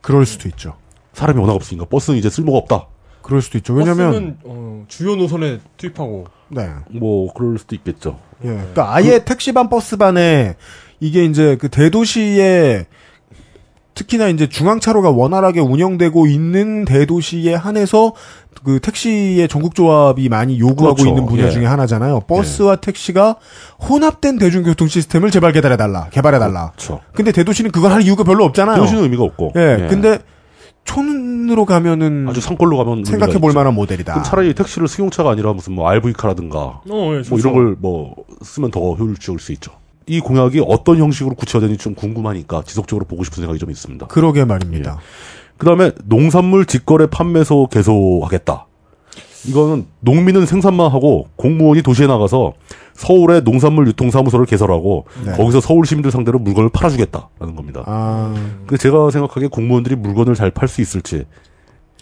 그럴 0.00 0.24
수도 0.26 0.48
있죠. 0.48 0.74
사람이 1.12 1.40
워낙 1.40 1.54
없으니까 1.54 1.86
버스는 1.86 2.18
이제 2.18 2.30
쓸모가 2.30 2.58
없다. 2.58 2.86
그럴 3.22 3.42
수도 3.42 3.58
있죠. 3.58 3.74
왜냐면, 3.74 4.12
버스는 4.12 4.38
어, 4.44 4.84
주요 4.86 5.16
노선에 5.16 5.58
투입하고 5.76 6.26
네. 6.48 6.68
뭐 6.90 7.32
그럴 7.34 7.58
수도 7.58 7.74
있겠죠. 7.74 8.20
예. 8.44 8.48
그러니까 8.48 8.94
아예 8.94 9.24
택시반 9.24 9.68
버스반에 9.68 10.54
이게 11.00 11.24
이제 11.24 11.56
그 11.56 11.68
대도시의 11.68 12.86
특히나 13.96 14.28
이제 14.28 14.46
중앙차로가 14.48 15.10
원활하게 15.10 15.60
운영되고 15.60 16.26
있는 16.26 16.84
대도시에 16.84 17.54
한해서 17.54 18.12
그 18.62 18.78
택시의 18.78 19.48
전국 19.48 19.74
조합이 19.74 20.28
많이 20.28 20.58
요구하고 20.60 20.96
그렇죠. 20.96 21.08
있는 21.08 21.24
분야 21.26 21.46
예. 21.46 21.50
중에 21.50 21.64
하나잖아요. 21.66 22.20
버스와 22.28 22.76
택시가 22.76 23.36
혼합된 23.88 24.38
대중교통 24.38 24.86
시스템을 24.88 25.30
제발 25.30 25.52
개발해 25.52 25.76
달라. 25.76 26.08
개발해 26.10 26.38
달라. 26.38 26.72
그렇죠. 26.72 27.00
근데 27.14 27.32
대도시는 27.32 27.70
그걸 27.70 27.90
할 27.92 28.02
이유가 28.02 28.22
별로 28.22 28.44
없잖아요. 28.44 28.76
대도시는 28.76 29.02
의미가 29.04 29.24
없고. 29.24 29.52
예. 29.56 29.86
근데 29.88 30.18
촌으로 30.84 31.64
가면은 31.64 32.26
아주 32.28 32.40
산골로 32.40 32.76
가면 32.76 33.04
생각해 33.04 33.38
볼. 33.38 33.52
만한 33.52 33.74
모델이다. 33.74 34.12
그럼 34.12 34.24
차라리 34.24 34.54
택시를 34.54 34.88
승용차가 34.88 35.30
아니라 35.30 35.52
무슨 35.52 35.72
뭐 35.72 35.88
RV카라든가 35.88 36.58
어, 36.58 36.82
예, 37.14 37.22
뭐. 37.28 37.38
이런 37.38 37.52
걸 37.54 37.76
뭐 37.80 38.14
쓰면 38.42 38.70
더 38.70 38.80
효율적일 38.94 39.40
수 39.40 39.52
있죠. 39.52 39.72
이 40.06 40.20
공약이 40.20 40.62
어떤 40.66 40.98
형식으로 40.98 41.34
구체화되는지 41.34 41.82
좀 41.82 41.94
궁금하니까 41.94 42.62
지속적으로 42.64 43.04
보고 43.06 43.24
싶은 43.24 43.40
생각이 43.42 43.58
좀 43.58 43.70
있습니다. 43.70 44.06
그러게 44.06 44.44
말입니다. 44.44 44.98
그 45.58 45.66
다음에 45.66 45.90
농산물 46.04 46.64
직거래 46.66 47.06
판매소 47.06 47.68
개소하겠다. 47.70 48.66
이거는 49.46 49.86
농민은 50.00 50.46
생산만 50.46 50.90
하고 50.90 51.28
공무원이 51.36 51.82
도시에 51.82 52.06
나가서 52.06 52.52
서울의 52.94 53.42
농산물 53.42 53.86
유통사무소를 53.88 54.46
개설하고 54.46 55.06
네. 55.24 55.32
거기서 55.32 55.60
서울 55.60 55.86
시민들 55.86 56.10
상대로 56.10 56.38
물건을 56.38 56.70
팔아주겠다라는 56.70 57.54
겁니다. 57.54 57.82
아, 57.86 58.34
근데 58.66 58.76
제가 58.76 59.10
생각하기에 59.10 59.48
공무원들이 59.48 59.96
물건을 59.96 60.34
잘 60.34 60.50
팔 60.50 60.68
수 60.68 60.80
있을지 60.80 61.24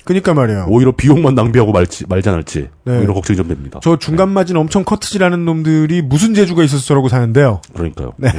그니까 0.05 0.35
말이에요. 0.35 0.66
오히려 0.68 0.93
비용만 0.93 1.35
낭비하고 1.35 1.72
말지 1.72 2.06
말지 2.09 2.28
않을지 2.28 2.68
네. 2.85 2.93
뭐 2.93 3.02
이런 3.02 3.14
걱정이 3.14 3.36
좀 3.36 3.48
됩니다. 3.48 3.81
저 3.82 3.98
중간 3.98 4.28
마진 4.28 4.56
엄청 4.56 4.85
커트질하는 4.85 5.44
놈들이 5.44 6.02
무슨 6.02 6.35
재주가 6.35 6.62
있어서 6.62 6.85
저러고 6.85 7.09
사는데요. 7.09 7.60
그러니까요. 7.72 8.12
네. 8.16 8.31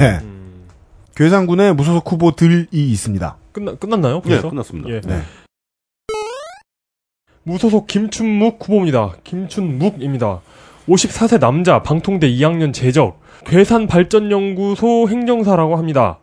괴산군에 1.16 1.72
무소속 1.72 2.12
후보들이 2.12 2.66
있습니다. 2.70 3.36
끝나, 3.52 3.74
끝났나요? 3.74 4.22
예, 4.26 4.28
벌써? 4.28 4.50
끝났습니다. 4.50 4.90
예. 4.90 5.00
네. 5.00 5.22
무소속 7.42 7.86
김춘묵 7.86 8.58
후보입니다. 8.62 9.14
김춘묵입니다. 9.24 10.40
54세 10.88 11.40
남자, 11.40 11.82
방통대 11.82 12.28
2학년 12.28 12.72
재적, 12.72 13.20
괴산발전연구소 13.46 15.08
행정사라고 15.08 15.76
합니다. 15.76 16.18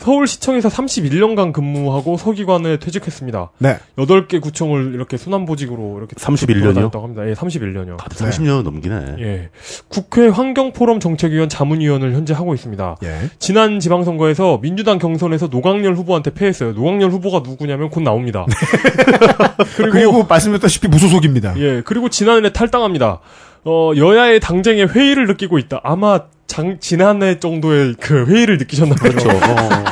서울시청에서 0.00 0.68
31년간 0.70 1.52
근무하고 1.52 2.16
서기관에 2.16 2.78
퇴직했습니다. 2.78 3.50
네. 3.58 3.78
8개 3.96 4.40
구청을 4.40 4.94
이렇게 4.94 5.16
순환보직으로 5.16 5.98
이렇게 5.98 6.16
31년 6.16 6.56
이요? 6.56 6.62
돌아다녔다고 6.62 7.04
합니다. 7.04 7.28
예, 7.28 7.34
31년이요. 7.34 7.98
다들 7.98 8.16
30년 8.16 8.62
넘기네. 8.62 9.16
예. 9.18 9.50
국회 9.88 10.28
환경포럼 10.28 11.00
정책위원 11.00 11.48
자문위원을 11.48 12.14
현재 12.14 12.32
하고 12.32 12.54
있습니다. 12.54 12.96
예. 13.04 13.30
지난 13.38 13.78
지방선거에서 13.78 14.60
민주당 14.62 14.98
경선에서 14.98 15.48
노광열 15.48 15.94
후보한테 15.94 16.32
패했어요. 16.32 16.72
노광열 16.72 17.10
후보가 17.10 17.40
누구냐면 17.40 17.90
곧 17.90 18.00
나옵니다. 18.00 18.46
그리고, 19.76 19.92
그리고 19.92 20.24
말씀드렸다시피 20.24 20.88
무소속입니다. 20.88 21.58
예, 21.58 21.82
그리고 21.84 22.08
지난해 22.08 22.52
탈당합니다. 22.52 23.20
어, 23.64 23.92
여야의 23.94 24.40
당쟁에 24.40 24.84
회의를 24.84 25.26
느끼고 25.26 25.58
있다. 25.58 25.80
아마 25.84 26.22
장, 26.50 26.78
지난해 26.80 27.38
정도의 27.38 27.94
그 28.00 28.24
회의를 28.26 28.58
느끼셨나 28.58 28.96
보죠. 28.96 29.28
그렇죠. 29.28 29.28
어. 29.30 29.84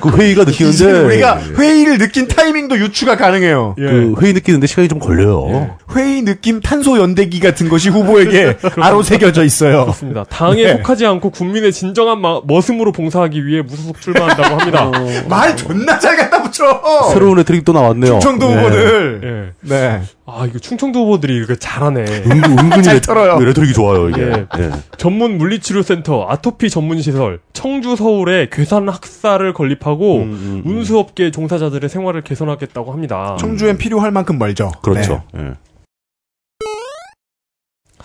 그 0.00 0.16
회의가 0.16 0.44
느끼는데 0.44 1.00
우리가 1.00 1.38
회의를 1.58 1.98
느낀 1.98 2.28
타이밍도 2.28 2.78
유추가 2.78 3.16
가능해요. 3.16 3.74
예. 3.78 3.82
그 3.84 4.14
회의 4.22 4.32
느끼는데 4.32 4.66
시간이 4.66 4.88
좀 4.88 4.98
걸려요. 5.00 5.76
회의 5.94 6.22
느낌 6.22 6.60
탄소 6.60 6.98
연대기 6.98 7.40
같은 7.40 7.68
것이 7.68 7.90
후보에게 7.90 8.56
아로 8.80 9.02
새겨져 9.02 9.44
있어요. 9.44 9.82
그렇습니다. 9.82 10.24
당에 10.24 10.62
네. 10.62 10.76
속하지 10.78 11.04
않고 11.06 11.30
국민의 11.30 11.72
진정한 11.72 12.20
마- 12.20 12.40
머슴으로 12.44 12.92
봉사하기 12.92 13.44
위해 13.46 13.62
무소속 13.62 14.00
출마한다고 14.00 14.54
합니다. 14.60 14.90
말 15.28 15.56
존나 15.56 15.98
잘 15.98 16.16
갖다 16.16 16.39
붙여. 16.50 17.10
새로운 17.12 17.38
애들이 17.38 17.62
또 17.64 17.72
나왔네요. 17.72 18.12
충청도 18.20 18.48
네. 18.48 18.56
후보들. 18.56 19.20
예. 19.62 19.68
네. 19.68 20.02
아, 20.26 20.46
이거 20.48 20.58
충청도 20.58 21.00
후보들이 21.00 21.38
이거 21.42 21.54
잘하네. 21.54 22.00
은근, 22.02 22.58
은근히 22.58 22.82
잘 22.84 22.94
레- 22.94 23.00
털어요. 23.00 23.38
레토릭이 23.38 23.72
좋아요, 23.72 24.08
이게. 24.10 24.22
예. 24.22 24.46
예. 24.58 24.70
전문 24.96 25.38
물리치료센터, 25.38 26.26
아토피 26.28 26.70
전문시설, 26.70 27.40
청주 27.52 27.96
서울에 27.96 28.48
괴산 28.50 28.88
학사를 28.88 29.52
건립하고 29.52 30.18
음, 30.18 30.22
음, 30.22 30.62
음. 30.64 30.70
운수업계 30.70 31.30
종사자들의 31.30 31.88
생활을 31.88 32.22
개선하겠다고 32.22 32.92
합니다. 32.92 33.36
청주엔 33.40 33.78
필요할 33.78 34.10
만큼 34.10 34.38
멀죠. 34.38 34.70
그렇죠. 34.82 35.22
네. 35.32 35.52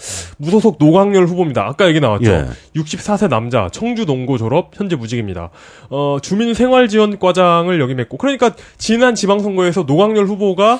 예. 0.06 0.36
무소속 0.38 0.77
노광열 0.80 1.26
후보입니다. 1.26 1.65
아까 1.65 1.88
얘기 1.88 1.99
나왔죠. 1.99 2.32
예. 2.32 2.45
64세 2.76 3.30
남자, 3.30 3.69
청주 3.72 4.06
농고 4.06 4.38
졸업, 4.38 4.72
현재 4.73 4.95
무직입니다. 4.95 5.49
어, 5.90 6.18
주민생활지원과장을 6.22 7.80
역임했고, 7.80 8.18
그러니까 8.18 8.56
지난 8.77 9.15
지방선거에서 9.15 9.84
노광열 9.84 10.26
후보가 10.26 10.80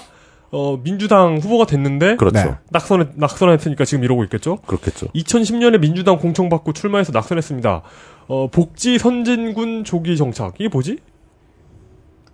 어, 0.52 0.80
민주당 0.82 1.38
후보가 1.38 1.66
됐는데 1.66 2.16
그렇죠. 2.16 2.38
네. 2.38 2.56
낙선 2.72 3.14
낙선했으니까 3.16 3.84
지금 3.84 4.04
이러고 4.06 4.24
있겠죠. 4.26 4.58
그렇겠죠. 4.66 5.08
2010년에 5.08 5.80
민주당 5.80 6.18
공천받고 6.18 6.72
출마해서 6.72 7.12
낙선했습니다. 7.12 7.82
어, 8.28 8.48
복지 8.50 8.98
선진군 8.98 9.84
조기 9.84 10.16
정착 10.16 10.54
이게 10.60 10.70
뭐지? 10.70 11.00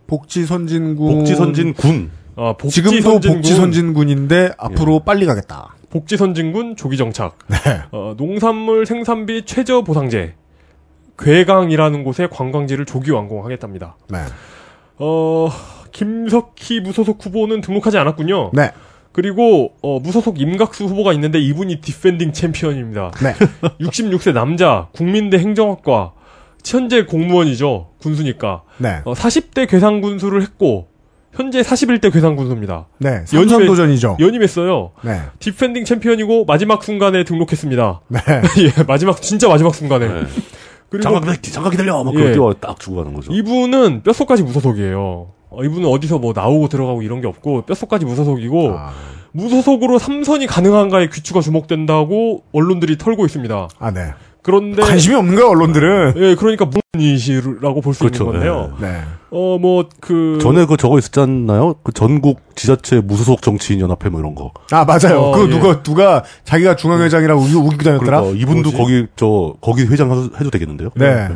복지 0.05 0.45
선진군. 0.45 1.15
복지 1.15 1.35
선진 1.35 1.73
군. 1.73 2.11
아, 2.35 2.53
복지 2.53 2.76
지금도 2.76 3.01
선진군, 3.01 3.38
복지 3.38 3.55
선진군인데 3.55 4.51
앞으로 4.57 4.99
빨리 4.99 5.26
가겠다. 5.26 5.76
복지 5.91 6.18
선진군 6.18 6.77
조기 6.77 6.97
정착. 6.97 7.38
네. 7.47 7.57
어, 7.91 8.15
농산물 8.18 8.85
생산비 8.85 9.43
최저 9.45 9.84
보상제. 9.84 10.35
괴강이라는 11.19 12.03
곳에 12.03 12.27
관광지를 12.31 12.85
조기 12.85 13.11
완공하겠답니다. 13.11 13.97
네. 14.09 14.19
어, 14.97 15.49
김석희 15.91 16.80
무소속 16.80 17.23
후보는 17.23 17.61
등록하지 17.61 17.97
않았군요. 17.97 18.51
네. 18.53 18.72
그리고 19.11 19.73
어, 19.81 19.99
무소속 19.99 20.39
임각수 20.39 20.85
후보가 20.85 21.11
있는데 21.13 21.39
이분이 21.39 21.81
디펜딩 21.81 22.31
챔피언입니다. 22.31 23.11
네. 23.22 23.34
66세 23.85 24.34
남자, 24.34 24.88
국민대 24.93 25.38
행정학과, 25.38 26.13
현재 26.65 27.03
공무원이죠. 27.03 27.89
군수니까. 27.99 28.63
네. 28.77 29.01
어, 29.03 29.13
40대 29.13 29.69
괴산군수를 29.69 30.41
했고 30.41 30.88
현재 31.34 31.62
41대 31.62 32.12
괴산군수입니다. 32.11 32.88
네. 32.99 33.24
삼선 33.26 33.66
도전이죠. 33.66 34.18
연임했어요. 34.20 34.91
네. 35.03 35.22
디펜딩 35.40 35.86
챔피언이고 35.86 36.45
마지막 36.45 36.84
순간에 36.84 37.24
등록했습니다. 37.24 38.02
네. 38.10 38.20
예, 38.78 38.84
마지막 38.84 39.22
진짜 39.22 39.48
마지막 39.48 39.74
순간에. 39.74 40.08
네. 40.08 40.22
그리고 40.90 41.03
장갑, 41.03 41.24
기다- 41.24 41.52
장갑 41.53 41.72
기다려! 41.72 42.03
막 42.03 42.14
예. 42.16 42.34
때딱 42.34 42.80
주고 42.80 42.98
가는 42.98 43.14
거죠. 43.14 43.32
이분은 43.32 44.03
뼛속까지 44.03 44.44
무소속이에요. 44.44 45.28
어, 45.49 45.64
이분은 45.64 45.88
어디서 45.88 46.20
뭐 46.20 46.34
나오고 46.36 46.68
들어가고 46.68 47.02
이런 47.02 47.22
게 47.22 47.28
없고 47.28 47.62
뼛속까지 47.64 48.03
무소속이고 48.06 48.74
아, 48.78 48.91
무소속으로 49.32 49.99
삼선이 49.99 50.48
가능한가에 50.48 51.08
귀추가 51.14 51.40
주목된다고 51.41 52.44
언론들이 52.52 52.98
털고 52.98 53.26
있습니다. 53.26 53.70
아, 53.80 53.91
네. 53.91 54.12
그런데 54.43 54.81
관심이 54.81 55.15
없는 55.15 55.35
거야, 55.35 55.45
언론들은. 55.47 56.13
예, 56.18 56.35
그러니까 56.35 56.68
무이시라고 56.95 57.81
볼수 57.81 57.99
그렇죠, 57.99 58.23
있는 58.26 58.34
건데요. 58.34 58.77
네. 58.81 59.01
어, 59.30 59.57
뭐 59.59 59.85
그 60.01 60.39
전에 60.41 60.65
그 60.65 60.77
저거 60.77 60.97
있었잖아요. 60.99 61.76
그 61.84 61.91
전국 61.93 62.41
지자체 62.55 63.01
무소속 63.01 63.41
정치인 63.41 63.80
연합회 63.81 64.09
뭐 64.09 64.19
이런 64.19 64.34
거. 64.35 64.51
아, 64.72 64.84
맞아요. 64.84 65.19
어, 65.22 65.31
그거 65.31 65.45
예. 65.45 65.49
누가, 65.49 65.84
누가 65.84 66.23
자기가 66.43 66.76
중앙회장이라고 66.76 67.39
우기, 67.41 67.53
우기고 67.55 67.84
다녔더라? 67.84 68.22
그러니까 68.22 68.41
이분도 68.41 68.72
뭐지? 68.72 68.77
거기 68.77 69.07
저 69.15 69.53
거기 69.61 69.84
회장 69.85 70.11
해도, 70.39 70.49
되겠는데요. 70.49 70.89
네. 70.95 71.27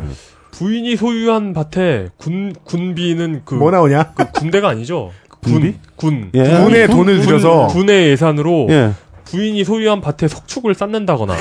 부인이 0.52 0.96
소유한 0.96 1.52
밭에 1.52 2.08
군 2.16 2.54
군비는 2.64 3.42
그, 3.44 3.54
뭐 3.54 3.70
나오냐? 3.70 4.12
그 4.16 4.30
군대가 4.32 4.68
아니죠. 4.70 5.12
군비? 5.42 5.74
군. 5.96 6.30
군. 6.30 6.30
예. 6.34 6.42
군에 6.64 6.86
군- 6.86 6.96
돈을 6.96 7.18
군- 7.18 7.26
들여서. 7.26 7.66
군의 7.68 8.08
예산으로 8.10 8.66
예. 8.70 8.92
부인이 9.26 9.62
소유한 9.64 10.00
밭에 10.00 10.28
석축을 10.28 10.74
쌓는다거나 10.74 11.34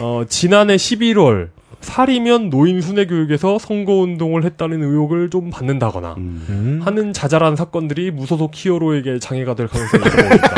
어, 0.00 0.24
지난해 0.28 0.76
11월 0.76 1.48
살이면 1.80 2.50
노인 2.50 2.80
순회 2.80 3.06
교육에서 3.06 3.58
선거 3.58 3.92
운동을 3.94 4.44
했다는 4.44 4.82
의혹을 4.82 5.30
좀 5.30 5.50
받는다거나 5.50 6.14
음. 6.16 6.44
음. 6.48 6.80
하는 6.82 7.12
자잘한 7.12 7.56
사건들이 7.56 8.10
무소속 8.10 8.52
히어로에게 8.54 9.18
장애가 9.18 9.54
될 9.54 9.68
가능성이 9.68 10.04
있습니다. 10.04 10.54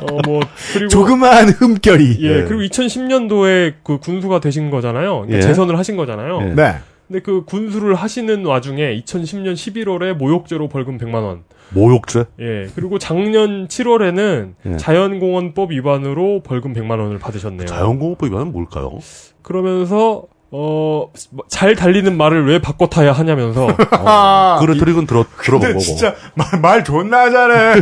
어, 0.02 0.18
뭐 0.24 0.40
그리고 0.72 0.88
조그마한 0.88 1.48
흠결이. 1.48 2.18
예, 2.20 2.38
예. 2.38 2.44
그리고 2.44 2.62
2010년도에 2.62 3.74
그 3.82 3.98
군수가 3.98 4.40
되신 4.40 4.70
거잖아요. 4.70 5.22
그러니까 5.22 5.38
예. 5.38 5.42
재선을 5.42 5.76
하신 5.76 5.96
거잖아요. 5.96 6.40
예. 6.42 6.54
네. 6.54 6.74
근데 7.08 7.20
그 7.22 7.44
군수를 7.44 7.96
하시는 7.96 8.44
와중에 8.44 9.02
2010년 9.02 9.54
11월에 9.54 10.14
모욕죄로 10.14 10.68
벌금 10.68 10.96
100만 10.96 11.14
원. 11.14 11.42
모욕죄? 11.70 12.24
예. 12.40 12.66
그리고 12.74 12.98
작년 12.98 13.68
7월에는 13.68 14.52
예. 14.66 14.76
자연공원법 14.76 15.72
위반으로 15.72 16.42
벌금 16.44 16.72
100만 16.74 16.90
원을 17.00 17.18
받으셨네요. 17.18 17.66
자연공업법 17.66 18.28
위반은 18.28 18.52
뭘까요? 18.52 18.98
그러면서 19.42 20.24
어, 20.52 21.06
잘 21.48 21.76
달리는 21.76 22.16
말을 22.16 22.46
왜 22.48 22.60
바꿔 22.60 22.88
타야 22.88 23.12
하냐면서 23.12 23.68
아, 23.92 24.58
그 24.60 24.66
레토릭은 24.66 25.06
들어 25.06 25.24
들어본 25.42 25.60
근데 25.60 25.72
거고. 25.74 25.80
진짜 25.80 26.14
말, 26.34 26.60
말 26.60 26.84
존나 26.84 27.20
하잖아. 27.20 27.76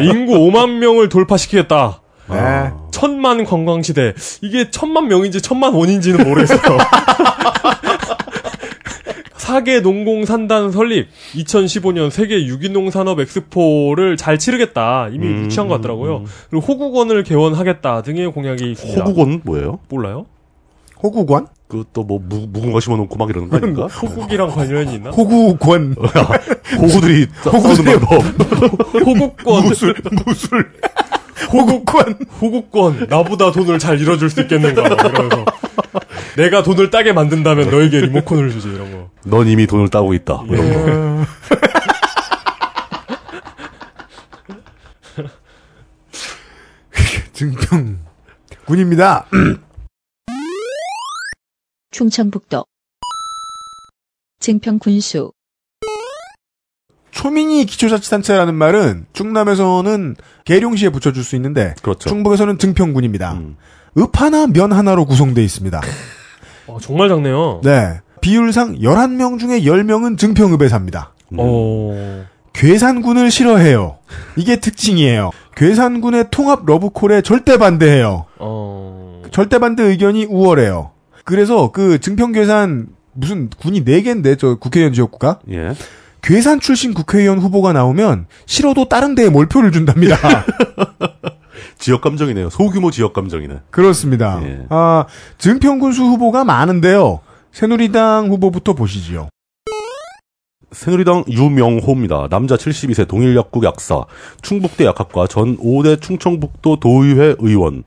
예, 0.00 0.04
인구 0.04 0.32
5만 0.34 0.78
명을 0.78 1.10
돌파시키겠다. 1.10 2.00
네. 2.28 2.72
천만 2.90 3.44
관광 3.44 3.82
시대. 3.82 4.14
이게 4.40 4.70
천만 4.70 5.08
명인지 5.08 5.42
천만 5.42 5.74
원인지는 5.74 6.26
모르겠어요. 6.26 6.58
사계 9.46 9.78
농공산단 9.78 10.72
설립, 10.72 11.06
2015년 11.36 12.10
세계 12.10 12.46
유기농 12.46 12.90
산업 12.90 13.20
엑스포를 13.20 14.16
잘 14.16 14.40
치르겠다. 14.40 15.06
이미 15.12 15.28
음, 15.28 15.44
유치한 15.44 15.68
것 15.68 15.76
같더라고요. 15.76 16.16
음. 16.18 16.24
그리고 16.50 16.66
호국원을 16.66 17.22
개원하겠다 17.22 18.02
등의 18.02 18.32
공약이 18.32 18.72
있습니다. 18.72 19.04
호국은 19.04 19.42
뭐예요? 19.44 19.78
몰라요? 19.88 20.26
호구관? 21.00 21.46
그또뭐 21.68 22.18
무궁화 22.28 22.80
심어놓고 22.80 23.16
막 23.16 23.30
이러는 23.30 23.48
거 23.48 23.56
아닌가? 23.58 23.86
호국이랑 24.02 24.50
관련이 24.50 24.94
있나? 24.94 25.10
호구권. 25.10 25.94
호구들이 26.82 27.26
싸- 27.44 27.50
싸우는 27.52 27.70
호구세요. 27.70 28.00
방법. 28.00 28.98
호국권, 29.06 29.62
무술, 29.64 29.94
무술. 30.26 30.72
호구권. 31.52 32.18
호국권, 32.40 33.06
나보다 33.08 33.52
돈을 33.52 33.78
잘 33.78 34.00
잃어줄 34.00 34.28
수 34.28 34.40
있겠는가? 34.40 34.88
이러면서 34.88 35.44
내가 36.36 36.62
돈을 36.62 36.90
따게 36.90 37.12
만든다면 37.12 37.70
너에게 37.70 38.00
리모컨을 38.02 38.50
주지 38.50 38.68
이런 38.68 38.92
거. 38.92 39.10
넌 39.24 39.48
이미 39.48 39.66
돈을 39.66 39.88
따고 39.88 40.14
있다. 40.14 40.34
뭐 40.42 40.54
이런 40.54 41.24
거. 41.24 41.26
증평. 47.32 47.98
군입니다. 48.66 49.26
충청북도 51.90 52.66
증평 54.40 54.78
군수 54.78 55.32
초민이 57.12 57.64
기초자치단체라는 57.64 58.54
말은 58.54 59.06
충남에서는 59.14 60.16
계룡시에 60.44 60.90
붙여줄 60.90 61.24
수 61.24 61.36
있는데 61.36 61.74
그렇죠. 61.80 62.10
충북에서는 62.10 62.58
증평군입니다. 62.58 63.32
음. 63.34 63.56
읍 63.98 64.20
하나 64.20 64.46
면 64.46 64.72
하나로 64.72 65.06
구성되어 65.06 65.42
있습니다. 65.42 65.80
어, 66.66 66.78
정말 66.80 67.08
작네요. 67.08 67.60
네. 67.62 68.00
비율상 68.20 68.78
11명 68.80 69.38
중에 69.38 69.60
10명은 69.60 70.18
증평읍에 70.18 70.68
삽니다. 70.68 71.12
음. 71.32 71.38
어, 71.38 72.24
괴산군을 72.52 73.30
싫어해요. 73.30 73.98
이게 74.36 74.56
특징이에요. 74.56 75.30
괴산군의 75.56 76.26
통합 76.30 76.64
러브콜에 76.66 77.22
절대 77.22 77.58
반대해요. 77.58 78.26
어, 78.38 79.22
절대 79.30 79.58
반대 79.58 79.82
의견이 79.82 80.24
우월해요. 80.24 80.90
그래서 81.24 81.70
그 81.72 82.00
증평괴산 82.00 82.88
무슨 83.12 83.50
군이 83.58 83.84
4개인데 83.84 84.38
저 84.38 84.56
국회의원 84.56 84.92
지역구가 84.92 85.40
예. 85.50 85.72
괴산 86.22 86.60
출신 86.60 86.92
국회의원 86.94 87.38
후보가 87.38 87.72
나오면 87.72 88.26
싫어도 88.46 88.88
다른 88.88 89.14
데에 89.14 89.28
몰표를 89.28 89.72
준답니다. 89.72 90.16
지역 91.78 92.00
감정이네요. 92.00 92.50
소규모 92.50 92.90
지역 92.90 93.12
감정이네. 93.12 93.60
그렇습니다. 93.70 94.40
예. 94.44 94.66
아, 94.70 95.06
증평군수 95.38 96.02
후보가 96.02 96.44
많은데요. 96.44 97.20
새누리당 97.52 98.28
후보부터 98.28 98.74
보시지요. 98.74 99.28
새누리당 100.72 101.24
유명호입니다. 101.28 102.28
남자 102.28 102.56
72세 102.56 103.06
동일약국 103.06 103.64
약사, 103.64 104.04
충북대 104.42 104.84
약학과 104.84 105.26
전 105.26 105.56
5대 105.58 106.00
충청북도 106.00 106.80
도의회 106.80 107.36
의원, 107.38 107.84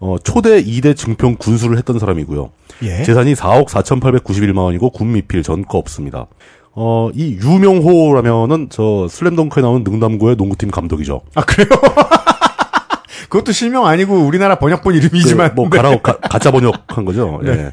어, 0.00 0.16
초대 0.24 0.62
2대 0.62 0.96
증평 0.96 1.36
군수를 1.36 1.76
했던 1.76 1.98
사람이고요. 1.98 2.50
예. 2.82 3.02
재산이 3.02 3.34
4억 3.34 3.68
4,891만 3.68 4.58
원이고 4.58 4.90
군미필 4.90 5.42
전과 5.42 5.76
없습니다. 5.78 6.26
어, 6.72 7.10
이 7.14 7.38
유명호라면은 7.42 8.68
저 8.70 9.06
슬램덩크에 9.08 9.62
나오는 9.62 9.84
능남고의 9.84 10.36
농구팀 10.36 10.70
감독이죠. 10.70 11.20
아, 11.34 11.42
그래요? 11.42 11.68
그것도 13.30 13.52
실명 13.52 13.86
아니고 13.86 14.16
우리나라 14.16 14.56
번역본 14.56 14.94
이름이지만. 14.96 15.54
그뭐 15.54 15.70
네. 15.70 15.76
가라 15.76 15.96
가, 16.00 16.18
가짜 16.18 16.50
번역한 16.50 17.04
거죠. 17.04 17.40
예. 17.44 17.70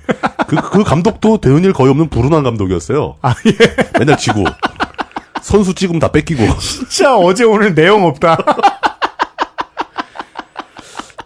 그, 0.47 0.55
그 0.55 0.83
감독도 0.83 1.41
되는 1.41 1.63
일 1.63 1.73
거의 1.73 1.89
없는 1.89 2.09
불운한 2.09 2.43
감독이었어요. 2.43 3.15
아, 3.21 3.33
예. 3.47 3.99
맨날 3.99 4.17
지고 4.17 4.45
선수 5.41 5.73
찍으면 5.73 5.99
다 5.99 6.11
뺏기고 6.11 6.43
진짜 6.59 7.17
어제 7.17 7.43
오늘 7.43 7.73
내용 7.73 8.05
없다. 8.05 8.37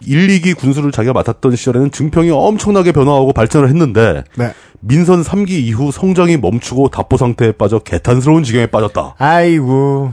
1, 0.04 0.26
2기 0.28 0.56
군수를 0.56 0.90
자기가 0.92 1.12
맡았던 1.12 1.54
시절에는 1.54 1.92
증평이 1.92 2.30
엄청나게 2.30 2.92
변화하고 2.92 3.32
발전을 3.32 3.68
했는데 3.68 4.24
네. 4.36 4.52
민선 4.80 5.22
3기 5.22 5.50
이후 5.50 5.92
성장이 5.92 6.38
멈추고 6.38 6.88
답보 6.88 7.18
상태에 7.18 7.52
빠져 7.52 7.78
개탄스러운 7.78 8.42
지경에 8.42 8.66
빠졌다. 8.66 9.14
아이고. 9.18 10.12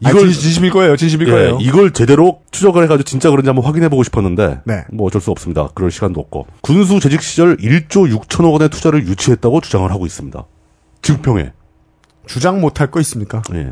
이걸 0.00 0.14
이걸- 0.22 0.32
진심일 0.32 0.70
거예요. 0.70 0.96
진심일 0.96 1.28
예, 1.28 1.32
거예요. 1.32 1.58
이걸 1.60 1.92
제대로 1.92 2.40
추적을 2.50 2.82
해가지고 2.84 3.04
진짜 3.04 3.30
그런지 3.30 3.48
한번 3.48 3.64
확인해 3.64 3.88
보고 3.88 4.02
싶었는데 4.02 4.60
네. 4.64 4.84
뭐 4.92 5.06
어쩔 5.06 5.20
수 5.20 5.30
없습니다. 5.30 5.68
그럴 5.74 5.90
시간도 5.90 6.20
없고 6.20 6.46
군수 6.62 7.00
재직 7.00 7.20
시절 7.22 7.56
1조 7.58 8.10
6천억 8.18 8.52
원의 8.52 8.70
투자를 8.70 9.06
유치했다고 9.06 9.60
주장을 9.60 9.90
하고 9.90 10.06
있습니다. 10.06 10.42
증평에. 11.02 11.52
주장 12.26 12.60
못할 12.60 12.90
거 12.90 13.00
있습니까? 13.00 13.42
예. 13.54 13.70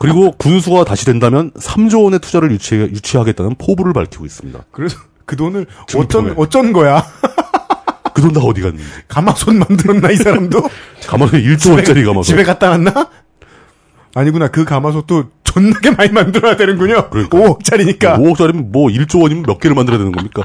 그리고 0.00 0.32
군수가 0.32 0.84
다시 0.84 1.04
된다면 1.04 1.50
3조 1.52 2.04
원의 2.04 2.20
투자를 2.20 2.50
유치, 2.52 2.74
유치하겠다는 2.76 3.56
포부를 3.58 3.92
밝히고 3.92 4.24
있습니다. 4.26 4.60
그래서 4.70 4.98
그 5.26 5.36
돈을 5.36 5.66
증평에. 5.86 6.30
어쩐 6.36 6.38
어쩐 6.38 6.72
거야? 6.72 7.04
그 8.14 8.22
돈 8.22 8.32
다 8.32 8.40
어디 8.40 8.60
갔는지. 8.62 8.84
가마솥 9.06 9.54
만들었나 9.54 10.10
이 10.10 10.16
사람도? 10.16 10.60
가마솥 11.06 11.34
1조 11.40 11.72
원짜리 11.76 12.02
가마솥. 12.04 12.24
집에 12.24 12.42
갖다 12.42 12.70
놨나? 12.70 13.10
아니구나. 14.14 14.48
그 14.48 14.64
가마솥도 14.64 15.24
존나게 15.44 15.90
많이 15.92 16.10
만들어야 16.12 16.56
되는군요. 16.56 17.10
그러니까. 17.10 17.38
5억짜리니까. 17.38 18.18
5억짜리면 18.18 18.70
뭐 18.70 18.88
1조 18.88 19.22
원이면 19.22 19.44
몇 19.44 19.58
개를 19.58 19.74
만들어야 19.74 19.98
되는 19.98 20.12
겁니까? 20.12 20.42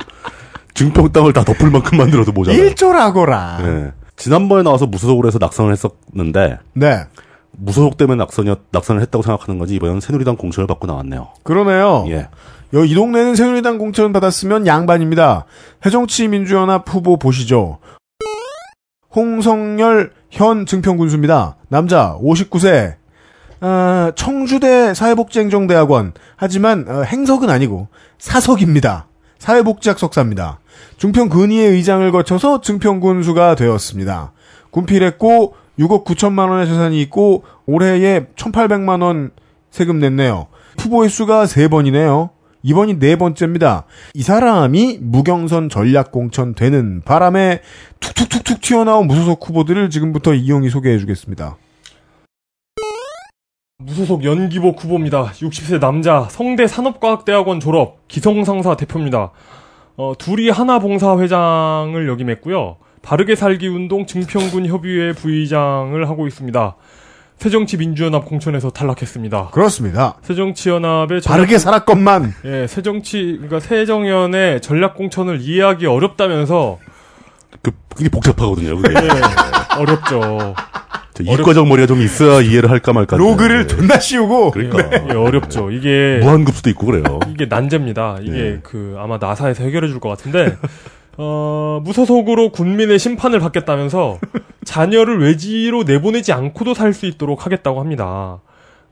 증평 0.74 1.12
땅을 1.12 1.34
다 1.34 1.44
덮을 1.44 1.70
만큼 1.70 1.98
만들어도 1.98 2.32
모자라요. 2.32 2.62
1조라고라. 2.70 3.66
예. 3.66 3.92
지난번에 4.16 4.64
나와서 4.64 4.86
무소속으로 4.86 5.28
해서 5.28 5.38
낙선을 5.40 5.72
했었는데 5.72 6.60
네. 6.74 7.06
무소속 7.52 7.98
때문에 7.98 8.18
낙선이었, 8.18 8.60
낙선을 8.72 9.02
했다고 9.04 9.22
생각하는 9.22 9.60
건지 9.60 9.76
이번엔 9.76 10.00
새누리당 10.00 10.38
공천을 10.38 10.68
받고 10.68 10.88
나왔네요. 10.88 11.30
그러네요. 11.44 12.06
예. 12.10 12.30
여, 12.74 12.84
이 12.84 12.94
동네는 12.96 13.36
새누리당 13.36 13.78
공천 13.78 14.12
받았으면 14.14 14.66
양반입니다. 14.66 15.46
해정치민주연합 15.86 16.86
후보 16.88 17.18
보시죠. 17.18 17.78
홍성열 19.16 20.12
현 20.32 20.66
증평군수입니다. 20.66 21.58
남자 21.70 22.18
59세. 22.20 22.96
어, 23.64 24.12
청주대 24.16 24.94
사회복지행정대학원. 24.94 26.12
하지만 26.36 26.86
어, 26.90 27.04
행석은 27.04 27.50
아니고 27.50 27.88
사석입니다. 28.20 29.08
사회복지학 29.40 29.98
석사입니다. 30.00 30.60
중평 30.98 31.30
근의회 31.30 31.68
의장을 31.68 32.12
거쳐서 32.12 32.60
증평군수가 32.60 33.56
되었습니다. 33.56 34.34
군필했고 34.72 35.56
6억 35.80 36.04
9천만 36.04 36.50
원의 36.50 36.68
재산이 36.68 37.02
있고 37.04 37.44
올해에 37.66 38.26
1,800만 38.36 39.02
원 39.02 39.32
세금 39.72 40.00
냈네요. 40.00 40.48
후보의 40.80 41.10
수가 41.10 41.46
3번이네요. 41.46 42.32
이번이 42.64 43.00
네 43.00 43.16
번째입니다. 43.16 43.86
이 44.14 44.24
사람이 44.24 45.00
무경선 45.02 45.70
전략 45.70 46.12
공천 46.12 46.54
되는 46.54 47.02
바람에 47.06 47.62
툭툭툭툭 48.02 48.60
튀어나온 48.60 49.08
무소속 49.08 49.48
후보들을 49.48 49.90
지금부터 49.90 50.34
이용이 50.34 50.70
소개해 50.70 50.98
주겠습니다. 51.00 51.58
무소속 53.86 54.24
연기복 54.24 54.84
후보입니다. 54.84 55.26
60세 55.34 55.80
남자, 55.80 56.28
성대 56.30 56.68
산업과학대학원 56.68 57.60
졸업, 57.60 58.08
기성상사 58.08 58.76
대표입니다. 58.78 59.32
어, 59.98 60.14
둘이 60.18 60.50
하나봉사 60.50 61.20
회장을 61.20 62.08
역임했고요. 62.08 62.78
바르게 63.02 63.36
살기 63.36 63.68
운동 63.68 64.06
증평군 64.06 64.66
협의회 64.68 65.12
부의장을 65.14 66.08
하고 66.10 66.28
있습니다. 66.28 66.76
새정치민주연합 67.38 68.26
공천에서 68.26 68.70
탈락했습니다. 68.70 69.50
그렇습니다. 69.52 70.16
새정치연합의 70.22 71.22
전략- 71.22 71.38
바르게 71.38 71.58
살았건만 71.58 72.34
예, 72.46 72.68
새정치 72.68 73.34
그러니까 73.42 73.60
새정연의 73.60 74.62
전략 74.62 74.96
공천을 74.96 75.42
이해하기 75.42 75.86
어렵다면서 75.86 76.80
그, 77.62 77.72
그게 77.94 78.08
복잡하거든요. 78.10 78.78
그게. 78.78 78.94
예, 78.96 79.80
어렵죠. 79.80 80.54
저 81.14 81.24
이과적 81.24 81.68
머리가 81.68 81.86
좀 81.88 82.02
있어야 82.02 82.42
이해를 82.42 82.70
할까 82.70 82.94
말까. 82.94 83.18
로그를 83.18 83.68
네. 83.68 83.76
존나 83.76 84.00
씌우고 84.00 84.52
그러니까. 84.52 84.90
예, 85.10 85.14
어렵죠. 85.14 85.72
이게 85.72 86.20
무한급수도 86.22 86.70
있고 86.72 86.88
그래요. 86.88 87.20
이게 87.30 87.46
난제입니다. 87.46 88.18
이게 88.22 88.32
네. 88.32 88.60
그 88.64 88.96
아마 89.00 89.18
나사에서 89.18 89.64
해결해 89.64 89.88
줄 89.88 90.00
것 90.00 90.10
같은데 90.10 90.58
어, 91.18 91.80
무소속으로 91.84 92.52
군민의 92.52 92.98
심판을 92.98 93.40
받겠다면서 93.40 94.20
자녀를 94.66 95.20
외지로 95.22 95.84
내보내지 95.84 96.34
않고도 96.34 96.74
살 96.74 96.94
수 96.94 97.06
있도록 97.06 97.46
하겠다고 97.46 97.80
합니다. 97.80 98.40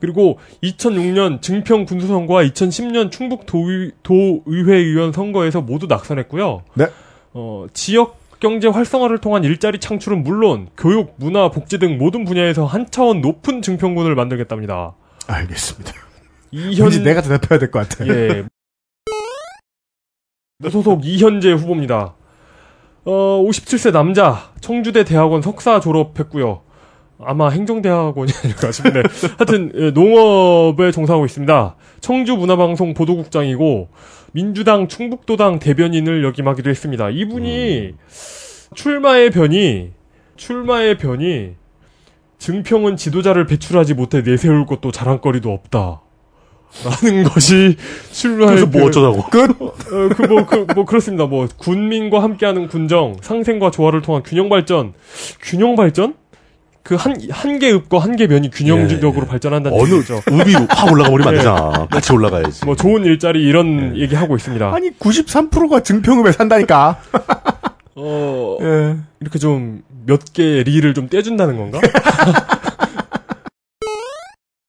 그리고 0.00 0.38
2006년 0.62 1.40
증평 1.42 1.84
군수선거와 1.86 2.42
2010년 2.44 3.10
충북 3.10 3.46
도의, 3.46 3.92
도의회 4.02 4.76
의원 4.76 5.12
선거에서 5.12 5.60
모두 5.60 5.86
낙선했고요. 5.88 6.62
네. 6.74 6.86
어, 7.34 7.66
지역 7.72 8.18
경제 8.42 8.66
활성화를 8.66 9.18
통한 9.18 9.44
일자리 9.44 9.78
창출은 9.78 10.24
물론 10.24 10.68
교육, 10.76 11.14
문화, 11.16 11.48
복지 11.48 11.78
등 11.78 11.96
모든 11.96 12.24
분야에서 12.24 12.66
한 12.66 12.90
차원 12.90 13.20
높은 13.20 13.62
증평군을 13.62 14.16
만들겠답니다. 14.16 14.96
알겠습니다. 15.28 15.92
이현 16.50 16.86
왠지 16.86 17.02
내가 17.04 17.22
대답해야 17.22 17.60
될 17.60 17.70
것 17.70 17.88
같아. 17.88 18.04
예. 18.08 18.42
무소속 20.58 21.04
이현재 21.04 21.52
후보입니다. 21.52 22.16
어, 23.04 23.44
57세 23.46 23.92
남자, 23.92 24.50
청주대 24.60 25.04
대학원 25.04 25.40
석사 25.40 25.78
졸업했고요. 25.78 26.62
아마 27.24 27.48
행정대학원이 27.48 28.32
아닐까 28.42 28.72
싶은데 28.72 29.04
하여튼 29.38 29.70
예, 29.76 29.90
농업에 29.92 30.90
종사하고 30.90 31.24
있습니다. 31.26 31.76
청주 32.00 32.34
문화방송 32.34 32.94
보도국장이고 32.94 33.88
민주당 34.32 34.88
충북도당 34.88 35.58
대변인을 35.58 36.24
역임하기도 36.24 36.70
했습니다. 36.70 37.10
이분이 37.10 37.94
출마의 38.74 39.30
변이 39.30 39.90
출마의 40.36 40.98
변이 40.98 41.50
증평은 42.38 42.96
지도자를 42.96 43.46
배출하지 43.46 43.94
못해 43.94 44.22
내세울 44.22 44.66
것도 44.66 44.90
자랑거리도 44.90 45.50
없다. 45.52 46.00
라는 46.84 47.24
것이 47.28 47.76
출마의 48.12 48.48
그래서 48.48 48.66
뭐 48.66 48.80
변- 48.80 48.88
어쩌자고. 48.88 49.30
끝. 49.30 49.62
어, 49.62 50.08
그, 50.16 50.22
뭐, 50.22 50.46
그, 50.46 50.66
뭐, 50.74 50.84
그렇습니다. 50.86 51.26
뭐, 51.26 51.46
군민과 51.58 52.22
함께하는 52.22 52.66
군정, 52.68 53.16
상생과 53.20 53.70
조화를 53.70 54.00
통한 54.00 54.22
균형 54.22 54.48
발전. 54.48 54.94
균형 55.42 55.76
발전? 55.76 56.14
그 56.84 56.94
한, 56.96 57.14
한 57.30 57.58
개 57.58 57.70
읍과 57.72 57.98
한 58.00 58.16
개 58.16 58.26
면이 58.26 58.50
균형적으로 58.50 59.24
예. 59.26 59.30
발전한다는 59.30 59.78
어느 59.78 59.94
얘기죠. 59.94 60.20
읍이 60.30 60.54
확 60.68 60.90
올라가 60.92 61.10
버리면 61.10 61.28
안 61.28 61.34
예. 61.34 61.38
되잖아. 61.38 61.86
같이 61.90 62.12
올라가야지. 62.12 62.64
뭐, 62.64 62.74
좋은 62.76 63.04
일자리 63.04 63.42
이런 63.44 63.96
얘기 63.96 64.14
하고 64.14 64.34
있습니다. 64.36 64.74
아니 64.74 64.90
93%가 64.98 65.80
증평읍에 65.80 66.32
산다니까. 66.32 66.98
어, 67.94 68.56
예. 68.62 68.96
이렇게 69.20 69.38
좀, 69.38 69.82
몇개 70.06 70.64
리를 70.64 70.94
좀 70.94 71.08
떼준다는 71.08 71.56
건가? 71.56 71.78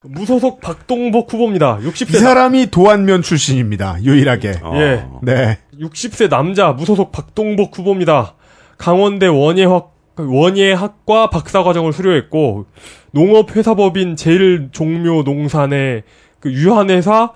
무소속 0.06 0.60
박동복 0.60 1.32
후보입니다. 1.34 1.80
이 1.82 1.86
60세, 1.88 2.20
사람이 2.20 2.68
도안면 2.72 3.22
출신입니다. 3.22 4.04
유일하게. 4.04 4.60
어. 4.62 4.74
예. 4.76 5.06
네. 5.22 5.58
60세 5.80 6.30
남자 6.30 6.74
무소속 6.74 7.12
박동복 7.14 7.78
후보입니다. 7.78 8.36
강원대 8.78 9.28
원예학 9.28 9.93
원예학과 10.18 11.30
박사과정을 11.30 11.94
수료했고 11.94 12.66
농업회사법인 13.12 14.16
제일 14.16 14.70
종묘 14.72 15.24
농산의 15.24 16.04
그 16.40 16.52
유한회사 16.52 17.32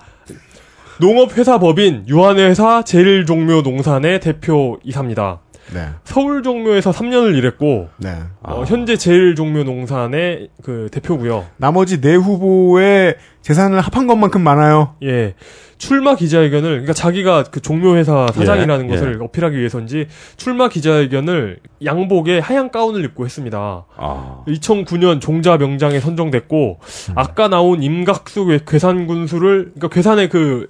농업회사법인 1.00 2.06
유한회사 2.08 2.82
제일 2.82 3.24
종묘 3.24 3.62
농산의 3.62 4.20
대표 4.20 4.78
이사입니다. 4.82 5.40
네. 5.72 5.88
서울 6.04 6.42
종묘에서 6.42 6.90
3년을 6.90 7.36
일했고 7.36 7.88
네. 7.98 8.14
어, 8.42 8.64
현재 8.66 8.96
제일 8.96 9.34
종묘 9.34 9.64
농산의 9.64 10.48
그 10.62 10.88
대표고요. 10.90 11.46
나머지 11.56 12.00
네 12.00 12.14
후보의 12.14 13.16
재산을 13.48 13.80
합한 13.80 14.06
것만큼 14.06 14.42
많아요. 14.42 14.94
예. 15.02 15.32
출마 15.78 16.14
기자회견을, 16.16 16.68
그러니까 16.68 16.92
자기가 16.92 17.44
그 17.44 17.60
종묘회사 17.62 18.26
사장이라는 18.34 18.86
예, 18.86 18.90
것을 18.90 19.22
어필하기 19.22 19.56
위해서인지 19.56 20.06
출마 20.36 20.68
기자회견을 20.68 21.60
양복에 21.82 22.40
하얀 22.40 22.70
가운을 22.70 23.02
입고 23.06 23.24
했습니다. 23.24 23.86
아. 23.96 24.44
2009년 24.46 25.22
종자 25.22 25.56
명장에 25.56 25.98
선정됐고, 25.98 26.80
아까 27.14 27.48
나온 27.48 27.82
임각수 27.82 28.44
괴- 28.44 28.60
괴산군수를, 28.66 29.72
그러니까 29.76 29.88
괴산의 29.88 30.28
그, 30.28 30.68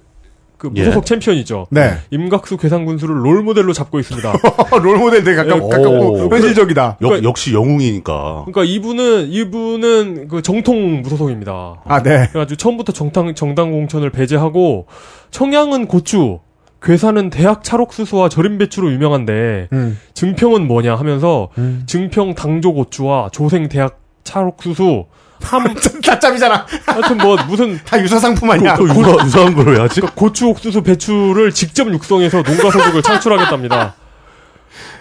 그 0.59 0.69
예. 0.75 0.81
무소속 0.81 1.05
챔피언이죠. 1.07 1.67
네. 1.71 1.93
임각수 2.11 2.57
괴산군수를 2.57 3.25
롤 3.25 3.41
모델로 3.41 3.73
잡고 3.73 3.97
있습니다. 3.99 4.31
롤 4.83 4.97
모델 4.99 5.23
되게 5.23 5.37
가깝, 5.37 5.63
오. 5.63 5.69
가깝고 5.69 6.29
현실적이다. 6.29 6.97
역, 7.01 7.07
그러니까- 7.07 7.27
역 7.27 7.37
시 7.37 7.53
영웅이니까. 7.53 8.43
그러니까 8.45 8.63
이분은, 8.65 9.29
이분은 9.31 10.27
그 10.27 10.41
정통 10.41 11.01
무소속입니다. 11.01 11.81
아, 11.85 12.03
네. 12.03 12.27
그래가지고 12.31 12.57
처음부터 12.57 12.91
정당, 12.91 13.33
정당 13.33 13.71
공천을 13.71 14.09
배제하고 14.09 14.85
청양은 15.31 15.87
고추, 15.87 16.39
괴산은 16.81 17.29
대학 17.29 17.63
찰옥수수와 17.63 18.29
절임 18.29 18.57
배추로 18.57 18.91
유명한데 18.91 19.69
음. 19.73 19.97
증평은 20.13 20.67
뭐냐 20.67 20.95
하면서 20.95 21.49
음. 21.57 21.83
증평 21.87 22.35
당조 22.35 22.73
고추와 22.73 23.29
조생 23.31 23.67
대학 23.69 23.99
찰옥수수 24.25 25.05
함 25.41 25.73
다짬이잖아. 26.03 26.65
하여튼 26.85 27.17
뭐 27.17 27.37
무슨 27.47 27.79
다 27.85 27.99
유사 28.01 28.19
상품 28.19 28.49
아니야. 28.51 28.75
또 28.75 28.87
유사, 28.87 29.25
유사한 29.25 29.53
걸왜 29.55 29.79
하지? 29.79 30.01
그러니까 30.01 30.15
고추 30.19 30.47
옥수수 30.47 30.81
배추를 30.83 31.51
직접 31.51 31.91
육성해서 31.91 32.43
농가 32.43 32.69
소득을 32.71 33.01
창출하겠답니다. 33.01 33.95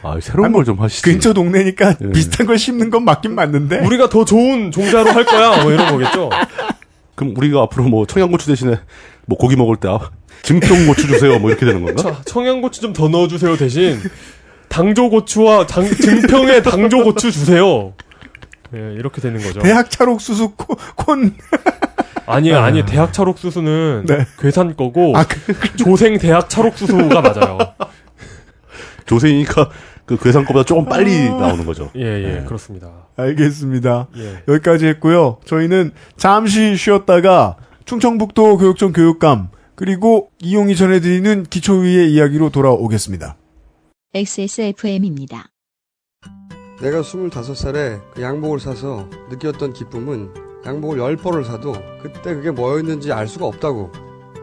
아, 0.03 0.15
새로운 0.21 0.53
걸 0.53 0.65
좀 0.65 0.81
하시지. 0.81 1.03
근처 1.03 1.33
동네니까 1.33 1.95
예. 2.03 2.13
비슷한 2.13 2.47
걸 2.47 2.57
심는 2.59 2.91
건 2.91 3.05
맞긴 3.05 3.35
맞는데. 3.35 3.81
우리가 3.81 4.09
더 4.09 4.25
좋은 4.25 4.71
종자로 4.71 5.11
할 5.11 5.25
거야. 5.25 5.63
뭐 5.63 5.73
이런 5.73 5.91
거겠죠. 5.91 6.31
그럼 7.15 7.35
우리가 7.37 7.63
앞으로 7.63 7.85
뭐 7.85 8.07
청양고추 8.07 8.47
대신에 8.47 8.79
뭐 9.27 9.37
고기 9.37 9.57
먹을 9.57 9.77
때 9.77 9.89
아, 9.89 9.99
증평고추 10.43 11.09
주세요. 11.09 11.39
뭐 11.41 11.51
이렇게 11.51 11.67
되는 11.67 11.83
건가? 11.85 12.01
자, 12.03 12.23
청양고추 12.25 12.81
좀 12.81 12.93
더 12.93 13.09
넣어주세요 13.09 13.57
대신 13.57 14.01
당조 14.69 15.11
고추와 15.11 15.67
당, 15.67 15.85
증평의 15.91 16.63
당조 16.63 17.03
고추 17.03 17.33
주세요. 17.33 17.93
예, 18.75 18.95
이렇게 18.95 19.21
되는 19.21 19.41
거죠. 19.41 19.61
대학 19.61 19.91
찰옥수수 19.91 20.53
코- 20.57 20.77
콘. 20.97 21.35
아니요, 22.27 22.59
아니요. 22.59 22.85
대학 22.85 23.13
찰옥수수는 23.13 24.05
네. 24.07 24.27
괴산 24.39 24.77
거고 24.77 25.17
아, 25.17 25.25
그, 25.27 25.77
조생 25.77 26.19
대학 26.19 26.51
찰옥수수가 26.51 27.21
맞아요. 27.23 27.59
조세이니까 29.07 29.71
그 30.05 30.19
괴산 30.19 30.45
거보다 30.45 30.65
조금 30.65 30.85
빨리 30.87 31.29
나오는 31.31 31.65
거죠. 31.65 31.91
예, 31.97 32.03
예, 32.03 32.45
그렇습니다. 32.45 33.09
알겠습니다. 33.17 34.09
예. 34.17 34.43
여기까지 34.49 34.87
했고요. 34.87 35.39
저희는 35.47 35.93
잠시 36.17 36.77
쉬었다가 36.77 37.57
충청북도 37.87 38.59
교육청 38.59 38.93
교육감 38.93 39.49
그리고 39.75 40.31
이용이 40.41 40.77
전해드리는 40.77 41.45
기초위의 41.45 42.13
이야기로 42.13 42.51
돌아오겠습니다. 42.51 43.37
XSFM입니다. 44.15 45.47
내가 46.81 47.03
25살에 47.03 48.01
그 48.15 48.23
양복을 48.23 48.61
사서 48.61 49.09
느꼈던 49.31 49.73
기쁨은 49.73 50.31
양복을 50.65 50.99
10벌을 50.99 51.45
사도 51.45 51.73
그때 52.03 52.35
그게 52.35 52.51
뭐였는지 52.51 53.13
알 53.13 53.27
수가 53.27 53.47
없다고. 53.47 53.91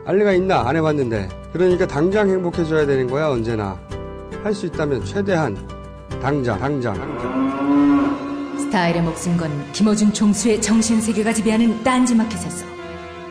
알리가 0.06 0.34
있나? 0.34 0.68
안 0.68 0.76
해봤는데. 0.76 1.30
그러니까 1.54 1.88
당장 1.88 2.30
행복해져야 2.30 2.86
되는 2.86 3.08
거야, 3.08 3.30
언제나. 3.30 3.80
할 4.44 4.54
수 4.54 4.66
있다면 4.68 5.06
최대한. 5.06 5.56
당장, 6.22 6.60
당장. 6.60 6.96
스타일의 8.60 9.02
목숨 9.02 9.38
건 9.38 9.50
김어준 9.72 10.14
총수의 10.14 10.62
정신세계가 10.62 11.34
지배하는 11.34 11.84
딴지마켓에서 11.84 12.66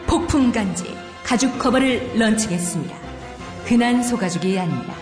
폭풍 0.07 0.51
간지 0.51 0.97
가죽 1.25 1.59
커버를 1.59 2.19
런칭했습니다. 2.19 2.97
흔한 3.65 4.03
소가죽이 4.03 4.59
아닙니다. 4.59 4.95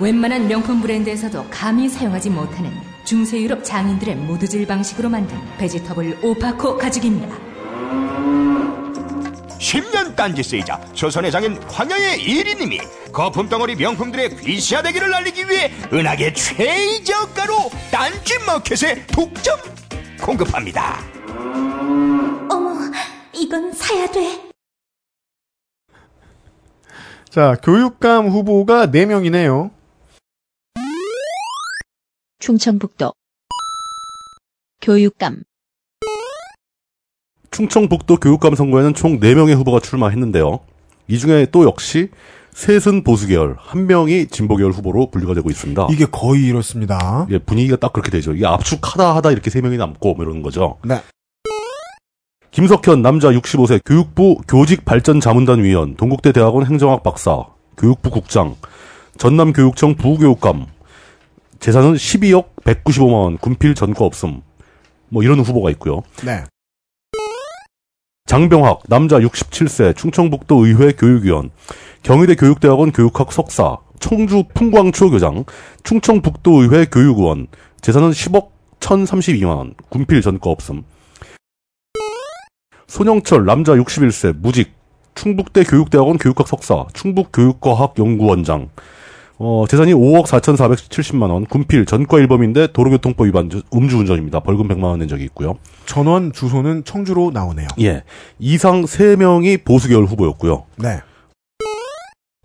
웬만한 0.00 0.48
명품 0.48 0.80
브랜드에서도 0.80 1.46
감히 1.50 1.88
사용하지 1.88 2.30
못하는 2.30 2.70
중세 3.12 3.42
유럽 3.42 3.62
장인들의 3.62 4.16
모두질 4.16 4.66
방식으로 4.66 5.10
만든 5.10 5.36
베지터블 5.58 6.20
오파코 6.22 6.78
가죽입니다. 6.78 7.36
10년 9.58 10.16
딴지 10.16 10.42
쓰이자 10.42 10.80
조선의 10.94 11.30
장인 11.30 11.62
황야의 11.64 12.20
1인님이 12.20 13.12
거품덩어리 13.12 13.76
명품들의 13.76 14.38
귀시화되기를 14.38 15.12
알리기 15.12 15.46
위해 15.46 15.70
은하계 15.92 16.32
최저가로 16.32 17.52
딴지 17.90 18.38
마켓에 18.46 19.06
독점 19.08 19.58
공급합니다. 20.22 20.98
어머, 22.48 22.78
이건 23.34 23.74
사야 23.74 24.10
돼. 24.10 24.40
자, 27.28 27.58
교육감 27.62 28.28
후보가 28.28 28.86
4명이네요. 28.86 29.81
충청북도 32.42 33.12
교육감 34.80 35.44
충청북도 37.52 38.16
교육감 38.16 38.56
선거에는 38.56 38.94
총 38.94 39.20
4명의 39.20 39.54
후보가 39.54 39.78
출마했는데요. 39.78 40.58
이 41.06 41.18
중에 41.20 41.46
또 41.52 41.64
역시 41.64 42.08
셋은 42.52 43.04
보수 43.04 43.28
계열, 43.28 43.54
한 43.60 43.86
명이 43.86 44.26
진보 44.26 44.56
계열 44.56 44.72
후보로 44.72 45.10
분류가 45.12 45.34
되고 45.34 45.50
있습니다. 45.50 45.86
이게 45.92 46.04
거의 46.04 46.42
이렇습니다. 46.46 47.28
예, 47.30 47.38
분위기가 47.38 47.76
딱 47.76 47.92
그렇게 47.92 48.10
되죠. 48.10 48.34
이게 48.34 48.44
압축하다 48.44 49.14
하다 49.14 49.30
이렇게 49.30 49.48
세 49.48 49.60
명이 49.60 49.76
남고 49.76 50.14
뭐 50.14 50.24
이러는 50.24 50.42
거죠. 50.42 50.78
네. 50.84 51.00
김석현 52.50 53.02
남자 53.02 53.30
65세 53.30 53.80
교육부 53.84 54.40
교직발전자문단 54.48 55.62
위원, 55.62 55.94
동국대 55.94 56.32
대학원 56.32 56.66
행정학 56.66 57.04
박사, 57.04 57.46
교육부 57.76 58.10
국장, 58.10 58.56
전남교육청 59.18 59.94
부교육감, 59.94 60.66
재산은 61.62 61.94
12억 61.94 62.56
195만 62.64 63.12
원, 63.12 63.38
군필 63.38 63.76
전과 63.76 64.04
없음. 64.04 64.42
뭐 65.08 65.22
이런 65.22 65.38
후보가 65.38 65.70
있고요. 65.70 66.02
네. 66.24 66.42
장병학 68.26 68.82
남자 68.88 69.20
67세 69.20 69.94
충청북도 69.96 70.66
의회 70.66 70.90
교육위원, 70.90 71.50
경희대 72.02 72.34
교육대학원 72.34 72.90
교육학 72.90 73.32
석사, 73.32 73.76
청주 74.00 74.42
풍광초 74.54 75.10
교장, 75.10 75.44
충청북도 75.84 76.62
의회 76.62 76.84
교육의원, 76.86 77.46
재산은 77.80 78.10
10억 78.10 78.48
1032만 78.80 79.56
원, 79.56 79.74
군필 79.88 80.20
전과 80.20 80.50
없음. 80.50 80.82
손영철 82.88 83.44
남자 83.44 83.74
61세 83.74 84.36
무직 84.36 84.72
충북대 85.14 85.62
교육대학원 85.62 86.18
교육학 86.18 86.48
석사 86.48 86.86
충북교육과학연구원장 86.92 88.70
어, 89.44 89.64
재산이 89.68 89.92
5억 89.92 90.26
4,470만 90.26 91.32
원, 91.32 91.44
군필, 91.46 91.84
전과 91.84 92.18
1범인데 92.18 92.72
도로교통법 92.72 93.26
위반 93.26 93.50
음주운전입니다. 93.74 94.38
벌금 94.40 94.68
100만 94.68 94.84
원 94.84 95.00
낸 95.00 95.08
적이 95.08 95.24
있고요. 95.24 95.58
전원 95.84 96.32
주소는 96.32 96.84
청주로 96.84 97.32
나오네요. 97.34 97.66
예. 97.80 98.04
이상 98.38 98.84
3명이 98.84 99.64
보수계열 99.64 100.04
후보였고요. 100.04 100.62
네. 100.78 101.00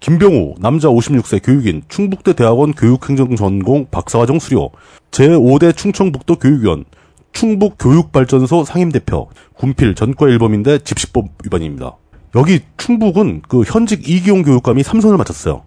김병우, 0.02 0.56
남자 0.60 0.88
56세 0.88 1.44
교육인, 1.46 1.84
충북대 1.88 2.34
대학원 2.34 2.74
교육행정전공 2.74 3.88
박사과정 3.92 4.40
수료, 4.40 4.72
제5대 5.12 5.76
충청북도 5.78 6.38
교육위원, 6.38 6.86
충북교육발전소 7.32 8.64
상임대표, 8.64 9.30
군필, 9.56 9.94
전과 9.94 10.26
1범인데 10.26 10.84
집시법 10.84 11.28
위반입니다. 11.44 11.96
여기 12.36 12.62
충북은 12.78 13.44
그 13.48 13.62
현직 13.62 14.10
이기용 14.10 14.42
교육감이 14.42 14.82
삼선을 14.82 15.18
마쳤어요. 15.18 15.62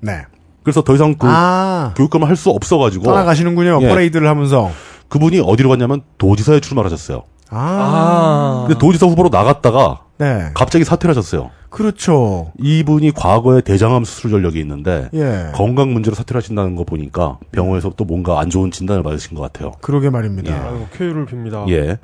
네. 0.00 0.22
그래서 0.64 0.82
더 0.82 0.94
이상 0.94 1.14
그 1.14 1.26
아, 1.30 1.92
교육감을 1.96 2.26
할 2.28 2.34
수 2.36 2.50
없어가지고 2.50 3.04
떠나가시는군요. 3.04 3.78
예. 3.82 3.88
퍼레이드를 3.88 4.26
하면서. 4.28 4.70
그분이 5.08 5.38
어디로 5.44 5.68
갔냐면 5.68 6.00
도지사에 6.18 6.58
출마를 6.60 6.90
하셨어요. 6.90 7.22
아, 7.54 8.62
아. 8.62 8.64
근데 8.66 8.78
도지사 8.78 9.06
후보로 9.06 9.28
나갔다가 9.30 10.00
네. 10.18 10.50
갑자기 10.54 10.84
사퇴를 10.84 11.10
하셨어요. 11.10 11.50
그렇죠. 11.74 12.52
이분이 12.60 13.10
과거에 13.12 13.60
대장암 13.60 14.04
수술 14.04 14.30
전력이 14.30 14.60
있는데 14.60 15.08
예. 15.12 15.50
건강 15.54 15.92
문제로 15.92 16.14
사퇴를 16.14 16.40
하신다는 16.40 16.76
거 16.76 16.84
보니까 16.84 17.38
병원에서 17.50 17.92
또 17.96 18.04
뭔가 18.04 18.38
안 18.38 18.48
좋은 18.48 18.70
진단을 18.70 19.02
받으신 19.02 19.36
것 19.36 19.42
같아요. 19.42 19.72
그러게 19.80 20.08
말입니다. 20.08 20.52
예. 20.52 20.56
아이고, 20.56 20.86
쾌유를 20.92 21.26
빕니다. 21.26 21.68
예. 21.70 21.98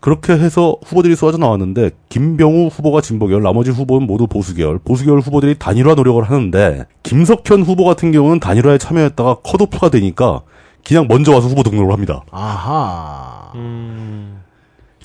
그렇게 0.00 0.34
해서 0.34 0.76
후보들이 0.84 1.16
쏟아져 1.16 1.38
나왔는데 1.38 1.92
김병우 2.10 2.66
후보가 2.66 3.00
진보 3.00 3.26
계열, 3.26 3.42
나머지 3.42 3.70
후보는 3.70 4.06
모두 4.06 4.26
보수 4.26 4.54
계열, 4.54 4.78
보수 4.78 5.06
계열 5.06 5.20
후보들이 5.20 5.58
단일화 5.58 5.94
노력을 5.94 6.22
하는데 6.22 6.84
김석현 7.02 7.62
후보 7.62 7.86
같은 7.86 8.12
경우는 8.12 8.40
단일화에 8.40 8.76
참여했다가 8.76 9.36
컷오프가 9.42 9.88
되니까 9.88 10.42
그냥 10.86 11.06
먼저 11.08 11.32
와서 11.32 11.48
후보 11.48 11.62
등록을 11.62 11.94
합니다. 11.94 12.22
아하. 12.30 13.52
음. 13.54 14.43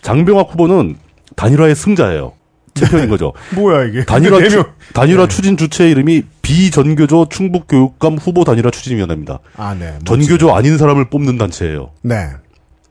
장병학 0.01 0.51
후보는 0.51 0.95
단일화의 1.35 1.76
승자예요. 1.76 2.34
챔피언인 2.76 3.09
거죠. 3.09 3.34
뭐야 3.55 3.85
이게? 3.85 4.05
단일화 4.05 4.39
네 4.41 4.49
추, 4.49 4.57
명. 4.57 4.65
단일화 4.93 5.27
추진 5.27 5.57
주체 5.57 5.89
이름이 5.89 6.23
비전교조 6.41 7.27
충북교육감 7.30 8.17
후보 8.17 8.43
단일화 8.43 8.71
추진위원회입니다. 8.71 9.39
아, 9.57 9.76
네. 9.77 9.97
전교조 10.05 10.53
아닌 10.55 10.77
사람을 10.77 11.09
뽑는 11.09 11.38
단체예요. 11.38 11.91
네. 12.01 12.30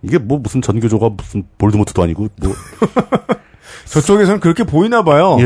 이게 0.03 0.19
뭐 0.19 0.39
무슨 0.39 0.63
전교조가 0.63 1.11
무슨 1.11 1.43
볼드모트도 1.59 2.03
아니고 2.03 2.29
뭐 2.41 2.55
저쪽에서는 3.91 4.41
그렇게 4.41 4.65
보이나 4.65 5.03
봐요. 5.03 5.37
예. 5.41 5.45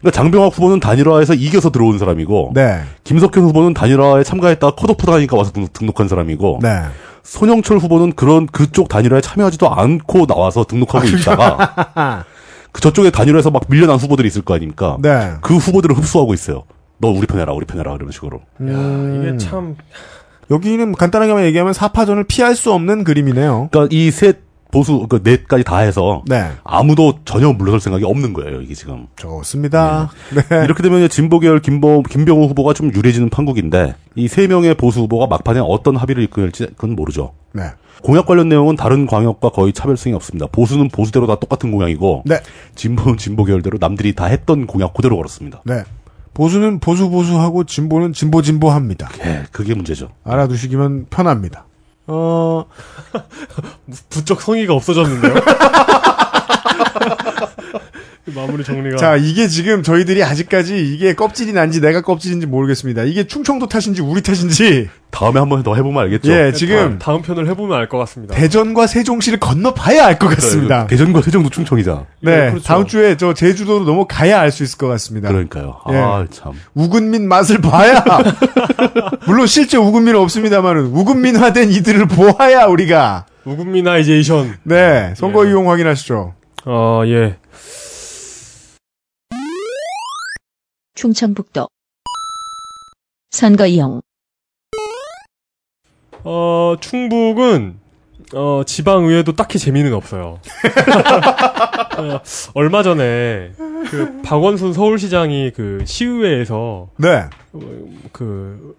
그러니까 0.00 0.10
장병학 0.12 0.52
후보는 0.56 0.80
단일화에서 0.80 1.34
이겨서 1.34 1.70
들어온 1.70 1.98
사람이고 1.98 2.52
네. 2.54 2.80
김석현 3.04 3.42
후보는 3.44 3.72
단일화에 3.74 4.22
참가했다가 4.22 4.74
컷오프 4.76 5.06
당하니까 5.06 5.36
와서 5.36 5.50
등록- 5.52 5.72
등록 5.72 5.98
한 6.00 6.08
사람이고 6.08 6.58
네. 6.62 6.82
손영철 7.22 7.78
후보는 7.78 8.12
그런 8.12 8.46
그쪽 8.46 8.88
단일화에 8.88 9.22
참여하지도 9.22 9.68
않고 9.70 10.26
나와서 10.26 10.60
아, 10.60 10.64
등록하고 10.64 11.06
있다가 11.06 12.24
그 12.72 12.82
저쪽에 12.82 13.10
단일화에서 13.10 13.50
막 13.50 13.62
밀려난 13.68 13.96
후보들이 13.96 14.28
있을 14.28 14.42
거 14.42 14.54
아닙니까? 14.54 14.98
네. 15.00 15.32
그 15.40 15.56
후보들을 15.56 15.96
흡수하고 15.96 16.34
있어요. 16.34 16.64
너 16.98 17.08
우리 17.08 17.26
편해라, 17.26 17.52
우리 17.54 17.64
편해라 17.64 17.94
이런 17.94 18.10
식으로. 18.10 18.40
음, 18.60 19.22
이게 19.26 19.38
참 19.38 19.76
여기는 20.50 20.92
간단하게 20.92 21.44
얘기하면 21.46 21.72
사파전을 21.72 22.24
피할 22.24 22.54
수 22.54 22.72
없는 22.72 23.04
그림이네요. 23.04 23.68
그러니까 23.72 23.88
이 23.96 24.10
셋 24.10 24.38
보수 24.74 25.06
그 25.08 25.20
넷까지 25.22 25.64
다 25.64 25.78
해서 25.78 26.22
네. 26.26 26.50
아무도 26.64 27.20
전혀 27.24 27.52
물러설 27.52 27.80
생각이 27.80 28.04
없는 28.04 28.32
거예요. 28.34 28.60
이게 28.60 28.74
지금. 28.74 29.06
좋습니다. 29.16 30.10
네. 30.34 30.64
이렇게 30.64 30.82
되면 30.82 30.98
이제 30.98 31.08
진보 31.08 31.38
계열 31.40 31.60
김보, 31.60 32.02
김병우 32.02 32.46
후보가 32.48 32.74
좀 32.74 32.92
유리해지는 32.94 33.30
판국인데 33.30 33.94
이 34.16 34.28
세 34.28 34.46
명의 34.46 34.74
보수 34.74 35.00
후보가 35.00 35.26
막판에 35.28 35.60
어떤 35.62 35.96
합의를 35.96 36.22
이끌지 36.24 36.66
그건 36.76 36.94
모르죠. 36.96 37.32
네. 37.52 37.62
공약 38.02 38.26
관련 38.26 38.48
내용은 38.48 38.76
다른 38.76 39.06
광역과 39.06 39.50
거의 39.50 39.72
차별성이 39.72 40.14
없습니다. 40.14 40.46
보수는 40.52 40.88
보수대로 40.88 41.26
다 41.26 41.36
똑같은 41.36 41.70
공약이고 41.70 42.24
네. 42.26 42.40
진보는 42.74 43.16
진보 43.16 43.44
계열대로 43.44 43.78
남들이 43.80 44.14
다 44.14 44.26
했던 44.26 44.66
공약 44.66 44.92
그대로 44.92 45.16
걸었습니다. 45.16 45.62
네. 45.64 45.84
보수는 46.34 46.80
보수 46.80 47.08
보수하고 47.10 47.62
진보는 47.64 48.12
진보 48.12 48.42
진보합니다. 48.42 49.08
예, 49.24 49.44
그게 49.52 49.72
문제죠. 49.74 50.08
알아두시기면 50.24 51.06
편합니다. 51.08 51.66
어, 52.06 52.66
부쩍 54.10 54.40
성의가 54.42 54.74
없어졌는데요. 54.74 55.34
마무리 58.26 58.64
정리가. 58.64 58.96
자, 58.96 59.16
이게 59.16 59.48
지금 59.48 59.82
저희들이 59.82 60.22
아직까지 60.24 60.82
이게 60.94 61.14
껍질이 61.14 61.52
난지 61.52 61.80
내가 61.82 62.00
껍질인지 62.00 62.46
모르겠습니다. 62.46 63.02
이게 63.02 63.26
충청도 63.26 63.68
탓인지 63.68 64.00
우리 64.00 64.22
탓인지. 64.22 64.88
다음에 65.10 65.38
한번 65.38 65.62
더 65.62 65.74
해보면 65.76 66.02
알겠죠. 66.04 66.32
예, 66.32 66.50
지금 66.52 66.98
다음 66.98 67.20
편을 67.22 67.46
해보면 67.48 67.76
알 67.78 67.88
것 67.88 67.98
같습니다. 67.98 68.34
대전과 68.34 68.86
세종시를 68.86 69.38
건너봐야 69.38 70.06
알 70.06 70.18
것 70.18 70.28
같습니다. 70.28 70.86
대전과 70.86 71.20
세종도 71.22 71.50
충청이자. 71.50 72.06
네, 72.20 72.32
예, 72.46 72.50
그렇죠. 72.50 72.64
다음 72.64 72.86
주에 72.86 73.16
저 73.16 73.34
제주도로 73.34 73.84
넘어가야 73.84 74.40
알 74.40 74.50
수 74.50 74.62
있을 74.64 74.78
것 74.78 74.88
같습니다. 74.88 75.28
그러니까요. 75.28 75.80
예. 75.92 75.96
아, 75.96 76.26
참. 76.30 76.52
우군민 76.74 77.28
맛을 77.28 77.60
봐야 77.60 78.02
물론 79.26 79.46
실제 79.46 79.76
우군민은 79.76 80.18
없습니다만은 80.20 80.86
우군민화된 80.86 81.70
이들을 81.70 82.06
보아야 82.08 82.64
우리가 82.66 83.26
우군미나이제이션. 83.44 84.56
네 84.64 85.12
선거 85.16 85.46
예. 85.46 85.50
이용 85.50 85.70
확인하시죠. 85.70 86.34
어, 86.66 87.02
예. 87.06 87.36
충청북도 90.94 91.68
선거 93.30 93.66
이용 93.66 94.00
어, 96.26 96.76
충북은, 96.80 97.74
어, 98.34 98.62
지방의회도 98.64 99.32
딱히 99.32 99.58
재미는 99.58 99.92
없어요. 99.92 100.40
어, 101.98 102.20
얼마 102.54 102.82
전에, 102.82 103.52
그, 103.90 104.22
박원순 104.24 104.72
서울시장이 104.72 105.50
그, 105.50 105.84
시의회에서, 105.84 106.88
네, 106.96 107.24
그, 108.12 108.74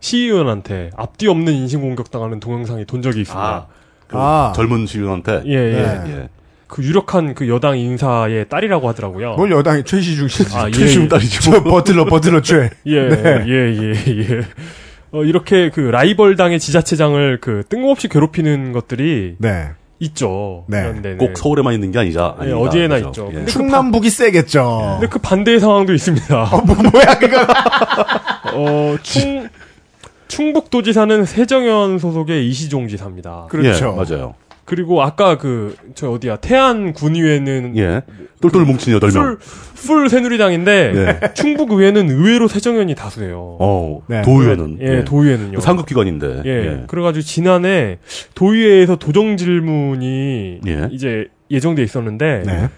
시의원한테 0.00 0.90
앞뒤 0.94 1.26
없는 1.28 1.54
인신공격 1.54 2.10
당하는 2.10 2.38
동영상이 2.38 2.84
돈 2.84 3.00
적이 3.00 3.22
있습니다. 3.22 3.48
아, 3.48 3.66
그 4.06 4.18
아. 4.18 4.52
젊은 4.54 4.86
시민한테. 4.86 5.42
예, 5.46 5.52
예. 5.52 5.72
네. 5.72 6.04
예. 6.08 6.28
그 6.70 6.84
유력한 6.84 7.34
그 7.34 7.48
여당 7.48 7.76
인사의 7.78 8.48
딸이라고 8.48 8.88
하더라고요. 8.88 9.34
뭘 9.34 9.50
여당이 9.50 9.84
최시중 9.84 10.28
씨, 10.28 10.44
아, 10.54 10.68
예, 10.68 10.70
최시중 10.70 11.04
예. 11.04 11.08
딸이죠. 11.08 11.40
저 11.42 11.62
버틀러 11.64 12.04
버틀러 12.04 12.40
최. 12.42 12.70
예, 12.86 13.08
네. 13.08 13.44
예, 13.46 13.52
예, 13.52 13.92
예. 14.06 14.40
어, 15.12 15.24
이렇게 15.24 15.70
그 15.70 15.80
라이벌 15.80 16.36
당의 16.36 16.60
지자체장을 16.60 17.38
그 17.40 17.64
뜬금없이 17.68 18.08
괴롭히는 18.08 18.72
것들이 18.72 19.34
네, 19.38 19.70
있죠. 19.98 20.64
네. 20.68 20.78
이런 20.78 21.02
데는. 21.02 21.18
꼭 21.18 21.36
서울에만 21.36 21.74
있는 21.74 21.90
게 21.90 21.98
아니자. 21.98 22.36
예, 22.38 22.42
아니다, 22.42 22.58
어디에나 22.58 22.94
그죠? 22.96 23.08
있죠. 23.08 23.28
예. 23.30 23.34
근데 23.34 23.50
충남북이 23.50 24.08
세겠죠. 24.08 24.98
근데 25.00 25.12
그 25.12 25.18
반대의 25.18 25.58
상황도 25.58 25.92
있습니다. 25.92 26.42
어, 26.42 26.60
뭐, 26.64 26.76
뭐야 26.76 27.18
그거? 27.18 27.36
어, 28.54 28.96
충, 29.02 29.48
충북도지사는 30.28 31.24
세정현 31.24 31.98
소속의 31.98 32.48
이시종 32.48 32.86
지사입니다. 32.86 33.46
그렇죠. 33.50 33.96
예, 33.98 34.14
맞아요. 34.14 34.34
그리고 34.70 35.02
아까 35.02 35.36
그, 35.36 35.74
저 35.96 36.12
어디야, 36.12 36.36
태안 36.36 36.92
군의회는 36.92 37.76
예. 37.76 38.02
똘똘 38.40 38.64
뭉친 38.64 38.92
여덟 38.92 39.10
명. 39.10 39.24
풀, 39.24 39.38
풀 39.74 40.08
새누리당인데, 40.08 40.92
예. 40.94 41.34
충북 41.34 41.72
의회는 41.72 42.08
의외로 42.08 42.46
세정현이 42.46 42.94
다수예요. 42.94 43.56
어, 43.58 44.00
네. 44.06 44.22
도의회는. 44.22 44.78
예, 44.80 45.04
도의회는요. 45.04 45.58
상급 45.58 45.86
기관인데. 45.86 46.42
예. 46.44 46.84
그래가지고 46.86 47.20
지난해 47.24 47.98
도의회에서 48.36 48.94
도정 48.94 49.36
질문이 49.36 50.60
예. 50.64 50.88
이제 50.92 51.26
예정돼 51.50 51.82
있었는데 51.82 52.44
네. 52.46 52.68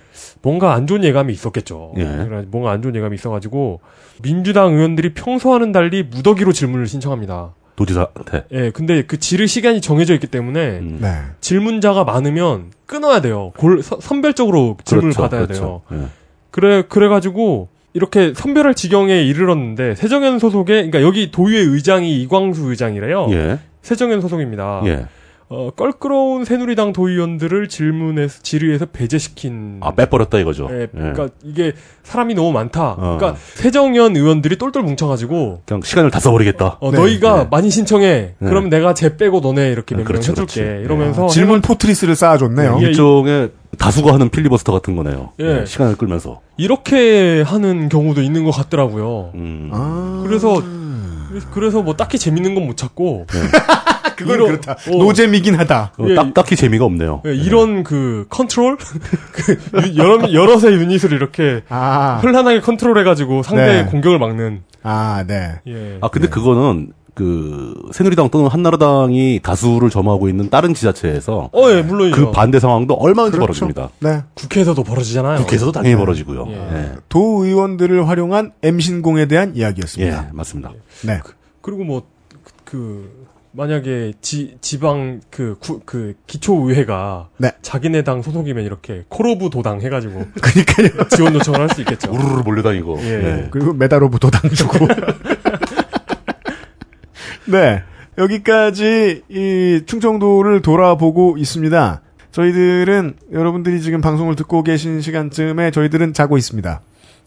뭔가 0.40 0.72
안 0.72 0.86
좋은 0.86 1.04
예감이 1.04 1.30
있었겠죠. 1.30 1.92
예. 1.98 2.04
그래가지고 2.04 2.50
뭔가 2.50 2.70
안 2.70 2.80
좋은 2.80 2.96
예감이 2.96 3.14
있어가지고 3.16 3.80
민주당 4.22 4.72
의원들이 4.72 5.12
평소와는 5.12 5.72
달리 5.72 6.04
무더기로 6.04 6.52
질문을 6.52 6.86
신청합니다. 6.86 7.52
도지사한테. 7.76 8.44
예, 8.52 8.70
근데 8.70 9.02
그 9.02 9.18
지를 9.18 9.48
시간이 9.48 9.80
정해져 9.80 10.14
있기 10.14 10.26
때문에 10.26 10.78
음. 10.78 10.98
네. 11.00 11.14
질문자가 11.40 12.04
많으면 12.04 12.70
끊어야 12.86 13.20
돼요. 13.20 13.52
골, 13.56 13.82
서- 13.82 13.98
선별적으로 14.00 14.76
질문을 14.84 15.12
그렇죠, 15.12 15.22
받아야 15.22 15.46
그렇죠. 15.46 15.82
돼요. 15.88 16.02
예. 16.02 16.06
그래 16.50 16.82
그래가지고 16.88 17.68
이렇게 17.94 18.32
선별할 18.34 18.74
지경에 18.74 19.22
이르렀는데 19.22 19.94
세정현 19.94 20.38
소속의 20.38 20.90
그러니까 20.90 21.02
여기 21.02 21.30
도의회 21.30 21.60
의장이 21.62 22.20
이광수 22.22 22.70
의장이래요. 22.70 23.28
예. 23.30 23.58
세정현 23.82 24.20
소속입니다. 24.20 24.82
예. 24.86 25.06
어, 25.54 25.70
껄끄러운 25.76 26.46
새누리당 26.46 26.94
도의원들을 26.94 27.68
질문에서 27.68 28.40
질의에서 28.42 28.86
배제시킨. 28.86 29.78
아, 29.80 29.94
빼버렸다 29.94 30.38
이거죠. 30.38 30.68
예, 30.72 30.86
그러니까 30.90 31.28
이게 31.44 31.72
사람이 32.04 32.34
너무 32.34 32.52
많다. 32.52 32.92
어. 32.92 33.18
그러니까 33.18 33.36
세정현 33.36 34.16
의원들이 34.16 34.56
똘똘 34.56 34.82
뭉쳐가지고 34.82 35.62
그냥 35.66 35.82
시간을 35.82 36.10
다 36.10 36.20
써버리겠다. 36.20 36.78
어, 36.80 36.90
네, 36.90 36.98
너희가 36.98 37.42
네. 37.42 37.48
많이 37.50 37.70
신청해. 37.70 38.34
네. 38.38 38.48
그럼 38.48 38.70
내가 38.70 38.94
쟤 38.94 39.16
빼고 39.18 39.40
너네 39.40 39.70
이렇게 39.70 39.94
네, 39.94 40.02
몇명 40.02 40.06
그렇죠, 40.06 40.32
해줄게. 40.32 40.64
그렇지. 40.64 40.84
이러면서 40.84 41.26
질문 41.28 41.60
포트리스를 41.60 42.16
쌓아줬네요. 42.16 42.78
예, 42.80 42.86
일종의 42.86 43.50
다수가 43.78 44.12
하는 44.12 44.30
필리버스터 44.30 44.72
같은 44.72 44.96
거네요. 44.96 45.32
예. 45.40 45.60
예, 45.60 45.66
시간을 45.66 45.96
끌면서. 45.96 46.40
이렇게 46.56 47.42
하는 47.42 47.88
경우도 47.88 48.22
있는 48.22 48.44
것 48.44 48.50
같더라고요. 48.52 49.32
음. 49.34 49.70
아. 49.72 50.22
그래서 50.26 50.62
그래서 51.50 51.82
뭐 51.82 51.94
딱히 51.96 52.18
재밌는 52.18 52.54
건 52.54 52.62
못 52.66 52.76
찾고 52.76 53.26
그건 54.16 54.34
이런- 54.36 54.46
그렇다. 54.48 54.72
어. 54.72 54.96
노잼이긴 54.96 55.54
하다. 55.56 55.92
어, 55.98 56.06
예, 56.08 56.14
딱, 56.14 56.32
딱히 56.34 56.54
재미가 56.54 56.84
없네요. 56.84 57.22
예, 57.26 57.34
이런 57.34 57.82
그 57.82 58.26
컨트롤 58.28 58.76
그 59.32 59.58
유- 59.88 59.96
여러 59.96 60.32
여러의 60.32 60.74
유닛을 60.76 61.12
이렇게 61.12 61.62
아, 61.68 62.20
현란하게 62.22 62.60
컨트롤해가지고 62.60 63.42
상대의 63.42 63.84
네. 63.84 63.90
공격을 63.90 64.18
막는 64.18 64.62
아, 64.84 65.24
네. 65.26 65.60
예. 65.66 65.98
아, 66.00 66.08
근데 66.08 66.28
그거는 66.28 66.92
그 67.14 67.74
새누리당 67.92 68.30
또는 68.30 68.48
한나라당이 68.48 69.40
다수를 69.42 69.90
점하고 69.90 70.28
있는 70.28 70.48
다른 70.48 70.72
지자체에서 70.74 71.50
어, 71.52 71.70
예, 71.70 71.82
물론이죠. 71.82 72.16
그 72.16 72.30
반대 72.32 72.58
상황도 72.58 72.94
얼마든지 72.94 73.36
그렇죠. 73.36 73.46
벌어집니다. 73.66 73.90
네. 74.00 74.22
국회에서도 74.34 74.82
벌어지잖아요. 74.82 75.38
국회에서도 75.40 75.72
당연히 75.72 75.96
벌어지고요. 75.96 76.46
예. 76.48 76.54
예. 76.54 76.92
도의원들을 77.08 78.08
활용한 78.08 78.52
M신공에 78.62 79.26
대한 79.26 79.52
예, 79.56 79.60
이야기였습니다. 79.60 80.30
맞습니다. 80.32 80.72
네. 81.04 81.20
그 81.60 81.70
리고 81.70 81.84
뭐 81.84 82.02
그 82.72 83.28
만약에 83.50 84.14
지 84.22 84.56
지방 84.62 85.20
그 85.28 85.56
구, 85.60 85.80
그 85.84 86.14
기초의회가 86.26 87.28
네. 87.36 87.50
자기네 87.60 88.02
당 88.02 88.22
소속이면 88.22 88.64
이렇게 88.64 89.04
Call 89.10 89.37
of 89.37 89.50
도당 89.50 89.82
해가지고 89.82 90.24
그러니까요. 90.40 91.08
지원 91.14 91.34
요청을 91.34 91.60
할 91.60 91.68
수 91.68 91.82
있겠죠. 91.82 92.10
우르르 92.10 92.42
몰려다니고. 92.42 92.98
예. 93.02 93.08
예. 93.08 93.48
그리고 93.50 93.74
Medal 93.74 94.06
of 94.06 94.18
도당 94.20 94.50
주고. 94.52 94.86
네. 97.46 97.82
여기까지 98.18 99.22
이 99.28 99.82
충청도를 99.86 100.62
돌아보고 100.62 101.36
있습니다. 101.38 102.02
저희들은 102.30 103.14
여러분들이 103.32 103.80
지금 103.80 104.00
방송을 104.00 104.36
듣고 104.36 104.62
계신 104.62 105.00
시간쯤에 105.00 105.70
저희들은 105.70 106.12
자고 106.14 106.38
있습니다. 106.38 106.80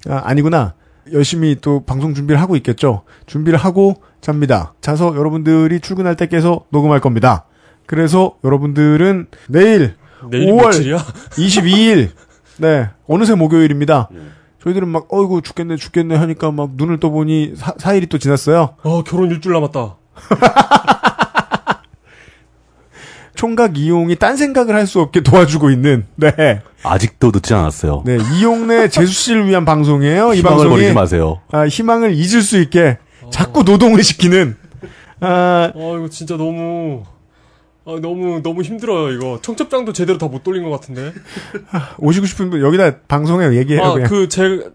아, 0.10 0.22
아니구나. 0.26 0.74
열심히 1.14 1.56
또 1.62 1.84
방송 1.86 2.14
준비를 2.16 2.42
하고 2.42 2.56
있겠죠. 2.56 3.04
준비를 3.28 3.60
하고 3.60 4.02
잡니다. 4.22 4.74
자서 4.82 5.16
여러분들이 5.16 5.80
출근할 5.80 6.16
때 6.16 6.28
깨서 6.28 6.66
녹음할 6.72 7.00
겁니다. 7.00 7.46
그래서 7.86 8.38
여러분들은 8.44 9.28
내일 9.48 9.96
내일 10.32 10.52
5월 10.52 10.66
며칠이야? 10.66 10.98
22일. 11.38 12.10
네. 12.58 12.90
어느새 13.08 13.36
목요일입니다. 13.36 14.10
저희들은 14.64 14.88
막, 14.88 15.14
어이구, 15.14 15.44
죽겠네, 15.44 15.76
죽겠네 15.76 16.16
하니까 16.16 16.50
막 16.52 16.72
눈을 16.74 17.00
떠보니 17.00 17.54
사, 17.56 17.74
4일이 17.74 18.10
또 18.10 18.18
지났어요. 18.18 18.76
어 18.82 19.04
결혼 19.04 19.30
일주일 19.30 19.54
남았다. 19.54 19.98
총각 23.36 23.78
이용이 23.78 24.16
딴 24.16 24.38
생각을 24.38 24.76
할 24.76 24.88
수 24.88 25.02
없게 25.02 25.22
도와주고 25.22 25.70
있는, 25.72 26.06
네. 26.16 26.62
아직도 26.84 27.32
늦지 27.34 27.54
않았어요. 27.54 28.04
네. 28.06 28.18
이용래 28.38 28.88
재수 28.90 29.12
씨를 29.12 29.48
위한 29.48 29.66
방송이에요. 29.66 30.34
이 30.34 30.38
희망을 30.38 30.58
방송이. 30.58 30.70
버리지 30.76 30.94
마세요. 30.94 31.42
아, 31.52 31.66
희망을 31.68 32.14
잊을 32.14 32.42
수 32.42 32.60
있게 32.62 32.98
자꾸 33.32 33.64
노동을 33.64 34.04
시키는, 34.04 34.56
아, 35.22 35.72
어 35.74 35.98
이거 35.98 36.08
진짜 36.10 36.38
너무 36.38 37.04
아, 37.86 37.98
너무 38.02 38.42
너무 38.44 38.62
힘들어요 38.62 39.12
이거 39.14 39.40
청첩장도 39.42 39.94
제대로 39.94 40.18
다 40.20 40.28
못 40.28 40.44
돌린 40.44 40.64
것 40.64 40.70
같은데. 40.70 41.12
오시고 41.98 42.28
싶은 42.28 42.50
분 42.52 42.62
여기다 42.62 43.00
방송에 43.08 43.56
얘기해요. 43.58 43.84
아 43.84 43.94
그냥. 43.94 44.08
그제 44.10 44.70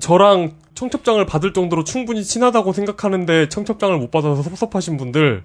저랑 0.00 0.52
청첩장을 0.74 1.24
받을 1.26 1.52
정도로 1.52 1.84
충분히 1.84 2.24
친하다고 2.24 2.72
생각하는데 2.72 3.48
청첩장을 3.48 3.96
못 3.98 4.10
받아서 4.10 4.42
섭섭하신 4.42 4.96
분들 4.96 5.42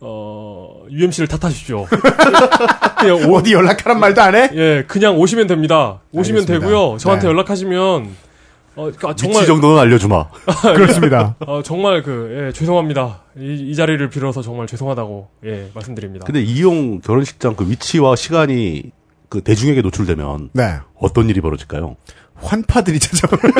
어 0.00 0.84
UMC를 0.90 1.26
탓하십시오. 1.28 1.86
그냥 2.98 3.30
오, 3.30 3.36
어디 3.36 3.52
연락하란 3.52 3.98
말도 3.98 4.22
안 4.22 4.34
해? 4.34 4.48
예 4.54 4.84
그냥 4.86 5.16
오시면 5.18 5.48
됩니다. 5.48 6.00
오시면 6.12 6.42
알겠습니다. 6.42 6.66
되고요. 6.66 6.96
저한테 6.98 7.26
네. 7.26 7.32
연락하시면 7.32 8.28
어 8.76 8.82
그러니까 8.82 9.08
위치 9.08 9.24
정말 9.24 9.46
정도는 9.46 9.78
알려주마. 9.80 10.28
그렇습니다. 10.76 11.34
어, 11.40 11.62
정말 11.64 12.02
그 12.02 12.46
예, 12.48 12.52
죄송합니다. 12.52 13.22
이, 13.38 13.70
이 13.70 13.74
자리를 13.74 14.08
빌어서 14.08 14.40
정말 14.40 14.68
죄송하다고 14.68 15.28
예 15.46 15.70
말씀드립니다. 15.74 16.24
근데 16.24 16.42
이용 16.42 17.00
결혼식장 17.00 17.56
그 17.56 17.68
위치와 17.68 18.14
시간이 18.14 18.92
그 19.28 19.42
대중에게 19.42 19.82
노출되면 19.82 20.50
네. 20.52 20.76
어떤 20.94 21.28
일이 21.28 21.40
벌어질까요? 21.40 21.96
환파들이 22.36 23.00
찾아오는. 23.00 23.52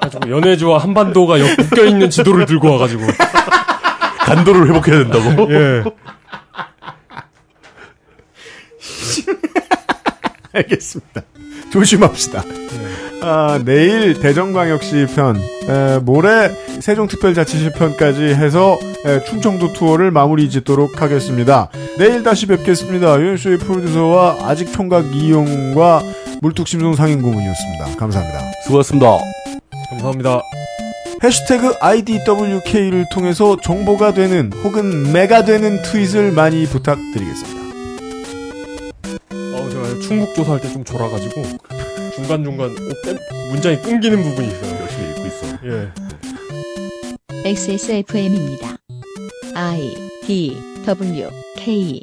가지고 0.00 0.30
연해주와 0.30 0.78
한반도가 0.78 1.38
묶여 1.58 1.84
있는 1.84 2.10
지도를 2.10 2.46
들고 2.46 2.72
와가지고 2.72 3.06
간도를 4.20 4.68
회복해야 4.68 4.98
된다고? 5.04 5.48
예. 5.54 5.84
알겠습니다. 10.52 11.22
조심합시다. 11.72 12.42
아, 13.22 13.60
내일 13.64 14.20
대전광역시 14.20 15.06
편, 15.14 15.36
에, 15.68 15.98
모레 16.00 16.50
세종특별자치시 16.80 17.70
편까지 17.72 18.22
해서 18.22 18.78
에, 19.04 19.24
충청도 19.24 19.72
투어를 19.72 20.10
마무리 20.10 20.48
짓도록 20.50 21.00
하겠습니다. 21.02 21.68
내일 21.98 22.22
다시 22.22 22.46
뵙겠습니다. 22.46 23.18
유현수의 23.18 23.58
프로듀서와 23.58 24.38
아직 24.42 24.72
총각 24.72 25.14
이용과 25.14 26.02
물뚝심송 26.42 26.94
상임고문이었습니다. 26.94 27.96
감사합니다. 27.96 28.40
수고하셨습니다. 28.64 29.18
감사합니다. 29.90 30.42
해시태그 31.24 31.76
IDWK를 31.80 33.06
통해서 33.10 33.56
정보가 33.60 34.12
되는 34.12 34.52
혹은 34.62 35.12
메가 35.12 35.44
되는 35.44 35.80
트윗을 35.82 36.32
많이 36.32 36.66
부탁드리겠습니다. 36.66 37.56
어, 39.32 39.68
제가 39.70 40.00
충북 40.06 40.34
조사할 40.34 40.60
때 40.60 40.68
좀 40.70 40.84
졸아가지고 40.84 41.42
중간중간 42.16 42.70
어, 42.70 42.74
뺀- 43.04 43.18
문장이 43.50 43.80
끊기는 43.82 44.22
부분이 44.22 44.48
있어요. 44.48 44.80
열심히 44.80 45.10
읽고 45.10 45.26
있어. 45.26 45.46
예. 45.64 45.88
XSFM입니다. 47.50 48.76
I 49.54 49.94
D 50.26 50.56
W 50.84 51.30
K 51.56 52.02